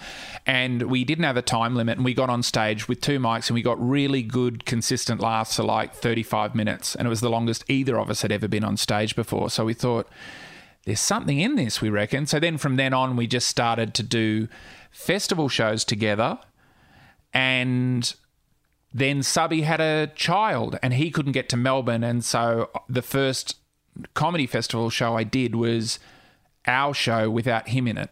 And 0.46 0.82
we 0.82 1.04
didn't 1.04 1.24
have 1.24 1.36
a 1.36 1.42
time 1.42 1.74
limit 1.74 1.98
and 1.98 2.04
we 2.04 2.14
got 2.14 2.30
on 2.30 2.42
stage 2.42 2.88
with 2.88 3.00
two 3.00 3.18
mics 3.18 3.48
and 3.48 3.54
we 3.54 3.62
got 3.62 3.80
really 3.80 4.22
good, 4.22 4.64
consistent 4.64 5.20
laughs 5.20 5.56
for 5.56 5.62
like 5.62 5.94
35 5.94 6.54
minutes. 6.54 6.94
And 6.94 7.06
it 7.06 7.10
was 7.10 7.20
the 7.20 7.30
longest 7.30 7.64
either 7.68 7.98
of 7.98 8.10
us 8.10 8.22
had 8.22 8.32
ever 8.32 8.48
been 8.48 8.64
on 8.64 8.76
stage 8.76 9.16
before. 9.16 9.50
So 9.50 9.64
we 9.64 9.74
thought, 9.74 10.08
there's 10.84 11.00
something 11.00 11.38
in 11.38 11.54
this, 11.54 11.80
we 11.80 11.90
reckon. 11.90 12.26
So 12.26 12.40
then 12.40 12.58
from 12.58 12.76
then 12.76 12.92
on, 12.92 13.16
we 13.16 13.26
just 13.26 13.46
started 13.46 13.94
to 13.94 14.02
do 14.02 14.48
festival 14.90 15.48
shows 15.48 15.84
together. 15.84 16.38
And 17.32 18.12
then 18.92 19.22
Subby 19.22 19.62
had 19.62 19.80
a 19.80 20.08
child 20.08 20.78
and 20.82 20.94
he 20.94 21.10
couldn't 21.10 21.32
get 21.32 21.48
to 21.50 21.56
Melbourne. 21.56 22.04
And 22.04 22.24
so 22.24 22.70
the 22.88 23.02
first 23.02 23.56
comedy 24.14 24.46
festival 24.46 24.90
show 24.90 25.16
I 25.16 25.24
did 25.24 25.54
was 25.54 25.98
our 26.66 26.94
show 26.94 27.30
without 27.30 27.68
him 27.68 27.86
in 27.86 27.98
it. 27.98 28.10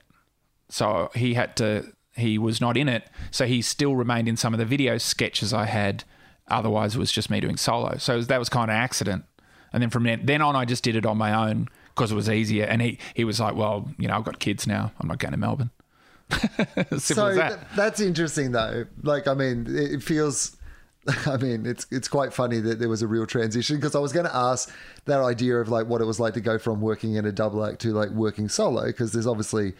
So 0.68 1.10
he 1.14 1.34
had 1.34 1.56
to 1.56 1.92
he 2.16 2.38
was 2.38 2.60
not 2.60 2.76
in 2.76 2.88
it, 2.88 3.08
so 3.30 3.46
he 3.46 3.62
still 3.62 3.96
remained 3.96 4.28
in 4.28 4.36
some 4.36 4.52
of 4.52 4.58
the 4.58 4.64
video 4.64 4.98
sketches 4.98 5.52
I 5.52 5.66
had. 5.66 6.04
Otherwise, 6.48 6.96
it 6.96 6.98
was 6.98 7.12
just 7.12 7.30
me 7.30 7.40
doing 7.40 7.56
solo. 7.56 7.96
So 7.98 8.20
that 8.20 8.38
was 8.38 8.48
kind 8.48 8.70
of 8.70 8.74
accident. 8.74 9.24
And 9.72 9.82
then 9.82 9.90
from 9.90 10.02
then, 10.02 10.26
then 10.26 10.42
on, 10.42 10.56
I 10.56 10.64
just 10.64 10.82
did 10.82 10.96
it 10.96 11.06
on 11.06 11.16
my 11.16 11.48
own 11.48 11.68
because 11.94 12.10
it 12.10 12.16
was 12.16 12.28
easier. 12.28 12.64
And 12.64 12.82
he 12.82 12.98
he 13.14 13.24
was 13.24 13.38
like, 13.40 13.54
"Well, 13.54 13.88
you 13.98 14.08
know, 14.08 14.16
I've 14.16 14.24
got 14.24 14.38
kids 14.38 14.66
now. 14.66 14.92
I'm 15.00 15.08
not 15.08 15.18
going 15.18 15.32
to 15.32 15.38
Melbourne." 15.38 15.70
Simple 16.30 16.98
so 17.00 17.26
as 17.26 17.36
that. 17.36 17.48
th- 17.48 17.60
that's 17.76 18.00
interesting 18.00 18.52
though. 18.52 18.86
Like, 19.02 19.28
I 19.28 19.34
mean, 19.34 19.66
it 19.68 20.02
feels. 20.02 20.56
I 21.26 21.36
mean, 21.38 21.64
it's 21.66 21.86
it's 21.90 22.08
quite 22.08 22.32
funny 22.32 22.58
that 22.60 22.78
there 22.78 22.88
was 22.88 23.02
a 23.02 23.06
real 23.06 23.26
transition 23.26 23.76
because 23.76 23.94
I 23.94 23.98
was 24.00 24.12
going 24.12 24.26
to 24.26 24.36
ask 24.36 24.70
that 25.06 25.20
idea 25.20 25.56
of 25.56 25.68
like 25.68 25.86
what 25.86 26.00
it 26.00 26.04
was 26.04 26.20
like 26.20 26.34
to 26.34 26.40
go 26.40 26.58
from 26.58 26.80
working 26.80 27.14
in 27.14 27.24
a 27.24 27.32
double 27.32 27.64
act 27.64 27.80
to 27.82 27.92
like 27.92 28.10
working 28.10 28.48
solo 28.48 28.84
because 28.86 29.12
there's 29.12 29.26
obviously, 29.26 29.72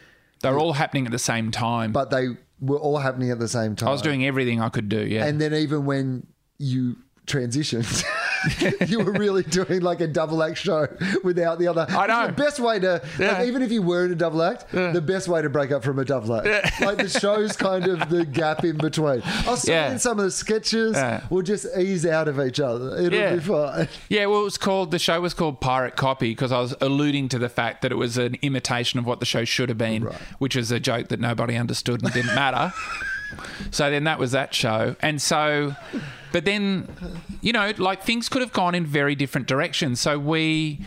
They 0.43 0.51
were 0.51 0.59
all 0.59 0.73
happening 0.73 1.05
at 1.07 1.13
the 1.13 1.19
same 1.19 1.51
time. 1.51 1.93
but 1.93 2.11
they 2.11 2.29
were 2.61 2.79
all 2.79 2.99
happening 2.99 3.31
at 3.31 3.39
the 3.39 3.49
same 3.49 3.77
time. 3.77 3.89
I 3.89 3.93
was 3.93 4.03
doing 4.03 4.25
everything 4.25 4.61
I 4.61 4.71
could 4.71 4.89
do. 4.89 5.01
Yeah. 5.07 5.27
and 5.27 5.41
then 5.41 5.53
even 5.55 5.85
when 5.85 6.27
you 6.59 6.97
transitioned. 7.27 8.05
you 8.87 9.01
were 9.01 9.13
really 9.13 9.43
doing 9.43 9.81
like 9.81 10.01
a 10.01 10.07
double 10.07 10.43
act 10.43 10.59
show 10.59 10.87
without 11.25 11.59
the 11.59 11.67
other. 11.69 11.87
I 11.89 12.07
know. 12.07 12.27
The 12.29 12.33
best 12.33 12.61
way 12.61 12.79
to, 12.81 13.03
Yeah. 13.19 13.33
like, 13.39 13.49
even 13.49 13.63
if 13.63 13.71
you 13.73 13.83
were 13.83 14.07
in 14.07 14.13
a 14.13 14.15
double 14.15 14.43
act, 14.43 14.71
the 14.73 15.01
best 15.01 15.29
way 15.29 15.43
to 15.43 15.51
break 15.51 15.71
up 15.73 15.85
from 15.85 15.99
a 15.99 16.05
double 16.05 16.35
act. 16.37 16.81
Like 16.81 16.99
the 16.99 17.09
show's 17.09 17.57
kind 17.57 17.87
of 17.87 18.09
the 18.09 18.25
gap 18.33 18.65
in 18.65 18.77
between. 18.77 19.23
I'll 19.47 19.57
see 19.57 19.73
Yeah. 19.73 19.93
in 19.93 19.99
some 19.99 20.19
of 20.19 20.25
the 20.25 20.31
sketches. 20.31 20.95
Yeah. 20.97 21.23
We'll 21.31 21.43
just 21.43 21.67
ease 21.77 22.07
out 22.07 22.29
of 22.29 22.41
each 22.41 22.61
other. 22.61 22.97
It'll 22.97 23.13
Yeah. 23.19 23.35
be 23.35 23.41
fine. 23.41 23.89
Yeah, 24.09 24.27
well, 24.27 24.41
it 24.41 24.45
was 24.45 24.59
called 24.59 24.91
the 24.91 24.99
show 24.99 25.21
was 25.21 25.35
called 25.35 25.61
Pirate 25.61 25.97
Copy 25.97 26.31
because 26.31 26.53
I 26.53 26.61
was 26.61 26.75
alluding 26.81 27.29
to 27.31 27.39
the 27.39 27.49
fact 27.49 27.83
that 27.83 27.93
it 27.93 27.97
was 27.97 28.17
an 28.19 28.37
imitation 28.43 28.99
of 28.99 29.07
what 29.07 29.21
the 29.21 29.27
show 29.27 29.45
should 29.45 29.69
have 29.69 29.79
been, 29.79 30.05
Right. 30.05 30.15
which 30.39 30.57
was 30.57 30.71
a 30.71 30.81
joke 30.81 31.09
that 31.09 31.21
nobody 31.21 31.57
understood 31.57 32.03
and 32.03 32.13
didn't 32.13 32.35
matter. 32.35 32.73
so 33.71 33.91
then 33.91 34.05
that 34.05 34.19
was 34.19 34.33
that 34.33 34.55
show, 34.55 34.97
and 35.01 35.21
so, 35.21 35.75
but 36.33 36.45
then, 36.45 36.89
you 37.41 37.53
know, 37.53 37.73
like 37.79 38.03
things 38.03 38.29
could 38.29 38.43
have 38.43 38.53
gone 38.53 38.75
in 38.75 38.87
very 38.87 39.15
different 39.15 39.47
directions. 39.47 40.01
So 40.01 40.19
we. 40.19 40.81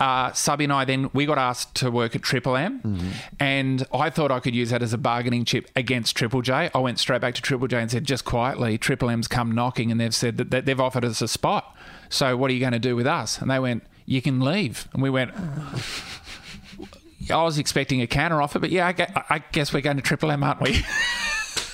Uh, 0.00 0.32
Subby 0.32 0.64
and 0.64 0.72
I 0.72 0.84
then 0.84 1.10
we 1.12 1.26
got 1.26 1.38
asked 1.38 1.76
to 1.76 1.88
work 1.88 2.16
at 2.16 2.22
Triple 2.22 2.56
M, 2.56 3.12
and 3.38 3.86
I 3.94 4.10
thought 4.10 4.32
I 4.32 4.40
could 4.40 4.52
use 4.52 4.70
that 4.70 4.82
as 4.82 4.92
a 4.92 4.98
bargaining 4.98 5.44
chip 5.44 5.70
against 5.76 6.16
Triple 6.16 6.42
J. 6.42 6.70
I 6.74 6.78
went 6.78 6.98
straight 6.98 7.20
back 7.20 7.36
to 7.36 7.42
Triple 7.42 7.68
J 7.68 7.76
and 7.82 7.88
said, 7.88 8.04
just 8.04 8.24
quietly, 8.24 8.78
Triple 8.78 9.08
M's 9.10 9.28
come 9.28 9.52
knocking, 9.52 9.92
and 9.92 10.00
they've 10.00 10.14
said 10.14 10.38
that, 10.38 10.50
that 10.50 10.64
they've 10.64 10.80
offered 10.80 11.04
us 11.04 11.22
a 11.22 11.28
spot. 11.28 11.76
So 12.08 12.36
what 12.36 12.50
are 12.50 12.54
you 12.54 12.58
going 12.58 12.72
to 12.72 12.80
do 12.80 12.96
with 12.96 13.06
us? 13.06 13.40
And 13.40 13.48
they 13.48 13.60
went, 13.60 13.84
you 14.04 14.20
can 14.20 14.40
leave. 14.40 14.88
And 14.92 15.04
we 15.04 15.10
went. 15.10 15.30
I 17.30 17.42
was 17.44 17.58
expecting 17.58 18.02
a 18.02 18.08
counter 18.08 18.42
offer, 18.42 18.58
but 18.58 18.70
yeah, 18.70 18.92
I 19.30 19.38
guess 19.52 19.72
we're 19.72 19.82
going 19.82 19.98
to 19.98 20.02
Triple 20.02 20.32
M, 20.32 20.42
aren't 20.42 20.60
we? 20.60 20.84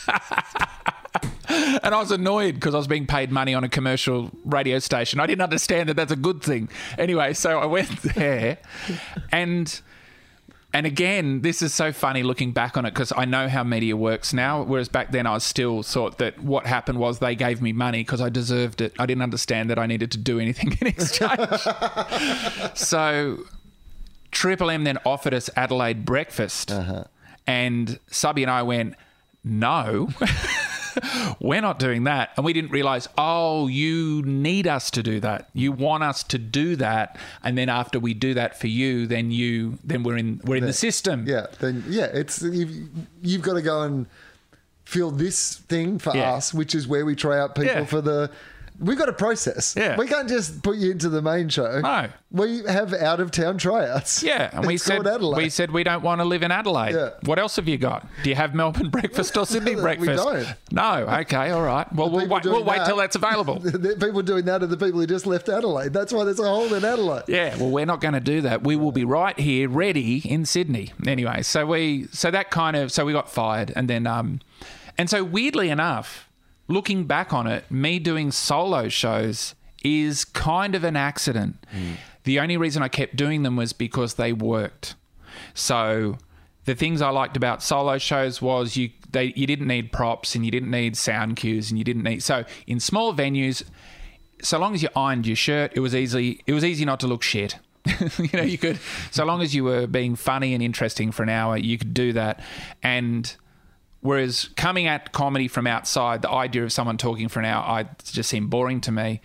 and 1.49 1.95
I 1.95 1.99
was 1.99 2.11
annoyed 2.11 2.55
because 2.55 2.75
I 2.75 2.79
was 2.79 2.87
being 2.87 3.07
paid 3.07 3.31
money 3.31 3.55
on 3.55 3.65
a 3.65 3.69
commercial 3.69 4.31
radio 4.45 4.79
station. 4.79 5.21
I 5.21 5.27
didn't 5.27 5.43
understand 5.43 5.89
that 5.89 5.95
that's 5.95 6.13
a 6.13 6.17
good 6.17 6.43
thing. 6.43 6.69
Anyway, 6.97 7.35
so 7.35 7.59
I 7.59 7.67
went 7.67 7.91
there, 8.15 8.59
and 9.33 9.81
and 10.73 10.87
again, 10.87 11.41
this 11.41 11.63
is 11.63 11.73
so 11.73 11.93
funny 11.93 12.23
looking 12.23 12.53
back 12.53 12.77
on 12.77 12.85
it 12.85 12.93
because 12.93 13.13
I 13.17 13.25
know 13.25 13.49
how 13.49 13.65
media 13.65 13.97
works 13.97 14.35
now. 14.35 14.63
Whereas 14.63 14.89
back 14.89 15.13
then, 15.13 15.27
I 15.27 15.33
was 15.33 15.45
still 15.45 15.83
thought 15.83 16.19
that 16.19 16.39
what 16.41 16.67
happened 16.67 16.99
was 16.99 17.21
they 17.21 17.35
gave 17.35 17.63
me 17.63 17.73
money 17.73 18.01
because 18.01 18.21
I 18.21 18.29
deserved 18.29 18.81
it. 18.83 18.93
I 18.99 19.07
didn't 19.07 19.23
understand 19.23 19.71
that 19.71 19.79
I 19.79 19.87
needed 19.87 20.11
to 20.13 20.19
do 20.19 20.39
anything 20.39 20.77
in 20.81 20.87
exchange. 20.89 21.61
so 22.75 23.39
Triple 24.31 24.71
M 24.71 24.85
then 24.85 24.99
offered 25.07 25.33
us 25.33 25.49
Adelaide 25.57 26.05
breakfast, 26.05 26.71
uh-huh. 26.71 27.05
and 27.47 27.99
Subby 28.09 28.43
and 28.43 28.51
I 28.51 28.63
went, 28.63 28.95
"No, 29.49 30.09
we're 31.41 31.61
not 31.61 31.79
doing 31.79 32.05
that." 32.05 32.31
And 32.37 32.45
we 32.45 32.53
didn't 32.53 32.71
realize, 32.71 33.09
oh, 33.17 33.67
you 33.69 34.23
need 34.23 34.67
us 34.67 34.91
to 34.93 35.03
do 35.03 35.21
that. 35.21 35.49
You 35.55 35.73
want 35.73 36.03
us 36.05 36.23
to 36.25 36.39
do 36.39 36.77
that, 36.77 37.17
and 37.43 37.57
then 37.57 37.69
after 37.69 37.99
we 37.99 38.15
do 38.15 38.35
that 38.35 38.59
for 38.59 38.67
you, 38.67 39.07
then 39.07 39.31
you, 39.31 39.79
then 39.85 40.03
we're 40.03 40.17
in, 40.17 40.41
we're 40.45 40.57
in 40.57 40.67
the 40.67 40.73
system. 40.73 41.25
Yeah, 41.27 41.47
then 41.61 41.85
yeah, 41.89 42.07
it's 42.07 42.43
you've, 42.43 42.89
you've 43.23 43.43
got 43.43 43.55
to 43.55 43.63
go 43.63 43.83
and 43.83 44.07
feel 44.85 45.11
this 45.11 45.57
thing 45.69 45.99
for 45.99 46.17
Yeah. 46.17 46.33
us, 46.35 46.55
which 46.55 46.75
is 46.75 46.89
where 46.89 47.05
we 47.05 47.15
try 47.15 47.39
out 47.39 47.55
people 47.55 47.73
Yeah. 47.73 47.85
for 47.85 48.01
the. 48.01 48.31
We 48.81 48.95
got 48.95 49.09
a 49.09 49.13
process. 49.13 49.75
Yeah. 49.77 49.97
we 49.97 50.07
can't 50.07 50.29
just 50.29 50.63
put 50.63 50.77
you 50.77 50.93
into 50.93 51.09
the 51.09 51.21
main 51.21 51.49
show. 51.49 51.81
No. 51.81 52.09
we 52.31 52.63
have 52.69 52.95
out 52.95 53.19
of 53.19 53.33
town 53.33 53.59
tryouts. 53.59 54.23
Yeah, 54.23 54.51
and 54.53 54.67
we 54.67 54.77
said 54.77 55.05
Adelaide. 55.07 55.37
we 55.43 55.49
said 55.51 55.73
we 55.73 55.83
don't 55.83 56.03
want 56.05 56.21
to 56.21 56.25
live 56.25 56.45
in 56.45 56.53
Adelaide. 56.53 56.95
Yeah. 56.95 57.11
What 57.25 57.41
else 57.41 57.57
have 57.57 57.67
you 57.67 57.77
got? 57.77 58.07
Do 58.23 58.29
you 58.31 58.37
have 58.37 58.55
Melbourne 58.55 58.91
breakfast 58.99 59.37
or 59.37 59.47
Sydney 59.47 59.75
We 59.75 59.81
breakfast? 59.83 60.23
don't. 60.25 60.47
No. 60.71 61.07
Okay. 61.23 61.51
All 61.51 61.63
right. 61.63 61.93
Well, 61.93 62.09
we'll 62.09 62.29
wait, 62.29 62.45
we'll 62.45 62.63
wait 62.63 62.77
that- 62.79 62.87
till 62.87 62.97
that's 62.99 63.17
available. 63.17 63.59
The 63.89 63.97
people 63.99 64.23
doing 64.23 64.45
that 64.45 64.63
are 64.63 64.67
the 64.67 64.77
people 64.77 65.01
who 65.01 65.07
just 65.07 65.27
left 65.27 65.49
Adelaide. 65.49 65.93
That's 65.93 66.13
why 66.13 66.25
there's 66.25 66.39
a 66.39 66.45
hole 66.49 66.73
in 66.73 66.85
Adelaide. 66.85 67.25
Yeah, 67.27 67.57
well, 67.57 67.71
we're 67.71 67.87
not 67.87 68.01
going 68.01 68.15
to 68.15 68.21
do 68.21 68.43
that. 68.43 68.63
We 68.63 68.77
will 68.77 68.93
be 68.93 69.05
right 69.05 69.39
here, 69.39 69.69
ready 69.69 70.19
in 70.19 70.45
Sydney. 70.47 70.93
Anyway, 71.07 71.43
so 71.43 71.67
we, 71.67 72.07
so 72.13 72.31
that 72.31 72.51
kind 72.51 72.77
of, 72.77 72.93
so 72.93 73.05
we 73.05 73.13
got 73.13 73.29
fired, 73.31 73.73
and 73.75 73.89
then, 73.89 74.07
um, 74.07 74.41
and 74.97 75.09
so 75.11 75.25
weirdly 75.25 75.69
enough, 75.71 76.28
looking 76.69 77.05
back 77.05 77.33
on 77.33 77.47
it, 77.47 77.71
me 77.71 77.99
doing 77.99 78.31
solo 78.31 78.89
shows 78.89 79.55
is 79.83 80.25
kind 80.25 80.75
of 80.75 80.85
an 80.85 80.97
accident. 80.97 81.57
Hmm. 81.71 81.93
The 82.25 82.41
only 82.41 82.57
reason 82.57 82.83
I 82.83 82.89
kept 82.89 83.17
doing 83.17 83.43
them 83.43 83.57
was 83.57 83.73
because 83.73 84.15
they 84.15 84.33
worked. 84.33 84.95
So 85.55 86.19
the 86.65 86.75
things 86.75 87.01
I 87.01 87.11
liked 87.11 87.37
about 87.37 87.63
solo 87.63 87.99
shows 87.99 88.43
was 88.43 88.77
you 88.77 88.91
they 89.11 89.33
you 89.37 89.47
didn't 89.47 89.67
need 89.67 89.91
props 89.91 90.35
and 90.35 90.45
you 90.45 90.51
didn't 90.51 90.71
need 90.71 90.97
sound 90.97 91.37
cues 91.37 91.71
and 91.71 91.79
you 91.79 91.85
didn't 91.85 92.03
need 92.03 92.23
so 92.23 92.45
in 92.67 92.79
small 92.79 93.15
venues 93.15 93.63
so 94.43 94.59
long 94.59 94.75
as 94.75 94.83
you 94.83 94.89
ironed 94.95 95.27
your 95.27 95.37
shirt, 95.37 95.73
it 95.75 95.81
was 95.81 95.95
easy. 95.95 96.43
It 96.47 96.53
was 96.53 96.65
easy 96.65 96.85
not 96.85 97.01
to 97.01 97.07
look 97.07 97.23
shit. 97.23 97.59
you 98.19 98.29
know, 98.33 98.43
you 98.43 98.59
could, 98.59 98.79
so 99.11 99.25
long 99.25 99.43
as 99.43 99.55
you 99.55 99.65
were 99.65 99.87
being 99.87 100.17
funny 100.17 100.55
and 100.55 100.63
interesting 100.63 101.11
for 101.11 101.23
an 101.23 101.29
hour, 101.29 101.57
you 101.57 101.79
could 101.79 101.95
do 101.95 102.13
that. 102.13 102.41
And 102.83 103.35
whereas 104.01 104.51
coming 104.57 104.87
at 104.87 105.13
comedy 105.13 105.49
from 105.49 105.67
outside, 105.67 106.23
the 106.23 106.31
idea 106.31 106.65
of 106.65 106.73
someone 106.73 106.97
talking 106.97 107.29
for 107.29 107.41
an 107.41 107.45
hour, 107.47 107.63
I 107.63 107.89
just 108.05 108.29
seemed 108.29 108.51
boring 108.51 108.81
to 108.83 108.93
me. 108.93 109.21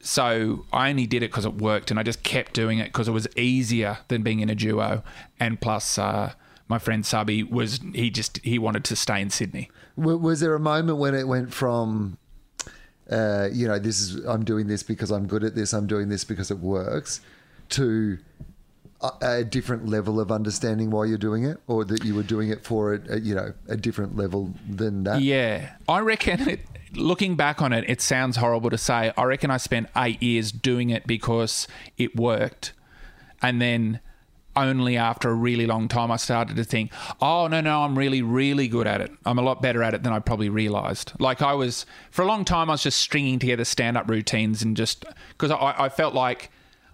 So 0.00 0.64
I 0.72 0.90
only 0.90 1.06
did 1.06 1.22
it 1.22 1.30
because 1.30 1.44
it 1.44 1.54
worked, 1.54 1.90
and 1.90 1.98
I 1.98 2.02
just 2.02 2.22
kept 2.22 2.54
doing 2.54 2.78
it 2.78 2.84
because 2.84 3.08
it 3.08 3.12
was 3.12 3.26
easier 3.36 3.98
than 4.08 4.22
being 4.22 4.40
in 4.40 4.48
a 4.48 4.54
duo. 4.54 5.02
And 5.40 5.60
plus, 5.60 5.98
uh, 5.98 6.32
my 6.68 6.78
friend 6.78 7.04
Subby 7.04 7.42
was 7.42 7.80
he 7.94 8.10
just 8.10 8.38
he 8.44 8.58
wanted 8.58 8.84
to 8.84 8.96
stay 8.96 9.20
in 9.20 9.30
Sydney. 9.30 9.70
Was 9.96 10.40
there 10.40 10.54
a 10.54 10.60
moment 10.60 10.98
when 10.98 11.14
it 11.14 11.26
went 11.26 11.52
from, 11.52 12.18
uh, 13.10 13.48
you 13.52 13.66
know, 13.66 13.78
this 13.80 14.00
is 14.00 14.24
I'm 14.24 14.44
doing 14.44 14.68
this 14.68 14.84
because 14.84 15.10
I'm 15.10 15.26
good 15.26 15.42
at 15.42 15.56
this, 15.56 15.72
I'm 15.72 15.88
doing 15.88 16.08
this 16.08 16.22
because 16.22 16.52
it 16.52 16.58
works, 16.58 17.20
to 17.70 18.18
a, 19.20 19.44
different 19.44 19.86
level 19.86 20.20
of 20.20 20.32
understanding 20.32 20.90
why 20.90 21.04
you're 21.04 21.18
doing 21.18 21.44
it, 21.44 21.58
or 21.66 21.84
that 21.84 22.04
you 22.04 22.14
were 22.14 22.22
doing 22.22 22.50
it 22.50 22.64
for 22.64 22.94
a, 22.94 23.00
a 23.14 23.20
you 23.20 23.34
know 23.34 23.52
a 23.68 23.76
different 23.76 24.16
level 24.16 24.52
than 24.68 25.04
that? 25.04 25.22
Yeah, 25.22 25.74
I 25.88 26.00
reckon. 26.00 26.48
It, 26.48 26.60
looking 26.94 27.36
back 27.36 27.60
on 27.60 27.72
it, 27.72 27.84
it 27.88 28.00
sounds 28.00 28.36
horrible 28.36 28.70
to 28.70 28.78
say. 28.78 29.12
I 29.16 29.24
reckon 29.24 29.50
I 29.50 29.58
spent 29.58 29.88
eight 29.96 30.22
years 30.22 30.50
doing 30.50 30.90
it 30.90 31.06
because 31.06 31.68
it 31.96 32.16
worked, 32.16 32.72
and 33.42 33.60
then 33.60 34.00
only 34.56 34.96
after 34.96 35.30
a 35.30 35.34
really 35.34 35.66
long 35.66 35.86
time 35.86 36.10
I 36.10 36.16
started 36.16 36.56
to 36.56 36.64
think, 36.64 36.92
oh 37.20 37.46
no 37.46 37.60
no, 37.60 37.82
I'm 37.82 37.96
really 37.96 38.22
really 38.22 38.68
good 38.68 38.86
at 38.86 39.00
it. 39.00 39.12
I'm 39.24 39.38
a 39.38 39.42
lot 39.42 39.62
better 39.62 39.82
at 39.82 39.94
it 39.94 40.02
than 40.02 40.12
I 40.12 40.18
probably 40.18 40.48
realised. 40.48 41.12
Like 41.18 41.42
I 41.42 41.54
was 41.54 41.86
for 42.10 42.22
a 42.22 42.26
long 42.26 42.44
time, 42.44 42.68
I 42.68 42.74
was 42.74 42.82
just 42.82 42.98
stringing 42.98 43.38
together 43.38 43.64
stand 43.64 43.96
up 43.96 44.10
routines 44.10 44.62
and 44.62 44.76
just 44.76 45.04
because 45.30 45.50
I, 45.50 45.74
I 45.78 45.88
felt 45.88 46.14
like. 46.14 46.50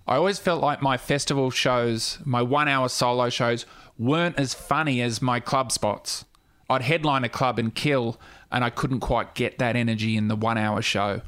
I 0.06 0.16
always 0.16 0.38
felt 0.38 0.62
like 0.62 0.82
my 0.82 0.96
festival 0.96 1.50
shows, 1.50 2.18
my 2.24 2.42
one 2.42 2.68
hour 2.68 2.88
solo 2.88 3.30
shows, 3.30 3.64
weren't 3.98 4.38
as 4.38 4.52
funny 4.52 5.00
as 5.00 5.22
my 5.22 5.40
club 5.40 5.72
spots. 5.72 6.24
I'd 6.68 6.82
headline 6.82 7.24
a 7.24 7.28
club 7.28 7.58
and 7.58 7.74
kill, 7.74 8.20
and 8.52 8.64
I 8.64 8.70
couldn't 8.70 9.00
quite 9.00 9.34
get 9.34 9.58
that 9.58 9.76
energy 9.76 10.16
in 10.16 10.28
the 10.28 10.36
one 10.36 10.58
hour 10.58 10.82
show. 10.82 11.22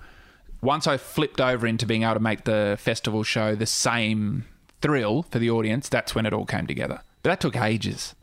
Once 0.60 0.86
I 0.86 0.96
flipped 0.96 1.40
over 1.40 1.66
into 1.66 1.86
being 1.86 2.02
able 2.02 2.14
to 2.14 2.20
make 2.20 2.44
the 2.44 2.76
festival 2.80 3.22
show 3.22 3.54
the 3.54 3.66
same 3.66 4.44
thrill 4.82 5.22
for 5.22 5.38
the 5.38 5.50
audience, 5.50 5.88
that's 5.88 6.14
when 6.14 6.26
it 6.26 6.32
all 6.32 6.46
came 6.46 6.66
together. 6.66 7.00
But 7.22 7.30
that 7.30 7.40
took 7.40 7.56
ages. 7.56 8.14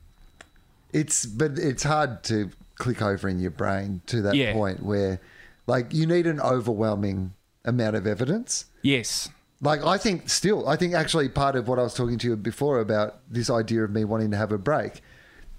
It's 0.92 1.26
but 1.26 1.58
it's 1.58 1.84
hard 1.84 2.24
to 2.26 2.52
click 2.76 3.02
over 3.02 3.28
in 3.28 3.40
your 3.40 3.52
brain 3.52 4.02
to 4.08 4.22
that 4.24 4.36
Yeah. 4.36 4.54
point 4.54 4.84
where, 4.84 5.20
like, 5.68 5.94
you 5.94 6.06
need 6.06 6.28
an 6.28 6.40
overwhelming 6.40 7.34
amount 7.66 7.96
of 7.96 8.06
evidence. 8.06 8.66
Yes. 8.82 9.30
Like 9.64 9.84
I 9.86 9.98
think 9.98 10.30
still, 10.30 10.68
I 10.68 10.76
think 10.76 10.94
actually 10.94 11.30
part 11.30 11.56
of 11.56 11.68
what 11.68 11.80
I 11.80 11.84
was 11.84 11.94
talking 11.94 12.18
to 12.20 12.28
you 12.28 12.36
before 12.36 12.80
about 12.80 13.20
this 13.30 13.50
idea 13.50 13.84
of 13.84 13.92
me 13.92 14.04
wanting 14.04 14.32
to 14.32 14.38
have 14.38 14.52
a 14.52 14.58
break 14.58 15.02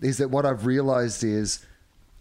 is 0.00 0.18
that 0.18 0.28
what 0.28 0.44
I've 0.44 0.66
realized 0.66 1.24
is 1.24 1.64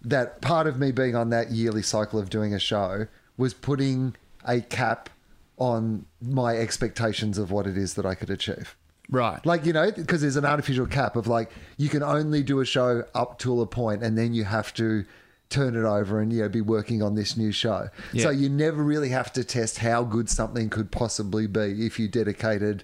that 0.01 0.41
part 0.41 0.65
of 0.65 0.79
me 0.79 0.91
being 0.91 1.15
on 1.15 1.29
that 1.29 1.51
yearly 1.51 1.81
cycle 1.81 2.19
of 2.19 2.29
doing 2.29 2.53
a 2.53 2.59
show 2.59 3.07
was 3.37 3.53
putting 3.53 4.15
a 4.45 4.61
cap 4.61 5.09
on 5.57 6.05
my 6.21 6.55
expectations 6.55 7.37
of 7.37 7.51
what 7.51 7.67
it 7.67 7.77
is 7.77 7.95
that 7.95 8.05
I 8.05 8.15
could 8.15 8.29
achieve. 8.29 8.75
Right. 9.09 9.45
Like, 9.45 9.65
you 9.65 9.73
know, 9.73 9.91
because 9.91 10.21
there's 10.21 10.37
an 10.37 10.45
artificial 10.45 10.87
cap 10.87 11.15
of 11.15 11.27
like, 11.27 11.51
you 11.77 11.89
can 11.89 12.01
only 12.01 12.43
do 12.43 12.61
a 12.61 12.65
show 12.65 13.03
up 13.13 13.39
till 13.39 13.61
a 13.61 13.67
point 13.67 14.03
and 14.03 14.17
then 14.17 14.33
you 14.33 14.45
have 14.45 14.73
to 14.75 15.05
turn 15.53 15.75
it 15.75 15.85
over 15.85 16.19
and 16.19 16.33
you 16.33 16.41
know 16.41 16.49
be 16.49 16.61
working 16.61 17.01
on 17.01 17.15
this 17.15 17.37
new 17.37 17.51
show. 17.51 17.89
Yeah. 18.11 18.23
So 18.23 18.29
you 18.31 18.49
never 18.49 18.83
really 18.83 19.09
have 19.09 19.31
to 19.33 19.43
test 19.43 19.77
how 19.77 20.03
good 20.03 20.29
something 20.29 20.69
could 20.69 20.91
possibly 20.91 21.47
be 21.47 21.85
if 21.85 21.99
you 21.99 22.07
dedicated 22.07 22.83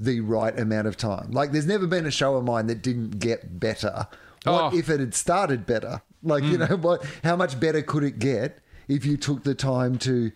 the 0.00 0.20
right 0.20 0.58
amount 0.58 0.88
of 0.88 0.96
time. 0.96 1.30
Like 1.30 1.52
there's 1.52 1.66
never 1.66 1.86
been 1.86 2.06
a 2.06 2.10
show 2.10 2.36
of 2.36 2.44
mine 2.44 2.66
that 2.66 2.82
didn't 2.82 3.18
get 3.18 3.60
better. 3.60 4.08
What 4.44 4.74
Oh. 4.74 4.76
if 4.76 4.88
it 4.88 5.00
had 5.00 5.14
started 5.14 5.66
better? 5.66 6.02
Like 6.22 6.44
you 6.44 6.56
hmm. 6.56 6.64
know 6.64 6.76
what? 6.80 7.04
How 7.22 7.36
much 7.36 7.58
better 7.60 7.82
could 7.82 8.04
it 8.04 8.18
get 8.18 8.58
if 8.88 9.04
you 9.04 9.16
took 9.16 9.44
the 9.44 9.54
time 9.54 9.98
to 9.98 10.32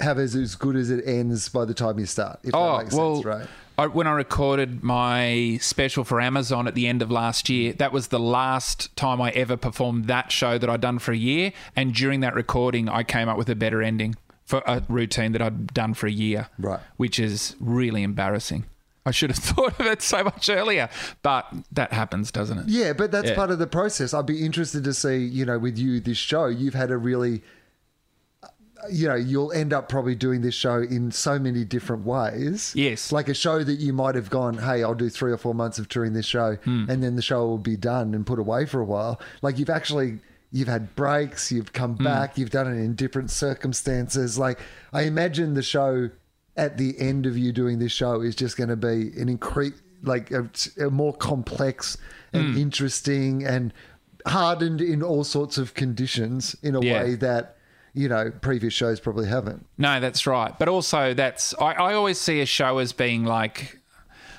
have 0.00 0.18
as 0.18 0.34
as 0.34 0.54
good 0.54 0.76
as 0.76 0.90
it 0.90 1.06
ends 1.06 1.48
by 1.48 1.64
the 1.64 1.74
time 1.74 1.98
you 1.98 2.06
start? 2.06 2.40
If 2.44 2.54
Oh 2.54 2.76
that 2.76 2.84
makes 2.84 2.94
well, 2.94 3.14
sense, 3.16 3.24
right? 3.24 3.48
I, 3.78 3.86
when 3.86 4.06
I 4.06 4.12
recorded 4.12 4.82
my 4.82 5.58
special 5.60 6.02
for 6.04 6.20
Amazon 6.20 6.66
at 6.66 6.74
the 6.74 6.86
end 6.86 7.02
of 7.02 7.10
last 7.10 7.48
year, 7.48 7.72
that 7.74 7.92
was 7.92 8.08
the 8.08 8.18
last 8.18 8.94
time 8.96 9.20
I 9.20 9.30
ever 9.30 9.56
performed 9.56 10.06
that 10.06 10.32
show 10.32 10.56
that 10.58 10.68
I'd 10.70 10.80
done 10.80 10.98
for 10.98 11.12
a 11.12 11.16
year. 11.16 11.52
And 11.74 11.94
during 11.94 12.20
that 12.20 12.34
recording, 12.34 12.88
I 12.88 13.02
came 13.02 13.28
up 13.28 13.36
with 13.36 13.48
a 13.50 13.54
better 13.54 13.82
ending 13.82 14.14
for 14.44 14.62
a 14.66 14.82
routine 14.88 15.32
that 15.32 15.42
I'd 15.42 15.74
done 15.74 15.92
for 15.94 16.06
a 16.06 16.10
year, 16.12 16.48
Right. 16.58 16.80
Which 16.96 17.18
is 17.18 17.56
really 17.60 18.02
embarrassing. 18.02 18.64
I 19.04 19.10
should 19.10 19.30
have 19.30 19.38
thought 19.44 19.78
of 19.78 19.86
it 19.86 20.02
so 20.02 20.24
much 20.24 20.48
earlier, 20.48 20.88
but 21.22 21.46
that 21.72 21.92
happens, 21.92 22.30
doesn't 22.32 22.58
it? 22.58 22.68
Yeah, 22.68 22.92
but 22.92 23.10
that's 23.12 23.28
Yeah. 23.30 23.34
part 23.36 23.50
of 23.50 23.58
the 23.58 23.66
process. 23.66 24.14
I'd 24.14 24.26
be 24.26 24.44
interested 24.44 24.84
to 24.84 24.94
see, 24.94 25.18
you 25.18 25.44
know, 25.44 25.58
with 25.58 25.76
you 25.78 26.00
this 26.00 26.16
show, 26.18 26.46
you've 26.46 26.74
had 26.74 26.90
a 26.90 26.96
really 26.96 27.42
you 28.90 29.08
know, 29.08 29.14
you'll 29.14 29.52
end 29.52 29.72
up 29.72 29.88
probably 29.88 30.14
doing 30.14 30.40
this 30.42 30.54
show 30.54 30.76
in 30.82 31.10
so 31.10 31.38
many 31.38 31.64
different 31.64 32.04
ways. 32.06 32.72
Yes. 32.74 33.12
Like 33.12 33.28
a 33.28 33.34
show 33.34 33.62
that 33.64 33.80
you 33.80 33.92
might 33.92 34.14
have 34.14 34.30
gone, 34.30 34.58
hey, 34.58 34.82
I'll 34.82 34.94
do 34.94 35.08
three 35.08 35.32
or 35.32 35.36
four 35.36 35.54
months 35.54 35.78
of 35.78 35.88
touring 35.88 36.12
this 36.12 36.26
show, 36.26 36.56
Hmm. 36.64 36.86
and 36.88 37.02
then 37.02 37.16
the 37.16 37.22
show 37.22 37.46
will 37.46 37.58
be 37.58 37.76
done 37.76 38.14
and 38.14 38.26
put 38.26 38.38
away 38.38 38.66
for 38.66 38.80
a 38.80 38.84
while. 38.84 39.20
Like 39.42 39.58
you've 39.58 39.70
actually 39.70 40.18
you've 40.52 40.68
had 40.68 40.94
breaks, 40.94 41.50
you've 41.52 41.72
come 41.72 41.96
Hmm. 41.96 42.04
back, 42.04 42.38
you've 42.38 42.50
done 42.50 42.66
it 42.66 42.78
in 42.80 42.94
different 42.94 43.30
circumstances. 43.30 44.38
Like 44.38 44.58
I 44.92 45.02
imagine 45.02 45.54
the 45.54 45.62
show 45.62 46.10
at 46.56 46.78
the 46.78 46.98
end 46.98 47.26
of 47.26 47.36
you 47.36 47.52
doing 47.52 47.78
this 47.78 47.92
show 47.92 48.20
is 48.22 48.34
just 48.34 48.56
going 48.56 48.70
to 48.70 48.76
be 48.76 49.12
an 49.20 49.28
increase 49.28 49.74
like 50.02 50.30
a, 50.30 50.48
a 50.80 50.88
more 50.90 51.12
complex 51.12 51.98
and 52.32 52.52
Hmm. 52.54 52.58
interesting 52.58 53.44
and 53.44 53.72
hardened 54.26 54.80
in 54.80 55.02
all 55.02 55.24
sorts 55.24 55.58
of 55.58 55.74
conditions 55.74 56.56
in 56.62 56.74
a 56.74 56.80
Yeah. 56.80 57.02
way 57.02 57.14
that 57.16 57.55
you 57.96 58.08
know 58.08 58.30
previous 58.42 58.72
shows 58.74 59.00
probably 59.00 59.26
haven't. 59.26 59.66
No, 59.78 59.98
that's 59.98 60.26
right. 60.26 60.56
But 60.58 60.68
also, 60.68 61.14
that's 61.14 61.54
I, 61.60 61.72
I 61.72 61.94
always 61.94 62.20
see 62.20 62.40
a 62.40 62.46
show 62.46 62.78
as 62.78 62.92
being 62.92 63.24
like, 63.24 63.78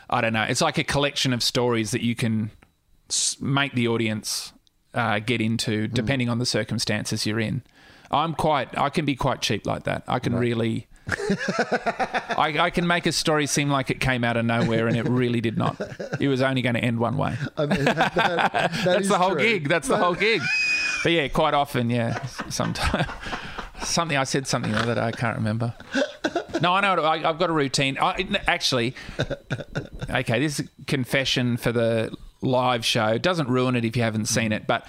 I 0.10 0.22
don't 0.22 0.32
know, 0.34 0.44
it's 0.44 0.62
like 0.62 0.78
a 0.78 0.84
collection 0.86 1.34
of 1.34 1.44
stories 1.44 1.92
that 1.92 2.02
you 2.04 2.16
can 2.16 2.52
make 3.42 3.74
the 3.74 3.88
audience 3.88 4.54
uh, 4.94 5.20
get 5.20 5.42
into, 5.42 5.88
depending 5.88 6.30
on 6.30 6.40
the 6.40 6.46
circumstances 6.46 7.26
you're 7.26 7.40
in. 7.40 7.64
I'm 8.12 8.34
quite, 8.36 8.78
I 8.78 8.90
can 8.90 9.04
be 9.06 9.16
quite 9.16 9.42
cheap 9.42 9.66
like 9.66 9.84
that. 9.84 10.04
I 10.08 10.20
can 10.20 10.34
really. 10.36 10.88
I, 12.38 12.56
I 12.60 12.70
can 12.70 12.86
make 12.86 13.06
a 13.06 13.12
story 13.12 13.48
seem 13.48 13.70
like 13.70 13.90
it 13.90 14.00
came 14.00 14.24
out 14.24 14.36
of 14.38 14.46
nowhere 14.46 14.88
and 14.88 14.98
it 14.98 15.08
really 15.08 15.40
did 15.42 15.58
not. 15.58 15.80
It 16.20 16.28
was 16.28 16.42
only 16.42 16.62
going 16.62 16.76
to 16.76 16.82
end 16.82 17.00
one 17.00 17.18
way. 17.18 17.36
I 17.58 17.66
mean, 17.66 17.86
that, 17.86 17.96
that- 18.16 18.52
that 18.54 18.72
That's 18.86 19.08
the 19.08 19.18
whole 19.18 19.32
true. 19.32 19.42
gig. 19.42 19.70
That's 19.70 19.88
the 19.88 19.98
whole 19.98 20.16
gig. 20.16 20.42
But 21.04 21.12
yeah, 21.12 21.28
quite 21.28 21.54
often, 21.54 21.90
yeah. 21.90 22.24
Sometimes 22.50 23.08
something 23.84 24.18
I 24.18 24.24
said 24.24 24.48
something 24.48 24.72
the 24.72 24.80
other 24.80 24.96
day. 24.96 25.02
I 25.02 25.12
can't 25.12 25.38
remember. 25.38 25.74
No, 26.62 26.74
I 26.74 26.82
know. 26.82 27.02
I, 27.04 27.30
I've 27.30 27.40
got 27.40 27.50
a 27.50 27.54
routine. 27.54 27.98
I, 28.00 28.28
actually, 28.48 28.96
okay. 30.10 30.40
This 30.40 30.60
is 30.60 30.70
confession 30.88 31.58
for 31.58 31.72
the 31.72 32.16
live 32.42 32.84
show. 32.84 33.08
It 33.08 33.22
doesn't 33.22 33.48
ruin 33.50 33.76
it 33.76 33.86
if 33.86 33.96
you 33.96 34.04
haven't 34.04 34.26
seen 34.26 34.52
it, 34.52 34.68
but. 34.68 34.86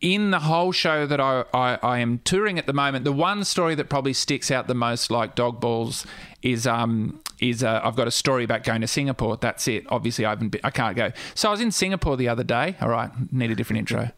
In 0.00 0.32
the 0.32 0.40
whole 0.40 0.70
show 0.70 1.06
that 1.06 1.18
I, 1.18 1.44
I, 1.54 1.78
I 1.82 1.98
am 2.00 2.18
touring 2.24 2.58
at 2.58 2.66
the 2.66 2.74
moment, 2.74 3.06
the 3.06 3.12
one 3.12 3.42
story 3.42 3.74
that 3.76 3.88
probably 3.88 4.12
sticks 4.12 4.50
out 4.50 4.66
the 4.66 4.74
most, 4.74 5.10
like 5.10 5.34
dog 5.34 5.60
balls, 5.60 6.04
is 6.42 6.66
um 6.66 7.22
is 7.40 7.64
uh, 7.64 7.80
I've 7.82 7.96
got 7.96 8.06
a 8.06 8.10
story 8.10 8.44
about 8.44 8.64
going 8.64 8.82
to 8.82 8.86
Singapore. 8.86 9.38
That's 9.38 9.66
it. 9.66 9.84
Obviously, 9.88 10.26
I 10.26 10.30
haven't. 10.30 10.50
Been, 10.50 10.60
I 10.62 10.70
can't 10.70 10.94
go. 10.94 11.12
So 11.34 11.48
I 11.48 11.52
was 11.52 11.62
in 11.62 11.70
Singapore 11.70 12.18
the 12.18 12.28
other 12.28 12.44
day. 12.44 12.76
All 12.82 12.90
right, 12.90 13.10
need 13.32 13.50
a 13.50 13.54
different 13.54 13.78
intro. 13.78 14.10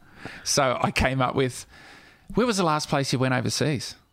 So 0.44 0.78
I 0.82 0.90
came 0.90 1.20
up 1.20 1.34
with, 1.34 1.66
where 2.34 2.46
was 2.46 2.56
the 2.56 2.64
last 2.64 2.88
place 2.88 3.12
you 3.12 3.18
went 3.18 3.34
overseas? 3.34 3.94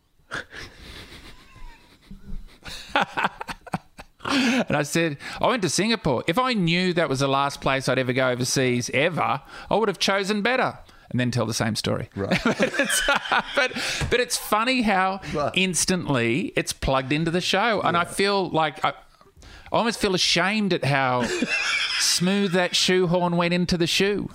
And 4.26 4.78
I 4.78 4.84
said, 4.84 5.18
I 5.42 5.48
went 5.48 5.62
to 5.64 5.70
Singapore. 5.70 6.24
If 6.28 6.40
I 6.40 6.54
knew 6.54 6.94
that 6.94 7.10
was 7.10 7.20
the 7.20 7.28
last 7.28 7.60
place 7.60 7.90
I'd 7.90 8.00
ever 8.00 8.14
go 8.14 8.30
overseas 8.30 8.90
ever, 8.94 9.42
I 9.70 9.76
would 9.76 9.90
have 9.90 10.00
chosen 10.00 10.42
better. 10.42 10.78
And 11.10 11.20
then 11.20 11.30
tell 11.30 11.46
the 11.46 11.54
same 11.54 11.76
story. 11.76 12.10
Right. 12.16 12.40
but, 12.44 12.60
it's, 12.80 13.02
but, 13.56 13.72
but 14.10 14.20
it's 14.22 14.38
funny 14.38 14.82
how 14.82 15.20
Right. 15.34 15.52
instantly 15.56 16.54
it's 16.56 16.72
plugged 16.72 17.12
into 17.12 17.32
the 17.32 17.42
show. 17.42 17.82
And 17.82 17.98
I 17.98 18.06
feel 18.06 18.50
like 18.50 18.84
I, 18.86 18.90
I 18.92 18.94
almost 19.78 20.00
feel 20.00 20.16
ashamed 20.16 20.72
at 20.74 20.86
how 20.86 21.28
smooth 22.00 22.54
that 22.54 22.76
shoehorn 22.78 23.36
went 23.36 23.54
into 23.54 23.78
the 23.78 23.88
shoe. 23.88 24.30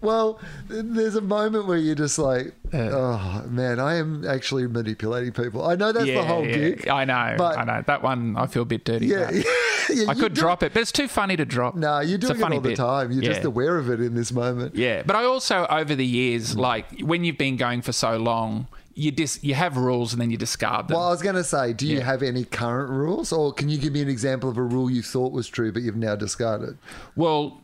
Well, 0.00 0.40
there's 0.68 1.16
a 1.16 1.20
moment 1.20 1.66
where 1.66 1.78
you're 1.78 1.94
just 1.94 2.18
like, 2.18 2.54
oh 2.72 3.44
man, 3.48 3.80
I 3.80 3.96
am 3.96 4.26
actually 4.26 4.66
manipulating 4.66 5.32
people. 5.32 5.64
I 5.64 5.74
know 5.74 5.92
that's 5.92 6.06
the 6.06 6.24
whole 6.24 6.44
yeah. 6.46 6.56
gig. 6.56 6.88
I 6.88 7.04
know. 7.04 7.34
but- 7.38 7.58
I 7.58 7.64
know. 7.64 7.82
That 7.86 8.02
one, 8.02 8.36
I 8.36 8.46
feel 8.46 8.62
a 8.62 8.66
bit 8.66 8.84
dirty. 8.84 9.06
Yeah, 9.06 9.28
about. 9.28 9.34
yeah, 9.90 10.04
I 10.08 10.14
could 10.14 10.34
do- 10.34 10.40
drop 10.40 10.62
it, 10.62 10.72
but 10.74 10.80
it's 10.80 10.92
too 10.92 11.08
funny 11.08 11.36
to 11.36 11.44
drop. 11.44 11.74
No, 11.74 12.00
you're 12.00 12.16
It's 12.16 12.30
a 12.30 12.34
doing 12.34 12.52
it 12.52 12.54
all 12.54 12.60
the 12.60 12.76
time. 12.76 13.12
You're 13.12 13.22
just 13.22 13.44
aware 13.44 13.78
of 13.78 13.90
it 13.90 14.00
in 14.00 14.14
this 14.14 14.32
moment. 14.32 14.74
Yeah, 14.74 15.02
but 15.04 15.16
I 15.16 15.24
also 15.24 15.66
over 15.68 15.94
the 15.94 16.06
years, 16.06 16.54
mm. 16.54 16.58
like 16.58 17.00
when 17.00 17.24
you've 17.24 17.38
been 17.38 17.56
going 17.56 17.82
for 17.82 17.92
so 17.92 18.16
long, 18.16 18.68
you 18.94 19.10
dis- 19.10 19.42
you 19.42 19.54
have 19.54 19.76
rules 19.76 20.12
and 20.12 20.20
then 20.20 20.30
you 20.30 20.36
discard 20.36 20.88
them. 20.88 20.96
Well, 20.96 21.06
I 21.08 21.10
was 21.10 21.22
going 21.22 21.34
to 21.36 21.44
say, 21.44 21.72
do 21.72 21.86
you 21.86 21.98
Yeah. 21.98 22.04
have 22.04 22.22
any 22.22 22.44
current 22.44 22.90
rules, 22.90 23.32
or 23.32 23.52
can 23.52 23.68
you 23.68 23.78
give 23.78 23.92
me 23.92 24.02
an 24.02 24.08
example 24.08 24.50
of 24.50 24.58
a 24.58 24.62
rule 24.62 24.90
you 24.90 25.02
thought 25.02 25.32
was 25.32 25.48
true 25.48 25.72
but 25.72 25.82
you've 25.82 25.96
now 25.96 26.14
discarded? 26.14 26.76
Well, 27.16 27.61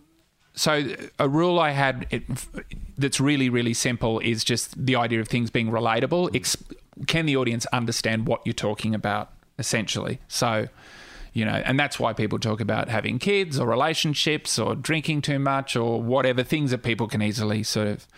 so 0.58 0.84
a 1.18 1.28
rule 1.28 1.58
I 1.58 1.70
had 1.70 2.06
it, 2.10 2.24
that's 2.96 3.20
really 3.20 3.48
really 3.48 3.74
simple 3.74 4.18
is 4.20 4.44
just 4.44 4.86
the 4.86 4.96
idea 4.96 5.20
of 5.20 5.28
things 5.28 5.50
being 5.50 5.70
relatable. 5.70 6.30
Mm. 6.30 6.36
Ex- 6.36 6.56
can 7.06 7.26
the 7.26 7.36
audience 7.36 7.64
understand 7.66 8.26
what 8.26 8.40
you're 8.44 8.52
talking 8.52 8.94
about? 8.94 9.30
Essentially, 9.58 10.20
so. 10.28 10.68
You 11.34 11.44
know, 11.44 11.52
and 11.52 11.78
that's 11.78 12.00
why 12.00 12.14
people 12.14 12.40
talk 12.40 12.60
about 12.60 12.88
having 12.88 13.20
kids 13.20 13.60
or 13.60 13.68
relationships 13.68 14.58
or 14.58 14.74
drinking 14.74 15.22
too 15.22 15.38
much 15.38 15.76
or 15.76 16.02
whatever 16.02 16.42
things 16.42 16.72
that 16.72 16.82
people 16.82 17.06
can 17.06 17.22
easily 17.22 17.62
sort 17.62 17.86
of 17.86 18.08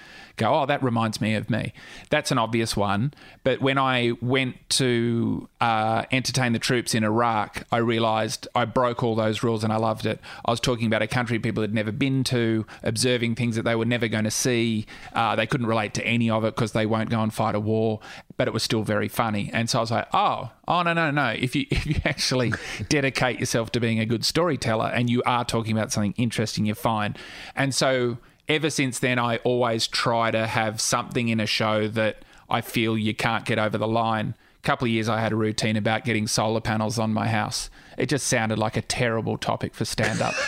go, 0.41 0.55
oh, 0.55 0.67
that 0.67 0.83
reminds 0.83 1.21
me 1.21 1.35
of 1.35 1.51
me. 1.51 1.73
That's 2.09 2.31
an 2.31 2.39
obvious 2.39 2.77
one. 2.77 3.13
But 3.45 3.61
when 3.61 3.79
I 3.79 4.13
went 4.21 4.57
to 4.71 5.49
uh, 5.61 6.05
entertain 6.11 6.53
the 6.53 6.59
troops 6.59 6.95
in 6.95 7.05
Iraq, 7.05 7.65
I 7.71 7.77
realized 7.77 8.49
I 8.55 8.65
broke 8.65 9.03
all 9.03 9.15
those 9.15 9.43
rules 9.43 9.63
and 9.63 9.73
I 9.73 9.77
loved 9.77 10.07
it. 10.07 10.19
I 10.45 10.51
was 10.51 10.61
talking 10.61 10.87
about 10.87 11.03
a 11.03 11.07
country 11.07 11.39
people 11.39 11.63
had 11.63 11.75
never 11.75 11.93
been 11.93 12.25
to, 12.25 12.67
observing 12.83 13.35
things 13.35 13.55
that 13.57 13.63
they 13.63 13.75
were 13.75 13.85
never 13.85 14.09
going 14.09 14.25
to 14.25 14.31
see. 14.31 14.87
Uh, 15.13 15.37
they 15.37 15.47
couldn't 15.47 15.67
relate 15.67 15.95
to 15.95 16.05
any 16.05 16.31
of 16.31 16.45
it 16.45 16.55
because 16.55 16.73
they 16.73 16.87
won't 16.87 17.11
go 17.11 17.21
and 17.21 17.33
fight 17.33 17.55
a 17.55 17.61
war, 17.61 18.01
but 18.37 18.49
it 18.49 18.55
was 18.55 18.63
still 18.63 18.83
very 18.83 19.09
funny. 19.09 19.51
And 19.53 19.69
so 19.69 19.79
I 19.79 19.81
was 19.83 19.91
like, 19.91 20.09
oh, 20.15 20.51
oh 20.67 20.83
no, 20.83 20.95
no, 20.95 21.11
no. 21.11 21.29
If 21.29 21.55
you 21.55 21.67
if 21.71 21.87
you 21.87 21.97
actually 22.05 22.53
dedicate 22.89 23.39
yourself 23.39 23.71
to 23.73 23.81
being 23.81 24.01
a 24.01 24.07
good 24.07 24.25
storyteller 24.25 24.89
and 24.89 25.11
you 25.11 25.23
are 25.27 25.45
talking 25.45 25.77
about 25.77 25.93
something 25.93 26.15
interesting, 26.17 26.65
you're 26.65 26.75
fine. 26.75 27.15
And 27.55 27.75
so 27.75 28.19
ever 28.51 28.71
since 28.71 28.99
then, 28.99 29.19
I 29.19 29.37
always 29.39 29.87
try 29.87 30.31
to 30.31 30.47
have 30.47 30.81
something 30.81 31.29
in 31.29 31.41
a 31.41 31.47
show 31.47 31.89
that 31.89 32.25
I 32.49 32.61
feel 32.61 32.99
you 32.99 33.15
can't 33.15 33.45
get 33.45 33.59
over 33.59 33.79
the 33.79 33.89
line. 33.89 34.35
A 34.59 34.63
couple 34.63 34.87
of 34.87 34.91
years, 34.91 35.09
I 35.09 35.21
had 35.21 35.33
a 35.33 35.37
routine 35.37 35.77
about 35.77 36.05
getting 36.05 36.27
solar 36.27 36.61
panels 36.61 36.99
on 36.99 37.13
my 37.13 37.29
house. 37.29 37.71
It 37.97 38.07
just 38.07 38.27
sounded 38.27 38.59
like 38.59 38.77
a 38.77 38.83
terrible 38.83 39.39
topic 39.39 39.75
for 39.75 39.85
stand 39.85 40.21
up. 40.21 40.35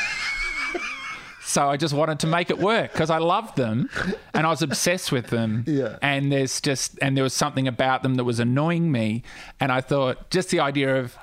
So 1.44 1.68
I 1.68 1.76
just 1.76 1.92
wanted 1.92 2.20
to 2.20 2.26
make 2.26 2.48
it 2.50 2.58
work 2.58 2.92
because 2.92 3.10
I 3.10 3.18
loved 3.18 3.56
them 3.56 3.90
and 4.32 4.46
I 4.46 4.48
was 4.48 4.62
obsessed 4.62 5.12
with 5.12 5.26
them. 5.26 5.64
Yeah. 5.66 5.98
And 6.00 6.32
there's 6.32 6.62
just 6.62 6.98
and 7.02 7.14
there 7.14 7.24
was 7.24 7.34
something 7.34 7.68
about 7.68 8.02
them 8.02 8.14
that 8.14 8.24
was 8.24 8.40
annoying 8.40 8.90
me. 8.90 9.22
And 9.60 9.70
I 9.70 9.82
thought 9.82 10.30
just 10.30 10.48
the 10.48 10.60
idea 10.60 10.98
of 10.98 11.18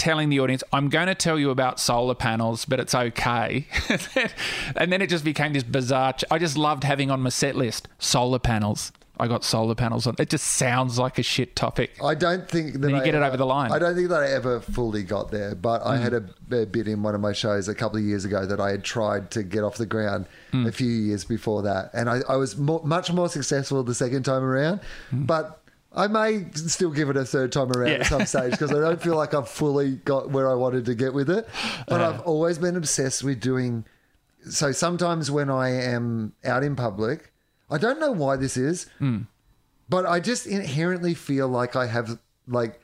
telling 0.00 0.30
the 0.30 0.40
audience, 0.40 0.64
I'm 0.72 0.88
going 0.88 1.06
to 1.06 1.14
tell 1.14 1.38
you 1.38 1.50
about 1.50 1.78
solar 1.78 2.14
panels, 2.14 2.64
but 2.64 2.80
it's 2.80 2.94
okay. 2.94 3.66
and 4.76 4.90
then 4.90 5.02
it 5.02 5.08
just 5.10 5.24
became 5.24 5.52
this 5.52 5.62
bizarre. 5.62 6.14
I 6.30 6.38
just 6.38 6.56
loved 6.56 6.82
having 6.84 7.10
on 7.10 7.20
my 7.20 7.28
set 7.28 7.54
list 7.54 7.86
solar 7.98 8.38
panels. 8.38 8.90
I 9.18 9.28
got 9.28 9.44
solar 9.44 9.74
panels 9.74 10.06
on. 10.06 10.14
It 10.18 10.30
just 10.30 10.46
sounds 10.46 10.98
like 10.98 11.18
a 11.18 11.22
shit 11.22 11.54
topic. 11.54 11.90
I 12.02 12.14
don't 12.14 12.48
think 12.48 12.72
that 12.72 12.78
Then 12.78 12.90
you 12.92 12.96
I 12.96 13.04
get 13.04 13.14
it 13.14 13.18
ever- 13.18 13.26
over 13.26 13.36
the 13.36 13.44
line. 13.44 13.70
Mm. 13.70 13.74
I 13.74 13.78
don't 13.78 13.94
think 13.94 14.08
that 14.08 14.22
I 14.22 14.28
ever 14.32 14.60
fully 14.60 15.02
got 15.02 15.30
there, 15.30 15.54
but 15.54 15.84
I 15.84 15.98
had 15.98 16.14
a, 16.14 16.24
a 16.50 16.64
bit 16.64 16.88
in 16.88 17.02
one 17.02 17.14
of 17.14 17.20
my 17.20 17.34
shows 17.34 17.68
a 17.68 17.74
couple 17.74 17.98
of 17.98 18.04
years 18.04 18.24
ago 18.24 18.46
that 18.46 18.58
I 18.60 18.70
had 18.70 18.82
tried 18.82 19.30
to 19.32 19.42
get 19.42 19.62
off 19.62 19.76
the 19.76 19.84
ground 19.86 20.24
Mm. 20.52 20.66
a 20.66 20.72
few 20.72 20.88
years 20.90 21.22
before 21.24 21.62
that, 21.62 21.90
and 21.94 22.10
I, 22.10 22.22
I 22.28 22.34
was 22.34 22.56
more, 22.56 22.80
much 22.82 23.12
more 23.12 23.28
successful 23.28 23.84
the 23.84 23.94
second 23.94 24.24
time 24.24 24.42
around, 24.42 24.80
but. 25.12 25.59
I 25.92 26.06
may 26.06 26.46
still 26.54 26.90
give 26.90 27.10
it 27.10 27.16
a 27.16 27.24
third 27.24 27.50
time 27.52 27.72
around 27.72 27.88
Mm. 27.88 27.92
Yeah. 27.94 28.00
at 28.00 28.06
some 28.06 28.26
stage 28.26 28.52
because 28.52 28.70
I 28.70 28.80
don't 28.80 29.02
feel 29.02 29.16
like 29.16 29.34
I've 29.34 29.48
fully 29.48 29.96
got 29.96 30.30
where 30.30 30.48
I 30.48 30.54
wanted 30.54 30.84
to 30.86 30.94
get 30.94 31.12
with 31.14 31.28
it. 31.30 31.48
But 31.88 32.00
Uh. 32.00 32.08
I've 32.10 32.20
always 32.20 32.58
been 32.58 32.76
obsessed 32.76 33.24
with 33.24 33.40
doing. 33.40 33.84
So 34.48 34.70
sometimes 34.72 35.30
when 35.30 35.50
I 35.50 35.70
am 35.70 36.32
out 36.44 36.62
in 36.62 36.76
public, 36.76 37.32
I 37.70 37.76
don't 37.78 37.98
know 38.00 38.12
why 38.12 38.36
this 38.36 38.56
is, 38.56 38.86
but 39.88 40.06
I 40.06 40.20
just 40.20 40.46
inherently 40.46 41.14
feel 41.14 41.48
like 41.48 41.74
I 41.76 41.86
have 41.86 42.18
like 42.46 42.80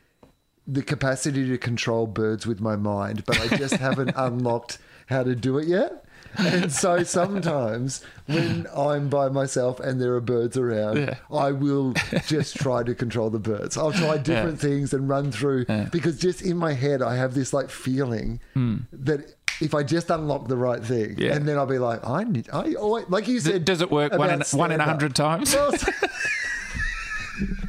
the 0.67 0.83
capacity 0.83 1.47
to 1.49 1.59
control 1.59 2.07
birds 2.09 2.45
with 2.47 2.61
my 2.61 2.75
mind, 2.77 3.25
but 3.25 3.41
I 3.41 3.57
just 3.57 3.75
haven't 3.87 4.11
unlocked 4.17 4.79
how 5.07 5.23
to 5.23 5.37
do 5.37 5.59
it 5.59 5.69
yet. 5.69 6.05
And 6.39 6.73
so 6.83 7.03
sometimes 7.03 8.03
when 8.27 8.67
I'm 8.75 9.09
by 9.09 9.29
myself 9.29 9.81
and 9.81 10.01
there 10.01 10.15
are 10.15 10.21
birds 10.21 10.57
around, 10.57 10.99
Yeah. 10.99 11.15
I 11.31 11.53
will 11.53 11.95
just 12.27 12.57
try 12.57 12.83
to 12.83 12.95
control 12.95 13.31
the 13.31 13.39
birds. 13.39 13.77
I'll 13.77 13.93
try 13.93 14.19
different 14.19 14.61
things 14.61 14.93
and 14.93 15.09
run 15.09 15.33
through 15.33 15.67
because 15.91 16.19
just 16.19 16.43
in 16.43 16.57
my 16.57 16.73
head 16.73 17.03
I 17.03 17.17
have 17.17 17.35
this 17.35 17.53
like 17.53 17.71
feeling 17.71 18.41
hmm. 18.55 18.79
that 18.93 19.35
if 19.61 19.75
I 19.75 19.83
just 19.83 20.11
unlock 20.11 20.49
the 20.49 20.57
right 20.57 20.83
thing. 20.83 21.17
Yeah. 21.19 21.35
and 21.35 21.49
then 21.49 21.57
I'll 21.57 21.67
be 21.67 21.79
like, 21.79 22.07
I 22.07 22.25
need, 22.25 22.49
I 22.53 22.75
oh, 22.75 22.83
always, 22.83 23.09
like 23.09 23.29
you 23.29 23.41
said, 23.41 23.65
Does 23.65 23.81
it 23.81 23.91
work 23.91 24.13
one 24.13 24.31
in, 24.31 24.43
one 24.53 24.73
in 24.73 24.81
a 24.81 24.85
hundred 24.85 25.15
times? 25.15 25.55
Well, 25.55 25.73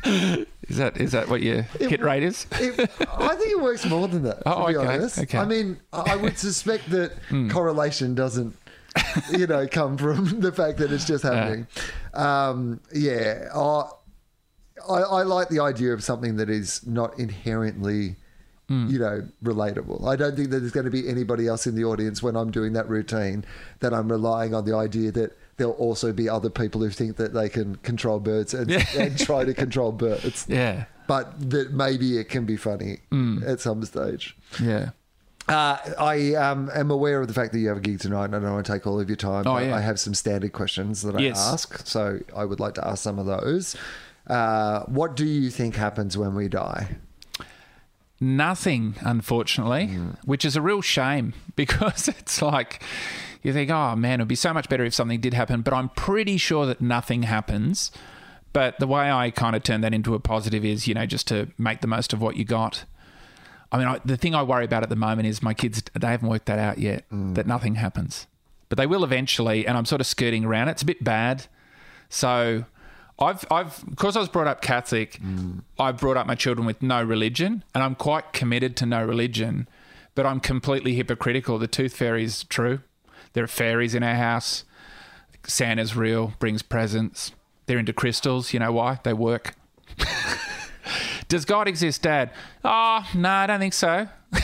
Is 0.69 0.77
that 0.77 0.97
is 0.97 1.13
that 1.13 1.29
what 1.29 1.41
your 1.41 1.61
hit 1.61 2.01
rate 2.01 2.23
is? 2.23 2.45
It, 2.53 2.79
I 3.17 3.35
think 3.35 3.51
it 3.51 3.61
works 3.61 3.85
more 3.85 4.07
than 4.07 4.23
that. 4.23 4.41
Oh, 4.45 4.67
to 4.67 4.73
be 4.73 4.77
okay, 4.77 4.95
honest, 4.95 5.19
okay. 5.19 5.37
I 5.37 5.45
mean, 5.45 5.79
I 5.93 6.15
would 6.15 6.37
suspect 6.37 6.89
that 6.89 7.13
correlation 7.49 8.15
doesn't, 8.15 8.55
you 9.31 9.47
know, 9.47 9.67
come 9.67 9.97
from 9.97 10.39
the 10.41 10.51
fact 10.51 10.77
that 10.79 10.91
it's 10.91 11.05
just 11.05 11.23
happening. 11.23 11.67
Um, 12.13 12.81
yeah, 12.93 13.49
I, 13.53 13.83
I, 14.89 14.99
I 14.99 15.23
like 15.23 15.49
the 15.49 15.59
idea 15.59 15.93
of 15.93 16.03
something 16.03 16.35
that 16.37 16.49
is 16.49 16.85
not 16.85 17.17
inherently. 17.17 18.15
Hmm. 18.67 18.87
You 18.87 18.99
know, 18.99 19.25
relatable. 19.41 20.05
I 20.05 20.17
don't 20.17 20.35
think 20.35 20.49
that 20.49 20.59
there's 20.59 20.73
going 20.73 20.83
to 20.83 20.91
be 20.91 21.07
anybody 21.07 21.47
else 21.47 21.67
in 21.67 21.75
the 21.75 21.85
audience 21.85 22.21
when 22.21 22.35
I'm 22.35 22.51
doing 22.51 22.73
that 22.73 22.89
routine 22.89 23.45
that 23.79 23.93
I'm 23.93 24.11
relying 24.11 24.53
on 24.53 24.65
the 24.65 24.75
idea 24.75 25.09
that 25.13 25.37
there'll 25.57 25.73
also 25.73 26.13
be 26.13 26.29
other 26.29 26.49
people 26.49 26.81
who 26.81 26.89
think 26.89 27.17
that 27.17 27.33
they 27.33 27.49
can 27.49 27.75
control 27.77 28.19
birds 28.19 28.53
and, 28.53 28.69
Yeah. 28.69 28.85
and 28.97 29.17
try 29.19 29.43
to 29.43 29.53
control 29.53 29.91
birds 29.91 30.45
Yeah, 30.49 30.85
but 31.07 31.49
that 31.49 31.71
maybe 31.73 32.17
it 32.17 32.29
can 32.29 32.45
be 32.45 32.57
funny 32.57 32.99
Mm. 33.11 33.47
at 33.47 33.59
some 33.59 33.83
stage. 33.85 34.35
yeah. 34.61 34.89
Uh, 35.49 35.77
I 35.97 36.33
um, 36.35 36.69
am 36.75 36.91
aware 36.91 37.21
of 37.21 37.29
the 37.29 37.33
fact 37.33 37.53
that 37.53 37.59
you 37.59 37.69
have 37.69 37.77
a 37.77 37.79
gig 37.79 38.01
tonight, 38.01 38.25
and 38.25 38.35
I 38.35 38.39
don't 38.39 38.51
want 38.51 38.65
to 38.65 38.71
take 38.73 38.85
all 38.85 38.99
of 38.99 39.07
your 39.09 39.15
time. 39.15 39.47
Oh, 39.47 39.53
but 39.53 39.65
yeah. 39.67 39.75
I 39.77 39.79
have 39.79 39.97
some 39.97 40.13
standard 40.13 40.51
questions 40.51 41.03
that 41.03 41.15
I 41.15 41.19
Yes. 41.19 41.39
ask, 41.39 41.87
so 41.87 42.19
I 42.35 42.43
would 42.43 42.59
like 42.59 42.73
to 42.73 42.85
ask 42.85 43.01
some 43.01 43.17
of 43.17 43.27
those. 43.27 43.73
Uh, 44.27 44.81
what 44.87 45.15
do 45.15 45.25
you 45.25 45.49
think 45.49 45.77
happens 45.77 46.17
when 46.17 46.35
we 46.35 46.49
die? 46.49 46.97
Nothing, 48.19 48.95
unfortunately, 49.01 49.87
which 50.25 50.43
is 50.43 50.55
a 50.55 50.61
real 50.61 50.81
shame 50.81 51.33
because 51.55 52.07
it's 52.09 52.41
like 52.41 52.81
you 53.43 53.53
think, 53.53 53.69
oh 53.69 53.95
man, 53.95 54.19
it'd 54.19 54.27
be 54.27 54.35
so 54.35 54.53
much 54.53 54.69
better 54.69 54.83
if 54.83 54.93
something 54.93 55.19
did 55.21 55.33
happen. 55.33 55.61
But 55.61 55.73
I'm 55.73 55.89
pretty 55.89 56.37
sure 56.37 56.65
that 56.65 56.81
nothing 56.81 57.23
happens. 57.23 57.91
But 58.53 58.79
the 58.79 58.87
way 58.87 59.11
I 59.11 59.29
kind 59.29 59.55
of 59.55 59.63
turn 59.63 59.81
that 59.81 59.93
into 59.93 60.15
a 60.15 60.19
positive 60.19 60.65
is, 60.65 60.87
you 60.87 60.93
know, 60.93 61.05
just 61.05 61.27
to 61.27 61.49
make 61.57 61.81
the 61.81 61.87
most 61.87 62.13
of 62.13 62.21
what 62.21 62.37
you 62.37 62.45
got. 62.45 62.85
I 63.71 63.77
mean, 63.77 63.87
I, 63.87 63.99
the 64.03 64.17
thing 64.17 64.33
I 64.33 64.43
worry 64.43 64.65
about 64.65 64.83
at 64.83 64.89
the 64.89 64.95
moment 64.95 65.27
is 65.27 65.43
my 65.43 65.53
kids, 65.53 65.83
they 65.93 66.07
haven't 66.07 66.29
worked 66.29 66.45
that 66.45 66.57
out 66.57 66.77
yet, 66.77 67.03
mm. 67.11 67.35
that 67.35 67.45
nothing 67.45 67.75
happens. 67.75 68.25
But 68.69 68.77
they 68.77 68.87
will 68.87 69.03
eventually, 69.03 69.67
and 69.67 69.77
I'm 69.77 69.85
sort 69.85 70.01
of 70.01 70.07
skirting 70.07 70.45
around 70.45 70.69
it. 70.69 70.71
It's 70.71 70.81
a 70.81 70.85
bit 70.85 71.03
bad. 71.03 71.47
So 72.09 72.65
I've, 73.19 73.45
I've, 73.51 73.83
because 73.89 74.15
I 74.15 74.21
was 74.21 74.29
brought 74.29 74.47
up 74.47 74.61
Catholic, 74.61 75.19
mm. 75.21 75.61
I've 75.77 75.97
brought 75.97 76.17
up 76.17 76.25
my 76.25 76.35
children 76.35 76.65
with 76.65 76.81
no 76.81 77.03
religion, 77.03 77.63
and 77.75 77.83
I'm 77.83 77.95
quite 77.95 78.33
committed 78.33 78.77
to 78.77 78.85
no 78.85 79.05
religion, 79.05 79.67
but 80.15 80.25
I'm 80.25 80.39
completely 80.39 80.95
hypocritical. 80.95 81.59
The 81.59 81.67
tooth 81.67 81.95
fairy 81.95 82.23
is 82.23 82.43
true. 82.45 82.79
There 83.37 83.43
are 83.43 83.47
fairies 83.47 83.93
in 83.93 84.01
our 84.01 84.15
house. 84.15 84.63
Santa's 85.45 85.95
real, 85.95 86.33
brings 86.39 86.63
presents. 86.63 87.33
They're 87.67 87.77
into 87.77 87.93
crystals. 87.93 88.51
You 88.51 88.59
know 88.59 88.71
why? 88.71 88.99
They 89.03 89.13
work. 89.13 89.53
Does 91.27 91.45
God 91.45 91.67
exist, 91.67 92.01
Dad? 92.01 92.31
Oh, 92.65 93.07
no, 93.13 93.29
I 93.29 93.45
don't 93.45 93.59
think 93.59 93.75
so. 93.75 94.07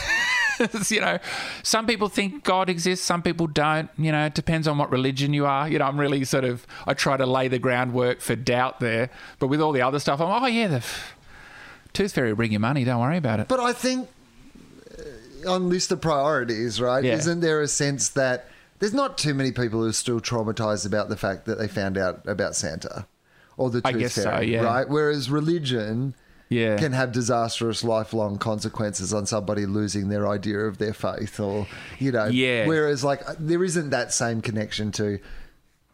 You 0.89 1.01
know, 1.01 1.17
some 1.63 1.87
people 1.87 2.07
think 2.07 2.43
God 2.43 2.69
exists, 2.69 3.03
some 3.03 3.23
people 3.23 3.47
don't. 3.47 3.89
You 3.97 4.11
know, 4.11 4.27
it 4.27 4.35
depends 4.35 4.67
on 4.67 4.77
what 4.77 4.91
religion 4.91 5.33
you 5.33 5.47
are. 5.47 5.67
You 5.67 5.79
know, 5.79 5.85
I'm 5.85 5.99
really 5.99 6.23
sort 6.23 6.45
of, 6.45 6.67
I 6.85 6.93
try 6.93 7.17
to 7.17 7.25
lay 7.25 7.47
the 7.47 7.57
groundwork 7.57 8.21
for 8.21 8.35
doubt 8.35 8.79
there. 8.79 9.09
But 9.39 9.47
with 9.47 9.59
all 9.59 9.71
the 9.71 9.81
other 9.81 9.97
stuff, 9.97 10.21
I'm, 10.21 10.43
oh, 10.43 10.45
yeah, 10.45 10.67
the 10.67 10.85
tooth 11.93 12.13
fairy 12.13 12.29
will 12.29 12.37
bring 12.37 12.51
you 12.51 12.59
money. 12.59 12.83
Don't 12.83 13.01
worry 13.01 13.17
about 13.17 13.39
it. 13.39 13.47
But 13.47 13.59
I 13.59 13.73
think 13.73 14.07
uh, 15.43 15.51
on 15.51 15.69
list 15.69 15.91
of 15.91 15.99
priorities, 15.99 16.79
right? 16.79 17.03
Yeah. 17.03 17.15
Isn't 17.15 17.39
there 17.39 17.59
a 17.59 17.67
sense 17.67 18.09
that 18.09 18.47
there's 18.83 18.93
not 18.93 19.17
too 19.17 19.33
many 19.33 19.49
people 19.53 19.79
who 19.79 19.87
are 19.87 19.93
still 19.93 20.19
traumatized 20.19 20.85
about 20.85 21.07
the 21.07 21.15
fact 21.15 21.45
that 21.45 21.57
they 21.57 21.69
found 21.69 21.97
out 21.97 22.19
about 22.27 22.53
Santa 22.53 23.07
or 23.55 23.69
the 23.69 23.79
I 23.85 23.93
guess 23.93 24.15
so, 24.15 24.23
fairy, 24.23 24.51
yeah. 24.51 24.59
right? 24.59 24.89
Whereas 24.89 25.29
religion 25.31 26.15
Yeah. 26.49 26.75
can 26.75 26.91
have 26.91 27.13
disastrous 27.13 27.85
lifelong 27.85 28.37
consequences 28.39 29.13
on 29.13 29.25
somebody 29.25 29.65
losing 29.65 30.09
their 30.09 30.27
idea 30.27 30.57
of 30.65 30.79
their 30.79 30.91
faith 30.93 31.39
or 31.39 31.65
you 31.97 32.11
know 32.11 32.25
Yeah. 32.25 32.67
whereas 32.67 33.05
like 33.05 33.21
there 33.39 33.63
isn't 33.63 33.91
that 33.91 34.13
same 34.13 34.41
connection 34.41 34.91
to 34.99 35.19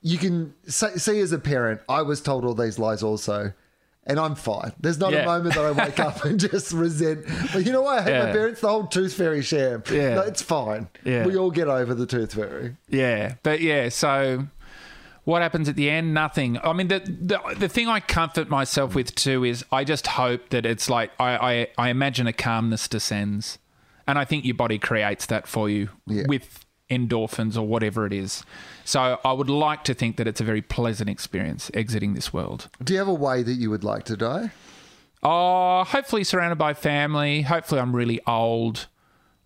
you 0.01 0.17
can 0.17 0.55
say, 0.65 0.95
see 0.95 1.19
as 1.19 1.31
a 1.31 1.37
parent 1.37 1.81
i 1.87 2.01
was 2.01 2.21
told 2.21 2.43
all 2.43 2.55
these 2.55 2.79
lies 2.79 3.03
also 3.03 3.53
and 4.09 4.19
i'm 4.19 4.35
fine 4.35 4.73
there's 4.81 4.97
not 4.99 5.13
a 5.13 5.23
moment 5.23 5.55
that 5.55 5.63
i 5.63 5.71
wake 5.71 5.99
up 5.99 6.25
and 6.25 6.39
just 6.51 6.73
resent 6.73 7.25
but 7.53 7.65
you 7.65 7.71
know 7.71 7.81
why 7.83 7.99
i 7.99 8.01
hate 8.01 8.19
my 8.25 8.31
parents 8.31 8.59
the 8.59 8.67
whole 8.67 8.85
tooth 8.87 9.13
fairy 9.13 9.41
sham 9.41 9.81
Yeah. 9.91 10.15
no, 10.15 10.21
it's 10.21 10.41
fine 10.41 10.89
Yeah. 11.05 11.25
we 11.25 11.37
all 11.37 11.51
get 11.51 11.67
over 11.69 11.93
the 11.93 12.05
tooth 12.05 12.33
fairy 12.33 12.75
Yeah, 12.89 13.35
but 13.43 13.61
yeah. 13.61 13.87
So, 13.89 14.47
what 15.25 15.41
happens 15.43 15.69
at 15.69 15.75
the 15.75 15.89
end? 15.91 16.11
Nothing. 16.13 16.57
I 16.63 16.73
mean, 16.73 16.87
the 16.87 16.99
the, 16.99 17.39
the 17.57 17.69
thing 17.69 17.87
I 17.87 17.99
comfort 17.99 18.49
myself 18.49 18.95
with 18.95 19.13
too 19.13 19.43
is 19.43 19.63
I 19.71 19.83
just 19.83 20.07
hope 20.07 20.49
that 20.49 20.65
it's 20.65 20.89
like 20.89 21.11
I, 21.19 21.67
I 21.77 21.85
I 21.85 21.89
imagine 21.89 22.25
a 22.25 22.33
calmness 22.33 22.87
descends, 22.87 23.59
and 24.07 24.17
I 24.17 24.25
think 24.25 24.43
your 24.43 24.55
body 24.55 24.79
creates 24.79 25.27
that 25.27 25.45
for 25.47 25.69
you 25.69 25.89
Yeah. 26.07 26.23
with 26.27 26.65
endorphins 26.89 27.55
or 27.55 27.61
whatever 27.67 28.07
it 28.07 28.13
is. 28.13 28.43
So 28.89 29.19
I 29.23 29.33
would 29.33 29.51
like 29.51 29.83
to 29.83 29.93
think 29.93 30.17
that 30.17 30.25
it's 30.27 30.41
a 30.41 30.43
very 30.43 30.63
pleasant 30.63 31.09
experience 31.11 31.69
exiting 31.75 32.15
this 32.15 32.33
world. 32.33 32.69
do 32.83 32.93
you 32.93 32.99
have 32.99 33.07
a 33.07 33.13
way 33.13 33.43
that 33.43 33.53
you 33.53 33.69
would 33.69 33.83
like 33.83 34.03
to 34.05 34.17
die 34.17 34.49
Oh, 35.21 35.83
hopefully 35.83 36.23
surrounded 36.23 36.55
by 36.57 36.73
family. 36.73 37.41
Hopefully, 37.43 37.81
I'm 37.81 37.93
really 37.95 38.19
old. 38.25 38.87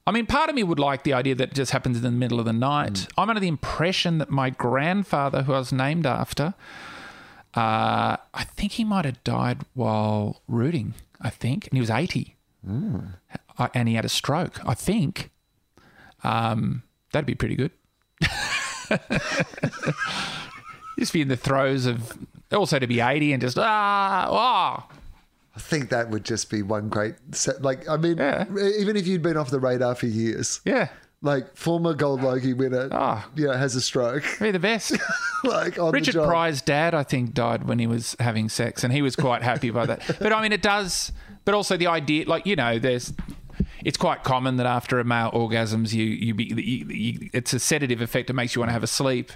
I 0.06 0.12
mean, 0.12 0.28
part 0.28 0.48
of 0.50 0.56
me 0.56 0.62
would 0.64 0.80
like 0.80 1.02
the 1.04 1.14
idea 1.14 1.34
that 1.36 1.50
it 1.50 1.56
just 1.56 1.72
happens 1.72 1.98
in 1.98 2.04
the 2.04 2.12
middle 2.12 2.40
of 2.40 2.46
the 2.46 2.54
night. 2.54 3.08
I'm 3.18 3.28
under 3.30 3.40
the 3.40 3.48
impression 3.48 4.20
that 4.20 4.30
my 4.30 4.50
grandfather, 4.52 5.42
who 5.44 5.52
I 5.54 5.58
was 5.58 5.74
named 5.74 6.06
after, 6.06 6.54
uh, 7.56 8.18
I 8.42 8.44
think 8.56 8.74
he 8.74 8.84
might 8.84 9.06
have 9.06 9.24
died 9.24 9.60
while 9.74 10.42
rooting. 10.48 10.94
I 11.20 11.30
think, 11.32 11.68
and 11.68 11.74
he 11.74 11.80
was 11.82 11.90
80, 11.90 12.36
I- 13.58 13.70
and 13.74 13.90
he 13.90 13.96
had 13.96 14.06
a 14.06 14.10
stroke. 14.10 14.60
I 14.66 14.76
think. 14.76 15.32
Um, 16.24 16.84
that'd 17.12 17.26
be 17.26 17.36
pretty 17.36 17.56
good. 17.56 17.72
just 21.00 21.14
be 21.14 21.22
in 21.22 21.28
the 21.28 21.38
throes 21.38 21.86
of 21.86 22.14
also 22.52 22.80
to 22.80 22.88
be 22.88 23.00
80 23.00 23.34
and 23.34 23.42
just 23.42 23.58
ah 23.58 24.28
ah 24.30 24.88
I 25.56 25.60
think 25.60 25.90
that 25.92 26.10
would 26.10 26.26
just 26.26 26.50
be 26.50 26.64
one 26.64 26.90
great 26.90 27.14
set. 27.32 27.62
Like, 27.62 27.88
I 27.88 27.96
mean, 27.98 28.18
Yeah. 28.18 28.46
even 28.80 28.98
if 28.98 29.06
you'd 29.06 29.22
been 29.22 29.38
off 29.38 29.52
the 29.52 29.60
radar 29.60 29.94
for 29.94 30.08
years, 30.08 30.62
yeah 30.66 30.88
like 31.22 31.56
former 31.56 31.94
Gold 31.94 32.22
Logie 32.22 32.54
winner, 32.54 32.90
Ah. 32.92 33.30
you 33.36 33.48
know, 33.48 33.54
has 33.54 33.76
a 33.76 33.82
stroke. 33.82 34.26
be 34.42 34.52
the 34.52 34.60
best. 34.60 34.98
like 35.46 35.80
on 35.80 35.92
Richard. 35.94 36.16
Pryor's 36.16 36.62
dad, 36.62 36.94
I 36.94 37.04
think, 37.04 37.34
died 37.34 37.64
when 37.66 37.80
he 37.80 37.88
was 37.88 38.14
having 38.20 38.50
sex, 38.50 38.84
and 38.84 38.92
he 38.92 39.02
was 39.02 39.16
quite 39.16 39.42
happy 39.42 39.70
by 39.70 39.86
that. 39.86 40.02
But 40.20 40.34
I 40.34 40.42
mean, 40.42 40.52
it 40.52 40.62
does. 40.62 41.14
But 41.46 41.56
also 41.56 41.78
the 41.78 41.88
idea, 41.88 42.28
like 42.28 42.46
you 42.46 42.58
know, 42.58 42.78
there's. 42.78 43.14
It's 43.86 43.98
quite 43.98 44.24
common 44.24 44.58
that 44.58 44.66
after 44.66 45.00
a 45.00 45.04
male 45.04 45.32
orgasms, 45.32 45.94
you 45.94 46.06
you 46.06 46.34
be 46.34 46.46
you, 46.46 46.86
you, 46.88 47.30
it's 47.34 47.54
a 47.54 47.60
sedative 47.60 48.02
effect 48.02 48.28
that 48.28 48.34
makes 48.34 48.56
you 48.56 48.60
want 48.62 48.70
to 48.70 48.74
have 48.74 48.84
a 48.84 48.88
sleep. 48.88 49.32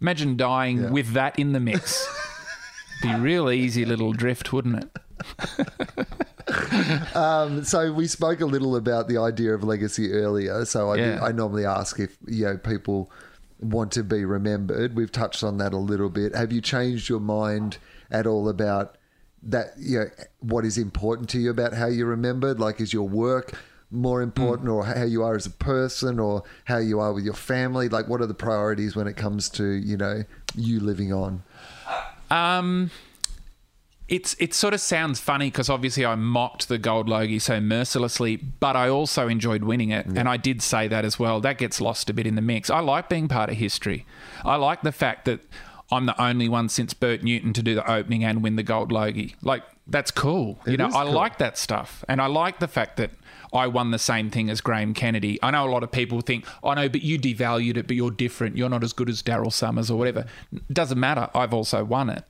Imagine 0.00 0.36
dying 0.36 0.82
Yeah. 0.84 0.90
with 0.90 1.12
that 1.12 1.38
in 1.38 1.52
the 1.52 1.60
mix. 1.60 2.06
be 3.02 3.14
real 3.14 3.50
easy 3.50 3.84
little 3.84 4.12
drift, 4.12 4.52
wouldn't 4.52 4.84
it? 4.84 5.66
Um, 7.14 7.64
so 7.64 7.92
we 7.92 8.06
spoke 8.06 8.40
a 8.40 8.46
little 8.46 8.76
about 8.76 9.08
the 9.08 9.18
idea 9.18 9.52
of 9.54 9.64
legacy 9.64 10.12
earlier. 10.12 10.64
So 10.64 10.90
I, 10.92 10.96
Yeah. 10.96 11.18
I 11.22 11.32
normally 11.32 11.64
ask 11.66 11.98
if 11.98 12.16
you 12.26 12.44
know 12.44 12.56
people 12.56 13.10
want 13.58 13.90
to 13.92 14.04
be 14.04 14.24
remembered. 14.24 14.94
We've 14.94 15.10
touched 15.10 15.42
on 15.42 15.58
that 15.58 15.72
a 15.72 15.76
little 15.78 16.08
bit. 16.08 16.34
Have 16.36 16.52
you 16.52 16.60
changed 16.60 17.08
your 17.08 17.18
mind 17.20 17.78
at 18.12 18.26
all 18.26 18.48
about 18.48 18.96
that? 19.42 19.72
You 19.78 19.98
know, 19.98 20.06
what 20.40 20.64
is 20.64 20.78
important 20.78 21.28
to 21.30 21.38
you 21.40 21.50
about 21.50 21.72
how 21.74 21.86
you're 21.86 22.06
remembered? 22.06 22.60
Like, 22.60 22.80
is 22.80 22.92
your 22.92 23.08
work 23.08 23.52
more 23.90 24.22
important, 24.22 24.68
or 24.68 24.84
how 24.84 25.04
you 25.04 25.22
are 25.22 25.36
as 25.36 25.46
a 25.46 25.50
person, 25.50 26.18
or 26.18 26.42
how 26.64 26.78
you 26.78 27.00
are 27.00 27.12
with 27.12 27.24
your 27.24 27.34
family? 27.34 27.88
Like, 27.88 28.08
what 28.08 28.20
are 28.20 28.26
the 28.26 28.34
priorities 28.34 28.96
when 28.96 29.06
it 29.06 29.16
comes 29.16 29.48
to 29.50 29.64
you 29.64 29.96
know 29.96 30.24
you 30.54 30.80
living 30.80 31.12
on? 31.12 31.42
Um, 32.30 32.90
it's 34.08 34.36
it 34.38 34.54
sort 34.54 34.72
of 34.72 34.80
sounds 34.80 35.18
funny 35.18 35.48
because 35.48 35.68
obviously 35.68 36.06
I 36.06 36.14
mocked 36.14 36.68
the 36.68 36.78
gold 36.78 37.08
logie 37.08 37.40
so 37.40 37.60
mercilessly, 37.60 38.36
but 38.36 38.76
I 38.76 38.88
also 38.88 39.26
enjoyed 39.26 39.64
winning 39.64 39.90
it, 39.90 40.06
and 40.06 40.28
I 40.28 40.36
did 40.36 40.62
say 40.62 40.86
that 40.88 41.04
as 41.04 41.18
well. 41.18 41.40
That 41.40 41.58
gets 41.58 41.80
lost 41.80 42.08
a 42.08 42.14
bit 42.14 42.26
in 42.26 42.36
the 42.36 42.42
mix. 42.42 42.70
I 42.70 42.80
like 42.80 43.08
being 43.08 43.26
part 43.26 43.50
of 43.50 43.56
history. 43.56 44.06
I 44.44 44.56
like 44.56 44.82
the 44.82 44.92
fact 44.92 45.24
that 45.24 45.40
I'm 45.90 46.06
the 46.06 46.20
only 46.22 46.48
one 46.48 46.68
since 46.68 46.94
Bert 46.94 47.22
Newton 47.22 47.52
to 47.54 47.62
do 47.62 47.74
the 47.74 47.90
opening 47.90 48.24
and 48.24 48.42
win 48.42 48.56
the 48.56 48.62
gold 48.62 48.92
Logie. 48.92 49.34
Like 49.42 49.64
that's 49.88 50.12
cool. 50.12 50.60
you 50.66 50.76
know, 50.76 50.86
I 50.86 51.04
cool. 51.04 51.12
like 51.12 51.38
that 51.38 51.58
stuff, 51.58 52.04
and 52.08 52.20
I 52.20 52.26
like 52.26 52.58
the 52.60 52.68
fact 52.68 52.96
that. 52.98 53.10
I 53.56 53.66
won 53.66 53.90
the 53.90 53.98
same 53.98 54.30
thing 54.30 54.50
as 54.50 54.60
Graham 54.60 54.94
Kennedy. 54.94 55.38
I 55.42 55.50
know 55.50 55.66
a 55.66 55.70
lot 55.70 55.82
of 55.82 55.90
people 55.90 56.20
think, 56.20 56.44
oh, 56.62 56.68
"I 56.68 56.74
know, 56.74 56.88
but 56.88 57.02
you 57.02 57.18
devalued 57.18 57.76
it, 57.76 57.86
but 57.86 57.96
you're 57.96 58.10
different. 58.10 58.56
You're 58.56 58.68
not 58.68 58.84
as 58.84 58.92
good 58.92 59.08
as 59.08 59.22
Daryl 59.22 59.52
Somers 59.52 59.90
or 59.90 59.98
whatever." 59.98 60.26
Doesn't 60.72 61.00
matter. 61.00 61.28
I've 61.34 61.54
also 61.54 61.84
won 61.84 62.10
it, 62.10 62.24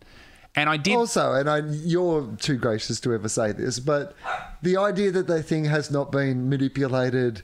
and 0.54 0.70
I 0.70 0.76
did. 0.76 0.94
Also, 0.94 1.34
and 1.34 1.50
I, 1.50 1.58
you're 1.58 2.26
too 2.38 2.56
gracious 2.56 3.00
to 3.00 3.12
ever 3.12 3.28
say 3.28 3.52
this, 3.52 3.80
but 3.80 4.14
the 4.62 4.76
idea 4.76 5.10
that 5.10 5.26
the 5.26 5.42
thing 5.42 5.66
has 5.66 5.90
not 5.90 6.10
been 6.10 6.48
manipulated 6.48 7.42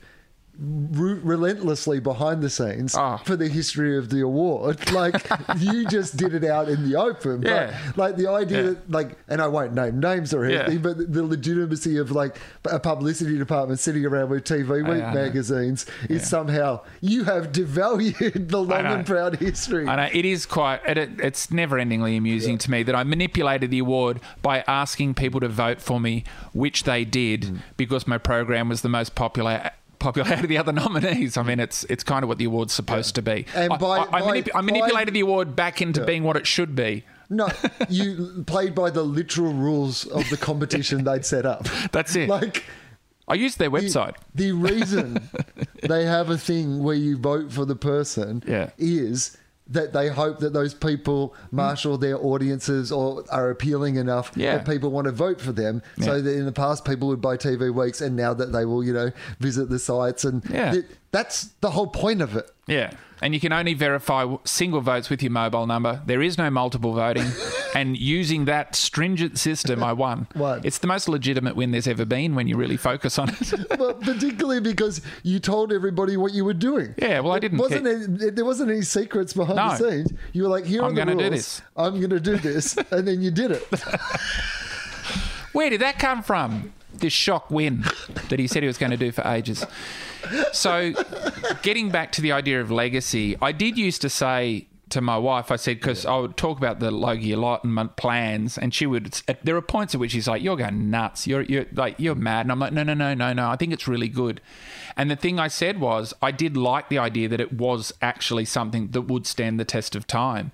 relentlessly 0.59 1.99
behind 1.99 2.41
the 2.41 2.49
scenes 2.49 2.95
Ah. 2.95 3.17
for 3.17 3.35
the 3.35 3.47
history 3.47 3.97
of 3.97 4.09
the 4.09 4.21
award, 4.21 4.91
like 4.93 5.15
you 5.57 5.85
just 5.87 6.17
did 6.17 6.33
it 6.33 6.43
out 6.43 6.69
in 6.69 6.87
the 6.89 6.95
open. 6.99 7.41
Yeah. 7.41 7.77
But 7.95 7.97
like 7.97 8.15
the 8.17 8.27
idea 8.27 8.57
Yeah. 8.57 8.69
that, 8.69 8.91
like, 8.91 9.17
and 9.27 9.41
I 9.41 9.47
won't 9.47 9.73
name 9.73 9.99
names 9.99 10.33
or 10.33 10.47
Yeah. 10.47 10.59
anything, 10.61 10.81
but 10.81 11.11
the 11.13 11.23
legitimacy 11.23 11.97
of 11.97 12.11
like 12.11 12.37
a 12.65 12.79
publicity 12.79 13.37
department 13.37 13.79
sitting 13.79 14.05
around 14.05 14.29
with 14.29 14.43
TV 14.43 14.81
Week 14.87 15.01
know. 15.01 15.11
magazines 15.13 15.85
is 16.09 16.27
somehow 16.27 16.81
you 17.01 17.23
have 17.23 17.51
devalued 17.51 18.49
the 18.49 18.61
long 18.61 18.85
and 18.85 19.05
proud 19.05 19.37
history. 19.37 19.87
I 19.87 19.95
know 19.95 20.09
it 20.13 20.25
is 20.25 20.45
quite. 20.45 20.81
It, 20.87 20.97
it- 20.97 21.19
it's 21.19 21.51
never-endingly 21.51 22.17
amusing 22.17 22.57
to 22.59 22.71
me 22.71 22.83
that 22.83 22.95
I 22.95 23.03
manipulated 23.03 23.71
the 23.71 23.79
award 23.79 24.19
by 24.41 24.63
asking 24.67 25.13
people 25.15 25.39
to 25.39 25.47
vote 25.47 25.81
for 25.81 25.99
me, 25.99 26.23
which 26.53 26.83
they 26.83 27.05
did 27.05 27.41
Mm. 27.43 27.57
because 27.77 28.07
my 28.07 28.17
program 28.17 28.69
was 28.69 28.81
the 28.81 28.89
most 28.89 29.15
popular. 29.15 29.71
Popular 30.03 30.31
out 30.33 30.39
of 30.43 30.49
the 30.49 30.57
other 30.57 30.71
nominees. 30.73 31.37
I 31.37 31.43
mean, 31.43 31.59
it's 31.59 31.83
it's 31.85 32.03
kind 32.03 32.23
of 32.23 32.29
what 32.29 32.37
the 32.37 32.45
award's 32.45 32.73
supposed 32.73 33.15
to 33.15 33.21
be. 33.21 33.45
And 33.55 33.71
I, 33.73 33.77
by- 33.77 33.97
I, 33.99 34.01
I, 34.01 34.05
by- 34.05 34.21
manip- 34.21 34.49
I 34.53 34.57
by- 34.57 34.61
manipulated 34.61 35.13
the 35.13 35.21
award 35.21 35.55
back 35.55 35.81
into 35.81 36.03
being 36.05 36.23
what 36.23 36.35
it 36.37 36.45
should 36.45 36.75
be. 36.75 37.03
No, 37.29 37.47
you 37.89 38.43
played 38.45 38.75
by 38.75 38.89
the 38.89 39.01
literal 39.03 39.53
rules 39.53 40.05
of 40.05 40.29
the 40.29 40.37
competition 40.37 41.03
they'd 41.05 41.25
set 41.25 41.45
up. 41.45 41.67
That's 41.91 42.15
it. 42.15 42.27
Like 42.29 42.63
I 43.27 43.35
used 43.35 43.57
their 43.59 43.69
the, 43.69 43.77
website. 43.77 44.15
the 44.35 44.51
reason 44.51 45.29
they 45.81 46.03
have 46.05 46.29
a 46.29 46.37
thing 46.37 46.83
where 46.83 46.95
you 46.95 47.17
vote 47.17 47.51
for 47.53 47.63
the 47.65 47.75
person 47.77 48.43
Yeah. 48.45 48.69
is 48.77 49.37
that 49.67 49.93
they 49.93 50.09
hope 50.09 50.39
that 50.39 50.53
those 50.53 50.73
people 50.73 51.35
hmm. 51.49 51.55
marshal 51.55 51.97
their 51.97 52.17
audiences 52.17 52.91
or 52.91 53.23
are 53.31 53.49
appealing 53.49 53.95
enough 53.95 54.31
Yeah. 54.35 54.57
that 54.57 54.65
people 54.65 54.91
want 54.91 55.05
to 55.05 55.11
vote 55.11 55.39
for 55.39 55.51
them. 55.51 55.81
So 56.01 56.21
that 56.21 56.37
in 56.37 56.45
the 56.45 56.51
past 56.51 56.83
people 56.85 57.07
would 57.07 57.21
buy 57.21 57.37
TV 57.37 57.73
weeks 57.73 58.01
and 58.01 58.15
now 58.15 58.33
that 58.33 58.51
they 58.51 58.65
will, 58.65 58.83
you 58.83 58.93
know, 58.93 59.11
visit 59.39 59.69
the 59.69 59.79
sites 59.79 60.25
and 60.25 60.43
Yeah. 60.49 60.71
th- 60.71 60.85
that's 61.11 61.49
the 61.61 61.71
whole 61.71 61.87
point 61.87 62.21
of 62.21 62.35
it. 62.35 62.49
Yeah. 62.67 62.91
And 63.23 63.33
you 63.33 63.39
can 63.39 63.53
only 63.53 63.73
verify 63.73 64.35
single 64.43 64.81
votes 64.81 65.09
with 65.09 65.23
your 65.23 65.31
mobile 65.31 65.65
number. 65.65 66.01
There 66.05 66.21
is 66.21 66.37
no 66.37 66.49
multiple 66.49 66.91
voting. 66.93 67.25
and 67.73 67.97
using 67.97 68.43
that 68.45 68.75
stringent 68.75 69.39
system, 69.39 69.81
I 69.81 69.93
won. 69.93 70.27
Won. 70.35 70.59
It's 70.65 70.79
the 70.79 70.87
most 70.87 71.07
legitimate 71.07 71.55
win 71.55 71.71
there's 71.71 71.87
ever 71.87 72.03
been 72.03 72.35
when 72.35 72.49
you 72.49 72.57
really 72.57 72.75
focus 72.75 73.17
on 73.17 73.29
it. 73.29 73.53
well, 73.79 73.93
particularly 73.93 74.59
because 74.59 74.99
you 75.23 75.39
told 75.39 75.71
everybody 75.71 76.17
what 76.17 76.33
you 76.33 76.43
were 76.43 76.53
doing. 76.53 76.95
Yeah, 76.97 77.21
well, 77.21 77.31
I 77.31 77.39
didn't 77.39 77.59
Wasn't 77.59 77.87
it, 77.87 78.35
there 78.35 78.43
wasn't 78.43 78.71
any 78.71 78.81
secrets 78.81 79.31
behind 79.31 79.57
the 79.57 79.77
scenes. 79.77 80.11
You 80.33 80.43
were 80.43 80.49
like, 80.49 80.65
"Here 80.65 80.81
I'm 80.81 80.87
are 80.87 80.89
the 80.93 80.95
gonna 80.97 81.11
rules. 81.13 81.23
do 81.23 81.29
this." 81.29 81.61
I'm 81.77 81.97
going 81.99 82.09
to 82.09 82.19
do 82.19 82.35
this," 82.35 82.75
and 82.91 83.07
then 83.07 83.21
you 83.21 83.31
did 83.31 83.51
it. 83.51 83.63
Where 85.53 85.69
did 85.69 85.79
that 85.81 85.97
come 85.97 86.23
from? 86.23 86.73
This 87.03 87.11
shock 87.11 87.51
win 87.51 87.83
that 88.29 88.39
he 88.39 88.47
said 88.47 88.63
he 88.63 88.67
was 88.67 88.77
going 88.77 88.91
to 88.91 88.97
do 88.97 89.11
for 89.11 89.27
ages. 89.27 89.65
So, 90.53 90.93
getting 91.61 91.89
back 91.89 92.13
to 92.13 92.21
the 92.21 92.31
idea 92.31 92.61
of 92.61 92.71
legacy, 92.71 93.35
I 93.41 93.51
did 93.51 93.77
used 93.77 94.01
to 94.03 94.09
say 94.09 94.67
to 94.93 95.01
my 95.01 95.17
wife, 95.17 95.51
I 95.51 95.57
said, 95.57 95.81
because 95.81 96.05
I 96.05 96.17
would 96.17 96.37
talk 96.37 96.57
about 96.57 96.79
the 96.79 96.91
Logie 96.91 97.33
a 97.33 97.37
lot 97.37 97.65
and 97.65 97.73
my 97.73 97.87
plans, 97.87 98.57
and 98.57 98.73
she 98.73 98.85
would. 98.85 99.21
There 99.43 99.57
are 99.57 99.61
points 99.61 99.93
at 99.93 99.99
which 99.99 100.11
she's 100.11 100.29
like, 100.29 100.41
"You're 100.41 100.55
going 100.55 100.89
nuts. 100.89 101.27
You're 101.27 101.41
you're 101.41 101.65
like 101.73 101.95
you're 101.97 102.15
mad," 102.15 102.45
and 102.45 102.53
I'm 102.53 102.59
like, 102.59 102.71
"No, 102.71 102.83
no, 102.83 102.93
no, 102.93 103.13
no, 103.13 103.33
no. 103.33 103.49
I 103.49 103.57
think 103.57 103.73
it's 103.73 103.85
really 103.87 104.07
good." 104.07 104.39
And 104.95 105.11
the 105.11 105.17
thing 105.17 105.39
I 105.39 105.49
said 105.49 105.81
was, 105.81 106.13
I 106.21 106.31
did 106.31 106.55
like 106.55 106.87
the 106.87 106.99
idea 106.99 107.27
that 107.27 107.41
it 107.41 107.51
was 107.51 107.91
actually 108.01 108.45
something 108.45 108.91
that 108.91 109.01
would 109.01 109.27
stand 109.27 109.59
the 109.59 109.65
test 109.65 109.93
of 109.93 110.07
time. 110.07 110.51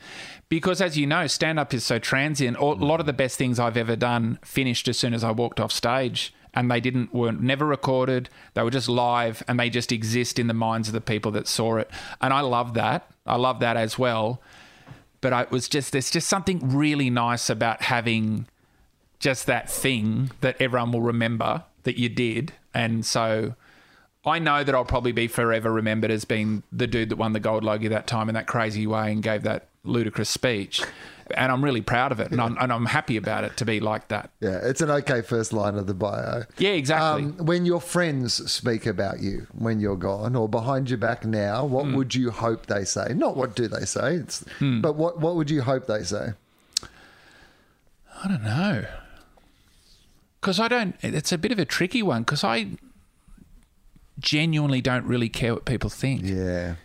Because 0.47 0.81
as 0.81 0.97
you 0.97 1.05
know, 1.05 1.27
stand 1.27 1.59
up 1.59 1.73
is 1.75 1.85
so 1.85 1.99
transient. 1.99 2.57
A 2.57 2.65
lot 2.65 2.99
of 2.99 3.05
the 3.05 3.13
best 3.13 3.37
things 3.37 3.59
I've 3.59 3.77
ever 3.77 3.95
done 3.95 4.39
finished 4.43 4.87
as 4.87 4.97
soon 4.97 5.13
as 5.13 5.23
I 5.23 5.31
walked 5.31 5.59
off 5.59 5.71
stage. 5.71 6.33
And 6.53 6.69
they 6.69 6.79
didn't 6.79 7.13
weren't 7.13 7.41
never 7.41 7.65
recorded. 7.65 8.29
They 8.53 8.63
were 8.63 8.71
just 8.71 8.89
live 8.89 9.43
and 9.47 9.59
they 9.59 9.69
just 9.69 9.91
exist 9.91 10.39
in 10.39 10.47
the 10.47 10.53
minds 10.53 10.87
of 10.87 10.93
the 10.93 11.01
people 11.01 11.31
that 11.31 11.47
saw 11.47 11.77
it. 11.77 11.89
And 12.21 12.33
I 12.33 12.41
love 12.41 12.73
that. 12.73 13.09
I 13.25 13.35
love 13.35 13.59
that 13.59 13.77
as 13.77 13.99
well. 13.99 14.41
But 15.21 15.33
I, 15.33 15.41
it 15.43 15.51
was 15.51 15.69
just 15.69 15.91
there's 15.91 16.09
just 16.09 16.27
something 16.27 16.75
really 16.75 17.09
nice 17.09 17.49
about 17.49 17.83
having 17.83 18.47
just 19.19 19.45
that 19.45 19.69
thing 19.69 20.31
that 20.41 20.59
everyone 20.59 20.91
will 20.91 21.01
remember 21.01 21.63
that 21.83 21.99
you 21.99 22.09
did. 22.09 22.53
And 22.73 23.05
so 23.05 23.55
I 24.29 24.39
know 24.39 24.63
that 24.63 24.73
I'll 24.73 24.85
probably 24.85 25.11
be 25.11 25.27
forever 25.27 25.71
remembered 25.71 26.11
as 26.11 26.23
being 26.25 26.63
the 26.71 26.87
dude 26.87 27.09
that 27.09 27.17
won 27.17 27.33
the 27.33 27.39
gold 27.39 27.63
logie 27.63 27.87
that 27.89 28.07
time 28.07 28.29
in 28.29 28.35
that 28.35 28.47
crazy 28.47 28.87
way 28.87 29.11
and 29.11 29.21
gave 29.21 29.43
that 29.43 29.67
ludicrous 29.83 30.29
speech. 30.29 30.81
And 31.35 31.51
I'm 31.51 31.63
really 31.63 31.81
proud 31.81 32.11
of 32.11 32.19
it, 32.19 32.31
and 32.31 32.41
I'm, 32.41 32.57
and 32.59 32.73
I'm 32.73 32.87
happy 32.87 33.15
about 33.15 33.43
it 33.43 33.55
to 33.57 33.65
be 33.65 33.79
like 33.79 34.07
that. 34.07 34.31
Yeah, 34.39 34.59
it's 34.63 34.81
an 34.81 34.89
okay 34.89 35.21
first 35.21 35.53
line 35.53 35.75
of 35.75 35.85
the 35.85 35.93
bio. 35.93 36.43
Yeah, 36.57 36.71
exactly. 36.71 37.25
Um, 37.25 37.37
when 37.45 37.67
your 37.67 37.79
friends 37.79 38.51
speak 38.51 38.87
about 38.87 39.19
you 39.19 39.45
when 39.55 39.79
you're 39.79 39.95
gone 39.95 40.35
or 40.35 40.49
behind 40.49 40.89
your 40.89 40.97
back 40.97 41.25
now, 41.25 41.65
what 41.65 41.85
Hmm. 41.85 41.93
would 41.95 42.15
you 42.15 42.31
hope 42.31 42.65
they 42.65 42.83
say? 42.83 43.13
Not 43.13 43.37
what 43.37 43.55
do 43.55 43.67
they 43.67 43.85
say, 43.85 44.15
it's, 44.15 44.43
but 44.59 44.95
what, 44.95 45.19
what 45.19 45.35
would 45.35 45.51
you 45.51 45.61
hope 45.61 45.85
they 45.85 46.01
say? 46.01 46.29
I 48.23 48.27
don't 48.27 48.43
know. 48.43 48.85
Because 50.41 50.59
I 50.59 50.67
don't, 50.67 50.95
it's 51.01 51.31
a 51.31 51.37
bit 51.37 51.51
of 51.51 51.59
a 51.59 51.65
tricky 51.65 52.01
one 52.01 52.23
because 52.23 52.43
I 52.43 52.69
genuinely 54.19 54.81
don't 54.81 55.05
really 55.05 55.29
care 55.29 55.53
what 55.53 55.65
people 55.65 55.89
think. 55.89 56.21
Yeah. 56.23 56.75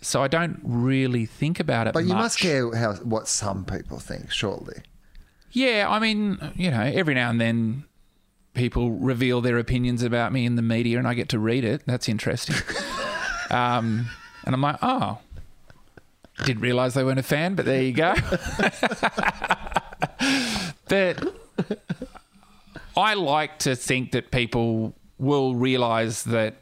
So 0.00 0.22
I 0.22 0.28
don't 0.28 0.60
really 0.64 1.26
think 1.26 1.60
about 1.60 1.86
it 1.86 1.94
But 1.94 2.04
you 2.04 2.14
must 2.14 2.38
care 2.40 2.74
how 2.74 2.94
what 2.96 3.28
some 3.28 3.64
people 3.64 4.00
think, 4.00 4.32
surely. 4.32 4.82
Yeah, 5.52 5.86
I 5.88 5.98
mean, 6.00 6.38
you 6.56 6.70
know, 6.70 6.80
every 6.80 7.14
now 7.14 7.30
and 7.30 7.40
then 7.40 7.84
people 8.54 8.90
reveal 8.90 9.40
their 9.40 9.58
opinions 9.58 10.02
about 10.02 10.32
me 10.32 10.44
in 10.44 10.56
the 10.56 10.62
media 10.62 10.98
and 10.98 11.06
I 11.06 11.14
get 11.14 11.28
to 11.30 11.38
read 11.38 11.64
it. 11.64 11.82
That's 11.86 12.08
interesting. 12.08 12.56
um, 13.50 14.06
and 14.44 14.54
I'm 14.54 14.60
like, 14.60 14.78
oh, 14.82 15.18
didn't 16.44 16.62
realize 16.62 16.94
they 16.94 17.04
weren't 17.04 17.20
a 17.20 17.22
fan, 17.22 17.54
but 17.54 17.64
there 17.64 17.82
you 17.82 17.92
go. 17.92 18.14
but 20.88 21.34
I 22.96 23.14
like 23.14 23.60
to 23.60 23.76
think 23.76 24.12
that 24.12 24.30
people 24.30 24.94
will 25.18 25.54
realize 25.54 26.24
that 26.24 26.56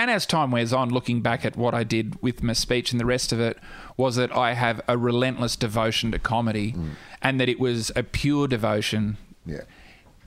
and 0.00 0.10
as 0.10 0.24
time 0.24 0.50
wears 0.50 0.72
on, 0.72 0.88
looking 0.88 1.20
back 1.20 1.44
at 1.44 1.56
what 1.56 1.74
I 1.74 1.84
did 1.84 2.16
with 2.22 2.42
my 2.42 2.54
speech 2.54 2.90
and 2.90 2.98
the 2.98 3.04
rest 3.04 3.32
of 3.32 3.38
it, 3.40 3.58
was 3.98 4.16
that 4.16 4.34
I 4.34 4.54
have 4.54 4.80
a 4.88 4.96
relentless 4.96 5.56
devotion 5.56 6.10
to 6.12 6.18
comedy 6.18 6.72
mm. 6.72 6.92
and 7.20 7.38
that 7.38 7.50
it 7.50 7.60
was 7.60 7.92
a 7.94 8.02
pure 8.02 8.48
devotion. 8.48 9.18
Yeah. 9.44 9.64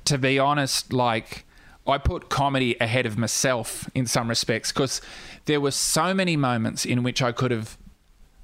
To 0.06 0.20
be 0.20 0.38
honest, 0.38 0.94
like, 0.94 1.44
I 1.88 1.98
put 1.98 2.30
comedy 2.30 2.78
ahead 2.80 3.08
of 3.08 3.18
myself 3.18 3.90
in 3.96 4.06
some 4.06 4.28
respects 4.30 4.72
because 4.72 5.02
there 5.46 5.60
were 5.60 5.72
so 5.72 6.14
many 6.14 6.38
moments 6.38 6.86
in 6.86 7.02
which 7.02 7.24
I 7.24 7.32
could 7.32 7.50
have 7.50 7.76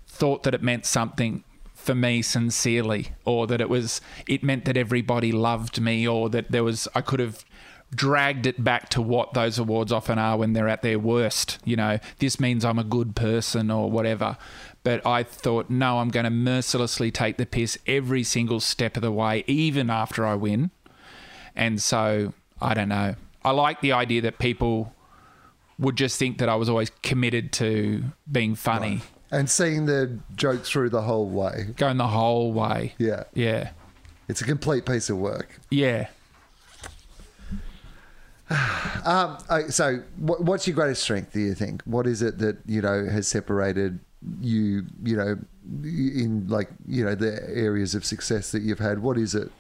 thought 0.07 0.41
that 0.43 0.56
it 0.56 0.64
meant 0.64 0.88
something 0.88 1.43
for 1.76 1.93
me 1.93 2.23
sincerely 2.23 3.10
or 3.23 3.45
that 3.45 3.61
it 3.61 3.69
was 3.69 4.01
it 4.27 4.43
meant 4.43 4.65
that 4.65 4.77
everybody 4.77 5.31
loved 5.31 5.80
me 5.80 6.07
or 6.07 6.27
that 6.30 6.51
there 6.51 6.64
was 6.64 6.88
I 6.95 7.01
could 7.01 7.19
have 7.19 7.45
dragged 7.94 8.45
it 8.45 8.64
back 8.64 8.90
to 8.90 9.02
what 9.02 9.34
those 9.34 9.57
awards 9.57 9.91
often 9.91 10.20
are 10.20 10.38
when 10.38 10.53
they're 10.53 10.68
at 10.68 10.82
their 10.84 10.99
worst 10.99 11.57
you 11.66 11.76
know 11.76 11.98
this 12.20 12.40
means 12.40 12.64
I'm 12.64 12.78
a 12.78 12.84
good 12.84 13.16
person 13.16 13.72
or 13.72 13.90
whatever 13.90 14.38
but 14.84 15.06
I 15.06 15.24
thought 15.24 15.70
no 15.70 15.99
I'm 15.99 16.10
going 16.10 16.26
to 16.26 16.30
mercilessly 16.30 17.10
take 17.11 17.38
the 17.38 17.45
piss 17.48 17.78
every 17.88 18.24
single 18.24 18.60
step 18.60 18.95
of 18.95 19.02
the 19.02 19.11
way 19.11 19.44
even 19.48 19.90
after 19.90 20.26
I 20.26 20.36
win 20.36 20.70
and 21.56 21.82
so 21.82 22.34
I 22.61 22.74
don't 22.76 22.90
know 22.90 23.16
I 23.44 23.52
like 23.52 23.82
the 23.82 23.94
idea 23.94 24.22
that 24.22 24.38
people 24.38 24.94
would 25.80 25.95
just 25.95 26.20
think 26.20 26.38
that 26.40 26.49
I 26.49 26.56
was 26.56 26.70
always 26.70 26.91
committed 27.02 27.52
to 27.53 28.03
being 28.32 28.53
funny 28.53 29.02
And 29.32 29.49
seeing 29.49 29.86
the 29.86 30.20
joke 30.36 30.64
through 30.64 30.90
the 30.90 31.02
whole 31.02 31.28
way. 31.30 31.70
going 31.78 31.98
the 31.98 32.07
whole 32.07 32.52
way. 32.52 32.94
Yeah. 32.98 33.24
Yeah. 33.34 33.72
It's 34.28 34.41
a 34.41 34.44
complete 34.44 34.86
piece 34.86 35.10
of 35.10 35.18
work. 35.18 35.60
Yeah. 35.72 36.07
Um, 39.06 39.38
so, 39.70 40.04
what's 40.18 40.68
your 40.68 40.76
greatest 40.76 41.02
strength? 41.02 41.32
Do 41.32 41.40
you 41.40 41.56
think? 41.56 41.82
What 41.84 42.06
is 42.06 42.22
it 42.22 42.38
that 42.40 42.58
you 42.66 42.82
know 42.82 43.06
has 43.06 43.28
separated 43.28 44.00
you? 44.42 44.84
You 45.04 45.16
know, 45.16 45.38
in 45.84 46.48
like 46.50 46.70
you 46.86 47.06
know 47.06 47.16
the 47.16 47.42
areas 47.50 47.96
of 47.96 48.04
success 48.04 48.52
that 48.52 48.62
you've 48.62 48.80
had. 48.80 49.00
What 49.00 49.18
is 49.18 49.36
it? 49.36 49.52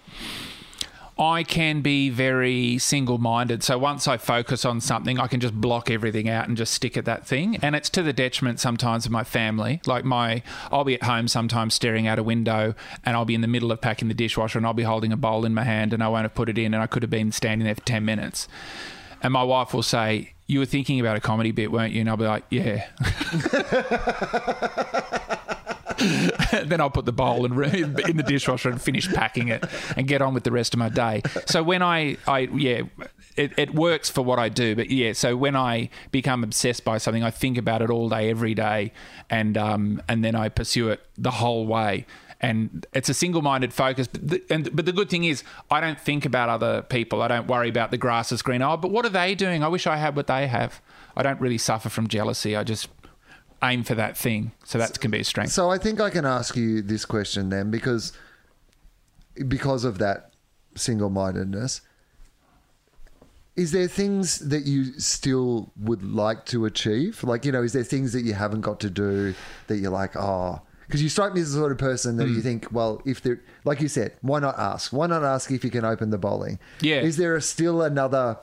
I 1.19 1.43
can 1.43 1.81
be 1.81 2.09
very 2.09 2.77
single 2.77 3.17
minded. 3.17 3.61
So 3.61 3.77
once 3.77 4.07
I 4.07 4.15
focus 4.15 4.63
on 4.63 4.79
something, 4.79 5.19
I 5.19 5.27
can 5.27 5.41
just 5.41 5.53
block 5.53 5.91
everything 5.91 6.29
out 6.29 6.47
and 6.47 6.55
just 6.55 6.73
stick 6.73 6.95
at 6.95 7.03
that 7.05 7.27
thing. 7.27 7.57
And 7.61 7.75
it's 7.75 7.89
to 7.89 8.01
the 8.01 8.13
detriment 8.13 8.61
sometimes 8.61 9.05
of 9.05 9.11
my 9.11 9.25
family. 9.25 9.81
Like 9.85 10.05
my, 10.05 10.41
I'll 10.71 10.85
be 10.85 10.95
at 10.95 11.03
home 11.03 11.27
sometimes 11.27 11.73
staring 11.73 12.07
out 12.07 12.19
a 12.19 12.23
window 12.23 12.73
and 13.03 13.17
I'll 13.17 13.25
be 13.25 13.35
in 13.35 13.41
the 13.41 13.47
middle 13.47 13.69
of 13.69 13.81
packing 13.81 14.07
the 14.07 14.13
dishwasher 14.13 14.57
and 14.57 14.65
I'll 14.65 14.73
be 14.73 14.83
holding 14.83 15.11
a 15.11 15.17
bowl 15.17 15.43
in 15.43 15.53
my 15.53 15.65
hand 15.65 15.93
and 15.93 16.01
I 16.01 16.07
won't 16.07 16.23
have 16.23 16.35
put 16.35 16.47
it 16.47 16.57
in 16.57 16.73
and 16.73 16.81
I 16.81 16.87
could 16.87 17.03
have 17.03 17.09
been 17.09 17.33
standing 17.33 17.65
there 17.65 17.75
for 17.75 17.81
10 17.81 18.05
minutes. 18.05 18.47
And 19.21 19.33
my 19.33 19.43
wife 19.43 19.73
will 19.73 19.83
say, 19.83 20.31
You 20.47 20.59
were 20.59 20.65
thinking 20.65 21.01
about 21.01 21.17
a 21.17 21.19
comedy 21.19 21.51
bit, 21.51 21.69
weren't 21.69 21.91
you? 21.91 21.99
And 21.99 22.09
I'll 22.09 22.15
be 22.15 22.27
like, 22.27 22.45
Yeah. 22.49 22.87
then 26.65 26.81
I'll 26.81 26.89
put 26.89 27.05
the 27.05 27.11
bowl 27.11 27.45
in, 27.45 27.53
in 27.61 28.17
the 28.17 28.23
dishwasher 28.23 28.69
and 28.69 28.81
finish 28.81 29.07
packing 29.07 29.49
it 29.49 29.65
and 29.95 30.07
get 30.07 30.21
on 30.21 30.33
with 30.33 30.43
the 30.43 30.51
rest 30.51 30.73
of 30.73 30.79
my 30.79 30.89
day. 30.89 31.21
So 31.45 31.63
when 31.63 31.81
I, 31.81 32.17
I 32.27 32.39
yeah, 32.53 32.83
it, 33.39 33.57
it 33.57 33.73
works 33.73 34.09
for 34.09 34.21
what 34.21 34.37
I 34.37 34.49
do. 34.49 34.75
But 34.75 34.89
yeah, 34.89 35.13
so 35.13 35.35
when 35.35 35.55
I 35.55 35.89
become 36.11 36.43
obsessed 36.43 36.83
by 36.83 36.97
something, 36.97 37.23
I 37.23 37.31
think 37.31 37.57
about 37.57 37.81
it 37.81 37.89
all 37.89 38.09
day, 38.09 38.29
every 38.29 38.53
day, 38.53 38.91
and 39.29 39.57
um, 39.57 40.01
and 40.09 40.23
then 40.23 40.35
I 40.35 40.49
pursue 40.49 40.89
it 40.89 41.01
the 41.17 41.31
whole 41.31 41.65
way. 41.65 42.05
And 42.41 42.85
it's 42.93 43.09
a 43.09 43.13
single-minded 43.13 43.73
focus. 43.73 44.07
But 44.07 44.27
the, 44.27 44.43
and, 44.49 44.73
but 44.73 44.85
the 44.85 44.93
good 44.93 45.09
thing 45.09 45.25
is, 45.25 45.43
I 45.69 45.81
don't 45.81 45.99
think 45.99 46.25
about 46.25 46.47
other 46.47 46.81
people. 46.83 47.21
I 47.21 47.27
don't 47.27 47.47
worry 47.47 47.67
about 47.67 47.91
the 47.91 47.97
grass 47.97 48.31
is 48.31 48.41
green. 48.41 48.61
Oh, 48.61 48.77
but 48.77 48.91
what 48.91 49.05
are 49.05 49.09
they 49.09 49.35
doing? 49.35 49.61
I 49.61 49.67
wish 49.67 49.85
I 49.85 49.97
had 49.97 50.15
what 50.15 50.27
they 50.27 50.47
have. 50.47 50.81
I 51.17 51.23
don't 51.23 51.41
really 51.41 51.57
suffer 51.57 51.89
from 51.89 52.07
jealousy. 52.07 52.55
I 52.55 52.63
just 52.63 52.87
aim 53.63 53.83
for 53.83 53.95
that 53.95 54.17
thing. 54.17 54.51
So 54.65 54.77
that 54.77 54.99
can 54.99 55.11
be 55.11 55.19
a 55.19 55.23
strength. 55.23 55.51
So 55.51 55.69
I 55.69 55.77
think 55.77 55.99
I 55.99 56.09
can 56.09 56.25
ask 56.25 56.55
you 56.55 56.81
this 56.81 57.05
question 57.05 57.49
then, 57.49 57.71
because 57.71 58.13
because 59.47 59.83
of 59.85 59.97
that 59.99 60.33
single-mindedness, 60.75 61.81
is 63.55 63.71
there 63.71 63.87
things 63.87 64.39
that 64.39 64.65
you 64.65 64.97
still 64.99 65.71
would 65.77 66.03
like 66.03 66.45
to 66.47 66.65
achieve? 66.65 67.23
Like, 67.23 67.43
you 67.45 67.51
know, 67.51 67.63
is 67.63 67.73
there 67.73 67.83
things 67.83 68.13
that 68.13 68.21
you 68.23 68.33
haven't 68.33 68.61
got 68.61 68.79
to 68.81 68.89
do 68.89 69.33
that 69.67 69.77
you're 69.77 69.91
like, 69.91 70.15
oh, 70.15 70.61
because 70.87 71.03
you 71.03 71.09
strike 71.09 71.33
me 71.33 71.41
as 71.41 71.51
the 71.53 71.59
sort 71.59 71.71
of 71.71 71.77
person 71.77 72.17
that 72.17 72.27
Hmm. 72.27 72.35
you 72.35 72.41
think, 72.41 72.67
well, 72.71 73.01
if 73.05 73.21
there, 73.21 73.41
like 73.65 73.81
you 73.81 73.87
said, 73.89 74.13
why 74.21 74.39
not 74.39 74.57
ask? 74.57 74.91
Why 74.93 75.07
not 75.07 75.23
ask 75.23 75.51
if 75.51 75.63
you 75.63 75.69
can 75.69 75.85
open 75.85 76.09
the 76.09 76.17
bowling? 76.17 76.57
Yeah. 76.81 77.01
Is 77.01 77.17
there 77.17 77.35
a, 77.35 77.41
still 77.41 77.81
another 77.81 78.37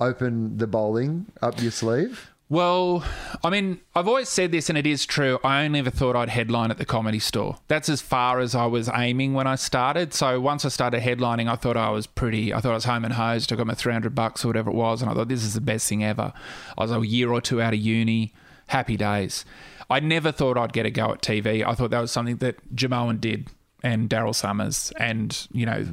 open 0.00 0.56
the 0.56 0.66
bowling 0.66 1.26
up 1.42 1.60
your 1.62 1.70
sleeve? 1.70 2.31
Well, 2.52 3.02
I 3.42 3.48
mean, 3.48 3.80
I've 3.94 4.06
always 4.06 4.28
said 4.28 4.52
this, 4.52 4.68
and 4.68 4.76
it 4.76 4.86
is 4.86 5.06
true. 5.06 5.38
I 5.42 5.64
only 5.64 5.78
ever 5.78 5.88
thought 5.88 6.14
I'd 6.14 6.28
headline 6.28 6.70
at 6.70 6.76
the 6.76 6.84
comedy 6.84 7.18
store. 7.18 7.56
That's 7.68 7.88
as 7.88 8.02
far 8.02 8.40
as 8.40 8.54
I 8.54 8.66
was 8.66 8.90
aiming 8.94 9.32
when 9.32 9.46
I 9.46 9.54
started. 9.54 10.12
So 10.12 10.38
once 10.38 10.66
I 10.66 10.68
started 10.68 11.00
headlining, 11.00 11.50
I 11.50 11.56
thought 11.56 11.78
I 11.78 11.88
was 11.88 12.06
pretty. 12.06 12.52
I 12.52 12.60
thought 12.60 12.72
I 12.72 12.74
was 12.74 12.84
home 12.84 13.06
and 13.06 13.14
hosed. 13.14 13.54
I 13.54 13.56
got 13.56 13.66
my 13.66 13.72
three 13.72 13.94
hundred 13.94 14.14
bucks 14.14 14.44
or 14.44 14.48
whatever 14.48 14.68
it 14.68 14.74
was, 14.74 15.00
and 15.00 15.10
I 15.10 15.14
thought 15.14 15.28
this 15.28 15.44
is 15.44 15.54
the 15.54 15.62
best 15.62 15.88
thing 15.88 16.04
ever. 16.04 16.34
I 16.76 16.82
was 16.82 16.92
a 16.92 17.00
year 17.00 17.32
or 17.32 17.40
two 17.40 17.62
out 17.62 17.72
of 17.72 17.80
uni, 17.80 18.34
happy 18.66 18.98
days. 18.98 19.46
I 19.88 20.00
never 20.00 20.30
thought 20.30 20.58
I'd 20.58 20.74
get 20.74 20.84
a 20.84 20.90
go 20.90 21.10
at 21.12 21.22
TV. 21.22 21.66
I 21.66 21.74
thought 21.74 21.90
that 21.92 22.02
was 22.02 22.12
something 22.12 22.36
that 22.36 22.76
Jamoan 22.76 23.18
did, 23.18 23.48
and 23.82 24.10
Daryl 24.10 24.34
Somers, 24.34 24.92
and 24.98 25.48
you 25.52 25.64
know. 25.64 25.86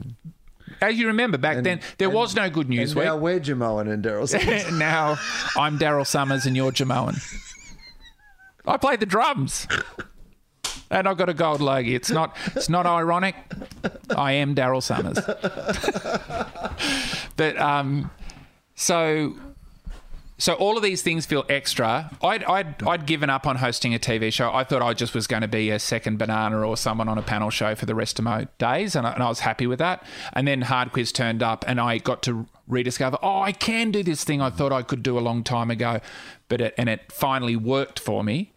As 0.81 0.97
you 0.97 1.07
remember 1.07 1.37
back 1.37 1.63
then, 1.63 1.81
there 1.97 2.09
was 2.09 2.35
no 2.35 2.49
good 2.49 2.69
news 2.69 2.93
And 2.93 3.03
now 3.05 3.17
we're 3.17 3.39
Jamoan 3.39 3.91
and 3.91 4.03
Daryl. 4.03 4.27
Somers. 4.29 4.71
now 4.71 5.17
I'm 5.57 5.77
Daryl 5.77 6.05
Somers 6.05 6.45
and 6.45 6.55
you're 6.55 6.71
Jamoan. 6.71 7.21
I 8.65 8.77
play 8.77 8.95
the 8.95 9.05
drums. 9.05 9.67
And 10.91 11.07
I've 11.07 11.17
got 11.17 11.29
a 11.29 11.33
gold 11.33 11.61
logie. 11.61 11.93
It's 11.95 12.09
not 12.09 12.35
it's 12.55 12.69
not 12.69 12.85
ironic. 12.85 13.35
I 14.15 14.33
am 14.33 14.55
Daryl 14.55 14.81
Somers. 14.81 15.19
but 17.35 17.57
um 17.59 18.09
so 18.75 19.35
so 20.39 20.53
all 20.53 20.77
of 20.77 20.83
these 20.83 21.01
things 21.01 21.25
feel 21.25 21.45
extra. 21.49 22.09
I'd, 22.23 22.45
I'd, 22.45 22.81
I'd 22.83 23.05
given 23.05 23.29
up 23.29 23.45
on 23.45 23.57
hosting 23.57 23.93
a 23.93 23.99
TV 23.99 24.31
show. 24.31 24.51
I 24.51 24.63
thought 24.63 24.81
I 24.81 24.93
just 24.93 25.13
was 25.13 25.27
going 25.27 25.41
to 25.41 25.49
be 25.49 25.69
a 25.69 25.79
second 25.79 26.17
banana 26.17 26.65
or 26.65 26.77
someone 26.77 27.09
on 27.09 27.17
a 27.17 27.21
panel 27.21 27.49
show 27.49 27.75
for 27.75 27.85
the 27.85 27.93
rest 27.93 28.19
of 28.19 28.25
my 28.25 28.47
days, 28.57 28.95
and 28.95 29.05
I, 29.05 29.11
and 29.11 29.21
I 29.21 29.27
was 29.27 29.41
happy 29.41 29.67
with 29.67 29.79
that. 29.79 30.01
And 30.31 30.47
then 30.47 30.61
Hard 30.61 30.93
Quiz 30.93 31.11
turned 31.11 31.43
up, 31.43 31.65
and 31.67 31.79
I 31.79 31.97
got 31.97 32.23
to 32.23 32.47
rediscover, 32.69 33.17
oh, 33.21 33.41
I 33.41 33.51
can 33.51 33.91
do 33.91 34.01
this 34.01 34.23
thing 34.23 34.41
I 34.41 34.49
thought 34.49 34.71
I 34.71 34.81
could 34.81 35.03
do 35.03 35.17
a 35.17 35.19
long 35.19 35.43
time 35.43 35.69
ago, 35.69 35.99
but 36.47 36.61
it, 36.61 36.73
and 36.77 36.87
it 36.87 37.11
finally 37.11 37.57
worked 37.57 37.99
for 37.99 38.23
me. 38.23 38.53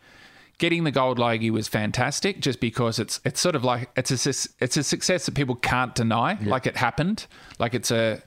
Getting 0.59 0.85
the 0.85 0.93
gold 0.93 1.19
logie 1.19 1.51
was 1.51 1.67
fantastic, 1.67 2.41
just 2.41 2.61
because 2.61 3.01
it's 3.01 3.19
it's 3.25 3.41
sort 3.41 3.57
of 3.57 3.65
like 3.65 3.91
it's 3.97 4.13
a 4.13 4.31
it's 4.63 4.77
a 4.77 4.85
success 4.85 5.27
that 5.27 5.35
people 5.35 5.57
can't 5.57 5.93
deny, 5.93 6.39
like 6.45 6.69
it 6.69 6.77
happened, 6.77 7.27
like 7.59 7.75
it's 7.75 7.91
a 7.91 8.23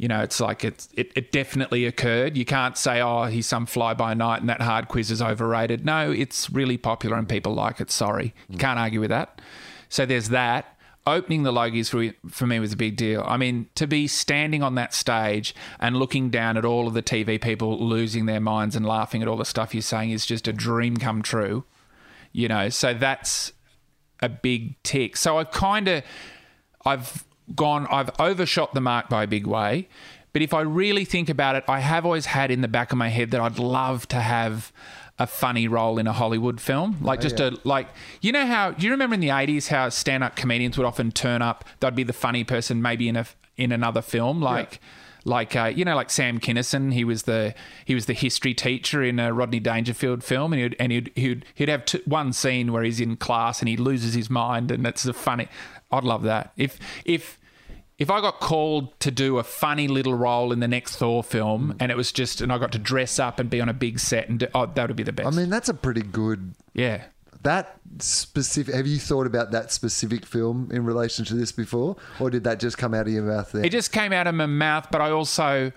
you 0.00 0.08
know, 0.08 0.20
it's 0.20 0.40
like 0.40 0.64
it's, 0.64 0.88
it, 0.94 1.12
it 1.14 1.30
definitely 1.30 1.84
occurred. 1.84 2.34
You 2.34 2.46
can't 2.46 2.78
say, 2.78 3.02
oh, 3.02 3.24
he's 3.24 3.46
some 3.46 3.66
fly 3.66 3.92
by 3.92 4.14
night 4.14 4.40
and 4.40 4.48
that 4.48 4.62
hard 4.62 4.88
quiz 4.88 5.10
is 5.10 5.20
overrated. 5.20 5.84
No, 5.84 6.10
it's 6.10 6.48
really 6.48 6.78
popular 6.78 7.18
and 7.18 7.28
people 7.28 7.52
like 7.52 7.82
it. 7.82 7.90
Sorry. 7.90 8.32
You 8.48 8.56
can't 8.56 8.78
argue 8.78 9.00
with 9.00 9.10
that. 9.10 9.42
So 9.90 10.06
there's 10.06 10.30
that. 10.30 10.74
Opening 11.06 11.42
the 11.42 11.52
Logies 11.52 11.90
for, 11.90 12.14
for 12.30 12.46
me 12.46 12.58
was 12.58 12.72
a 12.72 12.78
big 12.78 12.96
deal. 12.96 13.22
I 13.26 13.36
mean, 13.36 13.68
to 13.74 13.86
be 13.86 14.06
standing 14.06 14.62
on 14.62 14.74
that 14.76 14.94
stage 14.94 15.54
and 15.78 15.98
looking 15.98 16.30
down 16.30 16.56
at 16.56 16.64
all 16.64 16.88
of 16.88 16.94
the 16.94 17.02
TV 17.02 17.38
people 17.38 17.86
losing 17.86 18.24
their 18.24 18.40
minds 18.40 18.74
and 18.74 18.86
laughing 18.86 19.20
at 19.20 19.28
all 19.28 19.36
the 19.36 19.44
stuff 19.44 19.74
you're 19.74 19.82
saying 19.82 20.12
is 20.12 20.24
just 20.24 20.48
a 20.48 20.52
dream 20.54 20.96
come 20.96 21.20
true. 21.20 21.64
You 22.32 22.48
know, 22.48 22.70
so 22.70 22.94
that's 22.94 23.52
a 24.22 24.30
big 24.30 24.82
tick. 24.82 25.18
So 25.18 25.36
I've 25.36 25.50
kind 25.50 25.88
of, 25.88 26.04
I've 26.86 27.26
gone, 27.54 27.86
I've 27.90 28.10
overshot 28.18 28.74
the 28.74 28.80
mark 28.80 29.08
by 29.08 29.24
a 29.24 29.26
big 29.26 29.46
way. 29.46 29.88
But 30.32 30.42
if 30.42 30.54
I 30.54 30.60
really 30.60 31.04
think 31.04 31.28
about 31.28 31.56
it, 31.56 31.64
I 31.66 31.80
have 31.80 32.04
always 32.06 32.26
had 32.26 32.50
in 32.50 32.60
the 32.60 32.68
back 32.68 32.92
of 32.92 32.98
my 32.98 33.08
head 33.08 33.32
that 33.32 33.40
I'd 33.40 33.58
love 33.58 34.06
to 34.08 34.20
have 34.20 34.72
a 35.18 35.26
funny 35.26 35.68
role 35.68 35.98
in 35.98 36.06
a 36.06 36.12
Hollywood 36.12 36.60
film. 36.60 36.96
Like 37.02 37.20
just 37.20 37.40
a 37.40 37.58
like 37.64 37.88
you 38.22 38.32
know 38.32 38.46
how 38.46 38.70
do 38.70 38.86
you 38.86 38.92
remember 38.92 39.14
in 39.14 39.20
the 39.20 39.28
80s 39.28 39.68
how 39.68 39.88
stand-up 39.90 40.34
comedians 40.34 40.78
would 40.78 40.86
often 40.86 41.12
turn 41.12 41.42
up, 41.42 41.64
they'd 41.80 41.94
be 41.94 42.04
the 42.04 42.14
funny 42.14 42.42
person 42.42 42.80
maybe 42.80 43.08
in 43.08 43.16
a 43.16 43.26
in 43.56 43.70
another 43.70 44.00
film 44.00 44.40
like 44.40 44.80
like 45.26 45.54
uh, 45.54 45.64
you 45.64 45.84
know 45.84 45.94
like 45.94 46.10
Sam 46.10 46.40
Kinison 46.40 46.94
he 46.94 47.04
was 47.04 47.24
the 47.24 47.54
he 47.84 47.94
was 47.94 48.06
the 48.06 48.14
history 48.14 48.54
teacher 48.54 49.02
in 49.02 49.18
a 49.18 49.32
Rodney 49.32 49.60
Dangerfield 49.60 50.24
film 50.24 50.54
and 50.54 50.62
he'd 50.62 50.76
and 50.80 50.92
he'd 50.92 51.12
he'd, 51.14 51.44
he'd 51.54 51.68
have 51.68 51.84
t- 51.84 52.00
one 52.06 52.32
scene 52.32 52.72
where 52.72 52.82
he's 52.82 53.00
in 53.00 53.16
class 53.16 53.60
and 53.60 53.68
he 53.68 53.76
loses 53.76 54.14
his 54.14 54.30
mind 54.30 54.70
and 54.70 54.86
it's 54.86 55.04
a 55.04 55.12
funny 55.12 55.48
I'd 55.92 56.04
love 56.04 56.22
that 56.22 56.52
if 56.56 56.78
if 57.04 57.38
if 57.98 58.10
I 58.10 58.22
got 58.22 58.40
called 58.40 58.98
to 59.00 59.10
do 59.10 59.38
a 59.38 59.44
funny 59.44 59.86
little 59.86 60.14
role 60.14 60.52
in 60.52 60.60
the 60.60 60.68
next 60.68 60.96
Thor 60.96 61.22
film 61.22 61.74
mm. 61.74 61.76
and 61.78 61.92
it 61.92 61.96
was 61.96 62.10
just 62.12 62.40
and 62.40 62.52
I 62.52 62.58
got 62.58 62.72
to 62.72 62.78
dress 62.78 63.18
up 63.18 63.38
and 63.38 63.50
be 63.50 63.60
on 63.60 63.68
a 63.68 63.74
big 63.74 63.98
set 64.00 64.28
and 64.28 64.40
do, 64.40 64.46
oh 64.54 64.66
that 64.66 64.88
would 64.88 64.96
be 64.96 65.02
the 65.02 65.12
best 65.12 65.28
I 65.28 65.30
mean, 65.30 65.50
that's 65.50 65.68
a 65.68 65.74
pretty 65.74 66.02
good. 66.02 66.54
yeah 66.72 67.04
That 67.42 67.78
specific. 67.98 68.74
Have 68.74 68.86
you 68.86 68.98
thought 68.98 69.26
about 69.26 69.50
that 69.52 69.72
specific 69.72 70.24
film 70.26 70.70
in 70.72 70.84
relation 70.84 71.24
to 71.26 71.34
this 71.34 71.52
before, 71.52 71.96
or 72.18 72.30
did 72.30 72.44
that 72.44 72.60
just 72.60 72.78
come 72.78 72.94
out 72.94 73.06
of 73.06 73.12
your 73.12 73.22
mouth 73.22 73.52
there? 73.52 73.64
It 73.64 73.72
just 73.72 73.92
came 73.92 74.12
out 74.12 74.26
of 74.26 74.34
my 74.34 74.46
mouth, 74.46 74.88
but 74.90 75.00
I 75.00 75.10
also 75.10 75.72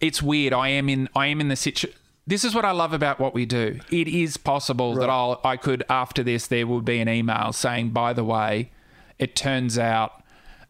it's 0.00 0.22
weird. 0.22 0.52
I 0.52 0.68
am 0.68 0.88
in 0.88 1.08
I 1.14 1.26
am 1.26 1.40
in 1.40 1.48
the 1.48 1.56
situation. 1.56 1.96
this 2.26 2.44
is 2.44 2.54
what 2.54 2.64
I 2.64 2.70
love 2.70 2.92
about 2.92 3.20
what 3.20 3.34
we 3.34 3.46
do. 3.46 3.78
It 3.90 4.08
is 4.08 4.36
possible 4.36 4.94
that 4.94 5.10
I'll 5.10 5.40
I 5.44 5.56
could 5.56 5.84
after 5.88 6.22
this 6.22 6.46
there 6.46 6.66
will 6.66 6.82
be 6.82 7.00
an 7.00 7.08
email 7.08 7.52
saying, 7.52 7.90
by 7.90 8.12
the 8.12 8.24
way, 8.24 8.70
it 9.20 9.36
turns 9.36 9.78
out 9.78 10.22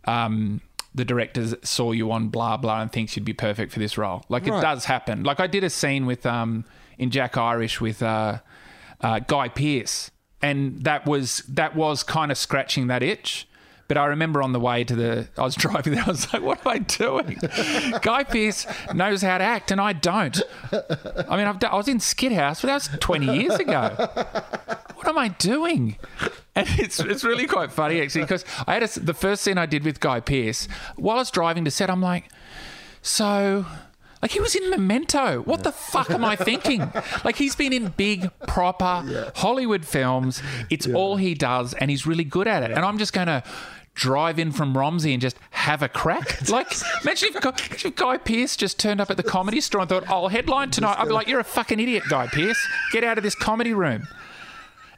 um 0.04 0.60
the 0.94 1.04
director 1.04 1.56
saw 1.62 1.92
you 1.92 2.10
on 2.10 2.28
blah 2.28 2.56
blah 2.56 2.82
and 2.82 2.92
thinks 2.92 3.16
you'd 3.16 3.24
be 3.24 3.32
perfect 3.32 3.72
for 3.72 3.78
this 3.78 3.96
role. 3.96 4.24
Like 4.28 4.46
it 4.46 4.50
does 4.50 4.84
happen. 4.84 5.22
Like 5.22 5.40
I 5.40 5.46
did 5.46 5.64
a 5.64 5.70
scene 5.70 6.04
with 6.04 6.26
um 6.26 6.64
in 6.98 7.10
Jack 7.10 7.36
Irish 7.38 7.80
with 7.80 8.02
uh, 8.02 8.40
uh 9.00 9.20
Guy 9.20 9.48
Pearce 9.48 10.10
and 10.42 10.82
that 10.84 11.06
was 11.06 11.38
that 11.48 11.76
was 11.76 12.02
kind 12.02 12.32
of 12.32 12.38
scratching 12.38 12.88
that 12.88 13.02
itch. 13.02 13.46
But 13.90 13.98
I 13.98 14.06
remember 14.06 14.40
on 14.40 14.52
the 14.52 14.60
way 14.60 14.84
to 14.84 14.94
the, 14.94 15.26
I 15.36 15.42
was 15.42 15.56
driving 15.56 15.94
there. 15.94 16.04
I 16.06 16.10
was 16.10 16.32
like, 16.32 16.42
"What 16.42 16.64
am 16.64 16.68
I 16.70 16.78
doing?" 16.78 17.40
Guy 18.02 18.22
Pearce 18.22 18.64
knows 18.94 19.20
how 19.20 19.36
to 19.36 19.42
act, 19.42 19.72
and 19.72 19.80
I 19.80 19.94
don't. 19.94 20.40
I 20.72 21.36
mean, 21.36 21.48
I've 21.48 21.58
done, 21.58 21.72
I 21.72 21.76
was 21.76 21.88
in 21.88 21.98
Skithouse, 21.98 22.60
but 22.60 22.68
that 22.68 22.74
was 22.74 22.88
twenty 23.00 23.36
years 23.36 23.56
ago. 23.56 23.90
What 24.94 25.08
am 25.08 25.18
I 25.18 25.28
doing? 25.28 25.96
And 26.54 26.68
it's 26.78 27.00
it's 27.00 27.24
really 27.24 27.48
quite 27.48 27.72
funny 27.72 28.00
actually 28.00 28.20
because 28.20 28.44
I 28.64 28.74
had 28.74 28.84
a, 28.84 29.00
the 29.00 29.12
first 29.12 29.42
scene 29.42 29.58
I 29.58 29.66
did 29.66 29.84
with 29.84 29.98
Guy 29.98 30.20
Pearce 30.20 30.68
while 30.94 31.16
I 31.16 31.22
was 31.22 31.32
driving 31.32 31.64
to 31.64 31.70
set. 31.72 31.90
I'm 31.90 32.00
like, 32.00 32.30
so. 33.02 33.66
Like 34.22 34.32
he 34.32 34.40
was 34.40 34.54
in 34.54 34.68
Memento. 34.68 35.40
What 35.40 35.62
the 35.64 35.72
fuck 35.72 36.10
am 36.10 36.26
I 36.26 36.36
thinking? 36.36 36.92
Like 37.24 37.36
he's 37.36 37.56
been 37.56 37.72
in 37.72 37.88
big, 37.96 38.30
proper 38.46 39.32
Hollywood 39.36 39.86
films. 39.86 40.42
It's 40.68 40.86
all 40.86 41.16
he 41.16 41.32
does, 41.32 41.72
and 41.72 41.90
he's 41.90 42.06
really 42.06 42.24
good 42.24 42.46
at 42.46 42.62
it. 42.62 42.70
And 42.70 42.80
I'm 42.80 42.98
just 42.98 43.14
gonna 43.14 43.42
drive 43.94 44.38
in 44.38 44.52
from 44.52 44.74
Romsey 44.74 45.12
and 45.12 45.20
just 45.20 45.36
have 45.50 45.82
a 45.82 45.88
crack. 45.88 46.38
Like 46.50 46.72
imagine 47.02 47.30
if, 47.34 47.40
Guy- 47.42 47.50
imagine 47.50 47.90
if 47.90 47.96
Guy 47.96 48.16
Pearce 48.18 48.56
just 48.56 48.78
turned 48.78 49.00
up 49.00 49.10
at 49.10 49.16
the 49.16 49.22
comedy 49.22 49.60
store 49.60 49.82
and 49.82 49.88
thought, 49.90 50.08
"I'll 50.08 50.28
headline 50.28 50.70
tonight." 50.70 50.96
I'd 50.98 51.06
be 51.08 51.12
like, 51.14 51.28
"You're 51.28 51.40
a 51.40 51.44
fucking 51.44 51.78
idiot, 51.78 52.04
Guy 52.08 52.26
Pearce. 52.28 52.58
Get 52.92 53.04
out 53.04 53.18
of 53.18 53.24
this 53.24 53.34
comedy 53.34 53.72
room." 53.74 54.08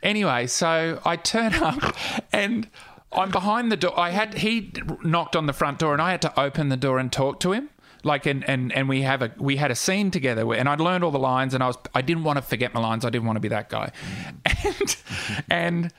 Anyway, 0.02 0.47
so 0.47 1.01
I 1.05 1.16
turn 1.16 1.55
up 1.55 1.94
and 2.32 2.69
I'm 3.12 3.31
behind 3.31 3.70
the 3.70 3.77
door. 3.77 3.98
I 3.98 4.10
had 4.10 4.35
he 4.35 4.73
knocked 5.02 5.36
on 5.36 5.47
the 5.47 5.52
front 5.52 5.78
door, 5.78 5.93
and 5.93 6.01
I 6.02 6.10
had 6.10 6.23
to 6.23 6.40
open 6.40 6.70
the 6.70 6.77
door 6.77 6.98
and 6.98 7.12
talk 7.12 7.40
to 7.40 7.52
him. 7.52 7.69
Like 8.05 8.27
and, 8.27 8.48
and 8.48 8.73
and 8.73 8.89
we 8.89 9.02
have 9.02 9.23
a 9.23 9.31
we 9.39 9.56
had 9.56 9.70
a 9.70 9.77
scene 9.77 10.10
together, 10.10 10.44
where, 10.44 10.59
and 10.59 10.69
I'd 10.69 10.81
learned 10.81 11.05
all 11.05 11.12
the 11.12 11.20
lines, 11.20 11.55
and 11.55 11.62
I 11.62 11.69
was 11.69 11.77
I 11.94 12.02
didn't 12.02 12.24
want 12.24 12.39
to 12.39 12.43
forget 12.43 12.74
my 12.74 12.81
lines. 12.81 13.05
I 13.05 13.10
didn't 13.10 13.27
want 13.27 13.36
to 13.36 13.40
be 13.40 13.48
that 13.48 13.69
guy, 13.69 13.93
and 14.64 14.97
and 15.51 15.93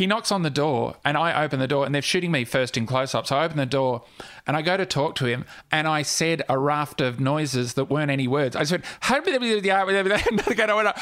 he 0.00 0.06
knocks 0.06 0.32
on 0.32 0.40
the 0.40 0.48
door, 0.48 0.96
and 1.04 1.14
I 1.18 1.44
open 1.44 1.60
the 1.60 1.68
door, 1.68 1.84
and 1.84 1.94
they're 1.94 2.00
shooting 2.00 2.30
me 2.30 2.46
first 2.46 2.78
in 2.78 2.86
close 2.86 3.14
up. 3.14 3.26
So 3.26 3.36
I 3.36 3.44
open 3.44 3.58
the 3.58 3.66
door, 3.66 4.02
and 4.46 4.56
I 4.56 4.62
go 4.62 4.78
to 4.78 4.86
talk 4.86 5.14
to 5.16 5.26
him, 5.26 5.44
and 5.70 5.86
I 5.86 6.00
said 6.00 6.40
a 6.48 6.58
raft 6.58 7.02
of 7.02 7.20
noises 7.20 7.74
that 7.74 7.90
weren't 7.90 8.10
any 8.10 8.26
words. 8.26 8.56
I 8.56 8.62
said, 8.62 8.82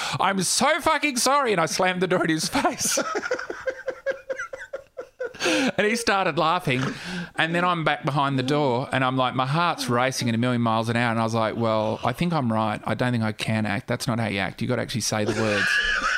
"I'm 0.18 0.42
so 0.42 0.80
fucking 0.80 1.16
sorry," 1.18 1.52
and 1.52 1.60
I 1.60 1.66
slammed 1.66 2.02
the 2.02 2.08
door 2.08 2.24
in 2.24 2.30
his 2.30 2.48
face. 2.48 2.98
and 5.46 5.86
he 5.86 5.94
started 5.94 6.36
laughing. 6.36 6.82
And 7.36 7.54
then 7.54 7.64
I'm 7.64 7.84
back 7.84 8.04
behind 8.04 8.36
the 8.36 8.42
door 8.42 8.88
and 8.90 9.04
I'm 9.04 9.16
like, 9.16 9.36
my 9.36 9.46
heart's 9.46 9.88
racing 9.88 10.28
at 10.28 10.34
a 10.34 10.38
million 10.38 10.60
miles 10.60 10.88
an 10.88 10.96
hour. 10.96 11.12
And 11.12 11.20
I 11.20 11.22
was 11.22 11.34
like, 11.34 11.54
well, 11.54 12.00
I 12.02 12.12
think 12.12 12.32
I'm 12.32 12.52
right. 12.52 12.80
I 12.84 12.94
don't 12.94 13.12
think 13.12 13.22
I 13.22 13.30
can 13.30 13.64
act. 13.64 13.86
That's 13.86 14.08
not 14.08 14.18
how 14.18 14.26
you 14.26 14.40
act. 14.40 14.60
You've 14.60 14.68
got 14.68 14.76
to 14.76 14.82
actually 14.82 15.02
say 15.02 15.24
the 15.24 15.40
words. 15.40 16.17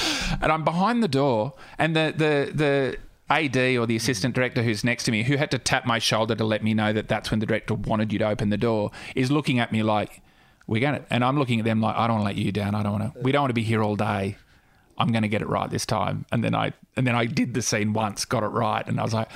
and 0.40 0.50
I'm 0.52 0.64
behind 0.64 1.02
the 1.02 1.08
door 1.08 1.54
and 1.78 1.94
the, 1.94 2.14
the, 2.16 2.52
the, 2.54 2.96
AD 3.30 3.56
or 3.56 3.86
the 3.86 3.94
assistant 3.94 4.34
director 4.34 4.60
who's 4.60 4.82
next 4.82 5.04
to 5.04 5.12
me, 5.12 5.22
who 5.22 5.36
had 5.36 5.52
to 5.52 5.58
tap 5.58 5.86
my 5.86 6.00
shoulder 6.00 6.34
to 6.34 6.44
let 6.44 6.64
me 6.64 6.74
know 6.74 6.92
that 6.92 7.06
that's 7.06 7.30
when 7.30 7.38
the 7.38 7.46
director 7.46 7.74
wanted 7.74 8.12
you 8.12 8.18
to 8.18 8.28
open 8.28 8.50
the 8.50 8.58
door, 8.58 8.90
is 9.14 9.30
looking 9.30 9.60
at 9.60 9.70
me 9.70 9.84
like, 9.84 10.20
we're 10.66 10.80
going 10.80 10.94
to, 10.94 11.04
and 11.10 11.24
I'm 11.24 11.38
looking 11.38 11.60
at 11.60 11.64
them 11.64 11.80
like, 11.80 11.94
I 11.96 12.08
don't 12.08 12.22
want 12.22 12.34
to 12.34 12.34
let 12.34 12.44
you 12.44 12.50
down. 12.50 12.74
I 12.74 12.82
don't 12.82 12.98
want 12.98 13.14
to, 13.14 13.20
we 13.20 13.30
don't 13.30 13.42
want 13.42 13.50
to 13.50 13.54
be 13.54 13.62
here 13.62 13.84
all 13.84 13.94
day. 13.94 14.36
I'm 14.98 15.12
going 15.12 15.22
to 15.22 15.28
get 15.28 15.42
it 15.42 15.48
right 15.48 15.70
this 15.70 15.86
time. 15.86 16.26
And 16.30 16.44
then 16.44 16.54
I 16.54 16.72
and 16.96 17.06
then 17.06 17.14
I 17.14 17.24
did 17.24 17.54
the 17.54 17.62
scene 17.62 17.92
once, 17.92 18.24
got 18.24 18.42
it 18.42 18.48
right, 18.48 18.86
and 18.86 19.00
I 19.00 19.02
was 19.02 19.14
like, 19.14 19.28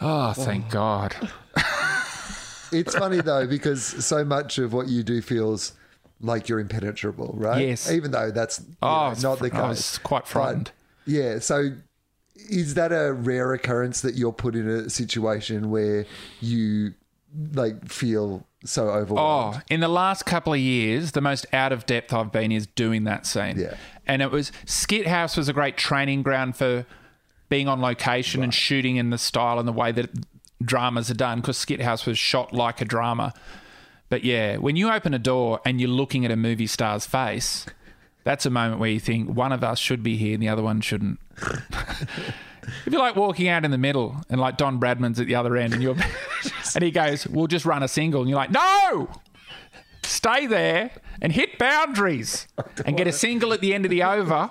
oh, 0.00 0.32
thank 0.32 0.66
oh. 0.66 0.70
God. 0.70 1.16
it's 2.72 2.94
funny 2.94 3.20
though 3.20 3.46
because 3.46 3.82
so 3.82 4.24
much 4.24 4.58
of 4.58 4.72
what 4.72 4.88
you 4.88 5.02
do 5.02 5.20
feels 5.20 5.72
like 6.20 6.48
you're 6.48 6.60
impenetrable, 6.60 7.34
right? 7.36 7.68
Yes. 7.68 7.90
Even 7.90 8.10
though 8.10 8.30
that's 8.30 8.62
oh, 8.82 9.14
know, 9.14 9.30
not 9.30 9.38
the 9.38 9.50
case. 9.50 9.58
I 9.58 9.68
was 9.68 9.98
quite 9.98 10.26
frightened. 10.26 10.72
But, 11.04 11.12
yeah. 11.12 11.38
So 11.38 11.70
is 12.34 12.74
that 12.74 12.92
a 12.92 13.12
rare 13.12 13.52
occurrence 13.52 14.00
that 14.00 14.14
you're 14.14 14.32
put 14.32 14.54
in 14.54 14.68
a 14.68 14.90
situation 14.90 15.70
where 15.70 16.06
you 16.40 16.94
like 17.52 17.88
feel 17.88 18.46
so 18.64 18.88
overwhelmed? 18.88 19.56
Oh, 19.56 19.60
in 19.70 19.80
the 19.80 19.88
last 19.88 20.24
couple 20.24 20.52
of 20.52 20.60
years, 20.60 21.12
the 21.12 21.20
most 21.20 21.46
out 21.52 21.72
of 21.72 21.86
depth 21.86 22.12
I've 22.12 22.32
been 22.32 22.52
is 22.52 22.66
doing 22.66 23.04
that 23.04 23.26
scene. 23.26 23.58
Yeah. 23.58 23.76
And 24.06 24.22
it 24.22 24.30
was 24.30 24.50
Skithouse 24.66 25.36
was 25.36 25.48
a 25.48 25.52
great 25.52 25.76
training 25.76 26.22
ground 26.22 26.56
for 26.56 26.86
being 27.48 27.68
on 27.68 27.80
location 27.80 28.40
right. 28.40 28.44
and 28.44 28.54
shooting 28.54 28.96
in 28.96 29.10
the 29.10 29.18
style 29.18 29.58
and 29.58 29.66
the 29.66 29.72
way 29.72 29.92
that 29.92 30.10
dramas 30.62 31.10
are 31.10 31.14
done 31.14 31.40
because 31.40 31.56
Skithouse 31.58 32.06
was 32.06 32.18
shot 32.18 32.52
like 32.52 32.80
a 32.80 32.84
drama. 32.84 33.32
But 34.08 34.24
yeah, 34.24 34.56
when 34.56 34.76
you 34.76 34.90
open 34.90 35.14
a 35.14 35.18
door 35.18 35.60
and 35.64 35.80
you're 35.80 35.90
looking 35.90 36.24
at 36.24 36.30
a 36.30 36.36
movie 36.36 36.66
star's 36.66 37.06
face, 37.06 37.66
that's 38.24 38.46
a 38.46 38.50
moment 38.50 38.80
where 38.80 38.90
you 38.90 39.00
think 39.00 39.30
one 39.30 39.52
of 39.52 39.62
us 39.62 39.78
should 39.78 40.02
be 40.02 40.16
here 40.16 40.34
and 40.34 40.42
the 40.42 40.48
other 40.48 40.62
one 40.62 40.80
shouldn't. 40.80 41.20
if 41.40 42.88
you're 42.90 43.00
like 43.00 43.16
walking 43.16 43.48
out 43.48 43.64
in 43.64 43.70
the 43.70 43.78
middle 43.78 44.16
and 44.30 44.40
like 44.40 44.56
Don 44.56 44.80
Bradman's 44.80 45.20
at 45.20 45.26
the 45.26 45.34
other 45.34 45.56
end 45.56 45.74
and 45.74 45.82
you're 45.82 45.96
and 46.74 46.84
he 46.84 46.90
goes, 46.90 47.26
We'll 47.26 47.46
just 47.46 47.64
run 47.64 47.82
a 47.82 47.88
single 47.88 48.20
and 48.20 48.30
you're 48.30 48.38
like, 48.38 48.50
No 48.50 49.08
Stay 50.02 50.46
there 50.46 50.90
and 51.20 51.32
hit 51.32 51.58
boundaries 51.58 52.48
and 52.86 52.96
get 52.96 53.06
a 53.06 53.12
single 53.12 53.52
at 53.52 53.60
the 53.60 53.74
end 53.74 53.84
of 53.84 53.90
the 53.90 54.02
over 54.02 54.50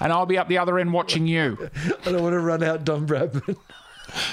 and 0.00 0.12
I'll 0.12 0.26
be 0.26 0.38
up 0.38 0.48
the 0.48 0.58
other 0.58 0.78
end 0.78 0.92
watching 0.92 1.26
you. 1.26 1.70
I 2.06 2.12
don't 2.12 2.22
want 2.22 2.34
to 2.34 2.38
run 2.38 2.62
out 2.62 2.84
Don 2.84 3.06
Bradman. 3.06 3.56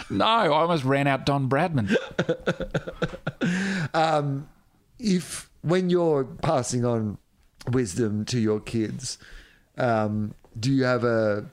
No, 0.10 0.26
I 0.26 0.48
almost 0.48 0.84
ran 0.84 1.08
out 1.08 1.26
Don 1.26 1.50
Bradman. 1.50 1.96
um, 3.94 4.48
if 5.00 5.50
when 5.62 5.90
you're 5.90 6.26
passing 6.26 6.86
on 6.86 7.18
wisdom 7.72 8.26
to 8.26 8.40
your 8.40 8.60
kids, 8.60 9.18
um, 9.78 10.34
do 10.60 10.72
you 10.72 10.84
have 10.84 11.04
a 11.04 11.46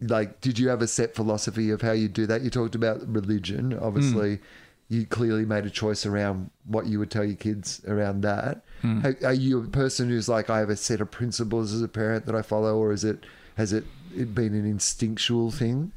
like? 0.00 0.40
Did 0.40 0.58
you 0.58 0.68
have 0.68 0.82
a 0.82 0.86
set 0.86 1.14
philosophy 1.14 1.70
of 1.70 1.82
how 1.82 1.92
you 1.92 2.08
do 2.08 2.26
that? 2.26 2.42
You 2.42 2.50
talked 2.50 2.74
about 2.74 3.06
religion, 3.06 3.78
obviously. 3.78 4.36
Mm. 4.36 4.40
You 4.88 5.06
clearly 5.06 5.46
made 5.46 5.64
a 5.64 5.70
choice 5.70 6.04
around 6.04 6.50
what 6.66 6.86
you 6.86 6.98
would 6.98 7.10
tell 7.10 7.24
your 7.24 7.36
kids 7.36 7.80
around 7.86 8.20
that. 8.20 8.62
Mm. 8.82 9.24
Are 9.24 9.32
you 9.32 9.60
a 9.60 9.66
person 9.66 10.10
who's 10.10 10.28
like, 10.28 10.50
I 10.50 10.58
have 10.58 10.68
a 10.68 10.76
set 10.76 11.00
of 11.00 11.10
principles 11.10 11.72
as 11.72 11.80
a 11.80 11.88
parent 11.88 12.26
that 12.26 12.34
I 12.34 12.42
follow, 12.42 12.76
or 12.76 12.92
is 12.92 13.02
it 13.02 13.24
has 13.56 13.72
it, 13.72 13.84
it 14.14 14.34
been 14.34 14.54
an 14.54 14.66
instinctual 14.66 15.50
thing? 15.50 15.92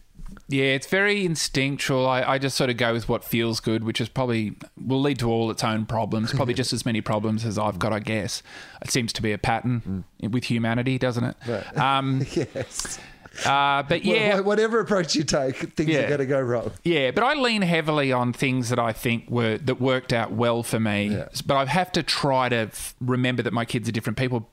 Yeah, 0.49 0.65
it's 0.65 0.87
very 0.87 1.25
instinctual. 1.25 2.07
I, 2.07 2.21
I, 2.21 2.37
just 2.37 2.55
sort 2.55 2.69
of 2.69 2.77
go 2.77 2.93
with 2.93 3.09
what 3.09 3.25
feels 3.25 3.59
good, 3.59 3.83
which 3.83 3.99
is 3.99 4.07
probably 4.07 4.55
will 4.77 5.01
lead 5.01 5.19
to 5.19 5.29
all 5.29 5.51
its 5.51 5.61
own 5.61 5.85
problems, 5.85 6.31
probably 6.31 6.53
just 6.55 6.71
as 6.71 6.85
many 6.85 7.01
problems 7.01 7.43
as 7.43 7.57
I've 7.57 7.79
got, 7.79 7.91
I 7.91 7.99
guess. 7.99 8.41
It 8.81 8.89
seems 8.89 9.11
to 9.13 9.21
be 9.21 9.33
a 9.33 9.37
pattern 9.37 10.05
mm. 10.21 10.31
with 10.31 10.45
humanity, 10.45 10.97
doesn't 10.97 11.23
it? 11.23 11.35
Right. 11.45 11.77
Um, 11.77 12.25
yes. 12.33 12.97
Uh, 13.45 13.83
but 13.83 14.03
yeah, 14.03 14.39
whatever 14.39 14.79
approach 14.79 15.15
you 15.15 15.23
take, 15.23 15.73
things 15.73 15.89
yeah. 15.89 15.99
are 15.99 16.07
going 16.07 16.19
to 16.19 16.25
go 16.25 16.41
wrong. 16.41 16.71
Yeah, 16.83 17.11
but 17.11 17.23
I 17.23 17.33
lean 17.35 17.61
heavily 17.61 18.11
on 18.11 18.33
things 18.33 18.69
that 18.69 18.79
I 18.79 18.93
think 18.93 19.29
were 19.29 19.57
that 19.59 19.79
worked 19.79 20.13
out 20.13 20.31
well 20.31 20.63
for 20.63 20.79
me. 20.79 21.09
Yeah. 21.09 21.27
But 21.45 21.57
I 21.57 21.65
have 21.65 21.91
to 21.93 22.03
try 22.03 22.49
to 22.49 22.55
f- 22.55 22.95
remember 22.99 23.43
that 23.43 23.53
my 23.53 23.65
kids 23.65 23.87
are 23.87 23.91
different 23.91 24.17
people. 24.17 24.49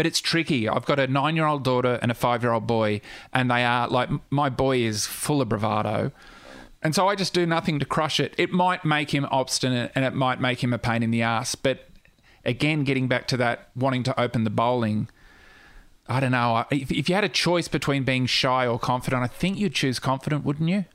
But 0.00 0.06
it's 0.06 0.20
tricky. 0.22 0.66
I've 0.66 0.86
got 0.86 0.98
a 0.98 1.06
nine-year-old 1.08 1.62
daughter 1.62 1.98
and 2.00 2.10
a 2.10 2.14
five-year-old 2.14 2.66
boy, 2.66 3.02
and 3.34 3.50
they 3.50 3.66
are 3.66 3.86
like 3.86 4.08
my 4.30 4.48
boy 4.48 4.78
is 4.78 5.04
full 5.04 5.42
of 5.42 5.50
bravado. 5.50 6.10
And 6.82 6.94
so 6.94 7.06
I 7.06 7.14
just 7.14 7.34
do 7.34 7.44
nothing 7.44 7.78
to 7.80 7.84
crush 7.84 8.18
it. 8.18 8.34
It 8.38 8.50
might 8.50 8.82
make 8.82 9.10
him 9.10 9.26
obstinate 9.30 9.92
and 9.94 10.02
it 10.06 10.14
might 10.14 10.40
make 10.40 10.64
him 10.64 10.72
a 10.72 10.78
pain 10.78 11.02
in 11.02 11.10
the 11.10 11.20
ass. 11.20 11.54
But 11.54 11.86
again, 12.46 12.82
getting 12.84 13.08
back 13.08 13.28
to 13.28 13.36
that 13.36 13.68
wanting 13.76 14.02
to 14.04 14.18
open 14.18 14.44
the 14.44 14.48
bowling, 14.48 15.10
I 16.08 16.18
don't 16.18 16.32
know. 16.32 16.64
If, 16.70 16.90
if 16.90 17.10
you 17.10 17.14
had 17.14 17.24
a 17.24 17.28
choice 17.28 17.68
between 17.68 18.04
being 18.04 18.24
shy 18.24 18.66
or 18.66 18.78
confident, 18.78 19.22
I 19.22 19.26
think 19.26 19.58
you'd 19.58 19.74
choose 19.74 19.98
confident, 19.98 20.46
wouldn't 20.46 20.70
you? 20.70 20.86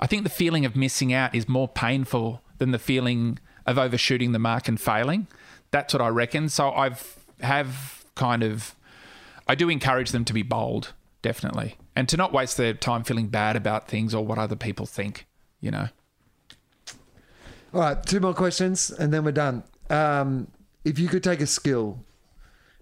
I 0.00 0.06
think 0.06 0.22
the 0.22 0.30
feeling 0.30 0.64
of 0.64 0.74
missing 0.74 1.12
out 1.12 1.34
is 1.34 1.50
more 1.50 1.68
painful 1.68 2.40
than 2.56 2.70
the 2.70 2.78
feeling 2.78 3.40
of 3.66 3.76
overshooting 3.76 4.32
the 4.32 4.38
mark 4.38 4.68
and 4.68 4.80
failing. 4.80 5.26
That's 5.70 5.92
what 5.92 6.00
I 6.00 6.08
reckon. 6.08 6.48
So 6.48 6.70
I've 6.70 7.18
have 7.40 7.97
kind 8.18 8.42
of 8.42 8.74
I 9.46 9.54
do 9.54 9.70
encourage 9.70 10.10
them 10.10 10.26
to 10.26 10.34
be 10.34 10.42
bold, 10.42 10.92
definitely. 11.22 11.78
And 11.96 12.06
to 12.10 12.18
not 12.18 12.32
waste 12.32 12.58
their 12.58 12.74
time 12.74 13.02
feeling 13.02 13.28
bad 13.28 13.56
about 13.56 13.88
things 13.88 14.14
or 14.14 14.24
what 14.24 14.38
other 14.38 14.56
people 14.56 14.84
think, 14.84 15.26
you 15.60 15.70
know. 15.70 15.88
All 17.72 17.80
right, 17.80 18.02
two 18.04 18.20
more 18.20 18.34
questions 18.34 18.90
and 18.90 19.12
then 19.12 19.24
we're 19.24 19.32
done. 19.32 19.62
Um, 19.88 20.48
if 20.84 20.98
you 20.98 21.08
could 21.08 21.24
take 21.24 21.40
a 21.40 21.46
skill 21.46 22.04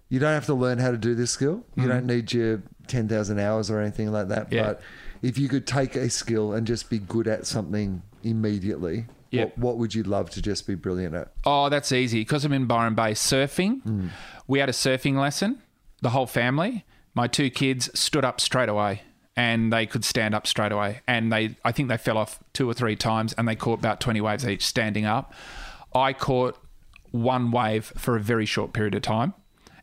you 0.09 0.19
don't 0.19 0.33
have 0.33 0.45
to 0.45 0.53
learn 0.53 0.77
how 0.77 0.91
to 0.91 0.97
do 0.97 1.15
this 1.15 1.31
skill. 1.31 1.63
You 1.75 1.83
mm-hmm. 1.83 1.89
don't 1.89 2.05
need 2.05 2.31
your 2.31 2.63
10,000 2.87 3.39
hours 3.39 3.69
or 3.69 3.81
anything 3.81 4.11
like 4.11 4.29
that. 4.29 4.51
Yeah. 4.51 4.63
But 4.63 4.81
if 5.21 5.37
you 5.37 5.49
could 5.49 5.67
take 5.67 5.95
a 5.95 6.09
skill 6.09 6.53
and 6.53 6.65
just 6.65 6.89
be 6.89 6.99
good 6.99 7.27
at 7.27 7.45
something 7.45 8.01
immediately, 8.23 9.05
yep. 9.31 9.57
what, 9.57 9.57
what 9.57 9.77
would 9.77 9.95
you 9.95 10.03
love 10.03 10.29
to 10.31 10.41
just 10.41 10.67
be 10.67 10.75
brilliant 10.75 11.15
at? 11.15 11.31
Oh, 11.45 11.69
that's 11.69 11.91
easy. 11.91 12.21
Because 12.21 12.45
I'm 12.45 12.53
in 12.53 12.65
Byron 12.65 12.95
Bay 12.95 13.11
surfing, 13.11 13.83
mm. 13.83 14.09
we 14.47 14.59
had 14.59 14.69
a 14.69 14.73
surfing 14.73 15.19
lesson, 15.19 15.61
the 16.01 16.09
whole 16.09 16.27
family. 16.27 16.85
My 17.13 17.27
two 17.27 17.49
kids 17.49 17.89
stood 17.99 18.23
up 18.23 18.39
straight 18.39 18.69
away 18.69 19.01
and 19.35 19.71
they 19.71 19.85
could 19.85 20.03
stand 20.03 20.35
up 20.35 20.47
straight 20.47 20.71
away. 20.71 21.01
And 21.07 21.31
they, 21.31 21.57
I 21.63 21.71
think 21.71 21.89
they 21.89 21.97
fell 21.97 22.17
off 22.17 22.39
two 22.53 22.69
or 22.69 22.73
three 22.73 22.95
times 22.95 23.33
and 23.37 23.47
they 23.47 23.55
caught 23.55 23.79
about 23.79 23.99
20 23.99 24.21
waves 24.21 24.47
each 24.47 24.65
standing 24.65 25.05
up. 25.05 25.33
I 25.93 26.13
caught 26.13 26.57
one 27.11 27.51
wave 27.51 27.93
for 27.97 28.15
a 28.15 28.19
very 28.19 28.45
short 28.45 28.73
period 28.73 28.93
of 28.95 29.01
time 29.01 29.33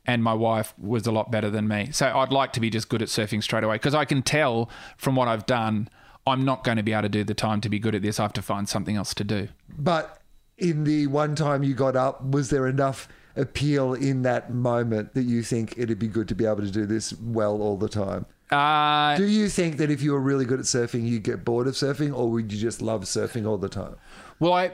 and 0.07 0.23
my 0.23 0.35
wife 0.35 0.75
was 0.79 1.07
a 1.07 1.13
lot 1.13 1.31
better 1.31 1.51
than 1.51 1.67
me. 1.67 1.89
So 1.93 2.07
I'd 2.07 2.33
like 2.33 2.53
to 2.55 2.61
be 2.61 2.71
just 2.71 2.89
good 2.89 3.03
at 3.03 3.09
surfing 3.09 3.43
straight 3.43 3.65
away 3.65 3.77
because 3.77 3.95
I 3.95 4.05
can 4.05 4.23
tell 4.23 4.69
from 4.97 5.17
what 5.17 5.29
I've 5.29 5.47
done, 5.47 5.89
I'm 6.27 6.45
not 6.45 6.65
going 6.65 6.77
to 6.77 6.83
be 6.83 6.93
able 6.93 7.03
to 7.03 7.09
do 7.09 7.25
the 7.25 7.35
time 7.35 7.61
to 7.63 7.69
be 7.69 7.79
good 7.79 7.95
at 7.95 8.03
this. 8.03 8.19
I 8.19 8.23
have 8.23 8.33
to 8.35 8.43
find 8.43 8.69
something 8.69 8.97
else 8.97 9.15
to 9.15 9.25
do. 9.25 9.49
But 9.79 10.21
in 10.59 10.85
the 10.85 11.07
one 11.09 11.35
time 11.35 11.63
you 11.63 11.75
got 11.75 11.97
up, 11.97 12.25
was 12.25 12.51
there 12.51 12.67
enough 12.67 13.09
appeal 13.37 13.95
in 13.95 14.23
that 14.23 14.53
moment 14.53 15.15
that 15.15 15.25
you 15.25 15.43
think 15.43 15.75
it'd 15.77 15.99
be 15.99 16.07
good 16.07 16.29
to 16.29 16.35
be 16.35 16.47
able 16.47 16.63
to 16.63 16.71
do 16.71 16.87
this 16.87 17.13
well 17.13 17.61
all 17.61 17.77
the 17.77 17.89
time? 17.89 18.27
Uh, 18.51 19.17
do 19.17 19.25
you 19.25 19.49
think 19.49 19.79
that 19.79 19.91
if 19.91 20.03
you 20.03 20.13
were 20.13 20.21
really 20.21 20.45
good 20.45 20.61
at 20.61 20.67
surfing, 20.67 21.07
you'd 21.07 21.25
get 21.25 21.45
bored 21.45 21.67
of 21.67 21.75
surfing, 21.75 22.17
or 22.17 22.31
would 22.31 22.53
you 22.53 22.59
just 22.59 22.81
love 22.81 23.03
surfing 23.03 23.47
all 23.47 23.59
the 23.59 23.69
time? 23.69 23.97
Well, 24.39 24.53
I 24.53 24.73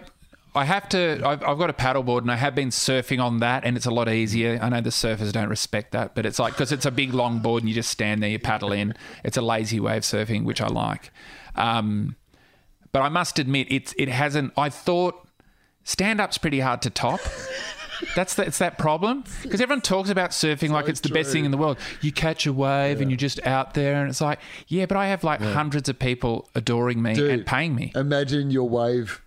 I 0.55 0.65
have 0.65 0.89
to. 0.91 1.23
I've, 1.25 1.43
I've, 1.45 1.59
got 1.59 1.71
a 1.71 1.73
paddleboard 1.73 2.23
and 2.23 2.31
I 2.31 2.37
have 2.37 2.55
been 2.55 2.71
surfing 2.71 3.23
on 3.23 3.39
that, 3.39 3.65
and 3.65 3.77
it's 3.77 3.87
a 3.87 3.91
lot 3.91 4.09
easier. 4.09 4.59
I 4.61 4.69
know 4.69 4.81
the 4.81 4.91
surfers 4.91 5.33
don't 5.33 5.49
respect 5.49 5.93
that, 5.93 6.15
but 6.15 6.27
it's 6.27 6.39
like 6.39 6.55
because 6.55 6.73
it's 6.73 6.87
a 6.87 6.91
big 6.91 7.15
long 7.15 7.39
board 7.39 7.63
and 7.63 7.69
you 7.69 7.75
just 7.75 7.91
stand 7.91 8.23
there, 8.23 8.31
you 8.31 8.39
paddle 8.39 8.73
in. 8.73 8.95
It's 9.23 9.37
a 9.37 9.43
lazy 9.43 9.79
way 9.79 9.97
of 9.97 10.03
surfing, 10.03 10.45
which 10.45 10.61
I 10.61 10.67
like. 10.67 11.13
Um, 11.55 12.17
but 12.93 13.03
I 13.03 13.09
must 13.09 13.39
admit, 13.39 13.69
it's 13.71 13.95
it 13.97 14.09
hasn't. 14.09 14.53
I 14.57 14.69
thought 14.69 15.27
stand 15.85 16.21
up's 16.21 16.39
pretty 16.39 16.61
hard 16.61 16.83
to 16.83 16.91
top. 16.91 17.21
That's 18.17 18.35
the, 18.35 18.47
it's 18.47 18.59
that 18.59 18.79
problem 18.79 19.25
because 19.43 19.61
everyone 19.61 19.83
talks 19.83 20.09
about 20.09 20.31
surfing 20.31 20.71
like 20.71 20.89
it's 20.89 21.01
the 21.01 21.11
best 21.11 21.33
thing 21.33 21.45
in 21.45 21.51
the 21.51 21.59
world. 21.59 21.79
You 22.01 22.13
catch 22.13 22.47
a 22.47 22.53
wave 22.53 23.01
and 23.01 23.11
you're 23.11 23.19
just 23.19 23.45
out 23.47 23.75
there, 23.75 24.01
and 24.01 24.09
it's 24.09 24.23
like, 24.23 24.41
yeah, 24.69 24.87
but 24.87 24.97
I 24.97 25.09
have 25.09 25.23
like 25.23 25.41
hundreds 25.41 25.89
of 25.89 25.99
people 25.99 26.49
adoring 26.55 27.03
me 27.03 27.15
Dude. 27.15 27.31
and 27.31 27.47
paying 27.47 27.75
me. 27.75 27.93
Imagine 27.95 28.51
your 28.51 28.69
wave 28.69 29.21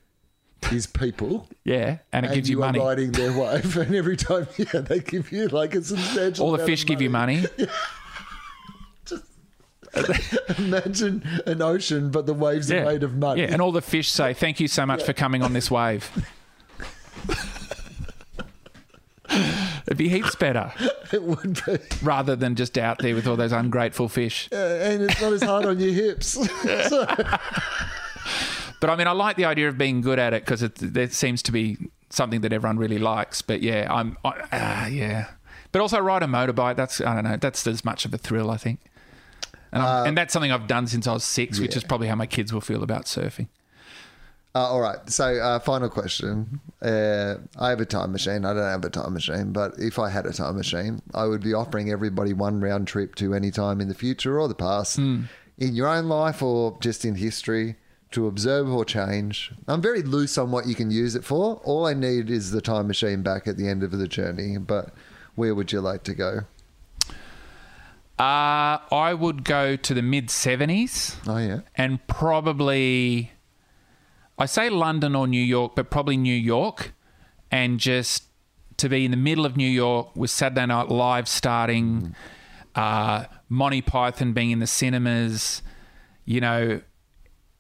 is 0.72 0.88
people. 0.88 1.48
Yeah, 1.64 2.00
and 2.12 2.26
it 2.26 2.30
and 2.30 2.36
gives 2.36 2.50
you, 2.50 2.58
you 2.58 2.62
money. 2.62 2.80
are 2.80 2.88
riding 2.88 3.12
their 3.12 3.32
wave, 3.38 3.78
and 3.78 3.96
every 3.96 4.18
time 4.18 4.48
yeah, 4.58 4.82
they 4.82 5.00
give 5.00 5.32
you 5.32 5.48
like 5.50 5.76
a 5.76 5.84
substantial. 5.84 6.46
All 6.46 6.52
the 6.52 6.66
fish 6.66 6.86
give 6.86 7.02
you 7.02 7.10
money. 7.10 7.46
Imagine 10.58 11.24
an 11.46 11.62
ocean, 11.62 12.10
but 12.12 12.26
the 12.26 12.34
waves 12.34 12.70
Yeah. 12.70 12.82
are 12.82 12.86
made 12.86 13.04
of 13.04 13.16
mud. 13.16 13.38
Yeah, 13.38 13.46
and 13.46 13.62
all 13.62 13.72
the 13.72 13.82
fish 13.82 14.10
say, 14.12 14.34
"Thank 14.44 14.60
you 14.60 14.68
so 14.68 14.86
much 14.86 15.04
for 15.04 15.14
coming 15.14 15.42
on 15.44 15.54
this 15.54 15.70
wave." 15.72 16.10
It'd 19.86 19.98
be 19.98 20.10
heaps 20.10 20.36
better 20.36 20.72
it 21.12 21.24
would 21.24 21.62
be, 21.66 21.78
rather 22.04 22.36
than 22.36 22.56
just 22.56 22.78
out 22.78 23.00
there 23.00 23.16
with 23.16 23.26
all 23.28 23.36
those 23.36 23.52
ungrateful 23.52 24.08
fish. 24.10 24.48
Uh, 24.52 24.56
and 24.56 25.04
it's 25.04 25.20
not 25.22 25.34
as 25.34 25.42
hard 25.42 25.66
on 25.66 25.80
your 25.80 25.94
hips. 25.94 26.28
So- 26.90 27.06
But 28.80 28.90
I 28.90 28.96
mean, 28.98 29.08
I 29.08 29.12
like 29.12 29.38
the 29.38 29.46
idea 29.46 29.70
of 29.70 29.78
being 29.78 30.02
good 30.02 30.20
at 30.20 30.34
it 30.34 30.44
because 30.44 30.62
it 30.62 30.76
there 30.76 31.10
seems 31.10 31.42
to 31.44 31.52
be 31.54 31.78
something 32.10 32.42
that 32.42 32.52
everyone 32.52 32.78
really 32.78 33.00
likes. 33.00 33.42
But 33.42 33.62
yeah, 33.62 33.88
I'm 33.90 34.18
I, 34.26 34.30
uh, 34.52 34.88
yeah. 34.88 35.28
But 35.72 35.82
also 35.82 36.00
ride 36.00 36.22
a 36.22 36.26
motorbike. 36.28 36.76
That's 36.76 37.00
I 37.00 37.16
don't 37.16 37.24
know. 37.24 37.38
That's 37.38 37.66
as 37.66 37.86
much 37.86 38.04
of 38.06 38.14
a 38.14 38.18
thrill, 38.18 38.52
I 38.52 38.58
think. 38.58 38.82
And, 39.74 39.82
I'm, 39.82 40.08
and 40.08 40.18
that's 40.18 40.32
something 40.32 40.52
I've 40.52 40.68
done 40.68 40.88
since 40.88 41.08
I 41.08 41.14
was 41.14 41.24
six, 41.24 41.60
which 41.60 41.76
is 41.76 41.84
probably 41.84 42.08
how 42.08 42.16
my 42.16 42.28
kids 42.28 42.54
will 42.54 42.62
feel 42.62 42.84
about 42.84 43.06
surfing. 43.06 43.48
Uh, 44.56 44.60
all 44.60 44.82
right. 44.82 45.10
So, 45.10 45.26
uh, 45.26 45.58
final 45.60 45.90
question. 45.90 46.60
Uh, 46.80 47.38
I 47.60 47.70
have 47.72 47.82
a 47.82 47.86
time 47.86 48.12
machine. 48.12 48.46
I 48.46 48.54
don't 48.54 48.70
have 48.70 48.86
a 48.86 48.90
time 48.92 49.14
machine, 49.14 49.52
but 49.52 49.74
if 49.80 49.98
I 49.98 50.10
had 50.12 50.28
a 50.28 50.32
time 50.32 50.58
machine, 50.58 51.02
I 51.16 51.26
would 51.26 51.42
be 51.42 51.56
offering 51.56 51.90
everybody 51.90 52.34
one 52.34 52.62
round 52.62 52.88
trip 52.88 53.16
to 53.16 53.34
any 53.34 53.50
time 53.50 53.82
in 53.82 53.88
the 53.88 53.96
future 53.96 54.40
or 54.40 54.48
the 54.48 54.54
past, 54.54 55.00
in 55.00 55.28
your 55.58 55.88
own 55.88 56.08
life 56.08 56.44
or 56.44 56.78
just 56.82 57.04
in 57.04 57.16
history, 57.16 57.78
to 58.12 58.28
observe 58.28 58.70
or 58.72 58.86
change. 58.86 59.52
I'm 59.68 59.82
very 59.82 60.04
loose 60.04 60.38
on 60.38 60.52
what 60.52 60.68
you 60.68 60.76
can 60.76 60.92
use 60.92 61.16
it 61.16 61.24
for. 61.24 61.56
All 61.64 61.88
I 61.88 61.96
need 61.96 62.30
is 62.30 62.52
the 62.52 62.62
time 62.62 62.86
machine 62.88 63.24
back 63.24 63.48
at 63.48 63.58
the 63.58 63.68
end 63.68 63.82
of 63.82 63.90
the 63.90 64.08
journey. 64.08 64.60
But 64.60 64.94
where 65.34 65.56
would 65.56 65.72
you 65.72 65.82
like 65.82 66.04
to 66.04 66.14
go? 66.14 66.42
Uh, 68.20 68.78
I 68.92 69.16
would 69.18 69.44
go 69.44 69.76
to 69.76 69.94
the 69.94 70.02
mid 70.02 70.30
seventies. 70.30 71.18
Oh 71.28 71.38
yeah. 71.38 71.62
and 71.76 72.06
probably 72.08 73.32
I 74.38 74.46
say 74.46 74.70
London 74.70 75.16
or 75.16 75.28
New 75.28 75.42
York, 75.42 75.74
but 75.76 75.90
probably 75.90 76.18
New 76.18 76.36
York, 76.36 76.94
and 77.52 77.80
just 77.80 78.26
to 78.78 78.90
be 78.90 79.06
in 79.06 79.12
the 79.12 79.18
middle 79.18 79.46
of 79.46 79.56
New 79.58 79.70
York 79.70 80.16
with 80.16 80.30
Saturday 80.30 80.66
Night 80.66 80.90
Live 80.90 81.28
starting, 81.28 82.16
uh, 82.76 83.26
Monty 83.50 83.82
Python 83.82 84.34
being 84.34 84.52
in 84.52 84.60
the 84.60 84.68
cinemas, 84.68 85.62
you 86.26 86.42
know, 86.42 86.82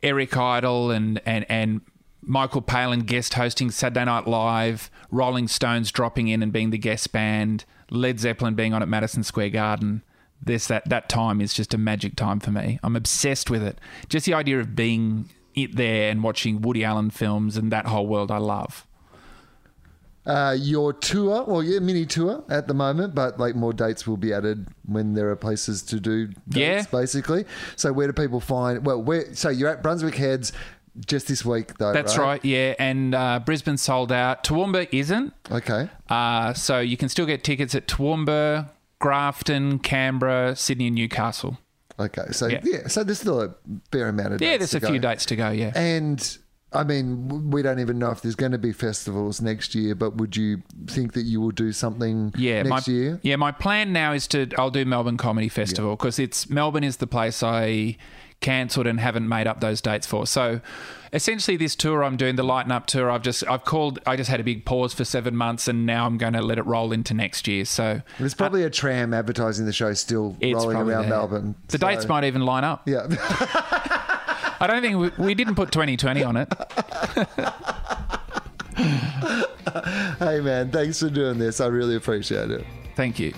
Eric 0.02 0.36
Idle 0.36 0.92
and 0.92 1.22
and 1.26 1.46
and 1.50 1.82
Michael 2.22 2.62
Palin 2.62 3.02
guest 3.02 3.34
hosting 3.34 3.70
Saturday 3.70 4.06
Night 4.06 4.28
Live, 4.28 4.90
Rolling 5.12 5.48
Stones 5.48 5.92
dropping 5.92 6.28
in 6.28 6.42
and 6.42 6.52
being 6.54 6.70
the 6.70 6.78
guest 6.78 7.12
band, 7.12 7.66
Led 7.90 8.20
Zeppelin 8.20 8.56
being 8.56 8.74
on 8.74 8.82
at 8.82 8.88
Madison 8.88 9.24
Square 9.24 9.50
Garden. 9.50 10.04
This 10.46 10.68
that 10.68 10.88
that 10.90 11.08
time 11.10 11.40
is 11.42 11.54
just 11.54 11.74
a 11.74 11.78
magic 11.78 12.16
time 12.16 12.40
for 12.40 12.52
me. 12.52 12.80
I'm 12.84 12.96
obsessed 12.96 13.50
with 13.50 13.64
it. 13.64 13.80
Just 14.10 14.26
the 14.26 14.34
idea 14.34 14.60
of 14.60 14.76
being 14.76 15.30
it 15.56 15.76
there 15.76 16.10
and 16.10 16.24
watching 16.24 16.62
Woody 16.62 16.84
Allen 16.84 17.10
films 17.12 17.56
and 17.58 17.72
that 17.72 17.86
whole 17.86 18.08
world 18.08 18.32
I 18.32 18.38
love. 18.38 18.86
Uh, 20.26 20.56
your 20.58 20.94
tour, 20.94 21.44
well, 21.46 21.62
yeah, 21.62 21.80
mini 21.80 22.06
tour 22.06 22.44
at 22.50 22.66
the 22.68 22.74
moment, 22.74 23.14
but 23.14 23.38
like 23.38 23.56
more 23.56 23.74
dates 23.74 24.08
will 24.08 24.16
be 24.16 24.32
added 24.34 24.68
when 24.86 25.14
there 25.14 25.30
are 25.30 25.36
places 25.36 25.82
to 25.84 26.00
do 26.00 26.28
dates, 26.28 26.38
Yeah. 26.58 26.86
basically. 26.92 27.44
So 27.76 27.92
where 27.92 28.08
do 28.08 28.14
people 28.14 28.40
find? 28.40 28.86
Well, 28.86 29.02
where? 29.04 29.36
So 29.36 29.50
you're 29.50 29.68
at 29.70 29.84
Brunswick 29.84 30.16
Heads 30.16 30.54
just 31.06 31.28
this 31.28 31.44
week, 31.44 31.78
though. 31.78 31.92
That's 31.92 32.18
right, 32.18 32.44
yeah. 32.46 32.74
And 32.80 33.14
uh, 33.14 33.42
Brisbane 33.46 33.76
sold 33.76 34.14
out. 34.14 34.46
Toowoomba 34.46 34.88
isn't. 34.94 35.34
Okay. 35.52 35.90
Uh, 36.08 36.54
so 36.54 36.80
you 36.80 36.96
can 36.96 37.10
still 37.10 37.26
get 37.26 37.44
tickets 37.44 37.76
at 37.76 37.88
Toowoomba, 37.88 38.70
Grafton, 39.04 39.80
Canberra, 39.80 40.56
Sydney, 40.56 40.88
and 40.88 40.96
Newcastle. 40.96 41.58
Okay. 42.00 42.28
So 42.32 42.48
yeah. 42.48 42.62
Yeah. 42.64 42.88
so 42.88 43.04
there's 43.04 43.20
still 43.20 43.42
a 43.42 43.54
fair 43.92 44.08
amount 44.08 44.34
of 44.34 44.42
Yeah, 44.42 44.58
dates 44.58 44.72
there's 44.72 44.82
a 44.82 44.88
few 44.88 44.98
dates 44.98 45.26
to 45.26 45.36
go. 45.36 45.50
Yeah. 45.50 45.74
And 45.76 46.38
I 46.72 46.86
mean, 46.86 47.52
we 47.52 47.62
don't 47.62 47.80
even 47.80 48.00
know 48.00 48.12
if 48.12 48.22
there's 48.22 48.36
going 48.36 48.54
to 48.54 48.58
be 48.58 48.72
festivals 48.72 49.42
next 49.42 49.76
year, 49.76 49.94
but 49.94 50.16
would 50.16 50.38
you 50.38 50.64
think 50.88 51.12
that 51.14 51.24
you 51.24 51.42
will 51.42 51.52
do 51.52 51.74
something 51.74 52.34
Yeah, 52.38 52.64
next 52.64 52.88
my, 52.88 52.94
year? 52.94 53.20
Yeah, 53.24 53.36
my 53.36 53.52
plan 53.52 53.92
now 53.92 54.14
is 54.14 54.26
to 54.30 54.48
I'll 54.58 54.72
do 54.72 54.86
Melbourne 54.86 55.18
Comedy 55.18 55.50
Festival 55.50 55.98
because 55.98 56.18
it's 56.18 56.50
Melbourne 56.50 56.86
is 56.86 56.98
the 56.98 57.08
place 57.08 57.44
I 57.44 57.98
cancelled 58.40 58.88
and 58.88 59.02
haven't 59.02 59.28
made 59.28 59.48
up 59.48 59.60
those 59.60 59.82
dates 59.82 60.08
for. 60.08 60.26
So 60.26 60.62
essentially 61.14 61.56
this 61.56 61.76
tour 61.76 62.04
I'm 62.04 62.18
doing 62.18 62.36
the 62.36 62.44
Lighten 62.44 62.72
Up 62.72 62.88
tour 62.88 63.10
I've 63.10 63.22
just 63.22 63.48
I've 63.48 63.64
called 63.64 64.00
I 64.06 64.16
just 64.18 64.30
had 64.30 64.40
a 64.40 64.44
big 64.44 64.66
pause 64.66 64.94
for 64.94 65.06
7 65.06 65.36
months 65.36 65.68
and 65.68 65.86
now 65.86 66.06
I'm 66.06 66.18
going 66.18 66.34
to 66.34 66.42
let 66.42 66.58
it 66.58 66.66
roll 66.66 66.92
into 66.92 67.14
next 67.14 67.48
year. 67.48 67.66
So 67.66 68.02
There's 68.20 68.34
probably 68.34 68.64
a 68.64 68.70
tram 68.70 69.14
advertising 69.14 69.66
the 69.66 69.74
show 69.74 69.94
still 69.94 70.36
rolling 70.42 70.78
around 70.78 71.04
there. 71.04 71.10
Melbourne. 71.10 71.56
The 71.70 71.78
So- 71.78 71.88
dates 71.88 72.08
might 72.08 72.24
even 72.26 72.44
line 72.44 72.64
up. 72.64 72.88
Yeah. 72.88 73.08
I 74.60 74.68
don't 74.68 74.82
think 74.82 75.18
we, 75.18 75.26
we 75.26 75.34
didn't 75.34 75.56
put 75.56 75.72
2020 75.72 76.24
on 76.24 76.38
it. 76.38 76.54
hey, 80.20 80.40
man, 80.40 80.72
thanks 80.72 81.00
for 81.00 81.10
doing 81.10 81.38
this. 81.38 81.60
I 81.60 81.68
really 81.68 81.96
appreciate 81.96 82.52
it. 82.52 82.66
Thank 82.96 83.20
you. 83.20 83.34